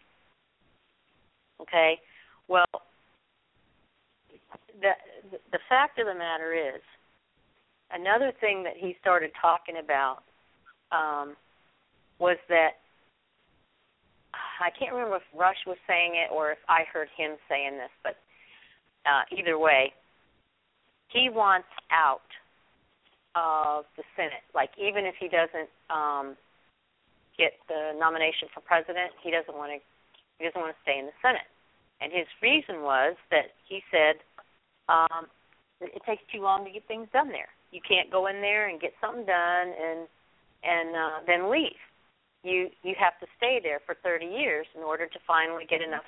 Okay, 1.61 1.99
well, 2.47 2.65
the 4.81 4.91
the 5.51 5.59
fact 5.69 5.99
of 5.99 6.05
the 6.05 6.13
matter 6.13 6.53
is, 6.53 6.81
another 7.91 8.31
thing 8.39 8.63
that 8.63 8.77
he 8.77 8.95
started 9.01 9.31
talking 9.41 9.75
about 9.83 10.23
um, 10.91 11.35
was 12.19 12.37
that 12.49 12.77
I 14.59 14.69
can't 14.77 14.93
remember 14.93 15.17
if 15.17 15.23
Rush 15.37 15.57
was 15.65 15.77
saying 15.87 16.13
it 16.15 16.31
or 16.31 16.51
if 16.51 16.59
I 16.67 16.83
heard 16.91 17.09
him 17.17 17.37
saying 17.49 17.77
this, 17.77 17.93
but 18.03 18.17
uh, 19.05 19.23
either 19.37 19.57
way, 19.57 19.93
he 21.09 21.29
wants 21.29 21.67
out 21.91 22.27
of 23.35 23.85
the 23.95 24.03
Senate. 24.15 24.43
Like 24.53 24.71
even 24.77 25.05
if 25.05 25.15
he 25.19 25.27
doesn't 25.27 25.69
um, 25.89 26.35
get 27.37 27.53
the 27.67 27.93
nomination 27.97 28.49
for 28.53 28.61
president, 28.61 29.13
he 29.21 29.31
doesn't 29.31 29.55
want 29.55 29.71
to. 29.71 29.79
He 30.37 30.45
doesn't 30.45 30.61
want 30.61 30.75
to 30.75 30.81
stay 30.85 30.99
in 31.01 31.09
the 31.09 31.17
Senate. 31.21 31.49
And 31.97 32.13
his 32.13 32.29
reason 32.45 32.85
was 32.85 33.17
that 33.33 33.57
he 33.65 33.81
said 33.89 34.21
um, 34.85 35.25
it 35.81 36.01
takes 36.05 36.21
too 36.31 36.41
long 36.41 36.65
to 36.65 36.71
get 36.71 36.87
things 36.87 37.07
done 37.13 37.29
there. 37.29 37.49
You 37.71 37.81
can't 37.81 38.11
go 38.11 38.27
in 38.27 38.41
there 38.41 38.69
and 38.69 38.79
get 38.79 38.93
something 39.01 39.25
done 39.25 39.67
and 39.73 40.07
and 40.63 40.95
uh, 40.95 41.17
then 41.25 41.51
leave. 41.51 41.81
You 42.43 42.69
you 42.83 42.95
have 42.97 43.19
to 43.19 43.27
stay 43.37 43.59
there 43.61 43.79
for 43.85 43.95
30 44.03 44.25
years 44.25 44.65
in 44.75 44.81
order 44.81 45.05
to 45.05 45.19
finally 45.25 45.65
get 45.69 45.81
enough 45.81 46.07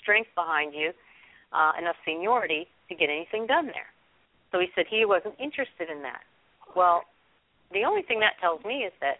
strength 0.00 0.30
behind 0.34 0.74
you, 0.74 0.92
uh, 1.52 1.72
enough 1.78 1.96
seniority 2.04 2.66
to 2.88 2.94
get 2.94 3.10
anything 3.10 3.46
done 3.46 3.66
there. 3.66 3.90
So 4.52 4.60
he 4.60 4.68
said 4.74 4.86
he 4.88 5.04
wasn't 5.04 5.34
interested 5.38 5.90
in 5.90 6.02
that. 6.02 6.22
Well, 6.76 7.02
the 7.72 7.84
only 7.84 8.02
thing 8.02 8.20
that 8.20 8.38
tells 8.40 8.64
me 8.64 8.86
is 8.86 8.92
that 9.00 9.18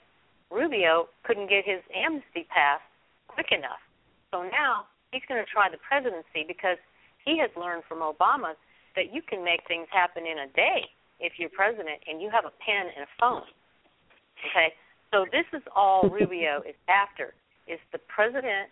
Rubio 0.55 1.11
couldn't 1.27 1.51
get 1.51 1.67
his 1.67 1.83
amnesty 1.91 2.47
passed 2.47 2.87
quick 3.27 3.51
enough. 3.51 3.83
So 4.31 4.47
now 4.47 4.87
he's 5.11 5.27
going 5.27 5.43
to 5.43 5.51
try 5.51 5.67
the 5.69 5.83
presidency 5.83 6.47
because 6.47 6.79
he 7.27 7.39
has 7.43 7.51
learned 7.59 7.83
from 7.91 7.99
Obama 7.99 8.55
that 8.95 9.11
you 9.13 9.21
can 9.21 9.43
make 9.43 9.67
things 9.67 9.91
happen 9.91 10.23
in 10.23 10.47
a 10.47 10.49
day 10.55 10.87
if 11.19 11.35
you're 11.39 11.51
president 11.51 11.99
and 12.07 12.23
you 12.23 12.31
have 12.31 12.47
a 12.47 12.55
pen 12.63 12.87
and 12.95 13.03
a 13.03 13.13
phone. 13.19 13.51
Okay? 14.47 14.71
So 15.11 15.27
this 15.35 15.47
is 15.51 15.63
all 15.75 16.07
Rubio 16.15 16.63
is 16.63 16.79
after 16.87 17.35
is 17.67 17.83
the 17.93 17.99
president 18.07 18.71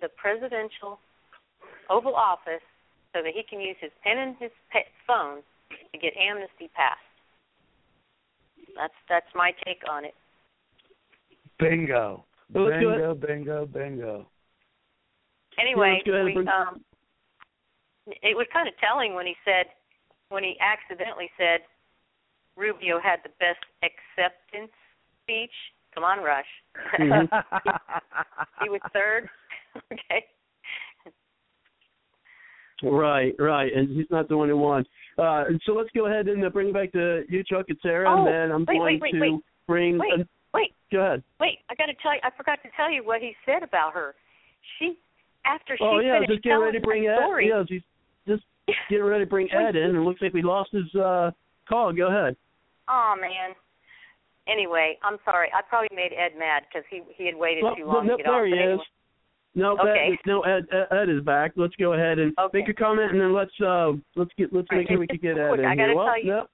the 0.00 0.08
presidential 0.18 0.98
Oval 1.88 2.14
Office 2.14 2.64
so 3.14 3.22
that 3.22 3.32
he 3.32 3.42
can 3.48 3.60
use 3.60 3.76
his 3.80 3.92
pen 4.02 4.18
and 4.18 4.36
his 4.40 4.50
phone 5.06 5.40
to 5.70 5.98
get 5.98 6.12
amnesty 6.18 6.68
passed. 6.74 7.00
That's 8.74 8.98
that's 9.08 9.30
my 9.34 9.52
take 9.64 9.82
on 9.88 10.04
it. 10.04 10.14
Bingo. 11.58 12.24
Bingo, 12.52 13.14
bingo, 13.14 13.66
bingo. 13.66 14.26
Anyway, 15.58 16.02
we, 16.04 16.36
um, 16.48 16.84
it 18.06 18.36
was 18.36 18.46
kind 18.52 18.68
of 18.68 18.74
telling 18.78 19.14
when 19.14 19.26
he 19.26 19.34
said 19.44 19.66
when 20.28 20.42
he 20.42 20.56
accidentally 20.60 21.30
said 21.38 21.60
Rubio 22.56 23.00
had 23.00 23.20
the 23.22 23.30
best 23.40 23.64
acceptance 23.82 24.72
speech. 25.22 25.52
Come 25.94 26.04
on, 26.04 26.18
Rush. 26.18 26.44
Mm-hmm. 26.98 27.34
he, 27.64 27.70
he 28.64 28.70
was 28.70 28.80
third. 28.92 29.28
okay. 29.92 30.26
Right, 32.82 33.34
right, 33.38 33.72
and 33.72 33.88
he's 33.88 34.06
not 34.10 34.28
the 34.28 34.34
only 34.34 34.52
one. 34.52 34.84
Uh, 35.16 35.44
so 35.64 35.72
let's 35.72 35.88
go 35.94 36.06
ahead 36.06 36.28
and 36.28 36.44
uh, 36.44 36.50
bring 36.50 36.68
it 36.68 36.74
back 36.74 36.92
to 36.92 37.22
you, 37.28 37.42
Chuck 37.44 37.66
and 37.68 37.78
Sarah, 37.82 38.10
oh, 38.10 38.18
and 38.18 38.26
then 38.26 38.52
I'm 38.52 38.64
wait, 38.66 38.78
going 38.78 39.00
wait, 39.00 39.02
wait, 39.02 39.12
to 39.12 39.20
wait. 39.20 39.40
bring. 39.66 39.98
Wait, 39.98 40.20
a, 40.20 40.28
wait. 40.54 40.72
Go 40.92 41.00
ahead. 41.00 41.22
Wait, 41.40 41.58
I 41.68 41.74
got 41.74 41.86
to 41.86 41.94
tell 42.02 42.14
you. 42.14 42.20
I 42.22 42.30
forgot 42.36 42.60
to 42.62 42.68
tell 42.76 42.90
you 42.90 43.04
what 43.04 43.20
he 43.20 43.34
said 43.44 43.62
about 43.62 43.92
her. 43.94 44.14
She 44.78 44.96
after 45.44 45.76
she 45.76 45.84
oh 45.84 45.98
yeah, 45.98 46.20
just 46.26 46.42
telling 46.42 46.64
ready 46.64 46.78
to 46.78 46.84
bring 46.84 47.06
Ed. 47.06 47.16
story. 47.20 47.48
Yeah, 47.48 47.62
just 47.68 47.84
just 48.26 48.44
getting 48.88 49.04
ready 49.04 49.24
to 49.24 49.28
bring 49.30 49.48
Ed 49.52 49.76
in, 49.76 49.94
it 49.96 50.00
looks 50.00 50.22
like 50.22 50.32
we 50.32 50.42
lost 50.42 50.70
his 50.72 50.88
uh 50.94 51.30
call. 51.68 51.92
Go 51.92 52.08
ahead. 52.08 52.36
Oh 52.88 53.14
man. 53.20 53.54
Anyway, 54.46 54.98
I'm 55.02 55.16
sorry. 55.24 55.48
I 55.54 55.60
probably 55.68 55.88
made 55.94 56.12
Ed 56.12 56.38
mad 56.38 56.64
because 56.68 56.84
he 56.90 57.00
he 57.16 57.26
had 57.26 57.34
waited 57.36 57.64
Well, 57.64 57.76
too 57.76 57.86
long 57.86 58.06
no, 58.06 58.16
to 58.16 58.22
get 58.22 58.26
there 58.26 58.40
off. 58.40 58.46
he 58.46 58.52
But 58.52 58.74
is. 58.74 58.80
No, 59.56 59.78
Okay. 59.78 60.10
Ed, 60.12 60.18
no, 60.26 60.40
Ed, 60.42 60.66
Ed, 60.90 61.08
is 61.08 61.22
back. 61.22 61.52
Let's 61.56 61.76
go 61.76 61.92
ahead 61.92 62.18
and 62.18 62.34
make 62.52 62.68
a 62.68 62.74
comment, 62.74 63.12
and 63.12 63.20
then 63.20 63.32
let's 63.32 63.52
uh 63.64 63.92
let's 64.16 64.30
get 64.36 64.52
let's 64.52 64.68
make 64.72 64.88
sure 64.88 64.98
we 64.98 65.06
can 65.06 65.18
get 65.18 65.38
Ed 65.38 65.58
in 65.60 65.64
I 65.64 65.74
gotta 65.76 65.88
here. 65.88 65.94
Well, 65.96 66.06
tell 66.06 66.18
you- 66.22 66.30
no. 66.30 66.46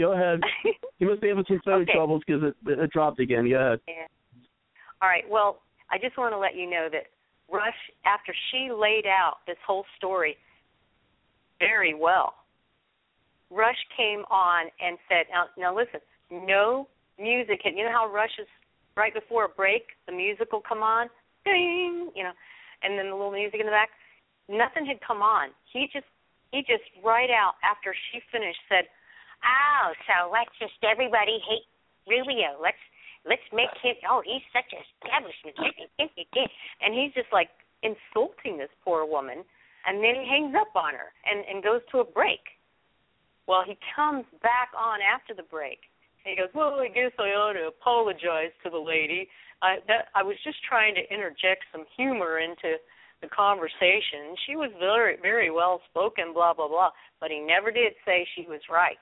Go 0.00 0.12
ahead. 0.12 0.40
he 0.98 1.04
must 1.04 1.20
be 1.20 1.28
having 1.28 1.44
some 1.46 1.60
phone 1.64 1.82
Okay. 1.82 1.92
troubles 1.92 2.22
because 2.26 2.42
it, 2.42 2.56
it 2.66 2.90
dropped 2.90 3.20
again. 3.20 3.48
Go 3.48 3.56
ahead. 3.56 3.80
Yeah. 3.86 4.08
All 5.02 5.08
right. 5.08 5.24
Well, 5.28 5.60
I 5.90 5.98
just 5.98 6.16
want 6.16 6.32
to 6.32 6.38
let 6.38 6.56
you 6.56 6.68
know 6.68 6.88
that 6.90 7.12
Rush, 7.52 7.76
after 8.06 8.34
she 8.50 8.70
laid 8.72 9.04
out 9.06 9.38
this 9.46 9.58
whole 9.66 9.84
story 9.96 10.36
very 11.58 11.94
well, 11.94 12.34
Rush 13.50 13.76
came 13.96 14.24
on 14.30 14.66
and 14.80 14.96
said, 15.08 15.26
"Now, 15.30 15.46
now 15.58 15.76
listen, 15.76 16.00
no 16.30 16.88
music. 17.20 17.60
And 17.64 17.76
you 17.76 17.84
know 17.84 17.92
how 17.92 18.10
Rush 18.10 18.32
is 18.40 18.48
right 18.96 19.12
before 19.12 19.44
a 19.44 19.48
break, 19.48 19.82
the 20.06 20.12
music 20.12 20.52
will 20.52 20.64
come 20.66 20.82
on, 20.82 21.08
ding, 21.44 22.10
you 22.16 22.24
know, 22.24 22.32
and 22.82 22.98
then 22.98 23.06
the 23.10 23.14
little 23.14 23.30
music 23.30 23.60
in 23.60 23.66
the 23.66 23.72
back. 23.72 23.90
Nothing 24.48 24.86
had 24.86 24.98
come 25.06 25.22
on. 25.22 25.50
He 25.72 25.86
just, 25.92 26.08
he 26.50 26.60
just 26.66 26.82
right 27.04 27.30
out 27.30 27.54
after 27.62 27.94
she 28.10 28.20
finished 28.32 28.58
said, 28.68 28.84
"Oh, 29.44 29.92
so 30.06 30.30
let's 30.30 30.52
just 30.58 30.78
everybody 30.82 31.38
hate 31.46 31.66
Rubio. 32.06 32.56
Let's 32.60 32.80
let's 33.24 33.44
make 33.52 33.72
him. 33.82 33.96
Oh, 34.08 34.22
he's 34.24 34.44
such 34.52 34.72
an 34.72 34.82
establishment." 34.88 35.56
And 36.80 36.94
he's 36.94 37.12
just 37.14 37.32
like 37.32 37.50
insulting 37.82 38.58
this 38.58 38.70
poor 38.84 39.04
woman, 39.04 39.44
and 39.86 40.02
then 40.04 40.14
he 40.14 40.24
hangs 40.28 40.54
up 40.54 40.74
on 40.76 40.94
her 40.94 41.12
and 41.24 41.44
and 41.48 41.62
goes 41.62 41.80
to 41.92 42.00
a 42.00 42.04
break. 42.04 42.40
Well, 43.46 43.64
he 43.66 43.76
comes 43.96 44.24
back 44.42 44.70
on 44.76 45.00
after 45.02 45.34
the 45.34 45.42
break. 45.42 45.80
He 46.24 46.36
goes, 46.36 46.52
"Well, 46.54 46.78
I 46.80 46.88
guess 46.88 47.12
I 47.18 47.32
ought 47.32 47.54
to 47.54 47.66
apologize 47.66 48.52
to 48.62 48.70
the 48.70 48.78
lady. 48.78 49.28
I 49.62 49.78
that 49.88 50.08
I 50.14 50.22
was 50.22 50.36
just 50.44 50.62
trying 50.62 50.94
to 50.94 51.04
interject 51.12 51.64
some 51.72 51.84
humor 51.96 52.38
into 52.38 52.76
the 53.20 53.28
conversation. 53.28 54.36
She 54.46 54.56
was 54.56 54.70
very 54.78 55.16
very 55.20 55.50
well 55.50 55.80
spoken, 55.90 56.32
blah 56.32 56.54
blah 56.54 56.68
blah. 56.68 56.90
But 57.20 57.30
he 57.30 57.40
never 57.40 57.70
did 57.70 57.92
say 58.04 58.26
she 58.34 58.46
was 58.48 58.60
right, 58.70 59.00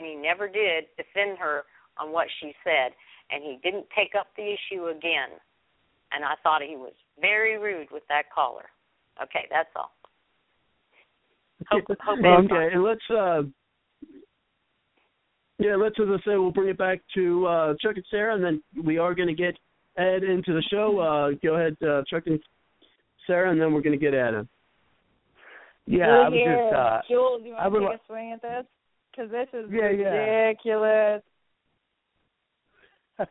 and 0.00 0.08
he 0.08 0.16
never 0.16 0.48
did 0.48 0.84
defend 0.96 1.38
her 1.38 1.64
on 1.98 2.10
what 2.12 2.26
she 2.40 2.54
said, 2.64 2.92
and 3.30 3.44
he 3.44 3.58
didn't 3.62 3.86
take 3.96 4.12
up 4.18 4.28
the 4.36 4.42
issue 4.42 4.86
again. 4.86 5.36
And 6.12 6.24
I 6.24 6.34
thought 6.42 6.62
he 6.62 6.76
was 6.76 6.94
very 7.20 7.58
rude 7.58 7.88
with 7.92 8.02
that 8.08 8.24
caller. 8.34 8.64
Okay, 9.22 9.46
that's 9.50 9.68
all. 9.76 9.92
Hope, 11.68 11.84
hope 12.00 12.18
okay, 12.18 12.70
and 12.72 12.82
let's 12.82 13.00
uh 13.10 13.42
yeah, 15.58 15.76
let's 15.76 15.94
as 16.00 16.08
I 16.08 16.16
say, 16.24 16.36
we'll 16.38 16.50
bring 16.50 16.70
it 16.70 16.78
back 16.78 17.00
to 17.14 17.46
uh 17.46 17.74
Chuck 17.82 17.96
and 17.96 18.04
Sarah, 18.10 18.34
and 18.34 18.42
then 18.42 18.62
we 18.82 18.96
are 18.96 19.14
going 19.14 19.28
to 19.28 19.34
get 19.34 19.58
Ed 19.98 20.22
into 20.24 20.54
the 20.54 20.62
show. 20.70 20.98
Uh 20.98 21.36
Go 21.42 21.56
ahead, 21.56 21.76
uh, 21.86 22.02
Chuck 22.08 22.22
and 22.26 22.40
Sarah, 23.26 23.50
and 23.50 23.60
then 23.60 23.74
we're 23.74 23.82
going 23.82 23.98
to 23.98 24.02
get 24.02 24.14
Ed 24.14 24.34
in. 24.34 24.48
Yeah, 25.86 26.06
I 26.06 26.28
was 26.28 26.32
here. 26.32 26.70
just 26.70 26.74
uh 26.74 27.00
Jules, 27.08 27.42
do 27.42 27.48
you 27.48 27.54
I 27.54 27.68
want 27.68 27.74
to 27.74 27.80
would 27.80 27.90
take 27.90 28.00
a 28.00 28.06
swing 28.06 28.32
at 28.32 28.40
this? 28.40 28.66
Because 29.10 29.30
this 29.30 29.48
is 29.52 29.70
Yeah, 29.70 29.90
yeah. 29.90 30.08
ridiculous. 30.08 31.22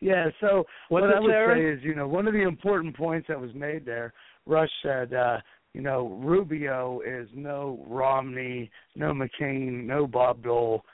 yeah, 0.00 0.26
so 0.40 0.64
What's 0.88 1.04
what 1.06 1.16
I 1.16 1.20
would 1.20 1.30
Sarah? 1.30 1.56
say 1.56 1.78
is, 1.78 1.84
you 1.84 1.94
know, 1.94 2.06
one 2.06 2.26
of 2.26 2.34
the 2.34 2.42
important 2.42 2.96
points 2.96 3.28
that 3.28 3.40
was 3.40 3.50
made 3.54 3.84
there, 3.86 4.12
Rush 4.44 4.68
said, 4.82 5.14
uh, 5.14 5.38
you 5.72 5.80
know, 5.80 6.08
Rubio 6.22 7.00
is 7.06 7.28
no 7.34 7.82
Romney, 7.88 8.70
no 8.94 9.12
McCain, 9.14 9.84
no 9.84 10.06
Bob 10.06 10.42
Dole, 10.42 10.84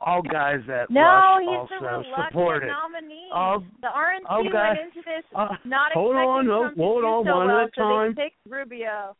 all 0.00 0.22
guys 0.22 0.60
that 0.68 0.90
No, 0.90 1.00
Rush 1.00 1.40
he's 1.40 1.48
also 1.48 1.74
the 1.80 1.86
reluctant 1.86 2.26
supported. 2.28 2.68
nominee. 2.68 3.28
All- 3.32 3.64
the 3.80 3.88
RNC 3.88 4.26
all 4.28 4.44
guys- 4.44 4.76
went 4.78 4.94
into 4.96 5.02
this 5.08 5.24
uh, 5.34 5.48
not 5.64 5.92
hold 5.92 6.12
expecting 6.14 6.28
on, 6.30 6.46
no, 6.46 6.58
Trump 6.60 6.76
to 6.76 6.82
hold 6.82 7.02
do 7.02 7.06
on, 7.06 7.24
so 7.24 7.36
one 7.36 7.46
well, 7.48 7.56
at 7.58 7.66
a 7.66 7.70
so 7.74 7.82
time. 7.82 8.14
they 8.16 8.22
picked 8.24 8.36
Rubio. 8.48 9.16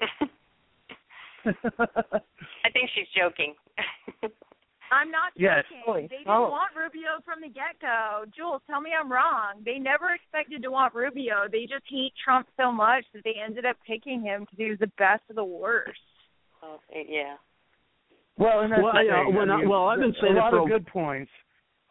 I 1.46 2.70
think 2.72 2.90
she's 2.94 3.08
joking. 3.16 3.54
I'm 4.92 5.10
not 5.10 5.30
Yes. 5.36 5.64
joking. 5.86 6.08
They 6.10 6.16
didn't 6.18 6.28
Oh. 6.28 6.50
want 6.50 6.74
Rubio 6.74 7.20
from 7.24 7.40
the 7.40 7.48
get-go. 7.48 8.24
Jules, 8.34 8.60
tell 8.66 8.80
me 8.80 8.90
I'm 8.98 9.10
wrong. 9.10 9.62
They 9.64 9.78
never 9.78 10.10
expected 10.12 10.62
to 10.62 10.70
want 10.70 10.94
Rubio. 10.94 11.46
They 11.50 11.62
just 11.62 11.84
hate 11.88 12.12
Trump 12.24 12.48
so 12.56 12.72
much 12.72 13.04
that 13.14 13.22
they 13.24 13.34
ended 13.44 13.64
up 13.64 13.76
picking 13.86 14.20
him 14.20 14.40
because 14.42 14.58
he 14.58 14.68
was 14.70 14.78
the 14.80 14.90
best 14.98 15.22
of 15.30 15.36
the 15.36 15.44
worst. 15.44 16.00
Oh, 16.62 16.80
yeah. 16.92 17.36
Well, 18.36 18.60
and 18.60 18.72
that's 18.72 18.82
Well, 18.82 18.96
I- 18.96 19.06
uh, 19.06 19.30
when 19.30 19.50
I- 19.50 19.56
mean, 19.58 19.68
well, 19.68 19.86
I've 19.88 20.00
been 20.00 20.14
saying 20.20 20.36
a 20.36 20.40
lot 20.40 20.54
of 20.54 20.66
good 20.66 20.86
points, 20.88 21.30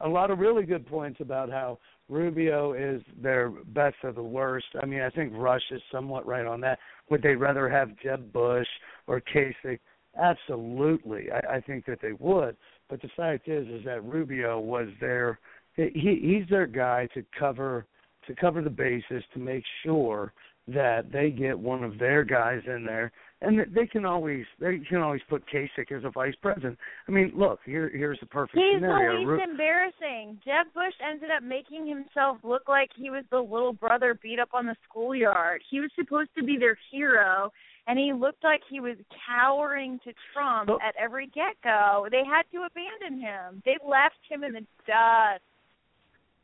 a 0.01 0.09
lot 0.09 0.29
of 0.29 0.39
really 0.39 0.63
good 0.63 0.85
points 0.85 1.21
about 1.21 1.49
how 1.49 1.79
Rubio 2.09 2.73
is 2.73 3.01
their 3.15 3.49
best 3.49 3.97
of 4.03 4.15
the 4.15 4.23
worst. 4.23 4.67
I 4.81 4.85
mean, 4.85 5.01
I 5.01 5.09
think 5.11 5.31
Rush 5.35 5.71
is 5.71 5.81
somewhat 5.91 6.25
right 6.25 6.45
on 6.45 6.59
that. 6.61 6.79
Would 7.09 7.21
they 7.21 7.35
rather 7.35 7.69
have 7.69 7.95
Jeb 7.97 8.33
Bush 8.33 8.67
or 9.09 9.21
Kasich? 9.21 9.79
Absolutely, 10.17 11.31
I, 11.31 11.55
I 11.57 11.61
think 11.61 11.85
that 11.85 11.99
they 12.01 12.13
would. 12.13 12.55
But 12.89 13.01
the 13.01 13.09
fact 13.17 13.47
is, 13.47 13.67
is 13.67 13.83
that 13.85 14.03
Rubio 14.03 14.59
was 14.59 14.87
there. 15.01 15.39
he 15.75 16.19
he's 16.21 16.49
their 16.49 16.67
guy 16.67 17.07
to 17.13 17.23
cover 17.37 17.85
to 18.27 18.35
cover 18.35 18.61
the 18.61 18.69
bases 18.69 19.23
to 19.33 19.39
make 19.39 19.63
sure 19.83 20.33
that 20.67 21.11
they 21.11 21.31
get 21.31 21.57
one 21.57 21.83
of 21.83 21.97
their 21.97 22.23
guys 22.23 22.61
in 22.67 22.85
there, 22.85 23.11
and 23.41 23.57
that 23.57 23.73
they 23.73 23.87
can 23.87 24.05
always 24.05 24.45
they 24.59 24.79
can 24.89 24.97
always 24.97 25.21
put 25.29 25.43
Kasich 25.51 25.91
as 25.91 26.03
a 26.03 26.11
vice 26.11 26.35
president. 26.41 26.77
I 27.07 27.11
mean, 27.11 27.31
look 27.35 27.59
here 27.65 27.89
here's 27.93 28.19
the 28.19 28.25
perfect 28.27 28.57
He's 28.57 28.81
the 28.81 28.87
scenario. 28.87 29.19
least 29.19 29.27
Ru- 29.27 29.43
embarrassing. 29.43 30.39
Jeb 30.45 30.73
Bush 30.73 30.93
ended 31.07 31.29
up 31.35 31.43
making 31.43 31.87
himself 31.87 32.37
look 32.43 32.67
like 32.67 32.89
he 32.95 33.09
was 33.09 33.23
the 33.31 33.39
little 33.39 33.73
brother 33.73 34.19
beat 34.21 34.39
up 34.39 34.49
on 34.53 34.65
the 34.65 34.75
schoolyard. 34.87 35.61
He 35.69 35.79
was 35.79 35.89
supposed 35.95 36.29
to 36.37 36.43
be 36.43 36.57
their 36.57 36.77
hero, 36.91 37.51
and 37.87 37.97
he 37.97 38.13
looked 38.13 38.43
like 38.43 38.61
he 38.69 38.79
was 38.79 38.97
cowering 39.27 39.99
to 40.03 40.13
Trump 40.33 40.69
at 40.69 40.95
every 41.01 41.27
get-go. 41.27 42.07
They 42.11 42.23
had 42.25 42.43
to 42.51 42.65
abandon 42.65 43.19
him. 43.21 43.61
They 43.65 43.77
left 43.83 44.19
him 44.29 44.43
in 44.43 44.53
the 44.53 44.65
dust. 44.85 45.43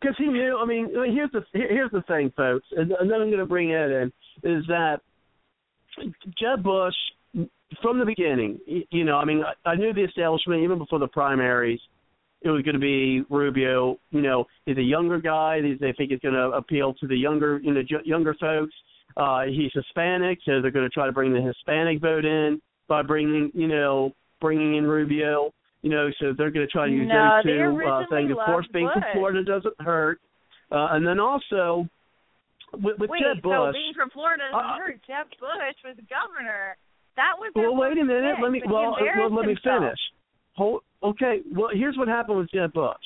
because 0.06 0.16
he 0.18 0.26
knew. 0.26 0.58
I 0.62 0.66
mean, 0.66 0.90
here's 1.14 1.32
the 1.32 1.44
here's 1.54 1.92
the 1.92 2.02
thing, 2.04 2.32
folks, 2.36 2.66
and, 2.72 2.92
and 2.92 3.10
then 3.10 3.22
I'm 3.22 3.30
going 3.30 3.40
to 3.40 3.46
bring 3.46 3.72
it 3.72 3.92
in. 3.92 4.12
Is 4.44 4.64
that 4.68 4.98
Jeb 6.40 6.64
Bush 6.64 6.96
from 7.82 8.00
the 8.00 8.06
beginning? 8.06 8.60
You 8.92 9.04
know, 9.04 9.18
I 9.18 9.26
mean, 9.26 9.44
I, 9.44 9.70
I 9.70 9.76
knew 9.76 9.94
the 9.94 10.04
establishment 10.04 10.64
even 10.64 10.78
before 10.78 11.00
the 11.00 11.08
primaries. 11.08 11.80
It 12.42 12.50
was 12.50 12.62
going 12.62 12.76
to 12.76 12.80
be 12.80 13.24
Rubio. 13.30 13.98
You 14.12 14.22
know, 14.22 14.46
he's 14.66 14.78
a 14.78 14.82
younger 14.82 15.20
guy. 15.20 15.62
They, 15.62 15.74
they 15.74 15.94
think 15.94 16.12
he's 16.12 16.20
going 16.20 16.36
to 16.36 16.52
appeal 16.52 16.94
to 16.96 17.08
the 17.08 17.16
younger, 17.16 17.60
you 17.64 17.74
know, 17.74 17.82
younger 18.04 18.36
folks. 18.40 18.74
Uh, 19.18 19.44
he's 19.46 19.72
Hispanic, 19.74 20.40
so 20.46 20.62
they're 20.62 20.72
going 20.72 20.86
to 20.86 20.94
try 20.94 21.06
to 21.06 21.12
bring 21.12 21.34
the 21.34 21.42
Hispanic 21.42 22.02
vote 22.02 22.26
in 22.26 22.62
by 22.88 23.02
bringing, 23.02 23.52
you 23.54 23.68
know, 23.68 24.12
bringing 24.42 24.76
in 24.76 24.86
Rubio. 24.86 25.52
You 25.82 25.92
know, 25.92 26.10
so 26.20 26.34
they're 26.36 26.50
going 26.52 26.66
to 26.66 26.72
try 26.72 26.88
to 26.88 26.92
use 26.92 27.08
No, 27.08 27.42
those 27.44 27.44
two 27.46 27.86
uh, 27.88 28.04
things. 28.10 28.32
Of 28.32 28.38
course, 28.46 28.68
being 28.74 28.90
from 28.92 29.04
Florida 29.14 29.44
doesn't 29.44 29.80
hurt. 29.80 30.20
Uh, 30.72 30.88
and 30.92 31.06
then 31.06 31.20
also 31.20 31.88
with, 32.74 32.98
with 32.98 33.10
Wait, 33.12 33.22
Jeb 33.22 33.44
so 33.44 33.72
being 33.72 33.94
from 33.96 34.10
Florida 34.10 34.44
doesn't 34.52 34.66
Uh, 34.66 34.78
hurt. 34.78 35.00
Jeb 35.06 35.30
Bush 35.40 35.78
was 35.86 35.96
governor. 36.10 36.76
That 37.16 37.34
was 37.40 37.52
well, 37.56 37.76
wait 37.76 37.98
a 37.98 38.04
minute. 38.04 38.36
pick, 38.36 38.44
Let 38.44 38.52
me 38.52 38.62
well, 38.68 38.96
uh, 38.96 39.06
well 39.16 39.34
let 39.34 39.46
me 39.46 39.54
himself. 39.54 39.82
finish. 39.84 40.00
Hold, 40.56 40.82
okay. 41.04 41.42
Well, 41.54 41.70
here's 41.72 41.96
what 41.98 42.08
happened 42.08 42.40
with 42.40 42.52
Jeb 42.52 42.74
Bush. 42.74 42.98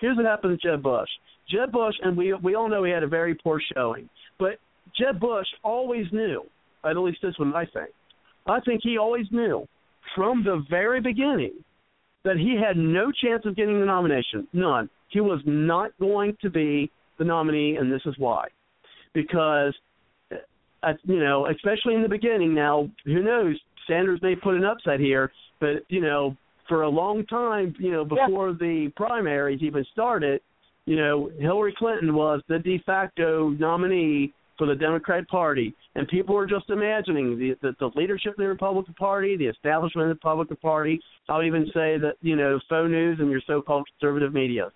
Here's 0.00 0.16
what 0.16 0.26
happened 0.26 0.52
with 0.52 0.60
Jeb 0.62 0.82
Bush. 0.82 1.08
Jeb 1.48 1.70
Bush, 1.72 1.94
and 2.02 2.16
we 2.16 2.34
we 2.34 2.54
all 2.54 2.68
know 2.68 2.82
he 2.84 2.90
had 2.90 3.02
a 3.04 3.08
very 3.08 3.34
poor 3.34 3.60
showing, 3.74 4.08
but 4.38 4.58
Jeb 4.98 5.20
Bush 5.20 5.46
always 5.62 6.06
knew. 6.12 6.44
At 6.84 6.96
least 6.96 7.18
this 7.22 7.38
one, 7.38 7.54
I 7.54 7.64
think. 7.66 7.90
I 8.46 8.60
think 8.60 8.80
he 8.82 8.98
always 8.98 9.26
knew 9.30 9.66
from 10.16 10.42
the 10.42 10.64
very 10.68 11.00
beginning 11.00 11.52
that 12.24 12.36
he 12.36 12.56
had 12.60 12.76
no 12.76 13.12
chance 13.12 13.42
of 13.44 13.56
getting 13.56 13.80
the 13.80 13.86
nomination. 13.86 14.46
None. 14.52 14.88
He 15.08 15.20
was 15.20 15.40
not 15.44 15.90
going 16.00 16.36
to 16.42 16.50
be 16.50 16.90
the 17.18 17.24
nominee, 17.24 17.76
and 17.76 17.92
this 17.92 18.02
is 18.06 18.14
why. 18.18 18.46
Because, 19.14 19.74
uh, 20.82 20.92
you 21.04 21.20
know, 21.20 21.46
especially 21.46 21.94
in 21.94 22.02
the 22.02 22.08
beginning. 22.08 22.54
Now, 22.54 22.88
who 23.04 23.22
knows? 23.22 23.56
Sanders 23.86 24.20
may 24.22 24.34
put 24.34 24.54
an 24.54 24.64
upset 24.64 25.00
here, 25.00 25.32
but 25.60 25.84
you 25.88 26.00
know, 26.00 26.36
for 26.68 26.82
a 26.82 26.88
long 26.88 27.26
time, 27.26 27.74
you 27.78 27.90
know, 27.90 28.04
before 28.04 28.52
the 28.52 28.90
primaries 28.96 29.60
even 29.62 29.84
started, 29.92 30.40
you 30.86 30.96
know, 30.96 31.30
Hillary 31.38 31.74
Clinton 31.76 32.14
was 32.14 32.40
the 32.48 32.58
de 32.58 32.78
facto 32.86 33.50
nominee 33.50 34.32
for 34.62 34.66
the 34.66 34.76
Democrat 34.76 35.26
Party, 35.26 35.74
and 35.96 36.06
people 36.06 36.36
were 36.36 36.46
just 36.46 36.70
imagining 36.70 37.36
the, 37.36 37.56
the 37.62 37.74
the 37.80 37.90
leadership 37.96 38.34
in 38.38 38.44
the 38.44 38.48
Republican 38.48 38.94
Party, 38.94 39.36
the 39.36 39.46
establishment 39.46 40.08
of 40.08 40.10
the 40.10 40.14
Republican 40.14 40.56
Party. 40.58 41.00
I'll 41.28 41.42
even 41.42 41.66
say 41.74 41.98
that 41.98 42.12
you 42.20 42.36
know, 42.36 42.60
faux 42.68 42.88
news 42.88 43.18
and 43.18 43.28
your 43.28 43.40
so-called 43.44 43.88
conservative 43.98 44.32
media. 44.32 44.70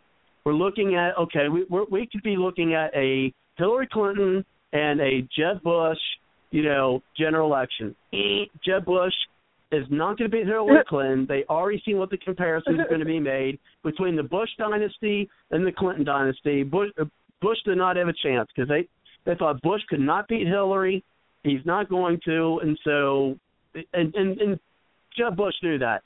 we're 0.45 0.55
looking 0.55 0.97
at 0.97 1.17
okay, 1.17 1.49
we 1.49 1.67
we're, 1.71 1.85
we 1.89 2.09
could 2.11 2.25
be 2.25 2.37
looking 2.37 2.75
at 2.75 2.93
a 2.97 3.33
Hillary 3.55 3.87
Clinton 3.93 4.45
and 4.73 5.01
a 5.01 5.21
Jeb 5.39 5.63
Bush, 5.63 6.01
you 6.51 6.65
know, 6.65 7.01
general 7.17 7.49
election. 7.49 7.95
Jeb 8.65 8.87
Bush 8.87 9.15
is 9.71 9.87
not 9.89 10.19
going 10.19 10.29
to 10.29 10.37
beat 10.37 10.47
Hillary 10.47 10.83
Clinton. 10.89 11.27
They 11.29 11.45
already 11.49 11.81
seen 11.87 11.99
what 11.99 12.11
the 12.11 12.19
comparison 12.19 12.81
is 12.81 12.87
going 12.89 12.99
to 12.99 13.07
be 13.07 13.21
made 13.21 13.61
between 13.85 14.17
the 14.17 14.25
Bush 14.25 14.51
dynasty 14.59 15.31
and 15.53 15.65
the 15.65 15.71
Clinton 15.71 16.05
dynasty. 16.05 16.65
Bush 16.65 16.91
uh, 17.01 17.05
Bush 17.41 17.59
did 17.65 17.79
not 17.79 17.95
have 17.95 18.09
a 18.09 18.15
chance 18.21 18.49
because 18.53 18.69
they 18.69 18.89
they 19.27 19.35
thought 19.35 19.61
Bush 19.61 19.83
could 19.89 20.01
not 20.01 20.29
beat 20.29 20.47
Hillary. 20.47 21.05
He's 21.43 21.65
not 21.65 21.91
going 21.91 22.19
to, 22.25 22.61
and 22.63 22.79
so 22.85 23.37
and 23.93 24.15
and, 24.15 24.41
and 24.41 24.61
Jeb 25.17 25.37
Bush 25.37 25.55
knew 25.63 25.79
that. 25.79 26.03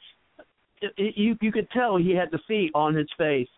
It, 0.82 0.92
it, 0.96 1.14
you 1.16 1.36
you 1.40 1.52
could 1.52 1.70
tell 1.70 1.96
he 1.96 2.14
had 2.14 2.30
defeat 2.30 2.72
on 2.74 2.94
his 2.94 3.08
face. 3.16 3.48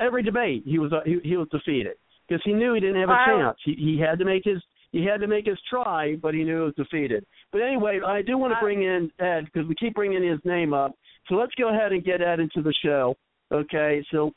Every 0.00 0.22
debate 0.22 0.64
he 0.66 0.78
was 0.78 0.92
uh, 0.92 1.00
he, 1.04 1.18
he 1.22 1.36
was 1.36 1.48
defeated 1.50 1.94
because 2.28 2.42
he 2.44 2.52
knew 2.52 2.74
he 2.74 2.80
didn't 2.80 3.00
have 3.00 3.10
a 3.10 3.12
Wow. 3.12 3.38
chance. 3.40 3.58
He 3.64 3.74
he 3.74 3.98
had 3.98 4.18
to 4.18 4.24
make 4.24 4.42
his 4.44 4.60
he 4.92 5.04
had 5.04 5.20
to 5.20 5.26
make 5.26 5.46
his 5.46 5.58
try, 5.68 6.16
but 6.16 6.34
he 6.34 6.44
knew 6.44 6.58
he 6.58 6.64
was 6.64 6.74
defeated. 6.76 7.24
But 7.52 7.62
anyway, 7.62 8.00
I 8.04 8.22
do 8.22 8.38
want 8.38 8.52
to 8.52 8.60
bring 8.60 8.82
in 8.82 9.10
Ed 9.18 9.46
because 9.46 9.68
we 9.68 9.74
keep 9.74 9.94
bringing 9.94 10.22
his 10.22 10.38
name 10.44 10.72
up. 10.74 10.94
So 11.28 11.36
let's 11.36 11.54
go 11.56 11.70
ahead 11.70 11.92
and 11.92 12.04
get 12.04 12.20
Ed 12.20 12.40
into 12.40 12.62
the 12.62 12.74
show. 12.84 13.16
Okay, 13.52 14.04
so 14.10 14.32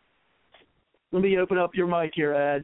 let 1.11 1.21
me 1.21 1.37
open 1.37 1.57
up 1.57 1.71
your 1.75 1.87
mic 1.87 2.11
here, 2.15 2.33
Ed. 2.33 2.63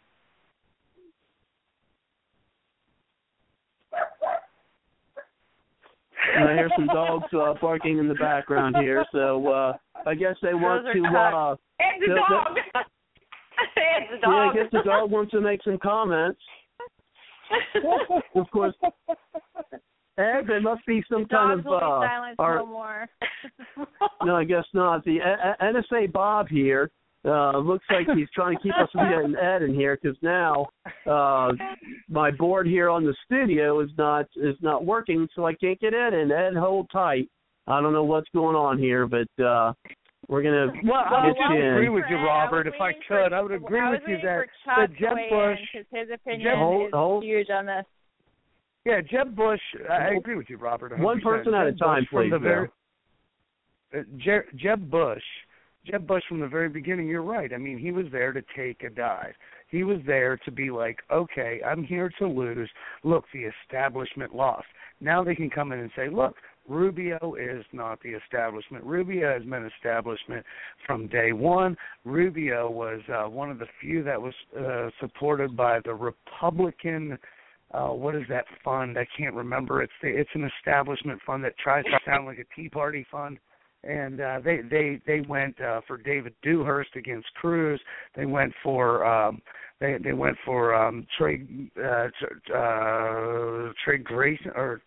And 6.36 6.50
I 6.50 6.54
hear 6.54 6.70
some 6.76 6.88
dogs 6.88 7.26
uh, 7.34 7.54
barking 7.62 7.98
in 8.00 8.08
the 8.08 8.14
background 8.16 8.76
here, 8.80 9.06
so 9.12 9.48
uh, 9.48 9.74
I 10.06 10.16
guess 10.16 10.36
they 10.42 10.54
want 10.54 10.86
to. 10.86 11.02
cats. 11.02 11.36
Uh, 11.36 11.56
Ed's 11.84 12.04
a 12.04 12.16
dog. 12.16 12.58
Ed's 13.78 14.24
a 14.24 14.30
yeah, 14.30 14.50
I 14.50 14.54
guess 14.54 14.72
the 14.72 14.82
dog 14.84 15.12
wants 15.12 15.32
to 15.32 15.42
make 15.42 15.62
some 15.64 15.78
comments. 15.80 16.40
of 18.36 18.50
course, 18.52 18.74
Ed, 20.18 20.44
there 20.48 20.62
must 20.62 20.86
be 20.86 21.04
some 21.12 21.26
kind 21.26 21.58
Dogs 21.58 21.60
of 21.60 21.66
will 21.66 21.80
be 21.80 22.36
uh, 22.40 22.44
our- 22.44 22.56
no 22.58 22.66
more. 22.66 23.10
no, 24.24 24.36
I 24.36 24.44
guess 24.44 24.64
not. 24.74 25.04
The 25.06 25.18
uh, 25.22 25.64
NSA 25.64 26.12
Bob 26.12 26.48
here 26.48 26.92
uh 27.26 27.58
looks 27.58 27.86
like 27.90 28.06
he's 28.18 28.28
trying 28.36 28.58
to 28.58 28.62
keep 28.64 28.74
us 28.78 28.90
from 28.92 29.10
getting 29.10 29.36
Ed 29.36 29.62
in 29.64 29.74
here 29.74 29.98
because 30.02 30.18
now 30.22 30.68
uh 31.10 31.52
my 32.10 32.32
board 32.32 32.68
here 32.68 32.90
on 32.90 33.04
the 33.06 33.16
studio 33.26 33.80
is 33.80 33.90
not 33.98 34.26
is 34.36 34.56
not 34.62 34.86
working, 34.86 35.28
so 35.36 35.46
I 35.46 35.54
can't 35.56 35.80
get 35.80 35.94
Ed 35.94 36.14
in. 36.14 36.32
Ed, 36.32 36.56
hold 36.56 36.90
tight. 36.92 37.30
I 37.68 37.80
don't 37.82 37.94
know 37.94 38.04
what's 38.04 38.28
going 38.34 38.56
on 38.58 38.78
here, 38.78 39.08
but 39.08 39.28
uh 39.44 39.72
we're 40.28 40.42
gonna 40.44 40.68
Well, 40.86 40.96
I 41.06 41.28
get 41.28 41.36
would 41.50 41.56
you 41.60 41.70
agree 41.72 41.86
in. 41.88 41.94
with 41.94 42.06
you, 42.10 42.18
Robert. 42.18 42.68
If 42.68 42.76
I 42.82 42.92
could, 43.08 43.34
I 43.34 43.42
would 43.42 43.52
agree 43.52 43.80
I 43.80 43.92
with 43.92 44.02
you 44.08 44.16
waiting 44.16 44.26
that, 44.30 44.46
for 44.66 44.88
that 44.88 44.98
Jeb 44.98 45.18
Bush. 45.30 45.60
in 45.74 45.84
'cause 45.84 45.86
his 45.92 46.10
opinion 46.14 46.44
Jeb- 46.50 46.58
Hold- 46.58 46.88
is 46.88 46.94
hold. 46.94 47.24
huge 47.24 47.50
on 47.50 47.66
this. 47.66 47.86
Yeah, 48.86 49.00
Jeb 49.02 49.34
Bush. 49.36 49.62
I 49.90 49.94
I 49.94 50.08
agree 50.16 50.36
with 50.36 50.50
you, 50.50 50.58
Robert. 50.58 50.92
100%. 50.92 51.00
One 51.04 51.22
person 51.22 51.54
at 51.54 51.68
a 51.68 51.74
time, 51.74 52.02
Bush 52.04 52.10
please, 52.10 52.32
the 52.32 52.40
very, 52.40 52.70
uh, 53.98 54.04
Jeb 54.56 54.90
Bush. 54.90 55.24
Jeb 55.86 56.08
Bush 56.08 56.24
from 56.30 56.40
the 56.40 56.48
very 56.48 56.70
beginning. 56.70 57.08
You're 57.08 57.24
right. 57.24 57.52
I 57.54 57.58
mean, 57.58 57.78
he 57.78 57.92
was 57.92 58.06
there 58.12 58.32
to 58.32 58.42
take 58.56 58.84
a 58.84 58.90
dive. 58.90 59.34
He 59.70 59.84
was 59.84 59.98
there 60.06 60.38
to 60.46 60.52
be 60.52 60.70
like, 60.70 61.00
okay, 61.12 61.60
I'm 61.66 61.84
here 61.84 62.12
to 62.20 62.28
lose. 62.28 62.70
Look, 63.04 63.26
the 63.34 63.50
establishment 63.64 64.34
lost. 64.36 64.68
Now 65.02 65.24
they 65.24 65.36
can 65.36 65.50
come 65.50 65.72
in 65.72 65.80
and 65.80 65.92
say, 65.96 66.10
look, 66.10 66.36
Rubio 66.70 67.36
is 67.38 67.66
not 67.74 68.02
the 68.02 68.12
establishment. 68.12 68.86
Rubio 68.86 69.34
has 69.34 69.44
been 69.44 69.70
establishment 69.78 70.46
from 70.86 71.08
day 71.08 71.34
one. 71.34 71.76
Rubio 72.06 72.70
was 72.70 73.02
uh, 73.10 73.30
one 73.30 73.52
of 73.52 73.60
the 73.60 73.68
few 73.82 74.04
that 74.04 74.22
was 74.22 74.34
uh, 74.58 74.90
supported 75.02 75.58
by 75.58 75.80
the 75.84 75.94
Republican. 75.94 77.18
Uh, 77.74 77.88
what 77.90 78.16
is 78.16 78.24
that 78.30 78.46
fund? 78.64 78.98
I 78.98 79.06
can't 79.18 79.34
remember. 79.34 79.82
It's 79.82 79.92
the, 80.02 80.08
it's 80.08 80.30
an 80.36 80.50
establishment 80.60 81.20
fund 81.26 81.44
that 81.44 81.58
tries 81.58 81.84
to 81.86 82.00
sound 82.06 82.28
like 82.28 82.38
a 82.38 82.46
Tea 82.56 82.70
Party 82.70 83.06
fund. 83.12 83.40
And 83.84 84.22
uh, 84.22 84.40
they 84.44 84.62
they 84.70 85.02
they 85.06 85.22
went 85.22 85.60
uh, 85.60 85.82
for 85.88 85.98
David 85.98 86.34
Dewhurst 86.42 86.96
against 86.96 87.28
Cruz. 87.36 87.82
They 88.16 88.26
went 88.26 88.54
for 88.64 89.06
um, 89.06 89.42
they 89.82 89.98
they 90.02 90.14
went 90.14 90.38
for 90.46 90.74
um, 90.74 91.06
Trey 91.18 91.44
uh, 91.78 92.08
tr- 92.18 92.56
uh, 92.56 93.74
Trey 93.84 93.98
Grayson 93.98 94.52
or 94.56 94.82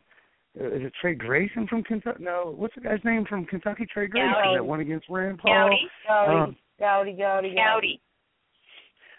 uh, 0.59 0.69
is 0.69 0.83
it 0.85 0.93
Trey 1.01 1.15
Grayson 1.15 1.67
from 1.67 1.83
Kentucky? 1.83 2.25
No, 2.25 2.55
what's 2.57 2.75
the 2.75 2.81
guy's 2.81 3.05
name 3.05 3.27
from 3.29 3.45
Kentucky? 3.45 3.87
Trey 3.93 4.07
Grayson 4.07 4.33
Gowdy. 4.33 4.57
that 4.57 4.65
went 4.65 4.83
against 4.83 5.07
Rand 5.11 5.39
Paul. 5.39 5.71
Gowdy. 6.09 6.31
Um, 6.31 6.57
Gowdy, 6.79 7.13
Gowdy, 7.13 7.55
Gowdy. 7.55 8.01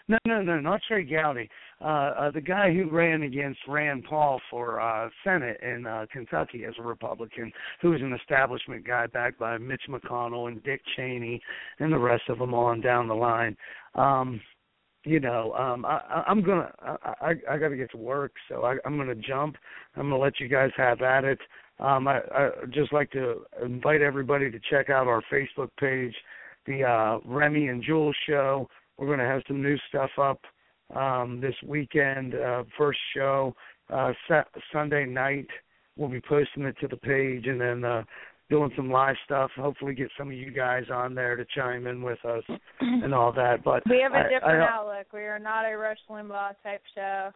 no, 0.08 0.18
no, 0.26 0.42
no, 0.42 0.60
not 0.60 0.80
Trey 0.88 1.04
Gowdy. 1.04 1.48
Uh, 1.80 1.84
uh, 1.84 2.30
the 2.30 2.40
guy 2.40 2.72
who 2.72 2.90
ran 2.90 3.22
against 3.22 3.60
Rand 3.68 4.04
Paul 4.08 4.40
for 4.50 4.80
uh, 4.80 5.08
Senate 5.22 5.60
in 5.62 5.86
uh, 5.86 6.06
Kentucky 6.12 6.64
as 6.64 6.74
a 6.78 6.82
Republican, 6.82 7.52
who 7.80 7.90
was 7.90 8.00
an 8.00 8.12
establishment 8.12 8.84
guy 8.86 9.06
backed 9.06 9.38
by 9.38 9.56
Mitch 9.58 9.82
McConnell 9.88 10.48
and 10.48 10.62
Dick 10.64 10.80
Cheney 10.96 11.40
and 11.78 11.92
the 11.92 11.98
rest 11.98 12.24
of 12.28 12.38
them 12.38 12.52
on 12.52 12.80
down 12.80 13.06
the 13.06 13.14
line. 13.14 13.56
Um, 13.94 14.40
you 15.04 15.20
know, 15.20 15.54
um, 15.54 15.84
I, 15.84 16.24
I'm 16.26 16.42
gonna, 16.42 16.72
I, 16.82 16.96
I, 17.20 17.34
I 17.52 17.58
got 17.58 17.68
to 17.68 17.76
get 17.76 17.92
to 17.92 17.96
work, 17.96 18.32
so 18.48 18.64
I, 18.64 18.76
I'm 18.84 18.98
gonna 18.98 19.14
jump. 19.14 19.56
I'm 19.96 20.10
gonna 20.10 20.18
let 20.18 20.40
you 20.40 20.48
guys 20.48 20.70
have 20.76 21.00
at 21.02 21.24
it. 21.24 21.38
Um, 21.80 22.08
I, 22.08 22.18
I 22.34 22.50
just 22.70 22.92
like 22.92 23.10
to 23.12 23.42
invite 23.64 24.02
everybody 24.02 24.50
to 24.50 24.58
check 24.68 24.90
out 24.90 25.06
our 25.06 25.22
Facebook 25.32 25.68
page, 25.78 26.14
the 26.66 26.82
uh, 26.82 27.18
Remy 27.24 27.68
and 27.68 27.82
Jules 27.82 28.16
Show. 28.26 28.68
We're 28.96 29.06
going 29.06 29.20
to 29.20 29.24
have 29.24 29.42
some 29.46 29.62
new 29.62 29.76
stuff 29.88 30.10
up 30.20 30.40
um, 30.94 31.40
this 31.40 31.54
weekend. 31.66 32.34
Uh, 32.34 32.64
first 32.76 32.98
show 33.14 33.54
uh, 33.92 34.12
sa- 34.26 34.44
Sunday 34.72 35.04
night. 35.04 35.46
We'll 35.96 36.08
be 36.08 36.20
posting 36.20 36.64
it 36.64 36.76
to 36.80 36.88
the 36.88 36.96
page 36.96 37.46
and 37.46 37.60
then 37.60 37.84
uh, 37.84 38.02
doing 38.50 38.70
some 38.76 38.90
live 38.90 39.16
stuff. 39.24 39.50
Hopefully, 39.56 39.94
get 39.94 40.08
some 40.16 40.28
of 40.28 40.34
you 40.34 40.50
guys 40.50 40.84
on 40.92 41.14
there 41.14 41.36
to 41.36 41.44
chime 41.54 41.86
in 41.86 42.02
with 42.02 42.24
us 42.24 42.44
and 42.80 43.12
all 43.14 43.32
that. 43.32 43.64
But 43.64 43.82
We 43.88 44.00
have 44.00 44.12
a 44.12 44.28
different 44.28 44.62
I, 44.62 44.68
outlook. 44.68 45.06
We 45.12 45.20
are 45.22 45.38
not 45.38 45.64
a 45.64 45.76
Rush 45.76 45.98
Limbaugh 46.08 46.54
type 46.62 46.82
show. 46.94 47.30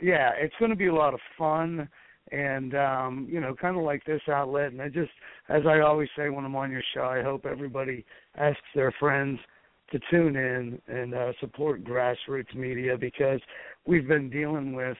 yeah, 0.00 0.30
it's 0.38 0.54
going 0.58 0.70
to 0.70 0.76
be 0.76 0.88
a 0.88 0.94
lot 0.94 1.14
of 1.14 1.20
fun 1.38 1.88
and 2.30 2.74
um, 2.74 3.28
you 3.30 3.40
know, 3.40 3.54
kind 3.54 3.76
of 3.76 3.82
like 3.82 4.04
this 4.04 4.22
outlet. 4.28 4.72
And 4.72 4.80
I 4.80 4.88
just, 4.88 5.10
as 5.48 5.62
I 5.68 5.80
always 5.80 6.08
say 6.16 6.30
when 6.30 6.44
I'm 6.44 6.56
on 6.56 6.70
your 6.70 6.82
show, 6.94 7.02
I 7.02 7.22
hope 7.22 7.44
everybody 7.44 8.04
asks 8.36 8.60
their 8.74 8.92
friends 8.98 9.38
to 9.92 10.00
tune 10.10 10.36
in 10.36 10.80
and 10.88 11.14
uh, 11.14 11.32
support 11.40 11.84
grassroots 11.84 12.54
media 12.54 12.96
because 12.98 13.40
we've 13.86 14.08
been 14.08 14.28
dealing 14.30 14.72
with, 14.74 14.96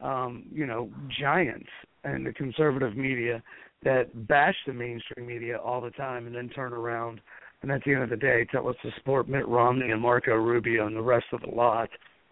um, 0.00 0.44
you 0.52 0.66
know, 0.66 0.90
giants 1.20 1.68
and 2.04 2.26
the 2.26 2.32
conservative 2.32 2.96
media 2.96 3.42
that 3.82 4.26
bash 4.26 4.54
the 4.66 4.72
mainstream 4.72 5.26
media 5.26 5.58
all 5.58 5.80
the 5.80 5.90
time 5.90 6.26
and 6.26 6.34
then 6.34 6.48
turn 6.48 6.72
around 6.72 7.20
and 7.62 7.70
at 7.70 7.82
the 7.84 7.92
end 7.92 8.02
of 8.02 8.10
the 8.10 8.16
day 8.16 8.46
tell 8.50 8.68
us 8.68 8.76
to 8.82 8.90
support 8.96 9.28
Mitt 9.28 9.46
Romney 9.48 9.90
and 9.90 10.00
Marco 10.00 10.34
Rubio 10.34 10.86
and 10.86 10.96
the 10.96 11.02
rest 11.02 11.26
of 11.32 11.40
the 11.40 11.48
lot. 11.48 11.88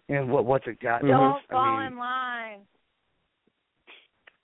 And 0.07 0.29
what 0.29 0.45
what's 0.45 0.65
it 0.67 0.79
got? 0.79 1.01
Don't 1.01 1.11
us? 1.11 1.41
fall 1.49 1.59
I 1.59 1.83
mean, 1.83 1.93
in 1.93 1.97
line. 1.97 2.59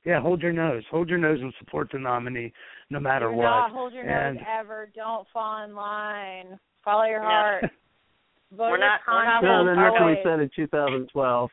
yeah, 0.06 0.20
hold 0.20 0.42
your 0.42 0.54
nose. 0.54 0.84
Hold 0.90 1.08
your 1.08 1.20
nose 1.20 1.38
and 1.40 1.54
support 1.60 1.90
the 1.94 2.00
nominee 2.00 2.52
no 2.90 3.00
matter 3.00 3.30
Do 3.30 3.38
what. 3.38 3.44
not 3.44 3.72
hold 3.72 3.94
your 3.94 4.10
and 4.10 4.38
nose 4.38 4.46
ever. 4.60 4.90
Don't 4.96 5.28
fall 5.32 5.64
in 5.64 5.76
line. 5.76 6.60
Follow 6.84 7.06
your 7.06 7.22
No. 7.22 7.28
heart. 7.28 7.64
Vote 8.52 8.70
We're 8.72 8.78
not- 8.78 9.00
your 9.08 9.16
we're 9.16 9.26
not 9.26 9.44
No, 9.44 9.66
they're 9.66 9.76
not 9.76 9.92
going 9.92 10.02
always. 10.02 10.18
to 10.24 10.30
send 10.30 10.42
in 10.42 10.50
2012. 10.56 11.50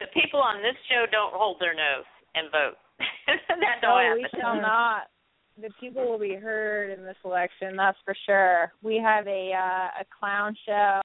The 0.00 0.06
people 0.12 0.40
on 0.40 0.60
this 0.62 0.76
show 0.90 1.06
don't 1.10 1.32
hold 1.32 1.56
their 1.60 1.74
nose 1.74 2.04
and 2.34 2.50
vote. 2.50 2.76
that 3.48 3.80
No, 3.82 3.88
don't 3.88 4.16
we 4.16 4.22
happen. 4.22 4.40
shall 4.40 4.60
not. 4.60 5.02
The 5.60 5.70
people 5.80 6.08
will 6.10 6.18
be 6.18 6.34
heard 6.34 6.90
in 6.98 7.04
this 7.04 7.16
election, 7.24 7.76
that's 7.76 7.98
for 8.04 8.14
sure. 8.26 8.72
We 8.82 8.96
have 8.96 9.26
a 9.26 9.52
uh, 9.52 10.00
a 10.00 10.04
clown 10.18 10.56
show 10.66 11.00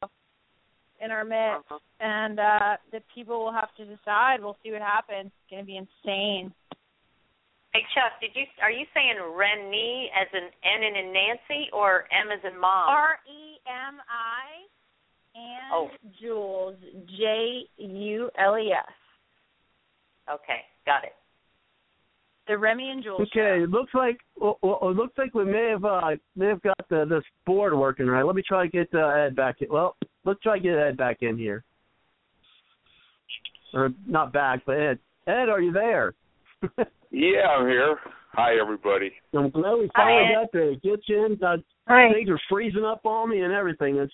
in 1.04 1.12
our 1.12 1.24
midst, 1.24 1.70
Uh-huh. 1.70 1.80
and 2.00 2.40
uh 2.40 2.78
the 2.92 3.02
people 3.14 3.44
will 3.44 3.52
have 3.54 3.74
to 3.76 3.86
decide. 3.86 4.42
We'll 4.42 4.58
see 4.64 4.72
what 4.72 4.82
happens. 4.82 5.28
It's 5.28 5.50
going 5.52 5.62
to 5.62 5.66
be 5.68 5.78
insane. 5.78 6.54
Hey 7.78 7.84
Chuck, 7.94 8.20
did 8.20 8.32
you 8.34 8.44
are 8.64 8.72
you 8.72 8.88
saying 8.92 9.18
Rennie 9.38 10.10
as 10.20 10.28
in 10.34 10.46
N 10.66 10.84
and 10.84 10.98
in 10.98 11.14
Nancy 11.14 11.70
or 11.72 12.06
M 12.12 12.32
as 12.34 12.40
in 12.44 12.60
mom? 12.60 12.90
R 12.90 13.20
E 13.30 13.60
M 13.68 14.00
I 14.10 14.66
and 15.36 15.72
Oh. 15.72 15.90
Jules 16.20 16.76
J 17.20 17.66
U 17.78 18.32
L 18.40 18.58
E 18.58 18.72
S. 18.72 18.94
Okay, 20.28 20.62
got 20.88 21.04
it. 21.04 21.14
The 22.48 22.58
Remy 22.58 22.90
and 22.90 23.04
Jules. 23.04 23.22
Okay, 23.28 23.62
it 23.62 23.70
looks 23.70 23.94
like 23.94 24.18
well, 24.38 24.58
well, 24.64 24.80
it 24.82 24.96
looks 24.96 25.16
like 25.16 25.36
we 25.36 25.46
may 25.46 25.70
have 25.70 25.86
uh, 25.86 26.16
may 26.36 26.48
have 26.48 26.64
got 26.64 26.84
the 26.90 27.06
this 27.08 27.24
board 27.46 27.78
working 27.78 28.08
right. 28.08 28.26
Let 28.26 28.36
me 28.36 28.42
try 28.42 28.66
to 28.66 28.72
get 28.72 28.88
uh, 28.96 29.10
Ed 29.10 29.36
back. 29.36 29.58
In. 29.62 29.68
Well, 29.70 29.96
let's 30.26 30.42
try 30.42 30.58
to 30.58 30.64
get 30.64 30.80
Ed 30.80 30.98
back 30.98 31.18
in 31.22 31.38
here, 31.38 31.64
or 33.72 33.92
not 34.08 34.34
back, 34.34 34.62
but 34.66 34.80
Ed. 34.80 34.98
Ed, 35.28 35.48
are 35.48 35.62
you 35.62 35.72
there? 35.72 36.16
Yeah, 37.12 37.48
I'm 37.58 37.68
here. 37.68 37.98
Hi, 38.34 38.56
everybody. 38.62 39.12
I'm 39.34 39.50
glad 39.50 39.76
we 39.76 39.90
finally 39.96 40.26
Hi. 40.28 40.44
got 40.44 40.52
to 40.52 40.76
get 40.84 41.00
you 41.08 41.26
in. 41.26 41.44
Uh, 41.44 41.58
Hi. 41.88 42.12
Things 42.14 42.30
are 42.30 42.40
freezing 42.50 42.84
up 42.84 43.06
on 43.06 43.30
me 43.30 43.42
and 43.42 43.54
everything. 43.54 43.98
It's, 43.98 44.14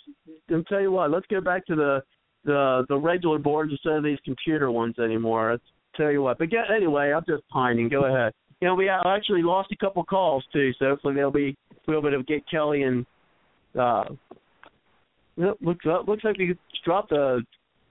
I'll 0.52 0.64
tell 0.64 0.80
you 0.82 0.92
what. 0.92 1.12
Let's 1.12 1.26
go 1.28 1.42
back 1.42 1.66
to 1.68 1.76
the 1.76 2.02
the 2.46 2.86
the 2.90 2.98
regular 2.98 3.40
boards 3.40 3.72
instead 3.72 3.94
of 3.94 4.04
these 4.04 4.20
computer 4.24 4.70
ones 4.72 5.00
anymore. 5.00 5.52
I'll 5.52 5.58
tell 5.96 6.12
you 6.12 6.22
what. 6.22 6.38
But 6.38 6.50
get, 6.50 6.66
anyway, 6.76 7.12
I'm 7.12 7.24
just 7.28 7.48
pining. 7.50 7.90
Go 7.90 8.06
ahead. 8.06 8.34
You 8.62 8.68
know, 8.68 8.76
we 8.76 8.88
a- 8.88 9.02
actually 9.06 9.42
lost 9.42 9.72
a 9.72 9.78
couple 9.78 10.04
calls 10.04 10.44
too, 10.54 10.72
so 10.78 10.86
hopefully 10.90 11.16
they'll 11.16 11.32
be 11.32 11.58
we'll 11.88 12.02
be 12.02 12.10
able 12.10 12.20
to 12.20 12.24
get 12.24 12.48
Kelly 12.50 12.84
and. 12.84 13.06
uh 13.80 14.04
Yep, 15.36 15.58
looks 15.62 15.86
up, 15.90 16.08
looks 16.08 16.24
like 16.24 16.38
we 16.38 16.56
dropped 16.86 17.12
a 17.12 17.40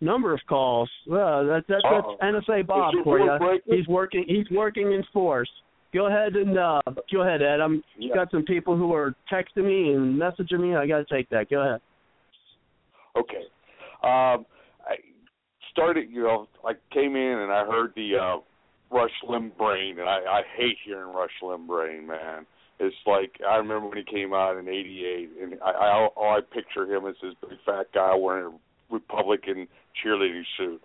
number 0.02 0.34
of 0.34 0.40
calls. 0.48 0.90
Well, 1.06 1.46
that, 1.46 1.64
that, 1.68 1.82
that's 1.84 2.48
NSA 2.48 2.66
Bob 2.66 2.94
for 3.04 3.18
you. 3.20 3.30
breaking? 3.38 3.76
He's 3.76 3.86
working. 3.88 4.24
He's 4.26 4.46
working 4.50 4.92
in 4.92 5.02
force. 5.12 5.48
Go 5.94 6.06
ahead 6.06 6.34
and 6.36 6.58
uh 6.58 6.80
go 7.12 7.22
ahead, 7.22 7.42
Ed. 7.42 7.60
I'm 7.60 7.82
Yeah. 7.98 8.14
got 8.14 8.30
some 8.30 8.44
people 8.44 8.76
who 8.76 8.92
are 8.94 9.14
texting 9.30 9.64
me 9.64 9.92
and 9.92 10.20
messaging 10.20 10.60
me. 10.60 10.74
I 10.74 10.86
got 10.86 11.06
to 11.06 11.14
take 11.14 11.28
that. 11.30 11.50
Go 11.50 11.60
ahead. 11.60 11.80
Okay. 13.16 13.44
Um, 14.02 14.46
I 14.88 14.96
started, 15.70 16.08
you 16.10 16.22
know, 16.22 16.48
I 16.64 16.72
came 16.92 17.14
in 17.14 17.38
and 17.38 17.52
I 17.52 17.64
heard 17.66 17.92
the 17.94 18.16
uh, 18.16 18.36
Rush 18.94 19.10
Limbaugh, 19.28 19.90
and 19.90 20.00
I, 20.08 20.18
I 20.26 20.42
hate 20.56 20.76
hearing 20.84 21.14
Rush 21.14 21.30
Limbaugh, 21.42 22.04
man. 22.06 22.46
It's 22.80 22.96
like 23.06 23.32
I 23.48 23.56
remember 23.56 23.88
when 23.88 23.98
he 23.98 24.04
came 24.04 24.32
out 24.32 24.56
in 24.56 24.66
'88, 24.68 25.30
and 25.42 25.54
I, 25.62 25.70
I 25.70 26.08
all 26.16 26.36
I 26.36 26.40
picture 26.54 26.84
him 26.92 27.06
as 27.06 27.14
this 27.22 27.34
big 27.48 27.58
fat 27.64 27.86
guy 27.94 28.14
wearing 28.14 28.54
a 28.54 28.94
Republican 28.94 29.68
cheerleading 29.98 30.42
suit, 30.56 30.80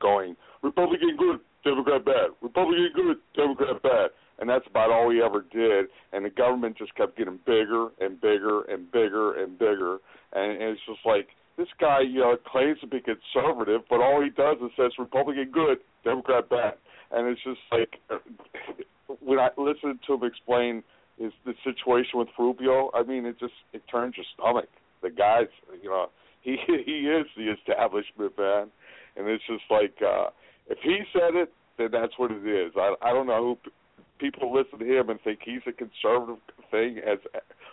going 0.00 0.36
Republican 0.62 1.16
good, 1.16 1.40
Democrat 1.64 2.04
bad, 2.04 2.30
Republican 2.42 2.90
good, 2.94 3.16
Democrat 3.34 3.82
bad, 3.82 4.10
and 4.38 4.48
that's 4.48 4.66
about 4.68 4.90
all 4.90 5.10
he 5.10 5.20
ever 5.20 5.44
did. 5.52 5.86
And 6.12 6.24
the 6.24 6.30
government 6.30 6.78
just 6.78 6.94
kept 6.94 7.16
getting 7.16 7.38
bigger 7.46 7.88
and 8.00 8.20
bigger 8.20 8.62
and 8.62 8.90
bigger 8.90 9.42
and 9.42 9.58
bigger, 9.58 9.98
and, 10.32 10.52
and 10.52 10.62
it's 10.62 10.80
just 10.86 11.00
like 11.04 11.28
this 11.56 11.68
guy, 11.78 12.00
you 12.00 12.20
know, 12.20 12.36
claims 12.50 12.80
to 12.80 12.86
be 12.86 13.00
conservative, 13.00 13.82
but 13.90 14.00
all 14.00 14.22
he 14.22 14.30
does 14.30 14.56
is 14.64 14.70
says 14.76 14.92
Republican 14.98 15.50
good, 15.52 15.78
Democrat 16.04 16.48
bad, 16.48 16.74
and 17.12 17.28
it's 17.28 17.42
just 17.42 17.60
like 17.70 18.00
when 19.20 19.38
I 19.38 19.50
listen 19.58 19.98
to 20.06 20.14
him 20.14 20.24
explain 20.24 20.82
is 21.18 21.32
the 21.44 21.52
situation 21.62 22.18
with 22.18 22.28
Rubio. 22.38 22.90
I 22.94 23.02
mean, 23.02 23.26
it 23.26 23.38
just 23.38 23.52
it 23.72 23.82
turns 23.90 24.16
your 24.16 24.24
stomach. 24.34 24.68
The 25.02 25.10
guy's, 25.10 25.52
you 25.82 25.90
know, 25.90 26.06
he 26.42 26.56
he 26.66 27.08
is 27.08 27.26
the 27.36 27.52
establishment 27.52 28.32
man, 28.38 28.70
and 29.16 29.26
it's 29.28 29.44
just 29.46 29.64
like 29.70 29.94
uh 30.02 30.30
if 30.68 30.78
he 30.82 31.00
said 31.12 31.34
it, 31.34 31.52
then 31.78 31.88
that's 31.92 32.12
what 32.16 32.30
it 32.30 32.46
is. 32.46 32.72
I 32.76 32.94
I 33.02 33.12
don't 33.12 33.26
know 33.26 33.56
who 33.64 33.70
people 34.18 34.52
listen 34.54 34.78
to 34.78 34.84
him 34.84 35.10
and 35.10 35.20
think 35.22 35.40
he's 35.44 35.62
a 35.66 35.72
conservative 35.72 36.42
thing 36.70 36.98
as 36.98 37.18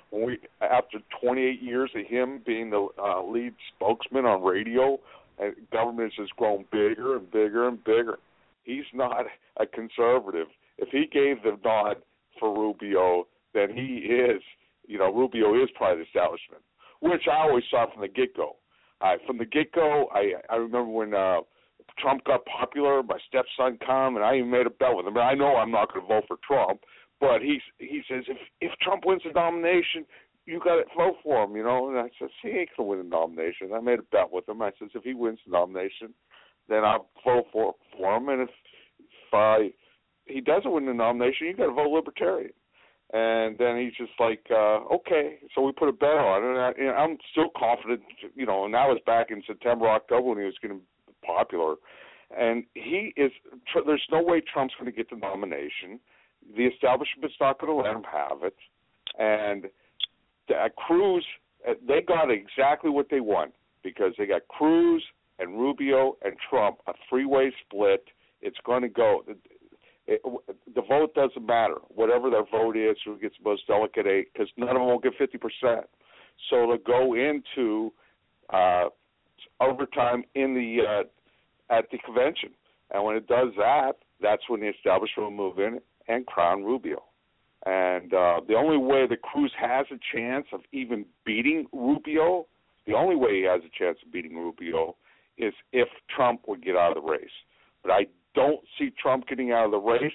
when 0.09 0.25
we 0.25 0.39
after 0.61 0.99
28 1.21 1.61
years 1.61 1.91
of 1.95 2.05
him 2.07 2.41
being 2.45 2.69
the 2.69 2.87
uh, 2.97 3.23
lead 3.23 3.53
spokesman 3.75 4.25
on 4.25 4.43
radio, 4.43 4.97
and 5.39 5.53
government 5.71 6.13
has 6.17 6.25
just 6.25 6.35
grown 6.37 6.65
bigger 6.71 7.17
and 7.17 7.29
bigger 7.31 7.67
and 7.67 7.83
bigger. 7.83 8.17
He's 8.63 8.85
not 8.93 9.25
a 9.59 9.65
conservative. 9.65 10.47
If 10.77 10.89
he 10.89 11.07
gave 11.11 11.43
the 11.43 11.57
nod 11.63 11.97
for 12.39 12.57
Rubio, 12.57 13.27
then 13.53 13.69
he 13.73 14.13
is, 14.13 14.41
you 14.87 14.97
know, 14.97 15.11
Rubio 15.11 15.55
is 15.55 15.69
of 15.79 15.97
the 15.97 16.03
establishment, 16.03 16.61
which 17.01 17.23
I 17.31 17.37
always 17.37 17.63
saw 17.69 17.91
from 17.91 18.01
the 18.01 18.07
get 18.07 18.35
go. 18.35 18.57
Uh, 19.01 19.15
from 19.25 19.37
the 19.37 19.45
get 19.45 19.71
go, 19.71 20.07
I 20.13 20.33
I 20.49 20.55
remember 20.55 20.89
when 20.89 21.13
uh, 21.13 21.41
Trump 21.99 22.23
got 22.25 22.45
popular, 22.45 23.03
my 23.03 23.17
stepson 23.27 23.79
come 23.85 24.15
and 24.15 24.25
I 24.25 24.37
even 24.37 24.49
made 24.49 24.67
a 24.67 24.71
bet 24.71 24.95
with 24.95 25.07
him. 25.07 25.17
I 25.17 25.33
know 25.33 25.55
I'm 25.55 25.71
not 25.71 25.93
going 25.93 26.05
to 26.05 26.07
vote 26.07 26.25
for 26.27 26.37
Trump, 26.45 26.81
but 27.19 27.41
he 27.41 27.59
he 27.79 28.01
says 28.09 28.23
if 28.27 28.37
if 28.61 28.71
Trump 28.81 29.03
wins 29.05 29.21
the 29.25 29.31
nomination, 29.31 30.05
you 30.45 30.59
got 30.59 30.75
to 30.75 30.83
vote 30.95 31.17
for 31.23 31.43
him, 31.43 31.55
you 31.55 31.63
know. 31.63 31.89
And 31.89 31.97
I 31.97 32.09
says 32.19 32.29
he 32.41 32.49
ain't 32.49 32.69
going 32.77 32.77
to 32.77 32.83
win 32.83 32.97
the 32.99 33.15
nomination. 33.15 33.73
I 33.73 33.79
made 33.79 33.99
a 33.99 34.03
bet 34.03 34.31
with 34.31 34.47
him. 34.47 34.61
I 34.61 34.71
says 34.79 34.89
if 34.93 35.03
he 35.03 35.13
wins 35.13 35.39
the 35.45 35.51
nomination, 35.51 36.13
then 36.69 36.83
I'll 36.83 37.09
vote 37.25 37.45
for 37.51 37.75
for 37.95 38.17
him. 38.17 38.29
And 38.29 38.41
if 38.43 38.49
if 38.99 39.33
I 39.33 39.71
he 40.25 40.41
doesn't 40.41 40.71
win 40.71 40.85
the 40.85 40.93
nomination, 40.93 41.47
you 41.47 41.55
got 41.55 41.67
to 41.67 41.73
vote 41.73 41.91
Libertarian. 41.91 42.51
And 43.13 43.57
then 43.57 43.77
he's 43.77 43.93
just 43.93 44.19
like, 44.19 44.45
uh, 44.51 44.79
okay. 44.93 45.37
So 45.55 45.61
we 45.61 45.71
put 45.71 45.87
a 45.87 45.93
bet 45.93 46.09
on. 46.09 46.43
And 46.43 46.59
I, 46.59 46.71
and 46.77 46.89
I'm 46.89 47.17
still 47.31 47.49
confident, 47.57 48.01
you 48.35 48.45
know. 48.45 48.65
And 48.65 48.73
that 48.73 48.87
was 48.87 48.99
back 49.05 49.27
in 49.31 49.41
September, 49.47 49.87
October 49.87 50.29
when 50.29 50.39
he 50.39 50.43
was 50.43 50.55
getting 50.61 50.81
popular. 51.25 51.75
And 52.37 52.65
he 52.73 53.13
is. 53.15 53.31
Tr- 53.71 53.85
there's 53.85 54.05
no 54.11 54.21
way 54.21 54.41
Trump's 54.41 54.73
going 54.77 54.91
to 54.91 54.95
get 54.95 55.09
the 55.09 55.15
nomination. 55.15 55.99
The 56.55 56.65
establishment's 56.65 57.35
not 57.39 57.59
going 57.59 57.71
to 57.71 57.81
let 57.81 57.95
him 57.95 58.03
have 58.03 58.43
it. 58.43 58.55
And 59.17 59.65
uh, 60.49 60.67
Cruz, 60.75 61.25
uh, 61.67 61.73
they 61.87 62.01
got 62.01 62.29
exactly 62.29 62.89
what 62.89 63.07
they 63.09 63.21
want 63.21 63.53
because 63.83 64.13
they 64.17 64.25
got 64.25 64.47
Cruz 64.49 65.03
and 65.39 65.57
Rubio 65.57 66.17
and 66.23 66.35
Trump 66.49 66.79
a 66.87 66.93
three-way 67.09 67.53
split. 67.65 68.03
It's 68.41 68.57
going 68.65 68.81
to 68.81 68.89
go. 68.89 69.23
It, 70.07 70.21
the 70.73 70.81
vote 70.81 71.13
doesn't 71.15 71.45
matter. 71.45 71.75
Whatever 71.89 72.29
their 72.29 72.45
vote 72.49 72.77
is, 72.77 72.95
who 73.03 73.19
gets 73.19 73.35
the 73.41 73.49
most 73.49 73.67
delegate 73.67 74.07
eight, 74.07 74.27
because 74.31 74.47
none 74.55 74.69
of 74.69 74.75
them 74.75 74.87
will 74.87 74.99
get 74.99 75.13
fifty 75.17 75.37
percent. 75.37 75.85
So 76.49 76.67
to 76.71 76.77
go 76.77 77.13
into 77.13 77.91
uh, 78.53 78.85
overtime 79.59 80.23
in 80.35 80.53
the 80.53 80.69
uh, 80.87 81.75
at 81.75 81.91
the 81.91 81.97
convention, 81.97 82.51
and 82.91 83.03
when 83.03 83.15
it 83.17 83.27
does 83.27 83.49
that, 83.57 83.93
that's 84.21 84.43
when 84.47 84.61
the 84.61 84.69
establishment 84.69 85.29
will 85.29 85.31
move 85.31 85.59
in 85.59 85.79
and 86.07 86.25
crown 86.25 86.63
Rubio. 86.63 87.03
And 87.65 88.13
uh, 88.13 88.39
the 88.47 88.53
only 88.53 88.77
way 88.77 89.07
that 89.07 89.21
Cruz 89.23 89.51
has 89.59 89.87
a 89.91 89.99
chance 90.15 90.45
of 90.53 90.61
even 90.71 91.05
beating 91.25 91.65
Rubio, 91.73 92.45
the 92.85 92.93
only 92.93 93.17
way 93.17 93.39
he 93.39 93.43
has 93.43 93.61
a 93.65 93.77
chance 93.77 93.97
of 94.05 94.13
beating 94.13 94.37
Rubio, 94.37 94.95
is 95.37 95.53
if 95.73 95.89
Trump 96.15 96.41
would 96.47 96.63
get 96.63 96.77
out 96.77 96.95
of 96.95 97.03
the 97.03 97.09
race. 97.09 97.37
But 97.83 97.91
I 97.91 98.05
don't 98.37 98.59
see 98.77 98.91
Trump 99.01 99.27
getting 99.27 99.51
out 99.51 99.65
of 99.65 99.71
the 99.71 99.79
race, 99.79 100.13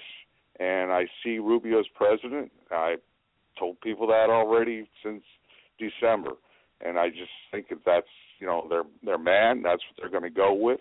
and 0.59 0.91
I 0.91 1.03
see 1.23 1.39
Rubio 1.39 1.81
as 1.81 1.85
president. 1.93 2.51
I 2.71 2.95
told 3.59 3.79
people 3.81 4.07
that 4.07 4.29
already 4.29 4.89
since 5.03 5.23
December, 5.77 6.31
and 6.79 6.97
I 6.97 7.09
just 7.09 7.35
think 7.51 7.67
that 7.67 7.79
that's 7.85 8.07
you 8.39 8.47
know 8.47 8.65
their 8.69 8.83
their 9.03 9.17
man. 9.17 9.61
That's 9.61 9.81
what 9.83 9.97
they're 9.99 10.09
going 10.09 10.23
to 10.23 10.35
go 10.35 10.53
with. 10.53 10.79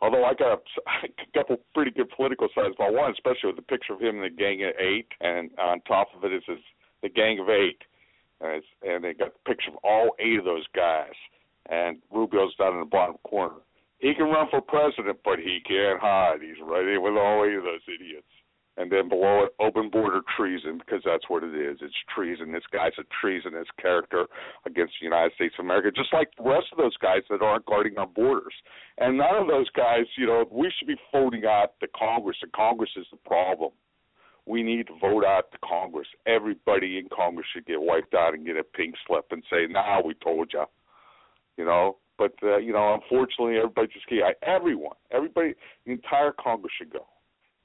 Although 0.00 0.24
I 0.24 0.34
got 0.34 0.52
a, 0.52 0.56
a 1.06 1.38
couple 1.38 1.58
pretty 1.74 1.92
good 1.92 2.10
political 2.10 2.48
sides 2.54 2.74
about 2.74 2.92
one, 2.92 3.12
especially 3.12 3.54
with 3.54 3.56
the 3.56 3.62
picture 3.62 3.92
of 3.92 4.00
him 4.00 4.16
in 4.16 4.22
the 4.22 4.36
Gang 4.36 4.64
of 4.64 4.72
Eight, 4.80 5.06
and 5.20 5.50
on 5.58 5.80
top 5.82 6.08
of 6.16 6.24
it 6.24 6.32
is 6.34 6.42
his, 6.46 6.58
the 7.02 7.08
Gang 7.08 7.38
of 7.38 7.48
Eight, 7.48 7.78
and, 8.40 8.56
it's, 8.56 8.66
and 8.82 9.04
they 9.04 9.14
got 9.14 9.32
the 9.32 9.48
picture 9.48 9.70
of 9.70 9.76
all 9.84 10.10
eight 10.18 10.40
of 10.40 10.44
those 10.44 10.66
guys, 10.74 11.14
and 11.70 11.98
Rubio's 12.10 12.56
down 12.56 12.74
in 12.74 12.80
the 12.80 12.86
bottom 12.86 13.14
corner. 13.22 13.62
He 14.02 14.14
can 14.14 14.26
run 14.26 14.48
for 14.50 14.60
president, 14.60 15.18
but 15.24 15.38
he 15.38 15.60
can't 15.64 16.00
hide. 16.00 16.42
He's 16.42 16.58
right 16.60 16.84
in 16.84 17.00
with 17.00 17.14
all 17.14 17.46
of 17.46 17.62
those 17.62 17.86
idiots. 17.86 18.26
And 18.76 18.90
then 18.90 19.08
below 19.08 19.44
it, 19.44 19.54
open 19.60 19.90
border 19.90 20.22
treason, 20.36 20.78
because 20.78 21.02
that's 21.04 21.28
what 21.28 21.44
it 21.44 21.54
is. 21.54 21.78
It's 21.80 21.94
treason. 22.12 22.50
This 22.50 22.66
guy's 22.72 22.98
a 22.98 23.04
treasonous 23.20 23.68
character 23.80 24.26
against 24.66 24.94
the 24.98 25.04
United 25.04 25.34
States 25.34 25.54
of 25.56 25.66
America, 25.66 25.92
just 25.94 26.12
like 26.12 26.30
the 26.36 26.50
rest 26.50 26.66
of 26.72 26.78
those 26.78 26.96
guys 26.96 27.22
that 27.30 27.42
aren't 27.42 27.66
guarding 27.66 27.96
our 27.96 28.08
borders. 28.08 28.54
And 28.98 29.18
none 29.18 29.36
of 29.36 29.46
those 29.46 29.70
guys, 29.70 30.06
you 30.16 30.26
know, 30.26 30.44
we 30.50 30.72
should 30.76 30.88
be 30.88 30.98
voting 31.12 31.44
out 31.46 31.78
the 31.80 31.88
Congress, 31.94 32.38
and 32.42 32.50
Congress 32.52 32.90
is 32.96 33.06
the 33.12 33.18
problem. 33.18 33.70
We 34.46 34.64
need 34.64 34.88
to 34.88 34.98
vote 35.00 35.24
out 35.24 35.52
the 35.52 35.58
Congress. 35.64 36.08
Everybody 36.26 36.98
in 36.98 37.08
Congress 37.14 37.46
should 37.54 37.66
get 37.66 37.80
wiped 37.80 38.14
out 38.14 38.34
and 38.34 38.44
get 38.44 38.56
a 38.56 38.64
pink 38.64 38.96
slip 39.06 39.26
and 39.30 39.44
say, 39.48 39.66
"Nah, 39.68 40.00
we 40.00 40.14
told 40.14 40.52
you." 40.52 40.64
You 41.56 41.66
know, 41.66 41.98
but 42.22 42.46
uh, 42.46 42.58
you 42.58 42.72
know, 42.72 42.94
unfortunately, 42.94 43.56
everybody 43.56 43.88
just 43.92 44.08
can't. 44.08 44.36
Everyone, 44.42 44.96
everybody, 45.10 45.54
the 45.86 45.92
entire 45.92 46.32
Congress 46.32 46.72
should 46.78 46.92
go. 46.92 47.06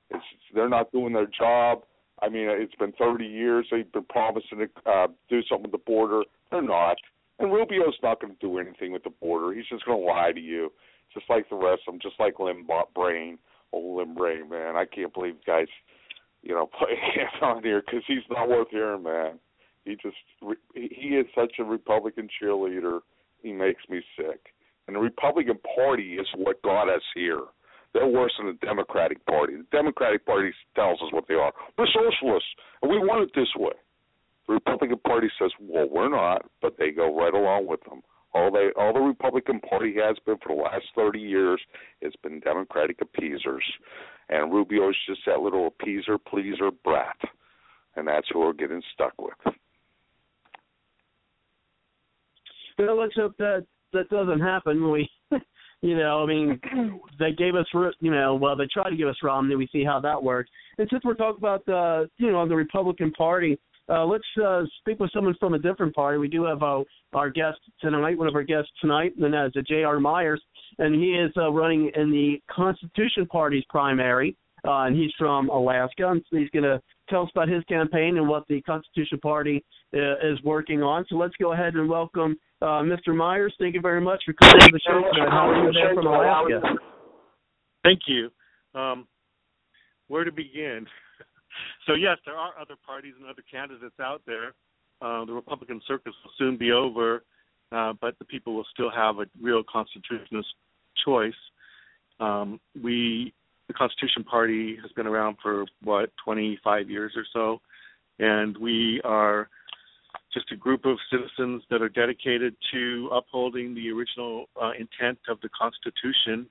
It's 0.10 0.24
they're 0.54 0.70
not 0.70 0.92
doing 0.92 1.14
their 1.14 1.28
job. 1.28 1.84
I 2.22 2.30
mean, 2.30 2.48
it's 2.50 2.74
been 2.76 2.94
30 2.94 3.26
years. 3.26 3.68
They've 3.70 3.92
been 3.92 4.06
promising 4.06 4.58
to 4.58 4.92
uh, 4.92 5.08
do 5.30 5.42
something 5.44 5.72
with 5.72 5.80
the 5.80 5.86
border. 5.86 6.24
They're 6.50 6.64
not. 6.64 6.98
And 7.38 7.54
Rubio's 7.54 7.98
not 8.02 8.20
going 8.20 8.34
to 8.34 8.40
do 8.40 8.58
anything 8.58 8.92
with 8.92 9.04
the 9.04 9.12
border. 9.12 9.54
He's 9.54 9.68
just 9.68 9.86
going 9.86 10.00
to 10.00 10.06
lie 10.06 10.32
to 10.32 10.40
you, 10.40 10.72
just 11.14 11.30
like 11.30 11.48
the 11.50 11.56
rest 11.56 11.82
of 11.88 11.94
them, 11.94 12.00
just 12.02 12.20
like 12.20 12.40
Lim 12.40 12.68
Brain, 12.96 13.38
old 13.72 14.00
Lim 14.00 14.16
Brain, 14.16 14.50
man. 14.50 14.76
I 14.76 14.86
can't 14.86 15.14
believe 15.14 15.36
guys, 15.46 15.68
you 16.42 16.56
know, 16.56 16.66
play 16.80 16.96
hands 17.16 17.30
on 17.44 17.62
here 17.62 17.84
because 17.86 18.02
he's 18.08 18.26
not 18.32 18.50
worth 18.50 18.70
hearing, 18.72 19.04
man. 19.04 19.38
He 19.86 19.96
just 19.96 20.18
he 20.74 21.10
is 21.10 21.28
such 21.36 21.54
a 21.60 21.64
Republican 21.64 22.28
cheerleader. 22.42 23.02
He 23.48 23.54
makes 23.54 23.84
me 23.88 24.02
sick. 24.18 24.52
And 24.88 24.96
the 24.98 25.00
Republican 25.00 25.58
Party 25.74 26.16
is 26.16 26.28
what 26.36 26.62
got 26.64 26.90
us 26.90 27.02
here. 27.16 27.40
They're 27.94 28.06
worse 28.06 28.34
than 28.38 28.48
the 28.48 28.66
Democratic 28.66 29.26
Party. 29.26 29.56
The 29.56 29.66
Democratic 29.72 30.26
Party 30.26 30.52
tells 30.76 31.02
us 31.02 31.14
what 31.14 31.30
they 31.30 31.36
are. 31.36 31.54
We're 31.78 31.88
socialists, 31.88 32.50
and 32.82 32.92
we 32.92 32.98
want 32.98 33.24
it 33.24 33.32
this 33.34 33.48
way. 33.56 33.72
The 34.48 34.54
Republican 34.56 35.00
Party 35.00 35.30
says, 35.40 35.52
"Well, 35.62 35.88
we're 35.90 36.10
not," 36.10 36.46
but 36.62 36.78
they 36.78 36.92
go 36.92 37.18
right 37.18 37.34
along 37.34 37.68
with 37.68 37.82
them. 37.86 38.04
All 38.34 38.52
they, 38.52 38.72
all 38.76 38.92
the 38.92 39.00
Republican 39.00 39.62
Party 39.62 39.96
has 39.96 40.20
been 40.26 40.38
for 40.40 40.54
the 40.54 40.62
last 40.62 40.86
thirty 40.94 41.22
years 41.22 41.62
has 42.04 42.14
been 42.22 42.42
Democratic 42.42 43.00
appeasers, 43.00 43.64
and 44.28 44.52
Rubio's 44.54 44.98
just 45.08 45.22
that 45.26 45.40
little 45.40 45.72
appeaser, 45.72 46.18
pleaser 46.26 46.70
brat. 46.84 47.18
and 47.96 48.08
that's 48.08 48.28
what 48.34 48.46
we're 48.46 48.54
getting 48.54 48.84
stuck 48.94 49.14
with. 49.22 49.56
Well, 52.78 53.00
let's 53.00 53.16
hope 53.16 53.36
that 53.38 53.66
that 53.94 54.10
doesn't 54.10 54.40
happen. 54.40 54.92
We, 54.92 55.10
you 55.82 55.98
know, 55.98 56.24
I 56.24 56.26
mean, 56.26 56.60
they 57.20 57.32
gave 57.32 57.56
us, 57.56 57.66
you 58.00 58.12
know, 58.12 58.36
well, 58.36 58.56
they 58.56 58.68
tried 58.72 58.92
to 58.92 58.98
give 58.98 59.08
us 59.08 59.18
Romney. 59.24 59.56
We 59.56 59.68
see 59.72 59.84
how 59.84 60.00
that 60.02 60.22
works. 60.22 60.50
And 60.78 60.88
since 60.92 61.04
we're 61.04 61.16
talking 61.16 61.40
about 61.40 61.66
the, 61.66 62.10
you 62.18 62.32
know, 62.32 62.48
the 62.48 62.56
Republican 62.56 63.12
Party, 63.12 63.58
uh, 63.90 64.06
let's 64.06 64.26
uh, 64.44 64.64
speak 64.80 65.00
with 65.00 65.12
someone 65.14 65.36
from 65.40 65.54
a 65.54 65.60
different 65.60 65.96
party. 65.96 66.18
We 66.18 66.28
do 66.28 66.44
have 66.44 66.62
uh, 66.62 66.84
our 67.14 67.30
guest 67.30 67.58
tonight, 67.80 68.18
one 68.18 68.28
of 68.28 68.36
our 68.36 68.44
guests 68.44 68.70
tonight, 68.82 69.14
and 69.18 69.34
that's 69.34 69.56
uh, 69.56 69.62
J.R. 69.66 70.00
Myers, 70.00 70.42
and 70.78 70.94
he 70.94 71.12
is 71.12 71.32
uh, 71.38 71.52
running 71.52 71.90
in 71.96 72.12
the 72.12 72.42
Constitution 72.54 73.26
Party's 73.28 73.64
primary, 73.70 74.36
uh, 74.68 74.84
and 74.84 74.96
he's 74.96 75.12
from 75.18 75.50
Alaska, 75.50 76.10
and 76.10 76.22
he's 76.30 76.50
going 76.50 76.64
to 76.64 76.82
tell 77.10 77.24
us 77.24 77.30
about 77.34 77.48
his 77.48 77.64
campaign 77.66 78.18
and 78.18 78.28
what 78.28 78.44
the 78.50 78.62
Constitution 78.64 79.18
Party 79.20 79.64
uh, 79.96 80.18
is 80.18 80.42
working 80.44 80.84
on. 80.84 81.06
So 81.10 81.16
let's 81.16 81.36
go 81.40 81.54
ahead 81.54 81.76
and 81.76 81.88
welcome 81.88 82.38
uh, 82.62 82.84
Mr. 82.84 83.16
Myers. 83.16 83.54
Thank 83.60 83.76
you 83.76 83.82
very 83.82 84.02
much 84.02 84.22
for 84.26 84.34
coming 84.34 84.60
to 84.60 84.72
the 84.72 84.80
show 84.86 85.02
tonight. 85.14 85.30
How 85.30 85.50
are 85.50 85.66
you 85.66 85.72
there 85.72 85.96
from 85.96 86.06
Alaska? 86.06 86.62
Thank 87.84 88.02
you. 88.08 88.30
Um, 88.76 89.08
where 90.08 90.24
to 90.24 90.32
begin? 90.32 90.86
So 91.88 91.94
yes, 91.94 92.18
there 92.24 92.36
are 92.36 92.52
other 92.62 92.76
parties 92.86 93.14
and 93.18 93.28
other 93.28 93.42
candidates 93.50 93.96
out 94.00 94.22
there. 94.28 94.54
Uh, 95.02 95.26
the 95.26 95.34
Republican 95.34 95.82
circus 95.88 96.14
will 96.24 96.32
soon 96.38 96.56
be 96.56 96.72
over, 96.72 97.24
uh, 97.72 97.94
but 98.00 98.20
the 98.20 98.26
people 98.26 98.54
will 98.54 98.68
still 98.72 98.92
have 98.92 99.18
a 99.18 99.26
real 99.42 99.64
constitutionalist 99.64 100.50
choice. 101.04 101.34
Um, 102.20 102.60
we, 102.80 103.34
the 103.68 103.74
Constitution 103.74 104.24
Party, 104.24 104.78
has 104.82 104.92
been 104.94 105.08
around 105.08 105.38
for 105.42 105.66
what 105.84 106.12
25 106.24 106.90
years 106.90 107.14
or 107.16 107.26
so, 107.34 107.62
and 108.20 108.58
we 108.58 109.02
are 109.04 109.50
just 110.34 110.52
a 110.52 110.56
group 110.56 110.86
of 110.86 110.98
citizens 111.12 111.64
that 111.70 111.82
are 111.82 111.90
dedicated 111.90 112.56
to 112.72 113.10
upholding 113.14 113.74
the 113.74 113.90
original 113.90 114.46
uh, 114.62 114.72
intent 114.72 115.18
of 115.30 115.40
the 115.42 115.50
Constitution 115.50 116.48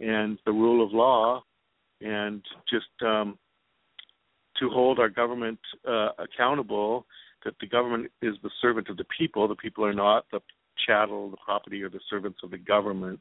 and 0.00 0.38
the 0.44 0.52
rule 0.52 0.84
of 0.84 0.92
law, 0.92 1.42
and 2.00 2.42
just 2.68 2.86
um, 3.04 3.38
to 4.58 4.68
hold 4.68 4.98
our 4.98 5.08
government 5.08 5.58
uh, 5.88 6.08
accountable 6.18 7.06
that 7.44 7.54
the 7.60 7.66
government 7.66 8.10
is 8.22 8.34
the 8.42 8.50
servant 8.60 8.88
of 8.88 8.96
the 8.96 9.06
people. 9.16 9.48
The 9.48 9.54
people 9.56 9.84
are 9.84 9.94
not 9.94 10.26
the 10.30 10.40
chattel, 10.86 11.30
the 11.30 11.36
property, 11.44 11.82
or 11.82 11.88
the 11.88 12.00
servants 12.08 12.38
of 12.42 12.50
the 12.50 12.58
government. 12.58 13.20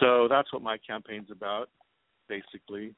So 0.00 0.28
that's 0.28 0.52
what 0.52 0.62
my 0.62 0.78
campaign's 0.86 1.30
about, 1.30 1.68
basically. 2.28 2.94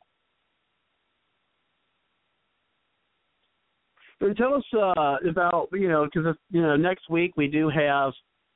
And 4.20 4.36
tell 4.36 4.54
us 4.54 4.64
uh, 4.74 5.16
about 5.28 5.68
you 5.72 5.88
know 5.88 6.06
because 6.12 6.36
you 6.50 6.60
know 6.60 6.76
next 6.76 7.08
week 7.08 7.32
we 7.36 7.46
do 7.46 7.70
have 7.70 8.12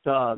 uh, 0.06 0.36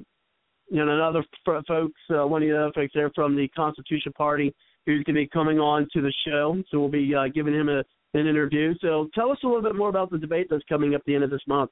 you 0.70 0.84
know 0.84 0.94
another 0.94 1.24
f- 1.46 1.64
folks 1.66 2.00
uh, 2.10 2.26
one 2.26 2.42
of 2.42 2.48
the 2.48 2.56
other 2.56 2.72
folks 2.74 2.92
there 2.94 3.10
from 3.14 3.34
the 3.34 3.48
Constitution 3.48 4.12
Party 4.12 4.54
who's 4.84 5.02
going 5.02 5.16
to 5.16 5.22
be 5.22 5.28
coming 5.28 5.58
on 5.58 5.88
to 5.92 6.00
the 6.00 6.12
show. 6.24 6.62
So 6.70 6.78
we'll 6.78 6.88
be 6.88 7.12
uh, 7.12 7.26
giving 7.34 7.54
him 7.54 7.68
a 7.68 7.82
an 8.14 8.26
interview. 8.26 8.74
So 8.80 9.08
tell 9.14 9.30
us 9.30 9.38
a 9.42 9.46
little 9.46 9.62
bit 9.62 9.76
more 9.76 9.88
about 9.88 10.10
the 10.10 10.18
debate 10.18 10.46
that's 10.48 10.64
coming 10.68 10.94
up 10.94 11.00
at 11.00 11.04
the 11.06 11.14
end 11.14 11.24
of 11.24 11.30
this 11.30 11.42
month. 11.46 11.70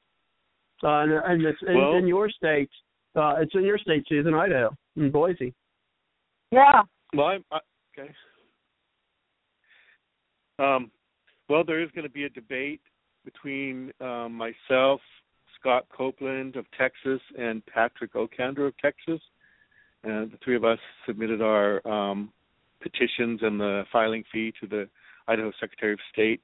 Uh, 0.83 0.99
and, 0.99 1.11
and 1.11 1.45
it's 1.45 1.57
in, 1.67 1.75
well, 1.75 1.95
in 1.95 2.07
your 2.07 2.29
state. 2.29 2.69
Uh, 3.15 3.35
it's 3.39 3.55
in 3.55 3.63
your 3.63 3.77
state, 3.77 4.03
Susan, 4.07 4.33
Idaho, 4.33 4.75
in 4.97 5.09
Boise. 5.09 5.53
Yeah. 6.51 6.81
Well, 7.15 7.27
I'm, 7.27 7.45
I, 7.51 7.59
okay. 7.97 8.11
Um, 10.59 10.91
well, 11.49 11.63
there 11.63 11.81
is 11.81 11.89
going 11.91 12.07
to 12.07 12.13
be 12.13 12.25
a 12.25 12.29
debate 12.29 12.81
between 13.23 13.91
um, 13.99 14.33
myself, 14.33 15.01
Scott 15.59 15.85
Copeland 15.95 16.55
of 16.55 16.65
Texas, 16.77 17.21
and 17.37 17.65
Patrick 17.65 18.13
Ockander 18.13 18.67
of 18.67 18.77
Texas. 18.77 19.19
And 20.03 20.31
the 20.31 20.37
three 20.43 20.55
of 20.55 20.63
us 20.63 20.79
submitted 21.07 21.41
our 21.41 21.85
um, 21.87 22.31
petitions 22.81 23.39
and 23.41 23.59
the 23.59 23.83
filing 23.91 24.23
fee 24.31 24.53
to 24.61 24.67
the 24.67 24.87
Idaho 25.27 25.51
Secretary 25.59 25.93
of 25.93 25.99
State 26.13 26.41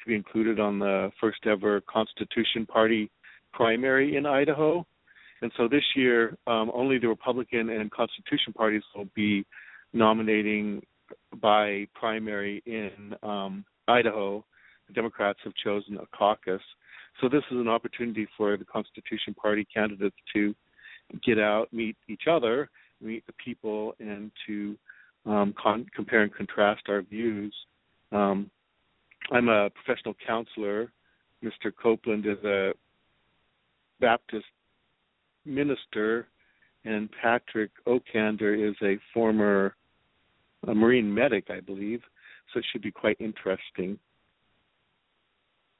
to 0.00 0.08
be 0.08 0.14
included 0.14 0.60
on 0.60 0.78
the 0.78 1.10
first 1.20 1.46
ever 1.46 1.80
Constitution 1.82 2.66
Party 2.66 3.10
primary 3.52 4.16
in 4.16 4.26
Idaho. 4.26 4.86
And 5.40 5.50
so 5.56 5.68
this 5.68 5.84
year, 5.96 6.36
um, 6.46 6.70
only 6.74 6.98
the 6.98 7.08
Republican 7.08 7.70
and 7.70 7.90
Constitution 7.90 8.52
parties 8.52 8.82
will 8.94 9.08
be 9.14 9.44
nominating 9.92 10.82
by 11.40 11.86
primary 11.94 12.62
in 12.66 13.14
um, 13.22 13.64
Idaho. 13.88 14.44
The 14.88 14.94
Democrats 14.94 15.38
have 15.44 15.54
chosen 15.62 15.96
a 15.96 16.06
caucus. 16.16 16.62
So 17.20 17.28
this 17.28 17.42
is 17.50 17.58
an 17.58 17.68
opportunity 17.68 18.26
for 18.36 18.56
the 18.56 18.64
Constitution 18.64 19.34
Party 19.34 19.66
candidates 19.72 20.16
to 20.34 20.54
get 21.24 21.38
out, 21.38 21.72
meet 21.72 21.96
each 22.08 22.22
other, 22.30 22.70
meet 23.00 23.26
the 23.26 23.32
people, 23.44 23.94
and 23.98 24.30
to 24.46 24.76
um, 25.26 25.54
con- 25.60 25.86
compare 25.94 26.22
and 26.22 26.34
contrast 26.34 26.82
our 26.88 27.02
views. 27.02 27.54
Um, 28.10 28.50
I'm 29.30 29.48
a 29.48 29.70
professional 29.70 30.14
counselor. 30.26 30.92
Mr. 31.44 31.72
Copeland 31.80 32.26
is 32.26 32.42
a 32.44 32.72
Baptist 34.00 34.46
minister, 35.44 36.28
and 36.84 37.08
Patrick 37.20 37.70
Ockander 37.86 38.68
is 38.68 38.76
a 38.82 38.98
former 39.14 39.76
a 40.68 40.74
Marine 40.74 41.12
medic, 41.12 41.48
I 41.50 41.60
believe. 41.60 42.00
So 42.52 42.58
it 42.58 42.66
should 42.72 42.82
be 42.82 42.90
quite 42.90 43.16
interesting. 43.20 43.98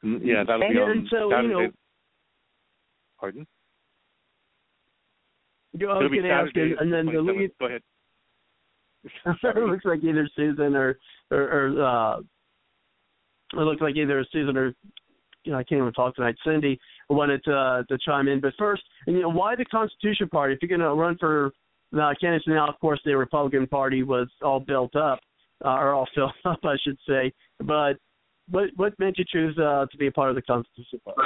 And, 0.03 0.25
yeah, 0.25 0.45
that'll 0.47 0.63
and, 0.63 0.75
be 0.75 0.81
on 0.81 0.91
and 0.91 1.09
so, 1.11 1.31
Saturday. 1.31 1.49
You 1.49 1.55
know, 1.55 1.69
Pardon? 3.19 3.47
You 5.73 5.87
know, 5.87 5.93
I 5.93 5.99
was 5.99 6.11
going 6.11 6.23
to 6.25 6.31
ask, 6.31 6.51
and 6.57 6.93
then 6.93 7.07
the 7.07 7.21
lead. 7.21 7.51
Go 7.61 7.67
ahead. 7.67 7.83
it 9.27 9.57
looks 9.57 9.85
like 9.85 10.03
either 10.05 10.29
Susan 10.37 10.77
or 10.77 10.99
or, 11.31 11.41
or 11.41 11.85
uh, 11.85 12.19
it 12.19 13.65
looks 13.65 13.81
like 13.81 13.97
either 13.97 14.25
Susan 14.33 14.57
or 14.57 14.75
you 15.45 15.53
know 15.53 15.59
I 15.59 15.65
can't 15.65 15.81
even 15.81 15.93
talk 15.93 16.15
tonight. 16.15 16.37
Cindy 16.45 16.79
wanted 17.09 17.43
to 17.45 17.55
uh, 17.55 17.83
to 17.85 17.99
chime 18.05 18.29
in, 18.29 18.41
but 18.41 18.55
first, 18.59 18.83
and 19.07 19.17
you 19.17 19.23
know 19.23 19.31
why 19.31 19.57
the 19.57 19.65
Constitution 19.65 20.29
Party? 20.29 20.55
If 20.55 20.59
you're 20.63 20.77
going 20.77 20.89
to 20.89 20.95
run 20.95 21.17
for 21.19 21.53
uh, 21.94 22.12
candidates 22.20 22.47
now, 22.47 22.69
of 22.69 22.78
course 22.81 23.01
the 23.05 23.16
Republican 23.16 23.66
Party 23.66 24.02
was 24.02 24.28
all 24.43 24.60
built 24.60 24.94
up, 24.97 25.20
uh, 25.64 25.69
or 25.69 25.93
all 25.93 26.09
filled 26.14 26.32
up, 26.44 26.60
I 26.64 26.77
should 26.82 26.98
say. 27.09 27.32
But 27.60 27.94
what 28.51 28.70
what 28.77 28.98
made 28.98 29.14
you 29.19 29.24
choose 29.31 29.56
uh, 29.59 29.86
to 29.90 29.97
be 29.98 30.06
a 30.06 30.12
part 30.12 30.31
of 30.31 30.36
the 30.36 30.43
Constitution 30.43 31.01
Party? 31.05 31.20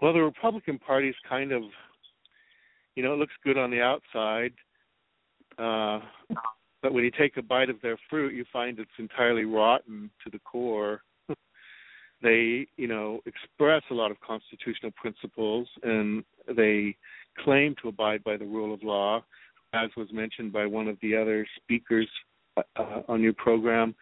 Well, 0.00 0.12
the 0.12 0.22
Republican 0.22 0.78
Party 0.78 1.08
is 1.08 1.14
kind 1.28 1.52
of, 1.52 1.62
you 2.96 3.04
know, 3.04 3.14
it 3.14 3.18
looks 3.18 3.34
good 3.44 3.56
on 3.56 3.70
the 3.70 3.80
outside, 3.80 4.52
uh, 5.58 6.00
but 6.82 6.92
when 6.92 7.04
you 7.04 7.12
take 7.16 7.36
a 7.36 7.42
bite 7.42 7.70
of 7.70 7.80
their 7.82 7.96
fruit, 8.10 8.34
you 8.34 8.44
find 8.52 8.78
it's 8.78 8.90
entirely 8.98 9.44
rotten 9.44 10.10
to 10.24 10.30
the 10.30 10.40
core. 10.40 11.02
they, 12.22 12.66
you 12.76 12.88
know, 12.88 13.20
express 13.26 13.82
a 13.90 13.94
lot 13.94 14.10
of 14.10 14.18
constitutional 14.20 14.90
principles, 14.96 15.68
and 15.84 16.24
they 16.56 16.96
claim 17.38 17.74
to 17.82 17.88
abide 17.88 18.22
by 18.24 18.36
the 18.36 18.44
rule 18.44 18.72
of 18.72 18.82
law, 18.82 19.24
as 19.72 19.90
was 19.96 20.08
mentioned 20.12 20.52
by 20.52 20.66
one 20.66 20.88
of 20.88 20.98
the 21.02 21.16
other 21.16 21.46
speakers 21.56 22.08
uh, 22.56 23.02
on 23.08 23.22
your 23.22 23.32
program. 23.34 23.94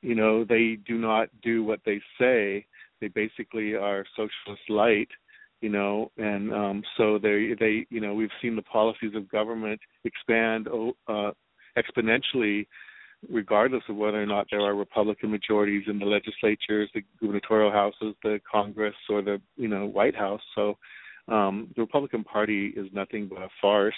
You 0.00 0.14
know, 0.14 0.44
they 0.44 0.78
do 0.86 0.98
not 0.98 1.28
do 1.42 1.62
what 1.62 1.80
they 1.86 2.00
say. 2.20 2.66
They 3.00 3.08
basically 3.08 3.74
are 3.74 4.04
socialist 4.16 4.62
light 4.68 5.08
you 5.62 5.68
know 5.68 6.10
and 6.18 6.52
um 6.52 6.82
so 6.96 7.18
they 7.18 7.54
they 7.58 7.86
you 7.88 8.00
know 8.00 8.12
we've 8.12 8.28
seen 8.42 8.56
the 8.56 8.62
policies 8.62 9.14
of 9.14 9.30
government 9.30 9.80
expand 10.04 10.68
uh 11.08 11.30
exponentially 11.78 12.66
regardless 13.30 13.82
of 13.88 13.96
whether 13.96 14.20
or 14.20 14.26
not 14.26 14.46
there 14.50 14.60
are 14.60 14.74
republican 14.74 15.30
majorities 15.30 15.84
in 15.86 15.98
the 15.98 16.04
legislatures 16.04 16.90
the 16.94 17.02
gubernatorial 17.20 17.70
houses 17.70 18.14
the 18.22 18.40
congress 18.50 18.94
or 19.08 19.22
the 19.22 19.40
you 19.56 19.68
know 19.68 19.86
white 19.86 20.16
house 20.16 20.42
so 20.54 20.76
um 21.28 21.68
the 21.76 21.82
republican 21.82 22.24
party 22.24 22.72
is 22.76 22.86
nothing 22.92 23.28
but 23.28 23.42
a 23.42 23.48
farce 23.60 23.94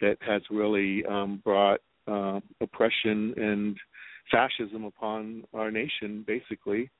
that 0.00 0.16
has 0.20 0.42
really 0.50 1.04
um 1.06 1.40
brought 1.44 1.80
uh 2.08 2.40
oppression 2.60 3.34
and 3.36 3.76
fascism 4.30 4.84
upon 4.84 5.42
our 5.54 5.70
nation 5.70 6.24
basically 6.26 6.90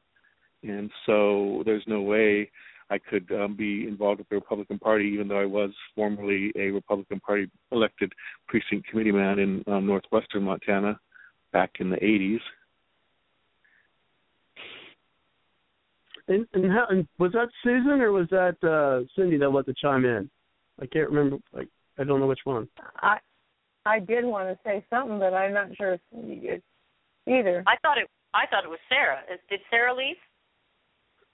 and 0.63 0.91
so 1.07 1.63
there's 1.65 1.85
no 1.87 2.03
way 2.03 2.51
I 2.91 2.99
could 2.99 3.31
um, 3.33 3.55
be 3.55 3.87
involved 3.87 4.19
with 4.19 4.29
the 4.29 4.35
Republican 4.35 4.79
Party, 4.79 5.05
even 5.15 5.29
though 5.29 5.39
I 5.39 5.47
was 5.47 5.71
formerly 5.95 6.53
a 6.57 6.71
Republican 6.71 7.21
Party 7.21 7.49
elected 7.71 8.13
precinct 8.49 8.89
committee 8.89 9.13
man 9.13 9.39
in 9.39 9.65
um, 9.69 9.87
northwestern 9.87 10.43
Montana 10.43 10.99
back 11.53 11.71
in 11.79 11.91
the 11.91 11.97
80s. 11.97 12.41
And, 16.31 16.47
and 16.55 16.71
how 16.73 16.87
and 16.89 17.07
was 17.19 17.33
that 17.33 17.49
Susan 17.63 18.01
or 18.01 18.13
was 18.13 18.29
that 18.31 18.57
uh 18.65 19.05
Cindy 19.17 19.37
that 19.39 19.51
wanted 19.51 19.75
to 19.75 19.81
chime 19.83 20.05
in? 20.05 20.31
I 20.81 20.87
can't 20.87 21.11
remember. 21.11 21.37
Like 21.53 21.69
I 21.99 22.05
don't 22.05 22.21
know 22.21 22.27
which 22.29 22.41
one. 22.45 22.69
I 23.03 23.19
I 23.85 23.99
did 23.99 24.25
want 24.25 24.49
to 24.49 24.59
say 24.65 24.85
something, 24.89 25.19
but 25.19 25.35
I'm 25.35 25.53
not 25.53 25.77
sure 25.77 25.95
if 25.95 26.01
Cindy 26.13 26.37
did 26.37 26.63
either. 27.27 27.63
I 27.67 27.75
thought 27.83 27.99
it 27.99 28.09
I 28.33 28.47
thought 28.47 28.65
it 28.65 28.71
was 28.71 28.79
Sarah. 28.89 29.19
Did 29.51 29.61
Sarah 29.71 29.95
leave? 29.95 30.17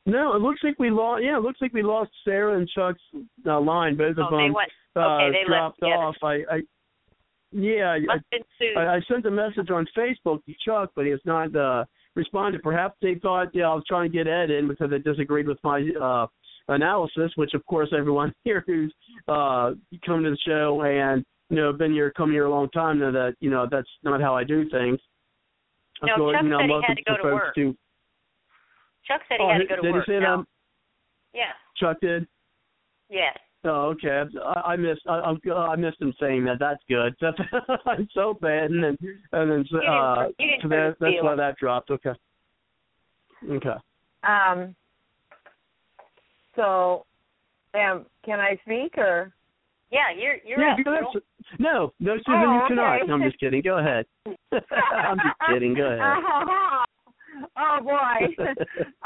No, 0.06 0.34
it 0.34 0.40
looks 0.40 0.60
like 0.62 0.78
we 0.78 0.88
lost. 0.90 1.24
Yeah, 1.24 1.36
it 1.36 1.42
looks 1.42 1.60
like 1.60 1.72
we 1.74 1.82
lost 1.82 2.10
Sarah 2.24 2.56
and 2.56 2.68
Chuck's 2.68 3.02
uh, 3.44 3.60
line. 3.60 3.96
Both 3.96 4.16
of 4.18 4.26
Oh, 4.30 4.36
they 4.36 4.44
them 4.44 4.52
went- 4.54 4.70
uh, 4.94 5.00
okay, 5.00 5.32
they 5.32 5.38
left 5.40 5.78
dropped 5.78 5.80
together. 5.80 5.94
off. 5.96 6.16
I, 6.22 6.34
I 6.50 6.60
yeah, 7.52 7.98
Must 8.06 8.24
been 8.30 8.40
Sue. 8.58 8.72
I, 8.78 8.96
I 8.96 9.00
sent 9.08 9.26
a 9.26 9.30
message 9.30 9.68
on 9.70 9.86
Facebook 9.96 10.42
to 10.46 10.54
Chuck, 10.64 10.90
but 10.96 11.04
he 11.04 11.10
has 11.10 11.20
not 11.26 11.54
uh, 11.54 11.84
responded. 12.16 12.62
Perhaps 12.62 12.96
they 13.00 13.14
thought 13.16 13.48
yeah, 13.54 13.68
I 13.68 13.74
was 13.74 13.84
trying 13.86 14.10
to 14.10 14.16
get 14.16 14.26
Ed 14.26 14.50
in 14.50 14.66
because 14.66 14.90
they 14.90 14.98
disagreed 14.98 15.46
with 15.46 15.58
my 15.62 15.88
uh, 16.02 16.26
analysis, 16.68 17.30
which 17.36 17.54
of 17.54 17.64
course 17.66 17.90
everyone 17.96 18.32
here 18.44 18.64
who's 18.66 18.92
uh, 19.28 19.72
come 20.04 20.24
to 20.24 20.30
the 20.30 20.38
show 20.44 20.82
and 20.82 21.24
you 21.50 21.56
know 21.56 21.72
been 21.72 21.92
here, 21.92 22.12
come 22.16 22.32
here 22.32 22.46
a 22.46 22.50
long 22.50 22.68
time 22.70 22.98
know 22.98 23.12
that 23.12 23.34
you 23.40 23.50
know 23.50 23.66
that's 23.70 23.88
not 24.02 24.20
how 24.20 24.34
I 24.34 24.42
do 24.42 24.68
things. 24.70 24.98
No, 26.02 26.12
so, 26.16 26.32
Chuck 26.32 26.42
you 26.42 26.48
know, 26.48 26.58
said 26.58 26.66
he 26.66 26.82
had 26.88 26.96
to 26.96 27.02
go 27.04 27.16
to 27.28 27.34
work. 27.34 27.54
to. 27.54 27.76
Chuck 29.06 29.20
said 29.28 29.38
he 29.38 29.44
Oh, 29.44 29.52
had 29.52 29.58
to 29.58 29.66
go 29.66 29.76
to 29.76 29.82
did 29.82 29.92
work. 29.92 30.04
he 30.06 30.12
say 30.12 30.18
no. 30.20 30.38
that? 30.38 30.44
Yeah. 31.32 31.52
Chuck 31.76 31.96
did. 32.02 32.26
Yeah. 33.08 33.30
Oh, 33.66 33.94
okay. 33.94 34.22
I, 34.44 34.60
I 34.72 34.76
missed. 34.76 35.02
I, 35.08 35.34
I, 35.52 35.76
missed 35.76 36.00
him 36.00 36.14
saying 36.20 36.44
that. 36.44 36.58
That's 36.60 36.82
good. 36.88 37.14
That's 37.20 37.38
I'm 37.86 38.08
so 38.14 38.38
bad, 38.40 38.70
and 38.70 38.82
then 38.82 38.96
and 39.32 39.50
then 39.50 39.64
uh, 39.80 40.28
that, 40.38 40.96
that's 41.00 41.16
why 41.20 41.34
that 41.34 41.56
dropped. 41.58 41.90
Okay. 41.90 42.12
Okay. 43.50 43.74
Um. 44.22 44.74
So, 46.54 47.04
um, 47.74 48.06
can 48.24 48.40
I 48.40 48.58
speak 48.64 48.96
or? 48.96 49.32
Yeah, 49.90 50.10
you're 50.16 50.36
you're 50.44 50.60
yeah, 50.60 50.72
up. 50.72 50.78
go 50.84 50.92
ahead. 50.92 51.04
girl. 51.12 51.22
No, 51.58 51.92
no, 52.00 52.16
Susan, 52.16 52.34
Oh, 52.34 52.52
you 52.52 52.58
okay. 52.58 52.68
cannot. 52.68 53.06
No, 53.06 53.14
I'm 53.14 53.22
just 53.22 53.38
kidding. 53.38 53.62
Go 53.62 53.78
ahead. 53.78 54.06
I'm 54.26 55.18
just 55.18 55.36
kidding. 55.48 55.74
Go 55.74 55.86
ahead. 55.86 56.00
oh 57.56 57.78
boy. 57.82 58.44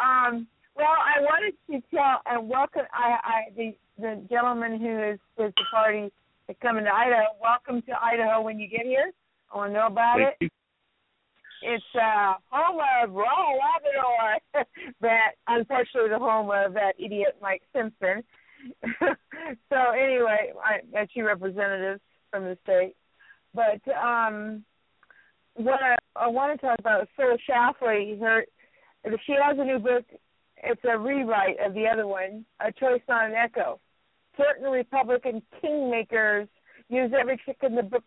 um. 0.00 0.46
Well, 0.80 0.88
I 0.88 1.20
wanted 1.20 1.52
to 1.68 1.82
tell 1.94 2.22
and 2.24 2.48
welcome. 2.48 2.88
I, 2.90 3.18
I 3.22 3.38
the 3.54 3.74
the 3.98 4.26
gentleman 4.30 4.80
who 4.80 5.12
is 5.12 5.18
is 5.36 5.52
the 5.54 5.64
party 5.70 6.10
that's 6.46 6.58
coming 6.62 6.84
to 6.84 6.90
Idaho. 6.90 7.36
Welcome 7.38 7.82
to 7.82 7.92
Idaho 8.02 8.40
when 8.40 8.58
you 8.58 8.66
get 8.66 8.86
here. 8.86 9.12
I 9.52 9.58
want 9.58 9.74
to 9.74 9.74
know 9.74 9.88
about 9.88 10.16
Thank 10.16 10.36
it. 10.40 10.52
It's 11.60 11.84
uh 11.94 12.32
home 12.48 12.80
of 12.80 13.10
Raul 13.10 13.58
Labrador, 13.60 14.64
that 15.02 15.32
unfortunately 15.48 16.08
the 16.08 16.18
home 16.18 16.50
of 16.50 16.72
that 16.72 16.94
idiot 16.98 17.36
Mike 17.42 17.60
Simpson. 17.76 18.24
so 19.68 19.76
anyway, 19.92 20.54
I 20.64 20.80
got 20.90 21.08
two 21.14 21.24
representatives 21.24 22.00
from 22.30 22.44
the 22.44 22.56
state. 22.62 22.94
But 23.52 23.82
um 23.92 24.64
what 25.56 25.82
I, 25.82 25.96
I 26.16 26.28
want 26.28 26.58
to 26.58 26.66
talk 26.66 26.78
about 26.78 27.02
is 27.02 27.08
Phyllis 27.18 27.42
Schlafly. 27.46 28.18
Her 28.18 28.46
she 29.26 29.32
has 29.32 29.58
a 29.58 29.64
new 29.64 29.78
book. 29.78 30.06
It's 30.62 30.80
a 30.84 30.98
rewrite 30.98 31.58
of 31.64 31.74
the 31.74 31.86
other 31.86 32.06
one, 32.06 32.44
A 32.60 32.72
Choice 32.72 33.00
Not 33.08 33.26
an 33.26 33.34
Echo. 33.34 33.80
Certain 34.36 34.70
Republican 34.70 35.42
kingmakers 35.62 36.48
use 36.88 37.12
every 37.18 37.36
trick 37.38 37.58
in 37.62 37.74
the 37.74 37.82
book 37.82 38.04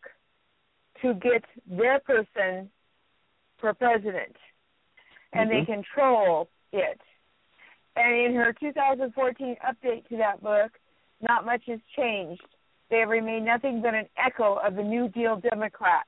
to 1.01 1.13
get 1.15 1.43
their 1.67 1.99
person 1.99 2.69
for 3.59 3.73
president, 3.73 4.35
and 5.34 5.49
they 5.49 5.61
mm-hmm. 5.61 5.73
control 5.73 6.49
it. 6.71 6.99
And 7.95 8.13
in 8.15 8.35
her 8.35 8.53
2014 8.59 9.55
update 9.65 10.07
to 10.09 10.17
that 10.17 10.41
book, 10.41 10.71
not 11.21 11.45
much 11.45 11.63
has 11.67 11.80
changed. 11.95 12.43
They 12.89 12.99
have 12.99 13.09
remained 13.09 13.45
nothing 13.45 13.81
but 13.81 13.93
an 13.93 14.07
echo 14.17 14.55
of 14.55 14.75
the 14.75 14.84
New 14.84 15.07
Deal 15.09 15.38
Democrat. 15.38 16.05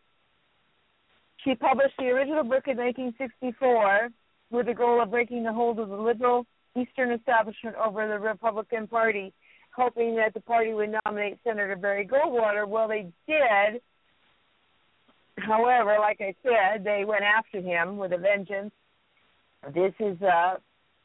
She 1.43 1.55
published 1.55 1.95
the 1.97 2.05
original 2.05 2.43
book 2.43 2.67
in 2.67 2.77
1964 2.77 4.09
with 4.56 4.68
the 4.68 4.73
goal 4.73 5.02
of 5.02 5.11
breaking 5.11 5.44
the 5.44 5.53
hold 5.53 5.80
of 5.80 5.90
the 5.90 5.98
liberal 5.98 6.45
Eastern 6.76 7.11
establishment 7.11 7.76
over 7.76 8.07
the 8.07 8.19
Republican 8.19 8.88
Party, 8.88 9.34
hoping 9.76 10.15
that 10.15 10.34
the 10.34 10.41
party 10.41 10.73
would 10.73 10.94
nominate 11.06 11.38
Senator 11.44 11.76
Barry 11.76 12.07
Goldwater. 12.07 12.68
Well, 12.68 12.88
they 12.88 13.07
did. 13.27 13.82
However, 15.38 15.98
like 15.99 16.22
I 16.22 16.34
said, 16.44 16.84
they 16.84 17.03
went 17.06 17.23
after 17.23 17.60
him 17.60 17.98
with 17.98 18.14
a 18.14 18.18
vengeance. 18.18 18.72
This 19.73 19.94
is 19.99 20.22
a 20.22 20.57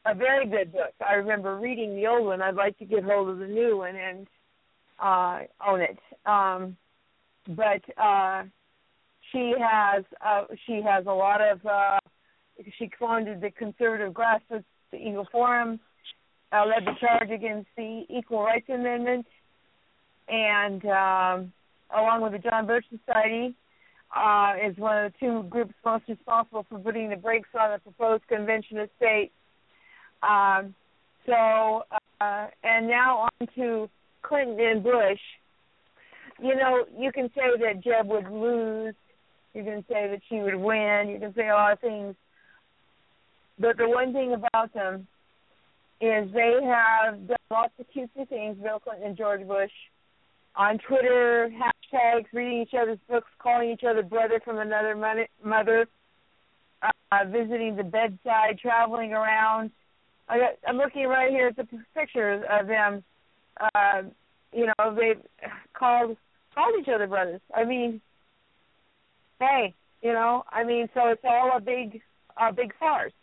a 0.03 0.15
very 0.15 0.47
good 0.47 0.71
book. 0.71 0.93
I 1.07 1.13
remember 1.13 1.57
reading 1.57 1.95
the 1.95 2.07
old 2.07 2.25
one. 2.25 2.41
I'd 2.41 2.55
like 2.55 2.77
to 2.79 2.85
get 2.85 3.03
hold 3.03 3.29
of 3.29 3.37
the 3.37 3.47
new 3.47 3.77
one 3.77 3.95
and 3.95 4.27
uh 4.99 5.39
own 5.67 5.81
it. 5.81 5.97
Um 6.25 6.75
but 7.49 7.81
uh 8.01 8.43
she 9.31 9.53
has 9.59 10.03
uh 10.25 10.45
she 10.65 10.81
has 10.81 11.05
a 11.05 11.13
lot 11.13 11.41
of 11.41 11.63
uh 11.65 11.99
she 12.77 12.89
founded 12.99 13.41
the 13.41 13.51
conservative 13.51 14.13
grassroots 14.13 14.65
the 14.91 14.97
Eagle 14.97 15.27
Forum, 15.31 15.79
uh, 16.51 16.65
led 16.65 16.85
the 16.85 16.93
charge 16.99 17.29
against 17.31 17.69
the 17.77 18.03
Equal 18.09 18.43
Rights 18.43 18.67
Amendment 18.69 19.25
and 20.27 20.85
um 20.85 21.53
along 21.95 22.21
with 22.21 22.31
the 22.31 22.39
John 22.39 22.65
Birch 22.67 22.85
Society 22.89 23.53
uh, 24.15 24.53
is 24.65 24.77
one 24.77 25.05
of 25.05 25.11
the 25.11 25.17
two 25.19 25.43
groups 25.49 25.73
most 25.85 26.07
responsible 26.07 26.65
for 26.69 26.79
putting 26.79 27.09
the 27.09 27.15
brakes 27.15 27.49
on 27.59 27.71
the 27.71 27.79
proposed 27.79 28.27
convention 28.27 28.77
of 28.77 28.89
states. 28.97 29.33
Um, 30.23 30.73
so, 31.25 31.83
uh, 32.19 32.47
and 32.63 32.87
now 32.87 33.29
on 33.41 33.47
to 33.55 33.89
Clinton 34.21 34.59
and 34.59 34.83
Bush. 34.83 35.19
You 36.41 36.55
know, 36.55 36.85
you 36.97 37.11
can 37.11 37.29
say 37.35 37.41
that 37.59 37.83
Jeb 37.83 38.07
would 38.07 38.29
lose. 38.29 38.95
You 39.53 39.63
can 39.63 39.83
say 39.89 40.07
that 40.07 40.21
she 40.29 40.39
would 40.39 40.55
win. 40.55 41.09
You 41.09 41.19
can 41.19 41.33
say 41.35 41.49
a 41.49 41.53
lot 41.53 41.73
of 41.73 41.79
things. 41.79 42.15
But 43.61 43.77
the 43.77 43.87
one 43.87 44.11
thing 44.11 44.33
about 44.33 44.73
them 44.73 45.07
is 46.01 46.33
they 46.33 46.57
have 46.65 47.27
done 47.27 47.37
lots 47.51 47.73
of 47.79 47.85
cutesy 47.95 48.27
things, 48.27 48.57
Bill 48.57 48.79
Clinton 48.79 49.09
and 49.09 49.17
George 49.17 49.47
Bush, 49.47 49.71
on 50.55 50.79
Twitter, 50.79 51.47
hashtags, 51.53 52.25
reading 52.33 52.63
each 52.63 52.73
other's 52.79 52.97
books, 53.07 53.27
calling 53.37 53.69
each 53.69 53.83
other 53.87 54.01
brother 54.01 54.41
from 54.43 54.57
another 54.57 54.95
mother, 55.43 55.85
uh, 56.81 57.25
visiting 57.27 57.75
the 57.75 57.83
bedside, 57.83 58.57
traveling 58.59 59.13
around. 59.13 59.69
I 60.27 60.39
got, 60.39 60.49
I'm 60.67 60.77
looking 60.77 61.05
right 61.07 61.29
here 61.29 61.47
at 61.47 61.55
the 61.55 61.67
pictures 61.93 62.43
of 62.49 62.65
them. 62.65 63.03
Uh, 63.59 64.01
you 64.51 64.65
know, 64.65 64.95
they've 64.95 65.21
called 65.77 66.17
called 66.55 66.73
each 66.81 66.89
other 66.93 67.05
brothers. 67.05 67.41
I 67.55 67.63
mean, 67.63 68.01
hey, 69.39 69.73
you 70.01 70.13
know, 70.13 70.43
I 70.51 70.63
mean, 70.63 70.89
so 70.95 71.09
it's 71.09 71.21
all 71.23 71.51
a 71.55 71.61
big, 71.61 72.01
a 72.37 72.51
big 72.51 72.73
farce. 72.79 73.13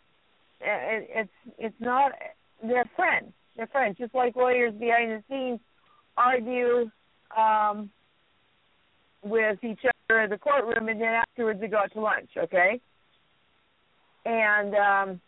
And 0.61 1.05
it's 1.09 1.29
it's 1.57 1.75
not. 1.79 2.11
They're 2.61 2.89
friends. 2.95 3.31
They're 3.55 3.67
friends, 3.67 3.97
just 3.97 4.13
like 4.13 4.35
lawyers 4.35 4.73
behind 4.73 5.11
the 5.11 5.23
scenes 5.29 5.59
argue 6.17 6.89
um, 7.37 7.89
with 9.23 9.63
each 9.63 9.79
other 10.09 10.21
in 10.21 10.29
the 10.29 10.37
courtroom, 10.37 10.89
and 10.89 10.99
then 10.99 11.07
afterwards 11.07 11.59
they 11.59 11.67
go 11.67 11.77
out 11.77 11.91
to 11.93 12.01
lunch. 12.01 12.29
Okay. 12.37 12.79
And 14.25 14.75
um, 14.75 15.21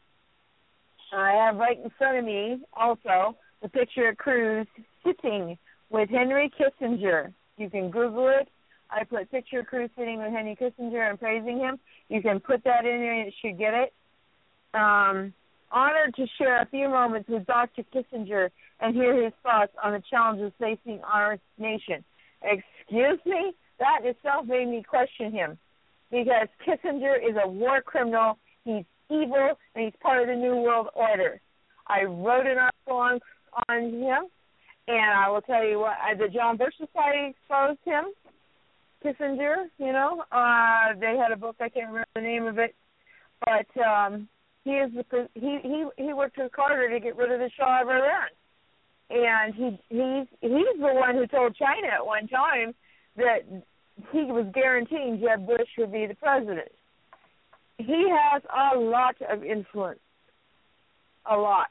I 1.14 1.32
have 1.32 1.56
right 1.56 1.78
in 1.82 1.90
front 1.98 2.18
of 2.18 2.26
me 2.26 2.62
also 2.74 3.36
the 3.62 3.70
picture 3.70 4.10
of 4.10 4.18
Cruz 4.18 4.68
sitting 5.06 5.58
with 5.90 6.10
Henry 6.10 6.52
Kissinger. 6.60 7.34
You 7.58 7.70
can 7.70 7.90
Google 7.90 8.30
it. 8.30 8.48
I 8.90 9.04
put 9.06 9.32
picture 9.32 9.60
of 9.60 9.68
Cruz 9.68 9.90
sitting 9.98 10.22
with 10.22 10.32
Henry 10.32 10.58
Kissinger 10.60 11.10
and 11.10 11.20
praising 11.20 11.60
him. 11.60 11.80
You 12.10 12.22
can 12.22 12.40
put 12.40 12.64
that 12.66 12.86
in 12.86 13.00
there 13.00 13.14
and 13.14 13.28
it 13.28 13.34
should 13.42 13.58
get 13.58 13.74
it. 13.74 13.94
Um, 14.74 15.34
honored 15.72 16.16
to 16.16 16.26
share 16.38 16.62
a 16.62 16.66
few 16.66 16.90
moments 16.90 17.30
with 17.30 17.46
Dr. 17.46 17.84
Kissinger 17.94 18.50
and 18.80 18.96
hear 18.96 19.24
his 19.24 19.34
thoughts 19.44 19.72
on 19.84 19.94
the 19.94 20.04
challenges 20.10 20.52
facing 20.60 21.02
our 21.02 21.38
nation. 21.58 22.04
Excuse 22.42 23.20
me? 23.26 23.54
That 23.80 24.02
itself 24.04 24.46
made 24.46 24.68
me 24.68 24.84
question 24.84 25.32
him 25.32 25.58
because 26.12 26.48
Kissinger 26.68 27.18
is 27.18 27.36
a 27.44 27.48
war 27.48 27.82
criminal. 27.82 28.38
He's 28.66 28.86
evil 29.10 29.58
and 29.76 29.86
he's 29.86 29.94
part 30.02 30.22
of 30.22 30.28
the 30.28 30.36
New 30.36 30.58
World 30.58 30.88
Order. 30.94 31.40
I 31.88 32.04
wrote 32.04 32.46
an 32.46 32.58
article 32.58 32.98
on 32.98 33.20
on 33.68 33.94
him, 33.94 34.28
and 34.88 35.12
I 35.14 35.30
will 35.30 35.42
tell 35.42 35.66
you 35.66 35.80
what 35.80 35.94
the 36.18 36.30
John 36.30 36.58
Birch 36.58 36.76
Society 36.78 37.36
exposed 37.36 37.80
him. 37.84 38.06
Kissinger, 39.04 39.66
you 39.78 39.92
know, 39.92 40.24
uh, 40.32 40.94
they 41.00 41.18
had 41.18 41.32
a 41.34 41.36
book 41.36 41.56
I 41.60 41.70
can't 41.70 41.88
remember 41.88 42.08
the 42.16 42.22
name 42.22 42.46
of 42.46 42.60
it, 42.60 42.76
but 43.46 43.82
um, 43.82 44.28
he 44.64 44.72
is 44.72 44.92
the 44.94 45.28
he 45.34 45.60
he 45.64 45.86
he 45.98 46.14
worked 46.14 46.38
with 46.38 46.52
Carter 46.52 46.90
to 46.90 47.00
get 47.00 47.16
rid 47.16 47.32
of 47.32 47.40
the 47.40 47.50
Shah 47.58 47.82
of 47.82 47.90
Iran, 47.90 48.30
and 49.10 49.56
he 49.56 49.80
he's 49.90 50.28
he's 50.42 50.80
the 50.80 50.94
one 50.94 51.16
who 51.16 51.26
told 51.28 51.56
China 51.56 51.88
at 51.88 52.06
one 52.06 52.28
time 52.28 52.74
that 53.18 53.40
he 54.12 54.24
was 54.24 54.46
guaranteeing 54.54 55.20
Jeb 55.20 55.46
Bush 55.46 55.68
would 55.78 55.92
be 55.92 56.06
the 56.06 56.16
president. 56.16 56.72
He 57.78 58.08
has 58.10 58.44
a 58.46 58.78
lot 58.78 59.16
of 59.28 59.44
influence, 59.44 60.00
a 61.26 61.36
lot. 61.36 61.68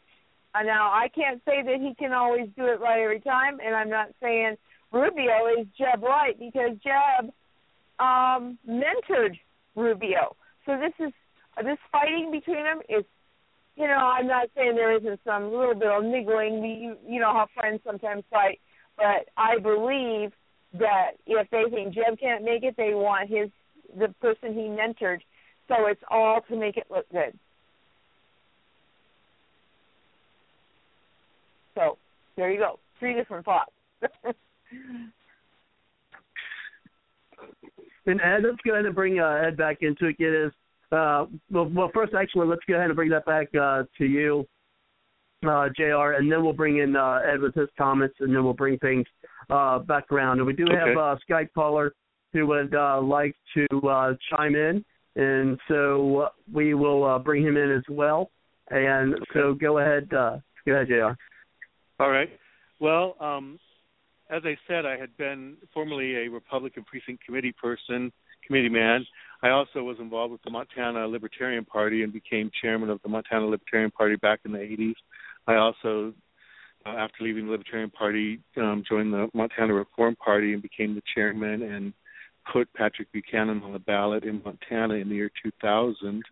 Now 0.54 0.90
I 0.90 1.08
can't 1.14 1.40
say 1.44 1.62
that 1.62 1.80
he 1.80 1.94
can 1.94 2.12
always 2.12 2.48
do 2.56 2.66
it 2.66 2.80
right 2.80 3.00
every 3.00 3.20
time, 3.20 3.60
and 3.64 3.74
I'm 3.74 3.90
not 3.90 4.08
saying 4.20 4.56
Rubio 4.90 5.60
is 5.60 5.66
Jeb 5.78 6.02
right 6.02 6.36
because 6.36 6.76
Jeb 6.82 7.30
um 8.00 8.58
mentored 8.68 9.38
Rubio. 9.76 10.34
So 10.66 10.76
this 10.76 10.92
is 10.98 11.12
this 11.62 11.78
fighting 11.92 12.30
between 12.30 12.64
them 12.64 12.80
is, 12.88 13.04
you 13.76 13.86
know, 13.86 13.96
I'm 13.96 14.26
not 14.26 14.48
saying 14.56 14.74
there 14.74 14.96
isn't 14.96 15.20
some 15.24 15.50
little 15.50 15.74
bit 15.74 15.88
of 15.88 16.04
niggling. 16.04 16.62
You, 16.64 16.96
you 17.06 17.20
know 17.20 17.32
how 17.32 17.46
friends 17.54 17.80
sometimes 17.84 18.24
fight, 18.30 18.60
but 18.96 19.28
I 19.36 19.58
believe 19.58 20.32
that 20.74 21.12
if 21.26 21.50
they 21.50 21.64
think 21.70 21.94
Jeb 21.94 22.18
can't 22.18 22.44
make 22.44 22.62
it, 22.62 22.74
they 22.76 22.94
want 22.94 23.28
his 23.28 23.50
the 23.98 24.08
person 24.20 24.54
he 24.54 24.68
mentored. 24.68 25.20
So 25.68 25.86
it's 25.86 26.02
all 26.10 26.40
to 26.48 26.56
make 26.56 26.76
it 26.76 26.86
look 26.90 27.08
good. 27.10 27.38
So 31.74 31.96
there 32.36 32.50
you 32.50 32.58
go. 32.58 32.78
Three 32.98 33.14
different 33.14 33.44
thoughts. 33.44 33.72
and 38.06 38.20
Ed, 38.20 38.42
let's 38.44 38.56
go 38.64 38.72
ahead 38.74 38.84
and 38.84 38.94
bring 38.94 39.20
uh, 39.20 39.42
Ed 39.46 39.56
back 39.56 39.78
into 39.80 40.06
it. 40.06 40.18
Get 40.18 40.32
his 40.32 40.52
uh, 40.92 41.26
well, 41.50 41.70
well, 41.74 41.90
first, 41.94 42.14
actually, 42.14 42.46
let's 42.46 42.62
go 42.68 42.74
ahead 42.74 42.86
and 42.86 42.96
bring 42.96 43.10
that 43.10 43.24
back 43.24 43.48
uh, 43.54 43.84
to 43.98 44.04
you, 44.04 44.46
uh, 45.48 45.68
J.R. 45.76 46.14
And 46.14 46.30
then 46.30 46.42
we'll 46.42 46.52
bring 46.52 46.78
in 46.78 46.96
uh, 46.96 47.20
Ed 47.32 47.40
with 47.40 47.54
his 47.54 47.68
comments, 47.78 48.16
and 48.20 48.34
then 48.34 48.44
we'll 48.44 48.52
bring 48.52 48.78
things 48.78 49.06
uh, 49.50 49.78
back 49.80 50.10
around. 50.10 50.38
And 50.38 50.46
we 50.46 50.52
do 50.52 50.66
have 50.66 50.88
Okay. 50.88 51.00
uh, 51.00 51.16
Skype 51.28 51.48
caller 51.54 51.92
who 52.32 52.46
would 52.46 52.74
uh, 52.74 53.00
like 53.00 53.34
to 53.54 53.88
uh, 53.88 54.14
chime 54.30 54.54
in, 54.54 54.84
and 55.16 55.58
so 55.68 56.18
uh, 56.18 56.28
we 56.52 56.74
will 56.74 57.04
uh, 57.04 57.18
bring 57.18 57.42
him 57.42 57.56
in 57.56 57.70
as 57.70 57.82
well. 57.88 58.30
And 58.70 59.16
so 59.34 59.54
go 59.54 59.78
ahead, 59.78 60.12
uh, 60.12 60.38
go 60.64 60.72
ahead, 60.72 60.86
J.R. 60.88 61.16
All 61.98 62.10
right. 62.10 62.28
Well, 62.78 63.16
um, 63.20 63.58
as 64.30 64.42
I 64.44 64.56
said, 64.68 64.86
I 64.86 64.96
had 64.96 65.16
been 65.16 65.56
formerly 65.74 66.24
a 66.24 66.28
Republican 66.28 66.84
precinct 66.84 67.24
committee 67.24 67.52
person, 67.60 68.12
committee 68.46 68.68
man. 68.68 69.04
I 69.42 69.50
also 69.50 69.82
was 69.82 69.96
involved 69.98 70.32
with 70.32 70.42
the 70.42 70.50
Montana 70.50 71.06
Libertarian 71.06 71.64
Party 71.64 72.02
and 72.02 72.12
became 72.12 72.50
chairman 72.60 72.90
of 72.90 73.00
the 73.02 73.08
Montana 73.08 73.46
Libertarian 73.46 73.90
Party 73.90 74.16
back 74.16 74.40
in 74.44 74.52
the 74.52 74.58
80s. 74.58 74.94
I 75.46 75.56
also, 75.56 76.12
uh, 76.84 76.90
after 76.90 77.24
leaving 77.24 77.46
the 77.46 77.52
Libertarian 77.52 77.90
Party, 77.90 78.40
um, 78.58 78.84
joined 78.86 79.12
the 79.14 79.28
Montana 79.32 79.72
Reform 79.72 80.14
Party 80.16 80.52
and 80.52 80.62
became 80.62 80.94
the 80.94 81.02
chairman 81.14 81.62
and 81.62 81.94
put 82.52 82.72
Patrick 82.74 83.10
Buchanan 83.12 83.62
on 83.62 83.72
the 83.72 83.78
ballot 83.78 84.24
in 84.24 84.42
Montana 84.44 84.94
in 84.94 85.08
the 85.08 85.14
year 85.14 85.30
2000. 85.42 86.22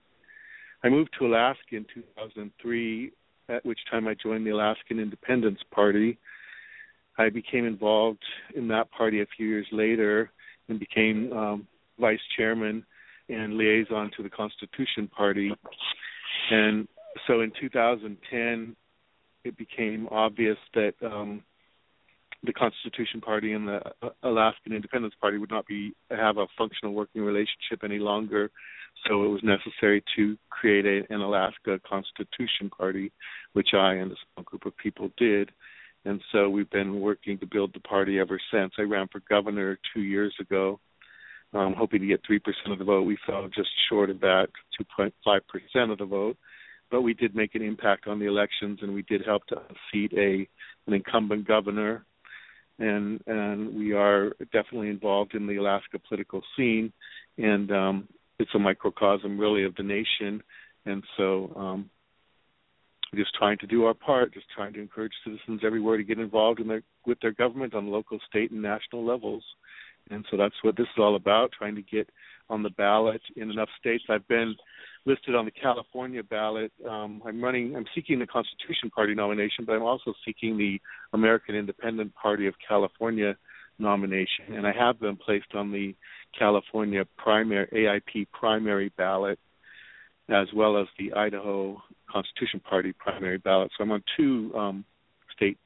I 0.85 0.89
moved 0.89 1.10
to 1.18 1.26
Alaska 1.26 1.76
in 1.76 1.86
2003, 1.94 3.12
at 3.48 3.64
which 3.64 3.78
time 3.90 4.06
I 4.06 4.14
joined 4.14 4.47
the 4.47 4.51
Alaskan 4.51 5.01
Independence 5.01 5.60
Party. 5.70 6.18
I 7.16 7.30
became 7.30 7.64
involved 7.64 8.22
in 8.55 8.68
that 8.68 8.90
party 8.90 9.22
a 9.22 9.26
few 9.36 9.48
years 9.48 9.66
later 9.72 10.30
and 10.68 10.78
became 10.78 11.32
um, 11.32 11.66
vice 11.98 12.20
chairman 12.36 12.85
and 13.29 13.55
liaison 13.55 14.11
to 14.17 14.23
the 14.23 14.31
Constitution 14.31 15.09
Party. 15.09 15.53
And 16.51 16.89
so 17.27 17.41
in 17.41 17.53
2010, 17.61 18.77
it 19.45 19.57
became 19.57 20.09
obvious 20.11 20.59
that 20.75 20.95
um, 21.05 21.43
the 22.45 22.53
Constitution 22.53 23.21
Party 23.21 23.53
and 23.53 23.67
the 23.69 23.81
uh, 24.03 24.11
Alaskan 24.23 24.73
Independence 24.73 25.15
Party 25.21 25.39
would 25.39 25.51
not 25.51 25.67
be 25.67 25.93
have 26.11 26.39
a 26.39 26.47
functional 26.57 26.95
working 26.95 27.23
relationship 27.23 27.83
any 27.85 27.99
longer. 27.99 28.51
So 29.07 29.25
it 29.25 29.29
was 29.29 29.43
necessary 29.43 30.03
to 30.17 30.37
create 30.51 30.85
a, 30.85 31.13
an 31.13 31.21
Alaska 31.21 31.81
Constitution 31.89 32.71
Party, 32.77 33.13
which 33.53 33.69
I 33.75 33.95
and 33.95 34.13
a 34.13 34.17
small 34.35 34.45
group 34.45 34.67
of 34.67 34.77
people 34.77 35.11
did. 35.17 35.51
And 36.05 36.21
so 36.33 36.49
we've 36.49 36.71
been 36.71 37.01
working 37.01 37.39
to 37.39 37.47
build 37.47 37.75
the 37.75 37.81
party 37.81 38.19
ever 38.19 38.41
since. 38.53 38.73
I 38.79 38.83
ran 38.83 39.09
for 39.09 39.21
governor 39.29 39.79
two 39.95 40.03
years 40.03 40.35
ago, 40.41 40.81
um, 41.55 41.75
hoping 41.77 42.01
to 42.01 42.07
get 42.07 42.23
3% 42.25 42.41
of 42.73 42.79
the 42.79 42.85
vote. 42.85 43.03
We 43.03 43.19
fell 43.27 43.49
just 43.49 43.70
short 43.89 44.11
of 44.11 44.20
that, 44.20 44.49
2.5% 44.99 45.93
of 45.93 45.99
the 45.99 46.05
vote. 46.05 46.37
But 46.91 47.03
we 47.03 47.15
did 47.15 47.35
make 47.35 47.55
an 47.55 47.62
impact 47.62 48.07
on 48.07 48.19
the 48.19 48.27
elections, 48.27 48.79
and 48.83 48.95
we 48.95 49.03
did 49.03 49.25
help 49.25 49.47
to 49.47 49.62
seat 49.93 50.12
a 50.16 50.49
an 50.87 50.95
incumbent 50.95 51.47
governor. 51.47 52.07
And 52.79 53.20
and 53.27 53.75
we 53.75 53.93
are 53.93 54.31
definitely 54.53 54.89
involved 54.89 55.35
in 55.35 55.47
the 55.47 55.57
Alaska 55.57 55.99
political 55.99 56.43
scene, 56.57 56.93
and 57.37 57.70
um, 57.70 58.09
it's 58.39 58.55
a 58.55 58.59
microcosm 58.59 59.39
really 59.39 59.65
of 59.65 59.75
the 59.75 59.83
nation. 59.83 60.43
And 60.87 61.03
so 61.19 61.53
um, 61.57 61.91
just 63.15 63.35
trying 63.35 63.59
to 63.59 63.66
do 63.66 63.85
our 63.85 63.95
part, 63.95 64.33
just 64.33 64.47
trying 64.55 64.73
to 64.75 64.81
encourage 64.81 65.12
citizens 65.25 65.61
everywhere 65.65 65.97
to 65.97 66.05
get 66.05 66.19
involved 66.19 66.61
in 66.61 66.69
their 66.69 66.83
with 67.07 67.19
their 67.20 67.33
government 67.33 67.75
on 67.75 67.91
local, 67.91 68.19
state, 68.29 68.51
and 68.51 68.62
national 68.62 69.05
levels. 69.05 69.45
And 70.10 70.24
so 70.30 70.36
that's 70.36 70.55
what 70.62 70.76
this 70.76 70.86
is 70.86 70.98
all 70.98 71.16
about: 71.16 71.52
trying 71.52 71.74
to 71.76 71.82
get 71.82 72.09
on 72.51 72.62
the 72.62 72.70
ballot 72.70 73.20
in 73.36 73.51
enough 73.51 73.68
states. 73.78 74.05
I've 74.09 74.26
been 74.28 74.55
listed 75.05 75.35
on 75.35 75.44
the 75.44 75.51
California 75.51 76.22
ballot. 76.22 76.72
Um, 76.89 77.22
I'm 77.26 77.43
running. 77.43 77.76
I'm 77.76 77.86
seeking 77.94 78.18
the 78.18 78.26
Constitution 78.26 78.90
Party 78.90 79.14
nomination, 79.14 79.64
but 79.66 79.74
I'm 79.74 79.82
also 79.82 80.14
seeking 80.24 80.56
the 80.56 80.80
American 81.12 81.55
Independent 81.55 82.14
Party 82.14 82.47
of 82.47 82.55
California 82.66 83.36
nomination, 83.78 84.55
and 84.55 84.66
I 84.66 84.72
have 84.72 84.98
been 84.98 85.16
placed 85.16 85.55
on 85.55 85.70
the 85.70 85.94
California 86.36 87.05
primary 87.16 87.68
AIP 87.72 88.26
primary 88.32 88.93
ballot 88.97 89.39
as 90.28 90.47
well 90.55 90.78
as 90.80 90.86
the 90.98 91.12
Idaho 91.14 91.82
Constitution 92.10 92.60
Party 92.60 92.93
primary 92.93 93.39
ballot. 93.39 93.70
So 93.76 93.85
I'm 93.85 93.93
on 93.93 94.02
two 94.16 94.52
um, 94.55 94.85
state 95.35 95.59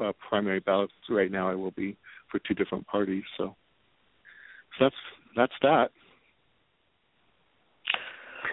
uh, 0.00 0.12
primary 0.28 0.60
ballots 0.60 0.92
right 1.08 1.30
now. 1.30 1.50
I 1.50 1.54
will 1.54 1.70
be 1.70 1.96
for 2.30 2.40
two 2.40 2.54
different 2.54 2.86
parties. 2.86 3.22
So, 3.36 3.56
that's 4.78 4.94
that's 5.36 5.52
that. 5.62 5.90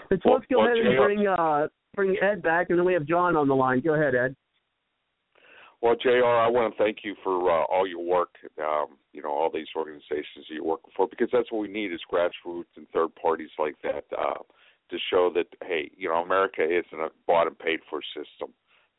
And 0.10 0.22
so 0.23 0.31
let's 0.31 0.45
go 0.52 0.65
ahead 0.65 0.77
and 0.77 0.98
bring 0.98 1.27
uh, 1.27 1.68
bring 1.95 2.15
Ed 2.22 2.41
back, 2.41 2.69
and 2.69 2.80
then 2.80 2.85
we 2.85 2.94
have 2.94 3.06
John 3.06 3.35
on 3.35 3.48
the 3.48 3.56
line. 3.56 3.81
Go 3.81 3.94
ahead, 3.94 4.15
Ed. 4.15 4.35
Well, 5.81 5.95
J.R., 6.02 6.39
I 6.39 6.49
want 6.49 6.76
to 6.76 6.84
thank 6.84 6.99
you 7.03 7.15
for 7.23 7.52
uh, 7.52 7.65
all 7.65 7.85
your 7.88 8.03
work. 8.03 8.30
Um, 8.60 8.98
you 9.14 9.22
know, 9.22 9.30
all 9.30 9.52
these 9.53 9.68
organizations 9.76 10.45
that 10.49 10.56
you're 10.56 10.64
working 10.64 10.89
for, 10.98 11.07
because 11.07 11.30
that's 11.31 11.52
what 11.52 11.60
we 11.61 11.68
need 11.68 11.94
is 11.94 11.99
grassroots 12.11 12.73
and 12.77 12.88
third 12.89 13.14
parties 13.15 13.52
like 13.60 13.76
that 13.84 14.06
uh, 14.18 14.39
to 14.89 14.98
show 15.11 15.31
that 15.35 15.45
hey, 15.64 15.91
you 15.95 16.10
know, 16.10 16.15
America 16.15 16.64
isn't 16.64 16.99
a 16.99 17.10
bought 17.27 17.48
and 17.48 17.60
paid 17.60 17.80
for 17.89 18.02
system. 18.15 18.53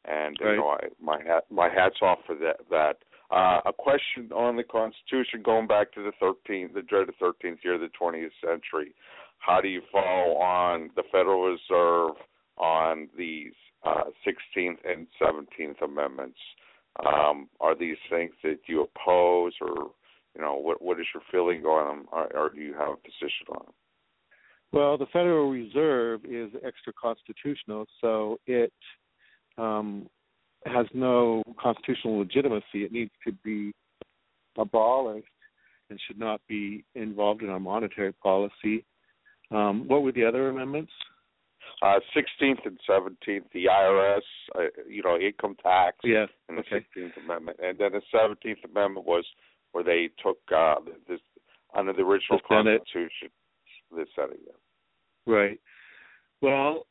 And 0.04 0.38
Right. 0.40 0.52
you 0.52 0.56
know, 0.58 0.68
I, 0.68 0.86
my 1.02 1.20
hat 1.20 1.44
my 1.50 1.68
hats 1.68 1.96
off 2.00 2.18
for 2.26 2.36
that. 2.36 2.60
That 2.70 2.98
uh, 3.30 3.60
a 3.66 3.72
question 3.72 4.30
on 4.32 4.56
the 4.56 4.64
Constitution 4.64 5.42
going 5.44 5.66
back 5.66 5.92
to 5.92 6.02
the 6.02 6.12
13th, 6.22 6.74
the 6.74 6.82
dreaded 6.82 7.14
13th 7.20 7.62
year 7.62 7.74
of 7.74 7.80
the 7.80 7.90
20th 8.00 8.30
century. 8.42 8.94
How 9.38 9.60
do 9.60 9.68
you 9.68 9.82
fall 9.92 10.38
on 10.38 10.90
the 10.96 11.02
Federal 11.12 11.44
Reserve 11.44 12.16
on 12.56 13.08
these 13.16 13.52
uh, 13.84 14.04
16th 14.26 14.78
and 14.84 15.06
17th 15.20 15.82
amendments? 15.82 16.38
Um, 17.06 17.48
are 17.60 17.76
these 17.76 17.98
things 18.10 18.32
that 18.42 18.60
you 18.66 18.82
oppose, 18.82 19.52
or 19.60 19.90
you 20.34 20.42
know, 20.42 20.56
what 20.56 20.82
what 20.82 20.98
is 20.98 21.06
your 21.14 21.22
feeling 21.30 21.64
on 21.64 21.98
them, 21.98 22.06
or, 22.10 22.36
or 22.36 22.50
do 22.50 22.60
you 22.60 22.72
have 22.72 22.88
a 22.88 22.96
position 22.96 23.46
on 23.50 23.66
them? 23.66 23.74
Well, 24.72 24.98
the 24.98 25.06
Federal 25.12 25.50
Reserve 25.50 26.24
is 26.24 26.50
extra 26.66 26.92
constitutional, 27.00 27.86
so 28.00 28.38
it 28.46 28.72
um, 29.56 30.08
has 30.66 30.86
no 30.94 31.42
constitutional 31.60 32.18
legitimacy. 32.18 32.84
It 32.84 32.92
needs 32.92 33.10
to 33.26 33.32
be 33.44 33.72
abolished 34.56 35.26
and 35.90 35.98
should 36.06 36.18
not 36.18 36.40
be 36.48 36.84
involved 36.94 37.42
in 37.42 37.48
our 37.48 37.60
monetary 37.60 38.12
policy. 38.12 38.84
Um, 39.50 39.88
what 39.88 40.02
were 40.02 40.12
the 40.12 40.24
other 40.24 40.48
amendments? 40.50 40.92
Uh, 41.80 42.00
16th 42.16 42.66
and 42.66 42.78
17th, 42.88 43.44
the 43.52 43.66
IRS, 43.66 44.20
uh, 44.56 44.62
you 44.88 45.02
know, 45.02 45.16
income 45.16 45.56
tax, 45.62 45.96
Yes. 46.02 46.28
and 46.48 46.58
the 46.58 46.62
Okay. 46.62 46.84
16th 46.96 47.16
Amendment, 47.18 47.58
and 47.62 47.78
then 47.78 47.92
the 47.92 48.02
17th 48.12 48.64
Amendment 48.64 49.06
was 49.06 49.24
where 49.72 49.84
they 49.84 50.08
took 50.22 50.38
uh, 50.54 50.76
this 51.06 51.20
under 51.74 51.92
the 51.92 52.02
original 52.02 52.40
The. 52.40 52.48
Constitution, 52.48 53.28
the 53.92 54.06
Senate. 54.16 54.40
Yeah. 54.44 55.32
Right. 55.32 55.60
Well, 56.40 56.86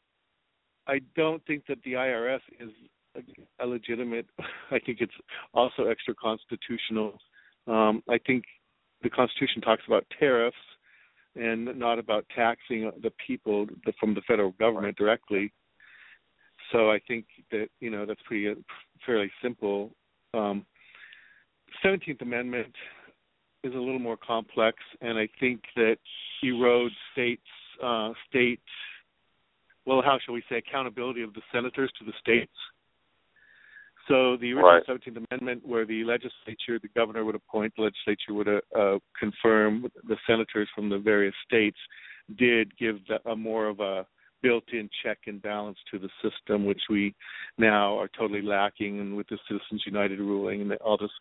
I 0.87 0.99
don't 1.15 1.43
think 1.45 1.65
that 1.67 1.81
the 1.83 1.93
IRS 1.93 2.41
is 2.59 2.69
a, 3.17 3.63
a 3.63 3.67
legitimate. 3.67 4.27
I 4.71 4.79
think 4.79 4.99
it's 5.01 5.13
also 5.53 5.85
extra 5.85 6.13
constitutional. 6.15 7.17
Um, 7.67 8.03
I 8.09 8.17
think 8.25 8.45
the 9.03 9.09
Constitution 9.09 9.61
talks 9.61 9.83
about 9.87 10.05
tariffs 10.19 10.55
and 11.35 11.77
not 11.77 11.99
about 11.99 12.25
taxing 12.35 12.91
the 13.01 13.11
people 13.25 13.67
from 13.99 14.13
the 14.13 14.21
federal 14.27 14.51
government 14.51 14.97
directly. 14.97 15.53
So 16.71 16.91
I 16.91 16.99
think 17.07 17.25
that 17.51 17.67
you 17.79 17.89
know 17.89 18.05
that's 18.05 18.21
pretty 18.25 18.53
fairly 19.05 19.31
simple. 19.41 19.91
Um, 20.33 20.65
Seventeenth 21.83 22.21
Amendment 22.21 22.73
is 23.63 23.73
a 23.73 23.77
little 23.77 23.99
more 23.99 24.17
complex, 24.17 24.77
and 25.01 25.17
I 25.17 25.29
think 25.39 25.61
that 25.75 25.97
erodes 26.43 26.89
states 27.13 27.41
uh, 27.83 28.11
state 28.29 28.59
well, 29.87 30.01
how 30.01 30.19
shall 30.23 30.35
we 30.35 30.43
say 30.49 30.57
accountability 30.57 31.21
of 31.21 31.33
the 31.33 31.41
senators 31.51 31.89
to 31.97 32.05
the 32.05 32.11
states. 32.19 32.51
So 34.07 34.37
the 34.37 34.53
original 34.53 34.63
Right. 34.63 34.85
Seventeenth 34.85 35.25
Amendment, 35.29 35.67
where 35.67 35.85
the 35.85 36.03
legislature, 36.03 36.79
the 36.81 36.89
governor 36.95 37.25
would 37.25 37.35
appoint, 37.35 37.73
the 37.75 37.83
legislature 37.83 38.33
would 38.33 38.47
uh, 38.47 38.59
uh, 38.77 38.99
confirm 39.19 39.87
the 40.07 40.17
senators 40.25 40.69
from 40.73 40.89
the 40.89 40.97
various 40.97 41.35
states, 41.45 41.77
did 42.37 42.75
give 42.77 42.97
the, 43.07 43.19
a 43.29 43.35
more 43.35 43.67
of 43.67 43.79
a 43.79 44.05
built-in 44.41 44.89
check 45.03 45.17
and 45.27 45.41
balance 45.41 45.77
to 45.91 45.99
the 45.99 46.09
system, 46.21 46.65
which 46.65 46.81
we 46.89 47.13
now 47.57 47.97
are 47.99 48.09
totally 48.17 48.41
lacking. 48.41 48.99
And 48.99 49.17
with 49.17 49.27
the 49.27 49.37
Citizens 49.47 49.83
United 49.85 50.19
ruling 50.19 50.61
and 50.61 50.71
all 50.73 50.97
this 50.97 51.11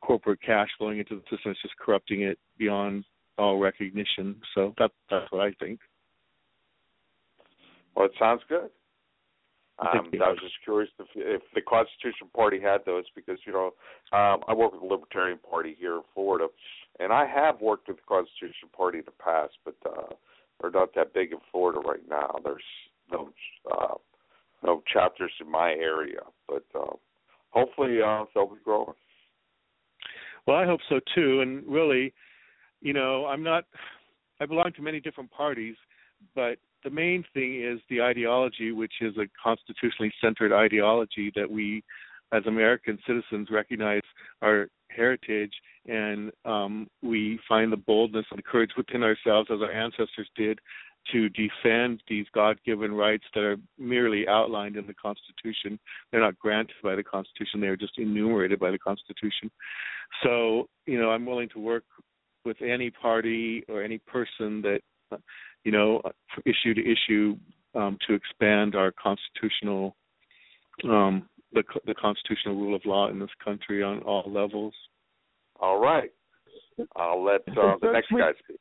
corporate 0.00 0.40
cash 0.40 0.68
flowing 0.78 0.98
into 0.98 1.16
the 1.16 1.22
system, 1.22 1.50
it's 1.50 1.62
just 1.62 1.76
corrupting 1.76 2.22
it 2.22 2.38
beyond 2.58 3.04
all 3.38 3.58
recognition. 3.58 4.36
So 4.54 4.72
that, 4.78 4.92
that's 5.10 5.30
what 5.30 5.42
I 5.42 5.52
think. 5.62 5.80
Well, 7.94 8.06
it 8.06 8.12
sounds 8.18 8.42
good. 8.48 8.70
Um, 9.80 10.10
I 10.22 10.28
was 10.28 10.38
just 10.42 10.62
curious 10.62 10.90
if, 10.98 11.06
if 11.14 11.42
the 11.54 11.62
Constitution 11.62 12.28
Party 12.34 12.60
had 12.60 12.80
those 12.84 13.04
because 13.14 13.38
you 13.46 13.52
know 13.52 13.66
um, 14.12 14.40
I 14.46 14.52
work 14.54 14.72
with 14.72 14.82
the 14.82 14.86
Libertarian 14.86 15.38
Party 15.38 15.74
here 15.78 15.94
in 15.94 16.02
Florida, 16.12 16.48
and 16.98 17.12
I 17.12 17.26
have 17.26 17.60
worked 17.60 17.88
with 17.88 17.96
the 17.96 18.02
Constitution 18.06 18.68
Party 18.76 18.98
in 18.98 19.04
the 19.04 19.12
past, 19.12 19.54
but 19.64 19.76
uh, 19.86 20.14
they're 20.60 20.70
not 20.70 20.94
that 20.96 21.14
big 21.14 21.32
in 21.32 21.38
Florida 21.50 21.80
right 21.80 22.06
now. 22.08 22.36
There's 22.44 22.62
no 23.10 23.30
uh, 23.72 23.94
no 24.62 24.82
chapters 24.92 25.32
in 25.40 25.50
my 25.50 25.70
area, 25.70 26.20
but 26.46 26.64
uh, 26.74 26.96
hopefully 27.48 28.02
uh, 28.02 28.24
they'll 28.34 28.48
be 28.48 28.56
growing. 28.62 28.92
Well, 30.46 30.56
I 30.56 30.66
hope 30.66 30.80
so 30.88 31.00
too. 31.14 31.40
And 31.40 31.66
really, 31.66 32.12
you 32.80 32.92
know, 32.92 33.26
I'm 33.26 33.42
not. 33.42 33.64
I 34.40 34.46
belong 34.46 34.72
to 34.76 34.82
many 34.82 35.00
different 35.00 35.30
parties, 35.30 35.76
but 36.34 36.58
the 36.84 36.90
main 36.90 37.24
thing 37.34 37.62
is 37.62 37.80
the 37.88 38.02
ideology, 38.02 38.72
which 38.72 38.94
is 39.00 39.16
a 39.16 39.26
constitutionally 39.42 40.12
centered 40.20 40.52
ideology 40.52 41.32
that 41.36 41.50
we, 41.50 41.82
as 42.32 42.44
American 42.46 42.98
citizens, 43.06 43.48
recognize 43.50 44.02
our 44.42 44.68
heritage, 44.90 45.52
and 45.86 46.32
um, 46.44 46.88
we 47.02 47.38
find 47.48 47.72
the 47.72 47.76
boldness 47.76 48.26
and 48.30 48.38
the 48.38 48.42
courage 48.42 48.72
within 48.76 49.02
ourselves, 49.02 49.48
as 49.52 49.60
our 49.60 49.72
ancestors 49.72 50.28
did, 50.36 50.58
to 51.12 51.28
defend 51.30 52.02
these 52.08 52.26
God-given 52.34 52.92
rights 52.92 53.24
that 53.34 53.42
are 53.42 53.56
merely 53.78 54.28
outlined 54.28 54.76
in 54.76 54.86
the 54.86 54.94
Constitution. 54.94 55.78
They're 56.10 56.20
not 56.20 56.38
granted 56.38 56.76
by 56.82 56.94
the 56.94 57.02
Constitution; 57.02 57.60
they 57.60 57.68
are 57.68 57.76
just 57.76 57.98
enumerated 57.98 58.58
by 58.58 58.70
the 58.70 58.78
Constitution. 58.78 59.50
So, 60.22 60.68
you 60.86 61.00
know, 61.00 61.10
I'm 61.10 61.24
willing 61.24 61.48
to 61.50 61.58
work 61.58 61.84
with 62.44 62.60
any 62.62 62.90
party 62.90 63.64
or 63.68 63.82
any 63.82 63.98
person 63.98 64.62
that 64.62 64.80
you 65.64 65.72
know, 65.72 66.00
issue 66.44 66.74
to 66.74 66.80
issue 66.80 67.36
um, 67.74 67.98
to 68.06 68.14
expand 68.14 68.74
our 68.74 68.92
constitutional, 68.92 69.96
um, 70.84 71.28
the 71.52 71.62
the 71.86 71.94
constitutional 71.94 72.56
rule 72.56 72.74
of 72.74 72.84
law 72.84 73.08
in 73.08 73.18
this 73.18 73.30
country 73.44 73.82
on 73.82 74.00
all 74.00 74.24
levels. 74.26 74.74
All 75.60 75.80
right, 75.80 76.10
I'll 76.96 77.24
let 77.24 77.42
uh, 77.48 77.76
the 77.80 77.92
next 77.92 78.10
guy 78.10 78.32
speak. 78.44 78.58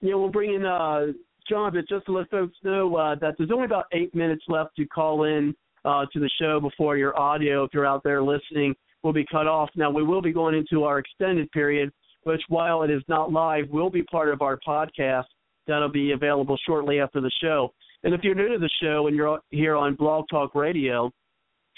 Yeah, 0.00 0.16
we'll 0.16 0.30
bring 0.30 0.54
in 0.54 0.66
uh, 0.66 1.12
John, 1.48 1.72
but 1.72 1.88
just 1.88 2.06
to 2.06 2.12
let 2.12 2.28
folks 2.30 2.56
know 2.64 2.96
uh, 2.96 3.14
that 3.16 3.34
there's 3.38 3.50
only 3.52 3.66
about 3.66 3.86
eight 3.92 4.14
minutes 4.14 4.42
left 4.48 4.74
to 4.76 4.86
call 4.86 5.24
in 5.24 5.54
uh, 5.84 6.06
to 6.12 6.18
the 6.18 6.30
show 6.40 6.60
before 6.60 6.96
your 6.96 7.18
audio, 7.18 7.64
if 7.64 7.70
you're 7.72 7.86
out 7.86 8.02
there 8.02 8.22
listening, 8.22 8.74
will 9.02 9.12
be 9.12 9.24
cut 9.30 9.46
off. 9.46 9.70
Now, 9.76 9.90
we 9.90 10.02
will 10.02 10.22
be 10.22 10.32
going 10.32 10.56
into 10.56 10.84
our 10.84 10.98
extended 10.98 11.50
period, 11.52 11.92
which, 12.24 12.42
while 12.48 12.82
it 12.82 12.90
is 12.90 13.02
not 13.08 13.32
live, 13.32 13.68
will 13.70 13.90
be 13.90 14.02
part 14.02 14.28
of 14.28 14.42
our 14.42 14.58
podcast 14.66 15.24
that'll 15.66 15.88
be 15.88 16.12
available 16.12 16.58
shortly 16.66 17.00
after 17.00 17.20
the 17.20 17.30
show. 17.40 17.72
And 18.04 18.14
if 18.14 18.22
you're 18.22 18.34
new 18.34 18.48
to 18.48 18.58
the 18.58 18.70
show 18.82 19.06
and 19.06 19.16
you're 19.16 19.40
here 19.50 19.76
on 19.76 19.94
Blog 19.94 20.26
Talk 20.30 20.54
Radio, 20.54 21.10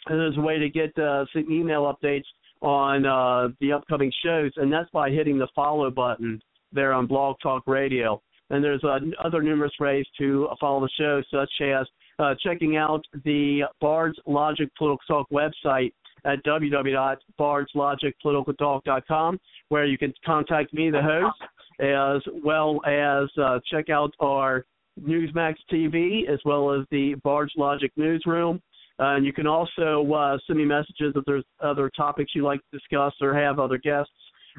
there's 0.08 0.36
a 0.36 0.40
way 0.40 0.58
to 0.58 0.68
get 0.68 0.96
uh, 0.98 1.24
some 1.32 1.50
email 1.50 1.92
updates 1.92 2.24
on 2.62 3.04
uh, 3.04 3.48
the 3.60 3.72
upcoming 3.72 4.12
shows, 4.24 4.52
and 4.56 4.72
that's 4.72 4.90
by 4.90 5.10
hitting 5.10 5.38
the 5.38 5.48
follow 5.54 5.90
button 5.90 6.40
there 6.72 6.92
on 6.92 7.06
Blog 7.06 7.36
Talk 7.42 7.64
Radio. 7.66 8.20
And 8.50 8.62
there's 8.62 8.84
uh, 8.84 8.98
other 9.22 9.42
numerous 9.42 9.72
ways 9.80 10.04
to 10.18 10.48
follow 10.60 10.80
the 10.80 10.90
show, 10.98 11.22
such 11.30 11.50
as 11.62 11.86
uh, 12.18 12.34
checking 12.42 12.76
out 12.76 13.02
the 13.24 13.62
Bard's 13.80 14.18
Logic 14.26 14.68
Political 14.76 14.98
Talk 15.06 15.26
website 15.30 15.92
at 16.24 16.44
www.bardslogicpoliticaltalk.com, 16.44 19.40
where 19.68 19.84
you 19.84 19.98
can 19.98 20.14
contact 20.24 20.72
me, 20.72 20.90
the 20.90 21.02
host, 21.02 21.36
as 21.80 22.22
well 22.42 22.80
as 22.86 23.28
uh, 23.42 23.58
check 23.70 23.90
out 23.90 24.12
our 24.20 24.64
Newsmax 25.00 25.56
TV, 25.72 26.28
as 26.28 26.38
well 26.44 26.72
as 26.72 26.86
the 26.90 27.14
Bard's 27.22 27.52
Logic 27.56 27.90
Newsroom. 27.96 28.60
Uh, 29.00 29.16
and 29.16 29.26
you 29.26 29.32
can 29.32 29.46
also 29.46 30.08
uh, 30.12 30.38
send 30.46 30.58
me 30.58 30.64
messages 30.64 31.12
if 31.16 31.24
there's 31.24 31.44
other 31.60 31.90
topics 31.96 32.32
you'd 32.34 32.44
like 32.44 32.60
to 32.60 32.78
discuss 32.78 33.12
or 33.20 33.34
have 33.34 33.58
other 33.58 33.78
guests 33.78 34.12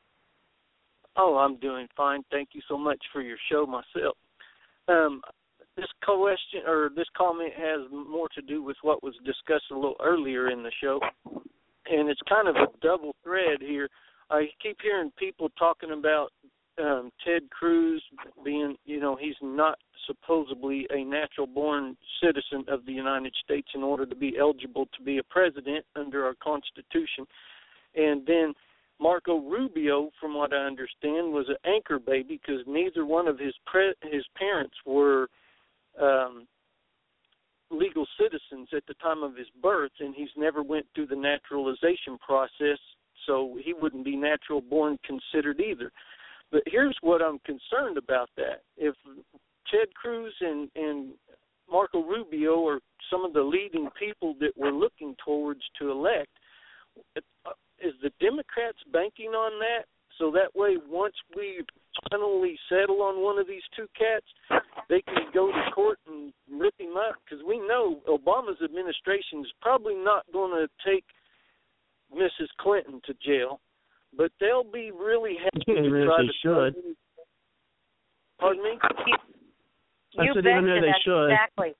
Oh, 1.16 1.36
I'm 1.36 1.58
doing 1.58 1.88
fine. 1.96 2.22
Thank 2.30 2.50
you 2.52 2.62
so 2.68 2.78
much 2.78 2.98
for 3.12 3.20
your 3.20 3.36
show 3.50 3.66
myself. 3.66 4.16
Um, 4.88 5.20
this 5.76 5.86
question 6.02 6.62
or 6.66 6.90
this 6.94 7.06
comment 7.16 7.52
has 7.56 7.80
more 7.90 8.28
to 8.34 8.42
do 8.42 8.62
with 8.62 8.76
what 8.82 9.02
was 9.02 9.14
discussed 9.24 9.70
a 9.70 9.74
little 9.74 9.96
earlier 10.02 10.50
in 10.50 10.62
the 10.62 10.72
show, 10.82 11.00
and 11.24 12.08
it's 12.08 12.20
kind 12.28 12.48
of 12.48 12.56
a 12.56 12.66
double 12.82 13.14
thread 13.24 13.58
here. 13.60 13.88
I 14.30 14.46
keep 14.62 14.78
hearing 14.82 15.12
people 15.18 15.48
talking 15.58 15.92
about 15.92 16.30
um, 16.80 17.10
Ted 17.24 17.50
Cruz 17.50 18.02
being, 18.44 18.76
you 18.84 19.00
know, 19.00 19.16
he's 19.16 19.34
not 19.42 19.78
supposedly 20.06 20.86
a 20.90 21.04
natural 21.04 21.46
born 21.46 21.96
citizen 22.22 22.64
of 22.68 22.84
the 22.86 22.92
United 22.92 23.34
States 23.44 23.68
in 23.74 23.82
order 23.82 24.06
to 24.06 24.14
be 24.14 24.36
eligible 24.38 24.86
to 24.96 25.02
be 25.02 25.18
a 25.18 25.22
president 25.22 25.84
under 25.96 26.24
our 26.24 26.34
Constitution. 26.42 27.26
And 27.94 28.26
then 28.26 28.54
Marco 29.00 29.38
Rubio, 29.38 30.10
from 30.20 30.34
what 30.34 30.52
I 30.52 30.64
understand, 30.64 31.32
was 31.32 31.46
an 31.48 31.56
anchor 31.70 31.98
baby 31.98 32.40
because 32.40 32.62
neither 32.66 33.04
one 33.04 33.28
of 33.28 33.38
his 33.38 33.54
pre- 33.66 33.94
his 34.10 34.24
parents 34.36 34.74
were 34.86 35.28
um, 36.00 36.46
legal 37.70 38.06
citizens 38.18 38.68
at 38.76 38.86
the 38.86 38.94
time 38.94 39.22
of 39.22 39.36
his 39.36 39.48
birth, 39.62 39.92
and 40.00 40.14
he's 40.14 40.28
never 40.36 40.62
went 40.62 40.86
through 40.94 41.06
the 41.06 41.16
naturalization 41.16 42.18
process, 42.24 42.78
so 43.26 43.58
he 43.62 43.72
wouldn't 43.72 44.04
be 44.04 44.16
natural 44.16 44.60
born 44.60 44.98
considered 45.04 45.60
either. 45.60 45.92
But 46.52 46.62
here's 46.66 46.96
what 47.00 47.22
I'm 47.22 47.38
concerned 47.40 47.96
about 47.96 48.28
that. 48.36 48.62
If 48.76 48.94
Ted 49.70 49.92
Cruz 49.94 50.34
and, 50.40 50.68
and 50.76 51.14
Marco 51.70 52.02
Rubio 52.02 52.66
are 52.68 52.80
some 53.10 53.24
of 53.24 53.32
the 53.32 53.42
leading 53.42 53.88
people 53.98 54.34
that 54.40 54.52
we're 54.56 54.70
looking 54.70 55.16
towards 55.24 55.62
to 55.80 55.90
elect, 55.90 56.30
is 57.82 57.94
the 58.02 58.12
Democrats 58.20 58.78
banking 58.92 59.30
on 59.30 59.58
that? 59.60 59.86
So 60.18 60.30
that 60.32 60.54
way, 60.54 60.76
once 60.88 61.14
we 61.34 61.64
finally 62.10 62.58
settle 62.68 63.00
on 63.00 63.22
one 63.22 63.38
of 63.38 63.48
these 63.48 63.62
two 63.74 63.86
cats, 63.98 64.26
they 64.90 65.00
can 65.02 65.32
go 65.32 65.50
to 65.50 65.70
court 65.74 65.98
and 66.06 66.34
rip 66.52 66.74
him 66.78 66.96
up. 66.96 67.16
Because 67.24 67.42
we 67.48 67.58
know 67.58 68.00
Obama's 68.06 68.60
administration 68.62 69.40
is 69.40 69.52
probably 69.62 69.94
not 69.94 70.24
going 70.32 70.52
to 70.52 70.68
take 70.88 71.04
Mrs. 72.14 72.48
Clinton 72.60 73.00
to 73.06 73.14
jail, 73.24 73.60
but 74.16 74.30
they'll 74.40 74.64
be 74.64 74.90
really 74.90 75.36
happy 75.42 75.64
They 75.66 75.74
to 75.82 75.90
really 75.90 76.06
try 76.06 76.26
to. 76.26 76.32
should. 76.42 76.94
Pardon 78.38 78.62
me. 78.62 78.78
I 80.18 80.24
You 80.24 80.32
said 80.34 80.46
even 80.46 80.66
though 80.66 80.80
they 80.80 80.92
should. 81.04 81.30
exactly, 81.30 81.74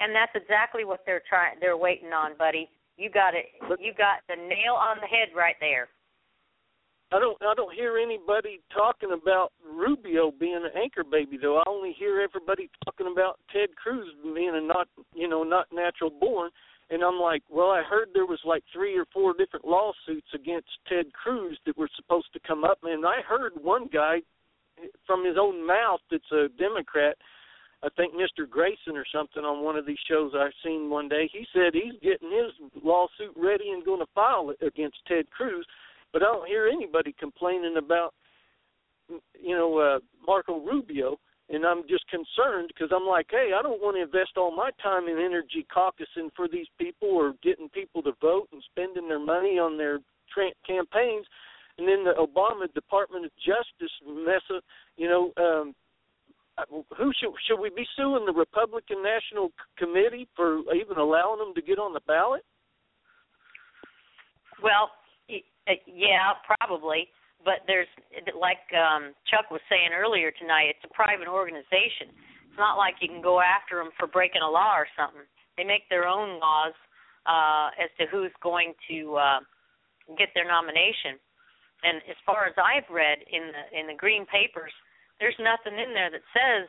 and 0.00 0.14
that's 0.14 0.32
exactly 0.34 0.84
what 0.84 1.00
they're 1.06 1.22
trying. 1.28 1.56
They're 1.60 1.76
waiting 1.76 2.12
on, 2.12 2.36
buddy. 2.36 2.68
You 2.96 3.08
got 3.10 3.34
it. 3.34 3.46
You 3.78 3.92
got 3.96 4.20
the 4.28 4.36
nail 4.36 4.74
on 4.76 4.98
the 5.00 5.06
head 5.06 5.28
right 5.34 5.56
there. 5.60 5.88
I 7.12 7.18
don't 7.18 7.36
I 7.42 7.54
don't 7.54 7.74
hear 7.74 7.96
anybody 7.98 8.60
talking 8.72 9.10
about 9.12 9.52
Rubio 9.64 10.30
being 10.30 10.56
an 10.62 10.70
anchor 10.80 11.02
baby 11.02 11.38
though. 11.40 11.56
I 11.58 11.62
only 11.66 11.92
hear 11.98 12.20
everybody 12.20 12.70
talking 12.84 13.10
about 13.10 13.40
Ted 13.52 13.74
Cruz 13.74 14.06
being 14.22 14.52
a 14.54 14.60
not 14.60 14.86
you 15.14 15.26
know 15.28 15.42
not 15.42 15.66
natural 15.72 16.10
born, 16.10 16.50
And 16.90 17.04
I'm 17.04 17.20
like, 17.20 17.42
well, 17.48 17.70
I 17.70 17.82
heard 17.88 18.08
there 18.12 18.26
was 18.26 18.40
like 18.44 18.64
three 18.72 18.98
or 18.98 19.04
four 19.12 19.32
different 19.32 19.64
lawsuits 19.64 20.26
against 20.34 20.68
Ted 20.88 21.06
Cruz 21.12 21.58
that 21.64 21.78
were 21.78 21.88
supposed 21.94 22.32
to 22.32 22.40
come 22.46 22.64
up, 22.64 22.78
and 22.82 23.06
I 23.06 23.20
heard 23.26 23.52
one 23.62 23.88
guy 23.92 24.18
from 25.06 25.24
his 25.24 25.36
own 25.38 25.64
mouth 25.64 26.00
that's 26.10 26.32
a 26.32 26.48
Democrat. 26.58 27.16
I 27.82 27.88
think 27.96 28.14
Mr. 28.14 28.48
Grayson 28.48 28.96
or 28.96 29.04
something 29.14 29.44
on 29.44 29.64
one 29.64 29.76
of 29.76 29.86
these 29.86 29.98
shows 30.08 30.32
I've 30.36 30.52
seen 30.64 30.90
one 30.90 31.08
day. 31.08 31.30
He 31.32 31.46
said 31.52 31.72
he's 31.72 31.98
getting 32.02 32.30
his 32.30 32.82
lawsuit 32.82 33.32
ready 33.36 33.70
and 33.70 33.84
going 33.84 34.00
to 34.00 34.12
file 34.14 34.50
it 34.50 34.64
against 34.64 34.98
Ted 35.06 35.30
Cruz, 35.30 35.66
but 36.12 36.22
I 36.22 36.26
don't 36.26 36.48
hear 36.48 36.66
anybody 36.66 37.14
complaining 37.18 37.76
about 37.78 38.14
you 39.40 39.56
know 39.56 39.78
uh 39.78 39.98
Marco 40.26 40.60
Rubio 40.60 41.18
and 41.50 41.66
I'm 41.66 41.82
just 41.88 42.06
concerned 42.08 42.68
because 42.68 42.90
I'm 42.94 43.06
like, 43.06 43.26
hey, 43.30 43.50
I 43.58 43.62
don't 43.62 43.82
want 43.82 43.96
to 43.96 44.02
invest 44.02 44.36
all 44.36 44.54
my 44.54 44.70
time 44.82 45.08
and 45.08 45.18
energy 45.18 45.66
caucusing 45.74 46.30
for 46.36 46.46
these 46.46 46.68
people 46.78 47.08
or 47.08 47.34
getting 47.42 47.68
people 47.68 48.02
to 48.02 48.12
vote 48.20 48.48
and 48.52 48.62
spending 48.70 49.08
their 49.08 49.18
money 49.18 49.58
on 49.58 49.76
their 49.76 49.98
tra- 50.32 50.54
campaigns, 50.66 51.26
and 51.78 51.88
then 51.88 52.04
the 52.04 52.14
Obama 52.14 52.72
Department 52.72 53.24
of 53.24 53.32
Justice 53.36 53.92
mess 54.06 54.42
up. 54.54 54.62
You 54.96 55.08
know, 55.08 55.32
um, 55.36 55.74
who 56.96 57.10
should 57.18 57.30
should 57.48 57.60
we 57.60 57.70
be 57.70 57.86
suing 57.96 58.26
the 58.26 58.32
Republican 58.32 59.02
National 59.02 59.50
Committee 59.76 60.28
for 60.36 60.60
even 60.74 60.98
allowing 60.98 61.38
them 61.38 61.54
to 61.54 61.62
get 61.62 61.78
on 61.78 61.92
the 61.92 62.00
ballot? 62.06 62.44
Well, 64.62 64.90
yeah, 65.86 66.32
probably 66.46 67.08
but 67.44 67.64
there's 67.66 67.88
like 68.36 68.64
um 68.76 69.14
Chuck 69.28 69.50
was 69.50 69.60
saying 69.68 69.96
earlier 69.96 70.30
tonight, 70.30 70.68
it's 70.76 70.84
a 70.84 70.92
private 70.94 71.28
organization. 71.28 72.12
It's 72.48 72.58
not 72.58 72.76
like 72.76 73.00
you 73.00 73.08
can 73.08 73.22
go 73.22 73.40
after 73.40 73.76
them 73.76 73.90
for 73.98 74.06
breaking 74.06 74.42
a 74.42 74.50
law 74.50 74.76
or 74.76 74.88
something. 74.98 75.24
They 75.56 75.64
make 75.64 75.88
their 75.88 76.06
own 76.06 76.40
laws 76.40 76.76
uh 77.26 77.70
as 77.80 77.90
to 77.98 78.06
who's 78.10 78.32
going 78.42 78.74
to 78.88 79.16
uh 79.16 79.40
get 80.18 80.28
their 80.34 80.46
nomination. 80.46 81.16
And 81.82 82.04
as 82.10 82.16
far 82.26 82.44
as 82.44 82.54
I've 82.60 82.88
read 82.92 83.24
in 83.32 83.52
the 83.52 83.64
in 83.72 83.86
the 83.88 83.96
green 83.96 84.26
papers, 84.26 84.72
there's 85.18 85.36
nothing 85.40 85.78
in 85.78 85.94
there 85.94 86.10
that 86.10 86.24
says 86.36 86.68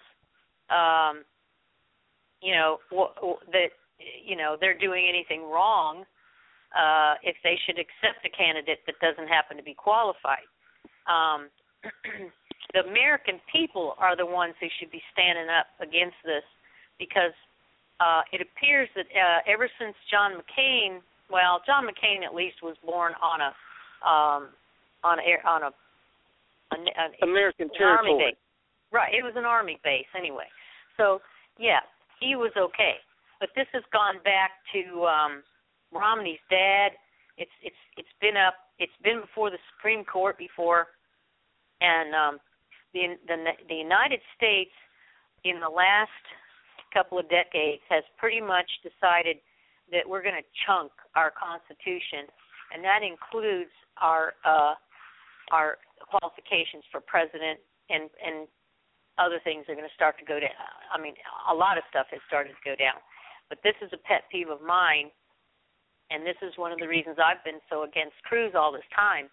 um 0.71 1.23
you 2.41 2.55
know 2.55 2.79
w- 2.91 3.15
w- 3.19 3.43
that 3.51 3.75
you 3.99 4.35
know 4.35 4.55
they're 4.59 4.77
doing 4.77 5.05
anything 5.07 5.43
wrong 5.43 6.05
uh 6.71 7.15
if 7.23 7.35
they 7.43 7.59
should 7.65 7.75
accept 7.77 8.23
a 8.25 8.31
candidate 8.31 8.79
that 8.87 8.95
doesn't 9.03 9.27
happen 9.27 9.57
to 9.57 9.63
be 9.63 9.75
qualified 9.75 10.47
um, 11.07 11.49
the 12.73 12.81
American 12.85 13.39
people 13.51 13.95
are 13.97 14.15
the 14.15 14.25
ones 14.25 14.53
who 14.59 14.67
should 14.79 14.91
be 14.91 15.01
standing 15.13 15.47
up 15.49 15.67
against 15.81 16.17
this 16.25 16.45
because 16.99 17.35
uh, 17.99 18.21
it 18.33 18.41
appears 18.41 18.89
that 18.95 19.05
uh, 19.13 19.39
ever 19.45 19.69
since 19.79 19.95
John 20.09 20.33
McCain, 20.37 20.99
well, 21.29 21.61
John 21.65 21.85
McCain 21.85 22.25
at 22.25 22.33
least 22.33 22.61
was 22.63 22.75
born 22.85 23.13
on 23.21 23.41
a 23.41 23.51
um, 24.01 24.49
on 25.03 25.17
a 25.19 25.33
on 25.47 25.61
a 25.63 25.71
an, 26.71 26.87
an 26.97 27.11
American 27.21 27.69
territory. 27.77 27.97
army 27.97 28.31
base. 28.31 28.41
Right, 28.91 29.13
it 29.13 29.23
was 29.23 29.33
an 29.35 29.45
army 29.45 29.79
base 29.83 30.09
anyway. 30.17 30.49
So 30.97 31.21
yeah, 31.59 31.85
he 32.19 32.35
was 32.35 32.51
okay. 32.57 32.97
But 33.39 33.49
this 33.55 33.67
has 33.73 33.83
gone 33.91 34.21
back 34.23 34.51
to 34.73 35.05
um, 35.05 35.43
Romney's 35.91 36.41
dad. 36.49 36.93
It's 37.37 37.53
it's 37.61 37.81
it's 37.97 38.15
been 38.21 38.37
up 38.37 38.55
it's 38.81 38.97
been 39.05 39.21
before 39.21 39.53
the 39.53 39.61
Supreme 39.77 40.03
Court 40.03 40.41
before, 40.41 40.87
and 41.79 42.15
um, 42.17 42.39
the 42.93 43.13
the 43.29 43.37
the 43.69 43.77
United 43.77 44.19
States 44.35 44.73
in 45.45 45.61
the 45.61 45.69
last 45.69 46.25
couple 46.91 47.21
of 47.21 47.29
decades 47.29 47.85
has 47.93 48.03
pretty 48.17 48.41
much 48.41 48.67
decided 48.81 49.37
that 49.93 50.01
we're 50.01 50.25
going 50.25 50.35
to 50.35 50.49
chunk 50.65 50.91
our 51.15 51.29
Constitution, 51.29 52.25
and 52.73 52.83
that 52.83 53.05
includes 53.05 53.71
our 54.01 54.33
uh, 54.41 54.73
our 55.53 55.77
qualifications 56.09 56.81
for 56.89 57.05
president 57.05 57.61
and 57.93 58.09
and 58.17 58.49
other 59.21 59.37
things 59.45 59.69
are 59.69 59.77
going 59.77 59.87
to 59.87 59.93
start 59.93 60.17
to 60.17 60.25
go 60.25 60.41
down. 60.41 60.57
I 60.89 60.97
mean, 60.97 61.13
a 61.45 61.53
lot 61.53 61.77
of 61.77 61.85
stuff 61.93 62.09
has 62.09 62.19
started 62.25 62.57
to 62.57 62.63
go 62.65 62.73
down, 62.73 62.97
but 63.45 63.61
this 63.61 63.77
is 63.77 63.93
a 63.93 64.01
pet 64.01 64.25
peeve 64.33 64.49
of 64.49 64.65
mine 64.65 65.13
and 66.11 66.25
this 66.25 66.35
is 66.41 66.53
one 66.57 66.71
of 66.71 66.79
the 66.79 66.87
reasons 66.87 67.17
I've 67.23 67.43
been 67.43 67.61
so 67.69 67.83
against 67.83 68.15
Cruz 68.23 68.53
all 68.55 68.71
this 68.71 68.87
time, 68.95 69.29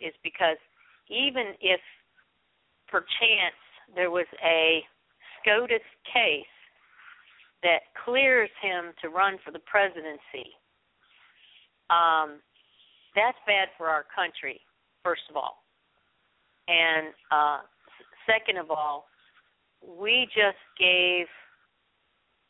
is 0.00 0.12
because 0.22 0.58
even 1.08 1.54
if 1.60 1.80
perchance 2.88 3.60
there 3.94 4.10
was 4.10 4.26
a 4.44 4.82
SCOTUS 5.38 5.86
case 6.12 6.44
that 7.62 7.80
clears 8.04 8.50
him 8.60 8.92
to 9.00 9.08
run 9.08 9.38
for 9.44 9.52
the 9.52 9.60
presidency, 9.60 10.50
um, 11.90 12.42
that's 13.14 13.38
bad 13.46 13.68
for 13.78 13.86
our 13.86 14.04
country, 14.14 14.60
first 15.04 15.22
of 15.30 15.36
all. 15.36 15.62
And 16.68 17.14
uh, 17.30 17.60
second 18.26 18.58
of 18.58 18.70
all, 18.70 19.06
we 19.80 20.26
just 20.34 20.58
gave 20.78 21.26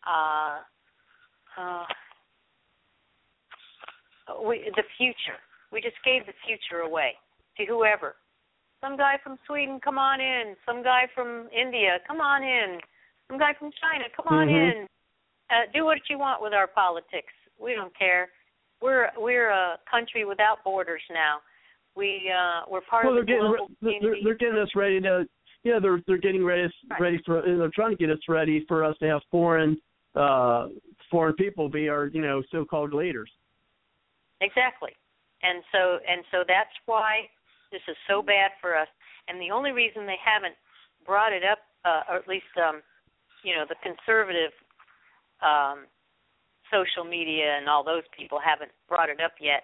uh, 0.07 0.59
uh, 1.59 1.85
we 4.45 4.71
the 4.77 4.85
future. 4.97 5.39
We 5.73 5.81
just 5.81 5.97
gave 6.05 6.27
the 6.27 6.35
future 6.47 6.83
away 6.83 7.15
to 7.57 7.65
whoever. 7.67 8.17
Some 8.81 8.97
guy 8.97 9.19
from 9.23 9.39
Sweden, 9.47 9.81
come 9.83 9.99
on 9.99 10.21
in. 10.21 10.55
Some 10.67 10.83
guy 10.83 11.09
from 11.15 11.49
India, 11.51 11.99
come 12.07 12.21
on 12.21 12.43
in. 12.43 12.79
Some 13.29 13.39
guy 13.39 13.53
from 13.59 13.71
China, 13.81 14.05
come 14.15 14.27
on 14.29 14.49
Mhm. 14.49 14.71
in. 14.71 14.89
Uh, 15.51 15.67
do 15.73 15.85
what 15.85 15.99
you 16.11 16.19
want 16.19 16.43
with 16.43 16.53
our 16.53 16.67
politics. 16.67 17.33
We 17.59 17.75
don't 17.75 17.95
care. 17.97 18.31
We're 18.81 19.11
we're 19.17 19.49
a 19.51 19.79
country 19.91 20.25
without 20.25 20.63
borders 20.63 21.03
now. 21.11 21.41
We 21.95 22.31
uh 22.31 22.63
we're 22.69 22.83
part 22.83 23.07
well, 23.07 23.15
they're 23.15 23.23
of 23.23 23.27
the 23.27 23.33
getting 23.33 23.49
global 23.49 23.71
re- 23.81 23.99
they're, 24.03 24.17
they're 24.23 24.35
getting 24.35 24.59
us 24.59 24.69
ready 24.75 25.01
to 25.01 25.27
yeah 25.65 25.79
they're 25.81 26.03
they're 26.07 26.19
getting 26.19 26.45
ready 26.45 26.69
ready 27.01 27.19
for 27.25 27.41
they're 27.43 27.71
trying 27.75 27.91
to 27.91 27.97
get 27.97 28.11
us 28.11 28.19
ready 28.29 28.65
for 28.69 28.85
us 28.85 28.97
to 28.99 29.07
have 29.07 29.23
foreign 29.31 29.81
uh 30.15 30.69
foreign 31.11 31.35
people 31.37 31.69
be 31.71 31.89
our 31.89 32.07
you 32.09 32.21
know 32.21 32.43
so-called 32.53 32.93
leaders. 32.93 33.31
Exactly. 34.41 34.93
And 35.43 35.63
so 35.73 35.99
and 36.09 36.25
so 36.31 36.45
that's 36.47 36.73
why 36.87 37.29
this 37.73 37.83
is 37.89 37.97
so 38.09 38.23
bad 38.23 38.53
for 38.61 38.77
us. 38.77 38.89
And 39.29 39.41
the 39.41 39.51
only 39.51 39.73
reason 39.73 40.07
they 40.07 40.21
haven't 40.23 40.55
brought 41.05 41.33
it 41.33 41.43
up, 41.45 41.59
uh, 41.85 42.03
or 42.09 42.17
at 42.17 42.29
least 42.29 42.51
um, 42.57 42.81
you 43.43 43.55
know, 43.55 43.65
the 43.69 43.77
conservative 43.83 44.53
um, 45.45 45.87
social 46.73 47.05
media 47.05 47.57
and 47.59 47.69
all 47.69 47.85
those 47.85 48.03
people 48.17 48.39
haven't 48.43 48.73
brought 48.89 49.09
it 49.09 49.21
up 49.21 49.37
yet. 49.41 49.63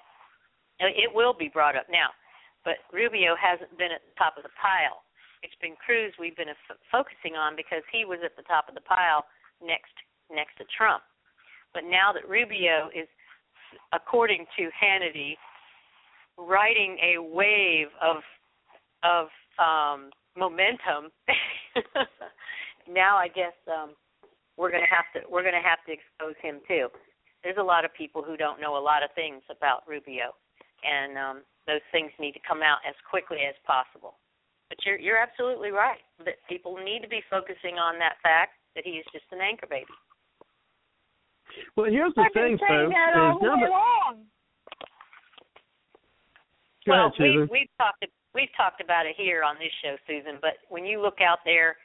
Uh, 0.81 0.93
It 0.93 1.11
will 1.13 1.33
be 1.35 1.49
brought 1.49 1.75
up 1.77 1.87
now, 1.91 2.11
but 2.65 2.79
Rubio 2.93 3.35
hasn't 3.35 3.75
been 3.79 3.91
at 3.91 4.03
the 4.07 4.15
top 4.19 4.37
of 4.37 4.45
the 4.45 4.55
pile. 4.61 5.03
It's 5.43 5.57
been 5.59 5.75
Cruz 5.75 6.15
we've 6.21 6.37
been 6.37 6.53
f- 6.55 6.79
focusing 6.91 7.35
on 7.35 7.57
because 7.57 7.83
he 7.91 8.05
was 8.05 8.21
at 8.23 8.37
the 8.39 8.47
top 8.47 8.69
of 8.69 8.75
the 8.79 8.85
pile 8.87 9.27
next 9.59 9.95
next 10.31 10.55
to 10.59 10.65
Trump. 10.71 11.03
But 11.75 11.85
now 11.89 12.13
that 12.13 12.29
Rubio 12.29 12.93
is 12.95 13.09
according 13.93 14.47
to 14.57 14.69
Hannity, 14.73 15.35
riding 16.39 16.99
a 17.03 17.21
wave 17.21 17.89
of 18.01 18.23
of 19.03 19.29
um, 19.59 20.11
momentum. 20.37 21.11
now 22.89 23.17
I 23.17 23.29
guess 23.29 23.55
um, 23.69 23.91
we're 24.57 24.71
to 24.71 24.79
have 24.79 25.07
to 25.15 25.29
we're 25.31 25.43
to 25.43 25.63
have 25.63 25.83
to 25.87 25.93
expose 25.93 26.37
him 26.43 26.61
too. 26.69 26.89
There's 27.43 27.59
a 27.59 27.63
lot 27.63 27.85
of 27.85 27.93
people 27.95 28.23
who 28.23 28.37
don't 28.37 28.61
know 28.61 28.79
a 28.79 28.83
lot 28.83 29.03
of 29.03 29.11
things 29.15 29.43
about 29.51 29.83
Rubio, 29.89 30.31
and 30.87 31.19
um, 31.19 31.37
those 31.67 31.83
things 31.91 32.11
need 32.21 32.33
to 32.33 32.43
come 32.47 32.63
out 32.63 32.79
as 32.87 32.95
quickly 33.09 33.43
as 33.49 33.55
possible. 33.67 34.15
But 34.69 34.79
you're 34.87 34.99
you're 34.99 35.19
absolutely 35.19 35.71
right 35.71 36.01
that 36.25 36.39
people 36.49 36.79
need 36.79 37.03
to 37.03 37.09
be 37.09 37.21
focusing 37.29 37.77
on 37.77 37.99
that 37.99 38.17
fact 38.23 38.57
that 38.75 38.85
he 38.85 39.03
is 39.03 39.07
just 39.13 39.27
an 39.33 39.41
anchor 39.43 39.67
baby. 39.69 39.93
Well, 41.77 41.91
here's 41.91 42.15
the 42.15 42.23
I've 42.23 42.33
thing, 42.33 42.57
been 42.57 42.69
saying 42.69 42.91
folks. 42.91 42.95
that 42.95 43.11
is 43.13 43.21
all 43.21 43.39
the 43.41 43.47
number, 43.47 43.69
long. 43.69 44.15
Go 46.87 46.93
well, 46.93 47.07
ahead, 47.07 47.13
Susan. 47.17 47.41
we've 47.43 47.51
we've 47.51 47.75
talked 47.79 48.05
we've 48.35 48.55
talked 48.57 48.81
about 48.81 49.07
it 49.07 49.15
here 49.17 49.43
on 49.43 49.57
this 49.57 49.73
show, 49.83 49.97
Susan. 50.07 50.39
But 50.41 50.59
when 50.69 50.85
you 50.85 51.01
look 51.01 51.21
out 51.21 51.39
there 51.45 51.77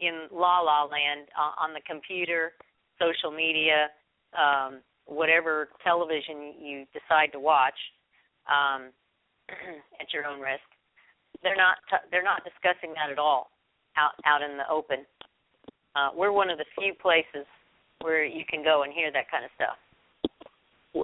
in 0.00 0.28
La 0.32 0.60
La 0.60 0.84
Land 0.84 1.28
uh, 1.36 1.52
on 1.60 1.74
the 1.74 1.82
computer, 1.86 2.52
social 2.98 3.30
media, 3.30 3.88
um, 4.36 4.80
whatever 5.06 5.68
television 5.84 6.54
you 6.60 6.84
decide 6.92 7.32
to 7.32 7.40
watch 7.40 7.76
um, 8.48 8.90
at 10.00 10.12
your 10.12 10.26
own 10.26 10.40
risk, 10.40 10.64
they're 11.42 11.56
not 11.56 11.78
t- 11.90 12.06
they're 12.10 12.24
not 12.24 12.42
discussing 12.44 12.94
that 12.94 13.10
at 13.10 13.18
all 13.18 13.50
out 13.96 14.12
out 14.24 14.42
in 14.42 14.56
the 14.56 14.68
open. 14.70 15.04
Uh, 15.96 16.10
we're 16.14 16.32
one 16.32 16.48
of 16.48 16.58
the 16.58 16.64
few 16.78 16.94
places 16.94 17.46
where 18.00 18.24
you 18.24 18.44
can 18.48 18.62
go 18.62 18.82
and 18.82 18.92
hear 18.92 19.10
that 19.12 19.30
kind 19.30 19.44
of 19.44 19.50
stuff. 19.54 19.76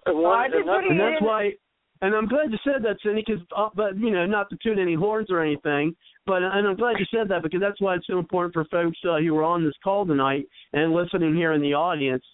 One, 0.06 0.50
another, 0.52 0.80
and 0.88 0.98
that's 0.98 1.22
why, 1.22 1.50
and 2.00 2.14
I'm 2.14 2.26
glad 2.26 2.50
you 2.50 2.58
said 2.64 2.82
that, 2.82 2.96
Cindy. 3.04 3.24
Because, 3.26 3.42
uh, 3.56 3.68
but 3.74 3.96
you 3.96 4.10
know, 4.10 4.26
not 4.26 4.50
to 4.50 4.56
tune 4.62 4.78
any 4.78 4.94
horns 4.94 5.28
or 5.30 5.42
anything, 5.42 5.94
but 6.26 6.42
and 6.42 6.66
I'm 6.66 6.76
glad 6.76 6.96
you 6.98 7.06
said 7.14 7.28
that 7.28 7.42
because 7.42 7.60
that's 7.60 7.80
why 7.80 7.96
it's 7.96 8.06
so 8.06 8.18
important 8.18 8.54
for 8.54 8.64
folks 8.66 8.98
uh, 9.04 9.18
who 9.18 9.36
are 9.36 9.44
on 9.44 9.64
this 9.64 9.74
call 9.82 10.06
tonight 10.06 10.46
and 10.72 10.92
listening 10.92 11.34
here 11.34 11.52
in 11.52 11.60
the 11.60 11.74
audience 11.74 12.24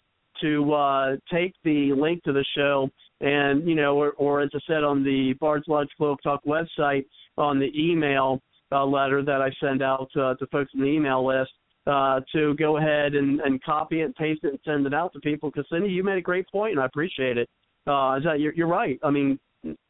to 0.41 0.73
uh, 0.73 1.17
take 1.31 1.55
the 1.65 1.93
link 1.93 2.23
to 2.23 2.33
the 2.33 2.45
show 2.57 2.89
and 3.21 3.69
you 3.69 3.75
know, 3.75 3.97
or, 3.97 4.13
or 4.13 4.41
as 4.41 4.51
I 4.55 4.59
said 4.67 4.85
on 4.85 5.05
the 5.05 5.35
Bard's 5.41 5.69
Logic 5.69 5.93
Blog 5.99 6.19
Talk 6.23 6.43
website 6.45 7.05
on 7.37 7.59
the 7.59 7.71
email 7.77 8.41
uh, 8.73 8.85
letter 8.85 9.23
that 9.23 9.43
I 9.43 9.51
send 9.61 9.83
out 9.83 10.09
uh, 10.17 10.35
to 10.35 10.47
folks 10.47 10.71
in 10.75 10.81
the 10.81 10.87
email 10.87 11.27
list. 11.27 11.51
Uh, 11.87 12.21
to 12.31 12.55
go 12.57 12.77
ahead 12.77 13.15
and, 13.15 13.41
and 13.41 13.63
copy 13.65 14.03
it 14.03 14.15
paste 14.15 14.45
it 14.45 14.51
and 14.51 14.59
send 14.67 14.87
it 14.87 14.93
out 14.93 15.13
to 15.15 15.19
people 15.21 15.51
because 15.51 15.67
Cindy, 15.73 15.89
you 15.89 16.05
made 16.05 16.19
a 16.19 16.21
great 16.21 16.47
point 16.49 16.73
and 16.73 16.81
I 16.81 16.85
appreciate 16.85 17.39
it. 17.39 17.49
Uh, 17.87 18.17
is 18.19 18.25
that 18.25 18.39
you're, 18.39 18.53
you're 18.53 18.69
right. 18.69 18.99
I 19.03 19.11
mean, 19.11 19.39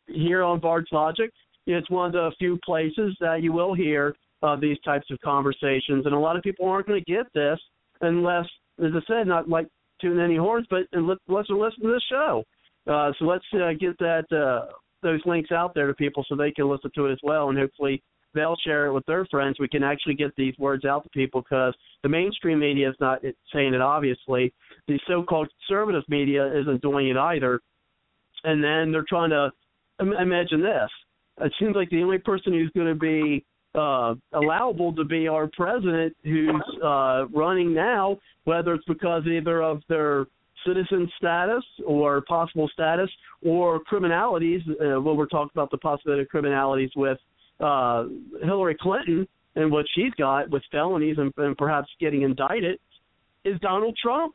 here 0.07 0.45
on 0.45 0.61
Bard's 0.61 0.87
Logic, 0.93 1.31
it's 1.67 1.91
one 1.91 2.07
of 2.07 2.13
the 2.13 2.31
few 2.39 2.59
places 2.65 3.17
that 3.21 3.43
you 3.43 3.53
will 3.53 3.75
hear 3.75 4.15
uh, 4.43 4.57
these 4.57 4.79
types 4.85 5.11
of 5.11 5.21
conversations, 5.21 6.07
and 6.07 6.15
a 6.15 6.19
lot 6.19 6.37
of 6.37 6.43
people 6.43 6.69
aren't 6.69 6.87
going 6.87 7.03
to 7.05 7.13
get 7.13 7.27
this 7.35 7.59
unless, 8.01 8.47
as 8.83 8.93
I 8.95 9.01
said, 9.07 9.27
not 9.27 9.49
like 9.49 9.67
tune 10.01 10.21
any 10.21 10.37
horns, 10.37 10.67
but 10.71 10.83
unless 10.93 11.19
they 11.29 11.55
listen 11.55 11.83
to 11.83 11.93
this 11.93 12.05
show. 12.09 12.45
Uh, 12.87 13.13
so 13.19 13.25
let's 13.27 13.45
uh, 13.55 13.73
get 13.79 13.99
that 13.99 14.25
uh, 14.33 14.73
those 15.03 15.21
links 15.27 15.53
out 15.53 15.75
there 15.75 15.87
to 15.87 15.95
people 15.95 16.25
so 16.29 16.35
they 16.35 16.51
can 16.51 16.69
listen 16.69 16.91
to 16.95 17.07
it 17.07 17.13
as 17.13 17.19
well, 17.23 17.51
and 17.51 17.59
hopefully 17.59 18.03
they'll 18.35 18.57
share 18.65 18.87
it 18.87 18.93
with 18.93 19.05
their 19.07 19.25
friends. 19.27 19.57
We 19.59 19.69
can 19.69 19.83
actually 19.83 20.15
get 20.15 20.35
these 20.37 20.55
words 20.59 20.85
out 20.85 21.03
to 21.05 21.09
people 21.11 21.43
because 21.43 21.75
the 22.03 22.09
mainstream 22.09 22.61
media 22.61 22.89
is 22.91 22.97
not 23.01 23.21
saying 23.53 23.75
it. 23.75 23.81
Obviously, 23.81 24.53
the 24.89 24.99
so-called 25.07 25.49
conservative 25.67 26.05
media 26.09 26.47
isn't 26.61 26.83
doing 26.83 27.09
it 27.09 27.17
either. 27.17 27.61
And 28.45 28.63
then 28.63 28.93
they're 28.93 29.05
trying 29.09 29.31
to 29.31 29.51
imagine 30.01 30.63
this. 30.63 30.91
It 31.43 31.53
seems 31.59 31.77
like 31.77 31.91
the 31.91 32.03
only 32.03 32.19
person 32.19 32.53
who's 32.53 32.71
going 32.75 32.87
to 32.87 32.95
be 32.95 33.45
uh, 33.75 34.15
allowable 34.33 34.95
to 34.95 35.05
be 35.05 35.29
our 35.29 35.49
president 35.57 36.17
who's 36.25 36.63
uh, 36.85 37.27
running 37.29 37.73
now, 37.73 38.19
whether 38.45 38.75
it's 38.75 38.85
because 38.87 39.27
either 39.27 39.63
of 39.63 39.83
their 39.89 40.27
citizen 40.67 41.11
status 41.17 41.65
or 41.87 42.23
possible 42.23 42.69
status 42.73 43.11
or 43.45 43.81
criminalities. 43.91 44.61
Uh, 44.69 45.01
when 45.01 45.17
we're 45.17 45.27
talking 45.27 45.51
about 45.55 45.71
the 45.71 45.79
possibility 45.79 46.23
of 46.23 46.29
criminalities 46.29 46.91
with 46.97 47.19
uh, 47.61 48.05
Hillary 48.43 48.77
Clinton 48.81 49.27
and 49.57 49.71
what 49.71 49.87
she's 49.95 50.13
got 50.19 50.51
with 50.51 50.63
felonies 50.71 51.17
and, 51.19 51.33
and 51.37 51.57
perhaps 51.57 51.89
getting 52.01 52.23
indicted, 52.23 52.79
is 53.45 53.59
Donald 53.61 53.99
Trump. 54.01 54.35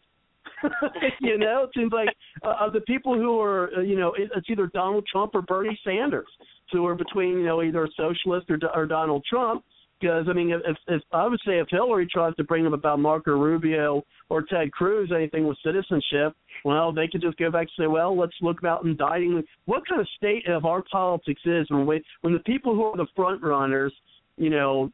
you 1.22 1.38
know, 1.38 1.64
it 1.64 1.70
seems 1.76 1.92
like 1.92 2.10
uh, 2.44 2.56
of 2.60 2.74
the 2.74 2.82
people 2.82 3.16
who 3.16 3.40
are, 3.40 3.72
uh, 3.78 3.82
you 3.82 3.98
know, 3.98 4.14
it's 4.18 4.50
either 4.50 4.68
Donald 4.68 5.06
Trump 5.12 5.34
or 5.34 5.42
Bernie 5.42 5.80
Sanders, 5.84 6.28
who 6.72 6.86
are 6.86 6.96
between, 6.96 7.40
you 7.40 7.46
know, 7.46 7.62
either 7.62 7.86
a 7.86 7.90
socialist 7.96 8.50
or, 8.50 8.60
or 8.74 8.86
Donald 8.86 9.24
Trump. 9.30 9.64
Because 10.00 10.26
I 10.30 10.34
mean, 10.34 10.52
if, 10.52 10.78
if 10.88 11.02
I 11.14 11.28
would 11.28 11.40
say 11.46 11.60
if 11.60 11.68
Hillary 11.70 12.08
tries 12.12 12.36
to 12.36 12.44
bring 12.44 12.64
them 12.64 12.74
about 12.74 13.00
Marco 13.00 13.32
Rubio 13.32 14.04
or 14.30 14.44
Ted 14.44 14.72
Cruz 14.72 15.12
anything 15.16 15.48
with 15.48 15.58
citizenship, 15.64 16.36
well, 16.66 16.92
they 16.92 17.08
could 17.08 17.22
just 17.22 17.38
go 17.38 17.50
back 17.50 17.62
and 17.62 17.86
say, 17.86 17.88
well, 17.88 18.18
let's 18.18 18.36
look 18.42 18.60
about 18.60 18.84
indicting. 18.84 19.42
What 19.66 19.88
kind 19.88 20.02
of 20.02 20.08
state 20.18 20.48
of 20.48 20.66
our 20.66 20.84
politics 20.92 21.42
is 21.46 21.66
when 21.70 21.86
we 21.86 22.04
when 22.22 22.34
the 22.34 22.40
people 22.40 22.76
who 22.76 22.84
are 22.84 22.98
the 22.98 23.08
front 23.16 23.42
runners, 23.42 23.94
you 24.38 24.50
know, 24.50 24.92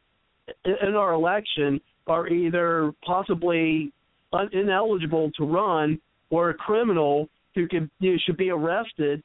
in, 0.65 0.75
in 0.87 0.95
our 0.95 1.13
election 1.13 1.81
are 2.07 2.27
either 2.27 2.91
possibly 3.05 3.91
un- 4.33 4.49
ineligible 4.53 5.31
to 5.37 5.45
run 5.45 5.99
or 6.29 6.49
a 6.49 6.53
criminal 6.53 7.27
who 7.55 7.67
could 7.67 7.89
you 7.99 8.11
know, 8.11 8.17
should 8.25 8.37
be 8.37 8.49
arrested 8.49 9.23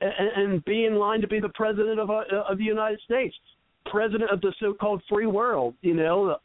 and, 0.00 0.30
and 0.36 0.64
be 0.64 0.84
in 0.84 0.96
line 0.96 1.20
to 1.20 1.28
be 1.28 1.40
the 1.40 1.50
president 1.50 2.00
of 2.00 2.10
uh, 2.10 2.22
of 2.48 2.58
the 2.58 2.64
United 2.64 3.00
States, 3.04 3.34
president 3.90 4.30
of 4.30 4.40
the 4.40 4.52
so-called 4.60 5.02
free 5.08 5.26
world. 5.26 5.74
You 5.82 5.94
know, 5.94 6.36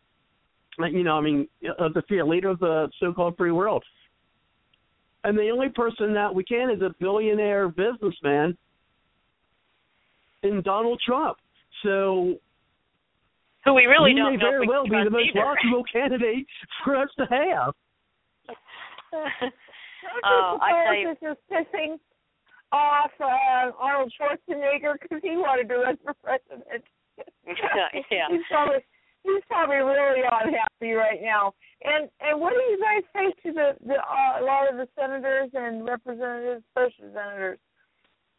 you 0.80 1.04
know, 1.04 1.18
I 1.18 1.22
mean, 1.22 1.48
of 1.80 1.94
the 1.94 2.04
leader 2.24 2.50
of 2.50 2.60
the 2.60 2.90
so-called 3.00 3.38
free 3.38 3.52
world. 3.52 3.84
And 5.24 5.38
the 5.38 5.50
only 5.50 5.70
person 5.70 6.14
that 6.14 6.34
we 6.34 6.44
can 6.44 6.70
is 6.70 6.82
a 6.82 6.94
billionaire 7.00 7.68
businessman 7.68 8.56
in 10.44 10.62
Donald 10.62 11.02
Trump. 11.06 11.38
So 11.84 12.36
who 13.66 13.74
we 13.74 13.86
really 13.86 14.12
he 14.12 14.18
don't 14.18 14.34
may 14.34 14.38
know 14.38 14.52
very 14.52 14.68
well 14.68 14.84
be 14.84 15.02
the 15.04 15.10
most 15.10 15.30
either. 15.34 15.44
logical 15.44 15.84
candidate 15.92 16.48
for 16.84 16.96
us 16.96 17.10
to 17.18 17.26
have. 17.26 17.74
Oh, 20.24 20.60
I 20.62 20.84
tell 20.86 20.96
you, 20.96 21.16
this 21.20 21.32
is 21.32 21.38
pissing 21.52 21.98
off 22.72 23.12
uh, 23.20 23.72
Arnold 23.80 24.14
Schwarzenegger 24.14 24.94
because 25.02 25.20
he 25.24 25.32
wanted 25.32 25.70
to 25.70 25.78
run 25.78 25.98
for 26.04 26.14
president. 26.24 26.84
Yeah. 27.48 28.28
He's 28.30 28.46
probably 28.50 28.80
he's 29.24 29.44
probably 29.48 29.78
really 29.78 30.22
unhappy 30.22 30.94
right 30.94 31.22
now. 31.22 31.54
And 31.84 32.10
and 32.22 32.40
what 32.40 32.54
do 32.54 32.62
you 32.72 32.80
guys 32.80 33.04
say 33.14 33.28
to 33.44 33.54
the 33.54 33.68
the 33.86 33.96
uh, 33.96 34.42
a 34.42 34.44
lot 34.44 34.70
of 34.70 34.78
the 34.78 34.88
senators 34.98 35.50
and 35.54 35.86
representatives, 35.86 36.64
especially 36.70 37.14
senators, 37.14 37.60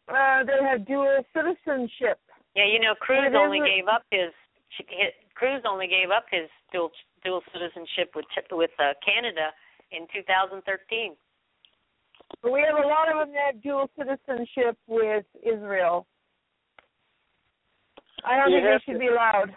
uh, 0.09 0.43
that 0.43 0.59
have 0.63 0.87
dual 0.87 1.23
citizenship? 1.35 2.19
Yeah, 2.55 2.65
you 2.65 2.79
know, 2.79 2.95
Cruz 2.99 3.33
only 3.37 3.59
gave 3.59 3.85
up 3.85 4.01
his, 4.09 4.33
his 4.89 5.13
Cruz 5.35 5.61
only 5.69 5.87
gave 5.87 6.09
up 6.09 6.25
his 6.31 6.49
dual 6.71 6.91
dual 7.23 7.41
citizenship 7.53 8.15
with 8.15 8.25
with 8.51 8.71
uh, 8.79 8.93
Canada 9.05 9.53
in 9.91 10.07
2013. 10.13 11.15
But 12.41 12.51
we 12.51 12.61
have 12.61 12.75
a 12.83 12.87
lot 12.87 13.07
of 13.07 13.19
them 13.19 13.33
that 13.33 13.53
have 13.53 13.63
dual 13.63 13.89
citizenship 13.97 14.77
with 14.87 15.25
Israel. 15.41 16.07
I 18.25 18.37
don't 18.37 18.51
You 18.51 18.57
think 18.61 18.65
they 18.65 18.83
should 18.85 18.93
to- 18.93 18.99
be 18.99 19.07
allowed. 19.07 19.55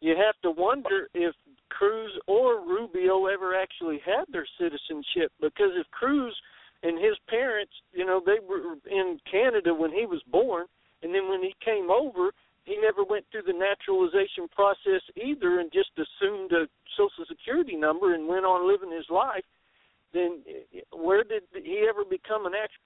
You 0.00 0.16
have 0.16 0.34
to 0.42 0.50
wonder 0.50 1.08
if 1.14 1.34
Cruz 1.70 2.12
or 2.26 2.60
Rubio 2.60 3.26
ever 3.26 3.54
actually 3.54 3.98
had 4.04 4.24
their 4.30 4.46
citizenship 4.58 5.32
because 5.40 5.74
if 5.74 5.90
Cruz 5.90 6.34
and 6.82 6.98
his 6.98 7.18
parents, 7.28 7.72
you 7.92 8.06
know, 8.06 8.20
they 8.24 8.38
were 8.38 8.76
in 8.88 9.18
Canada 9.30 9.74
when 9.74 9.90
he 9.90 10.06
was 10.06 10.22
born, 10.28 10.66
and 11.02 11.12
then 11.14 11.28
when 11.28 11.42
he 11.42 11.54
came 11.64 11.90
over, 11.90 12.30
he 12.64 12.76
never 12.80 13.02
went 13.02 13.24
through 13.30 13.42
the 13.42 13.52
naturalization 13.52 14.46
process 14.54 15.02
either 15.16 15.58
and 15.58 15.72
just 15.72 15.90
assumed 15.98 16.52
a 16.52 16.68
social 16.96 17.24
security 17.26 17.74
number 17.76 18.14
and 18.14 18.28
went 18.28 18.44
on 18.44 18.68
living 18.70 18.90
his 18.92 19.08
life 19.10 19.44
then 20.14 20.42
where 20.92 21.22
did 21.22 21.42
he 21.52 21.86
ever 21.88 22.02
become 22.04 22.46
an 22.46 22.52
actual 22.54 22.80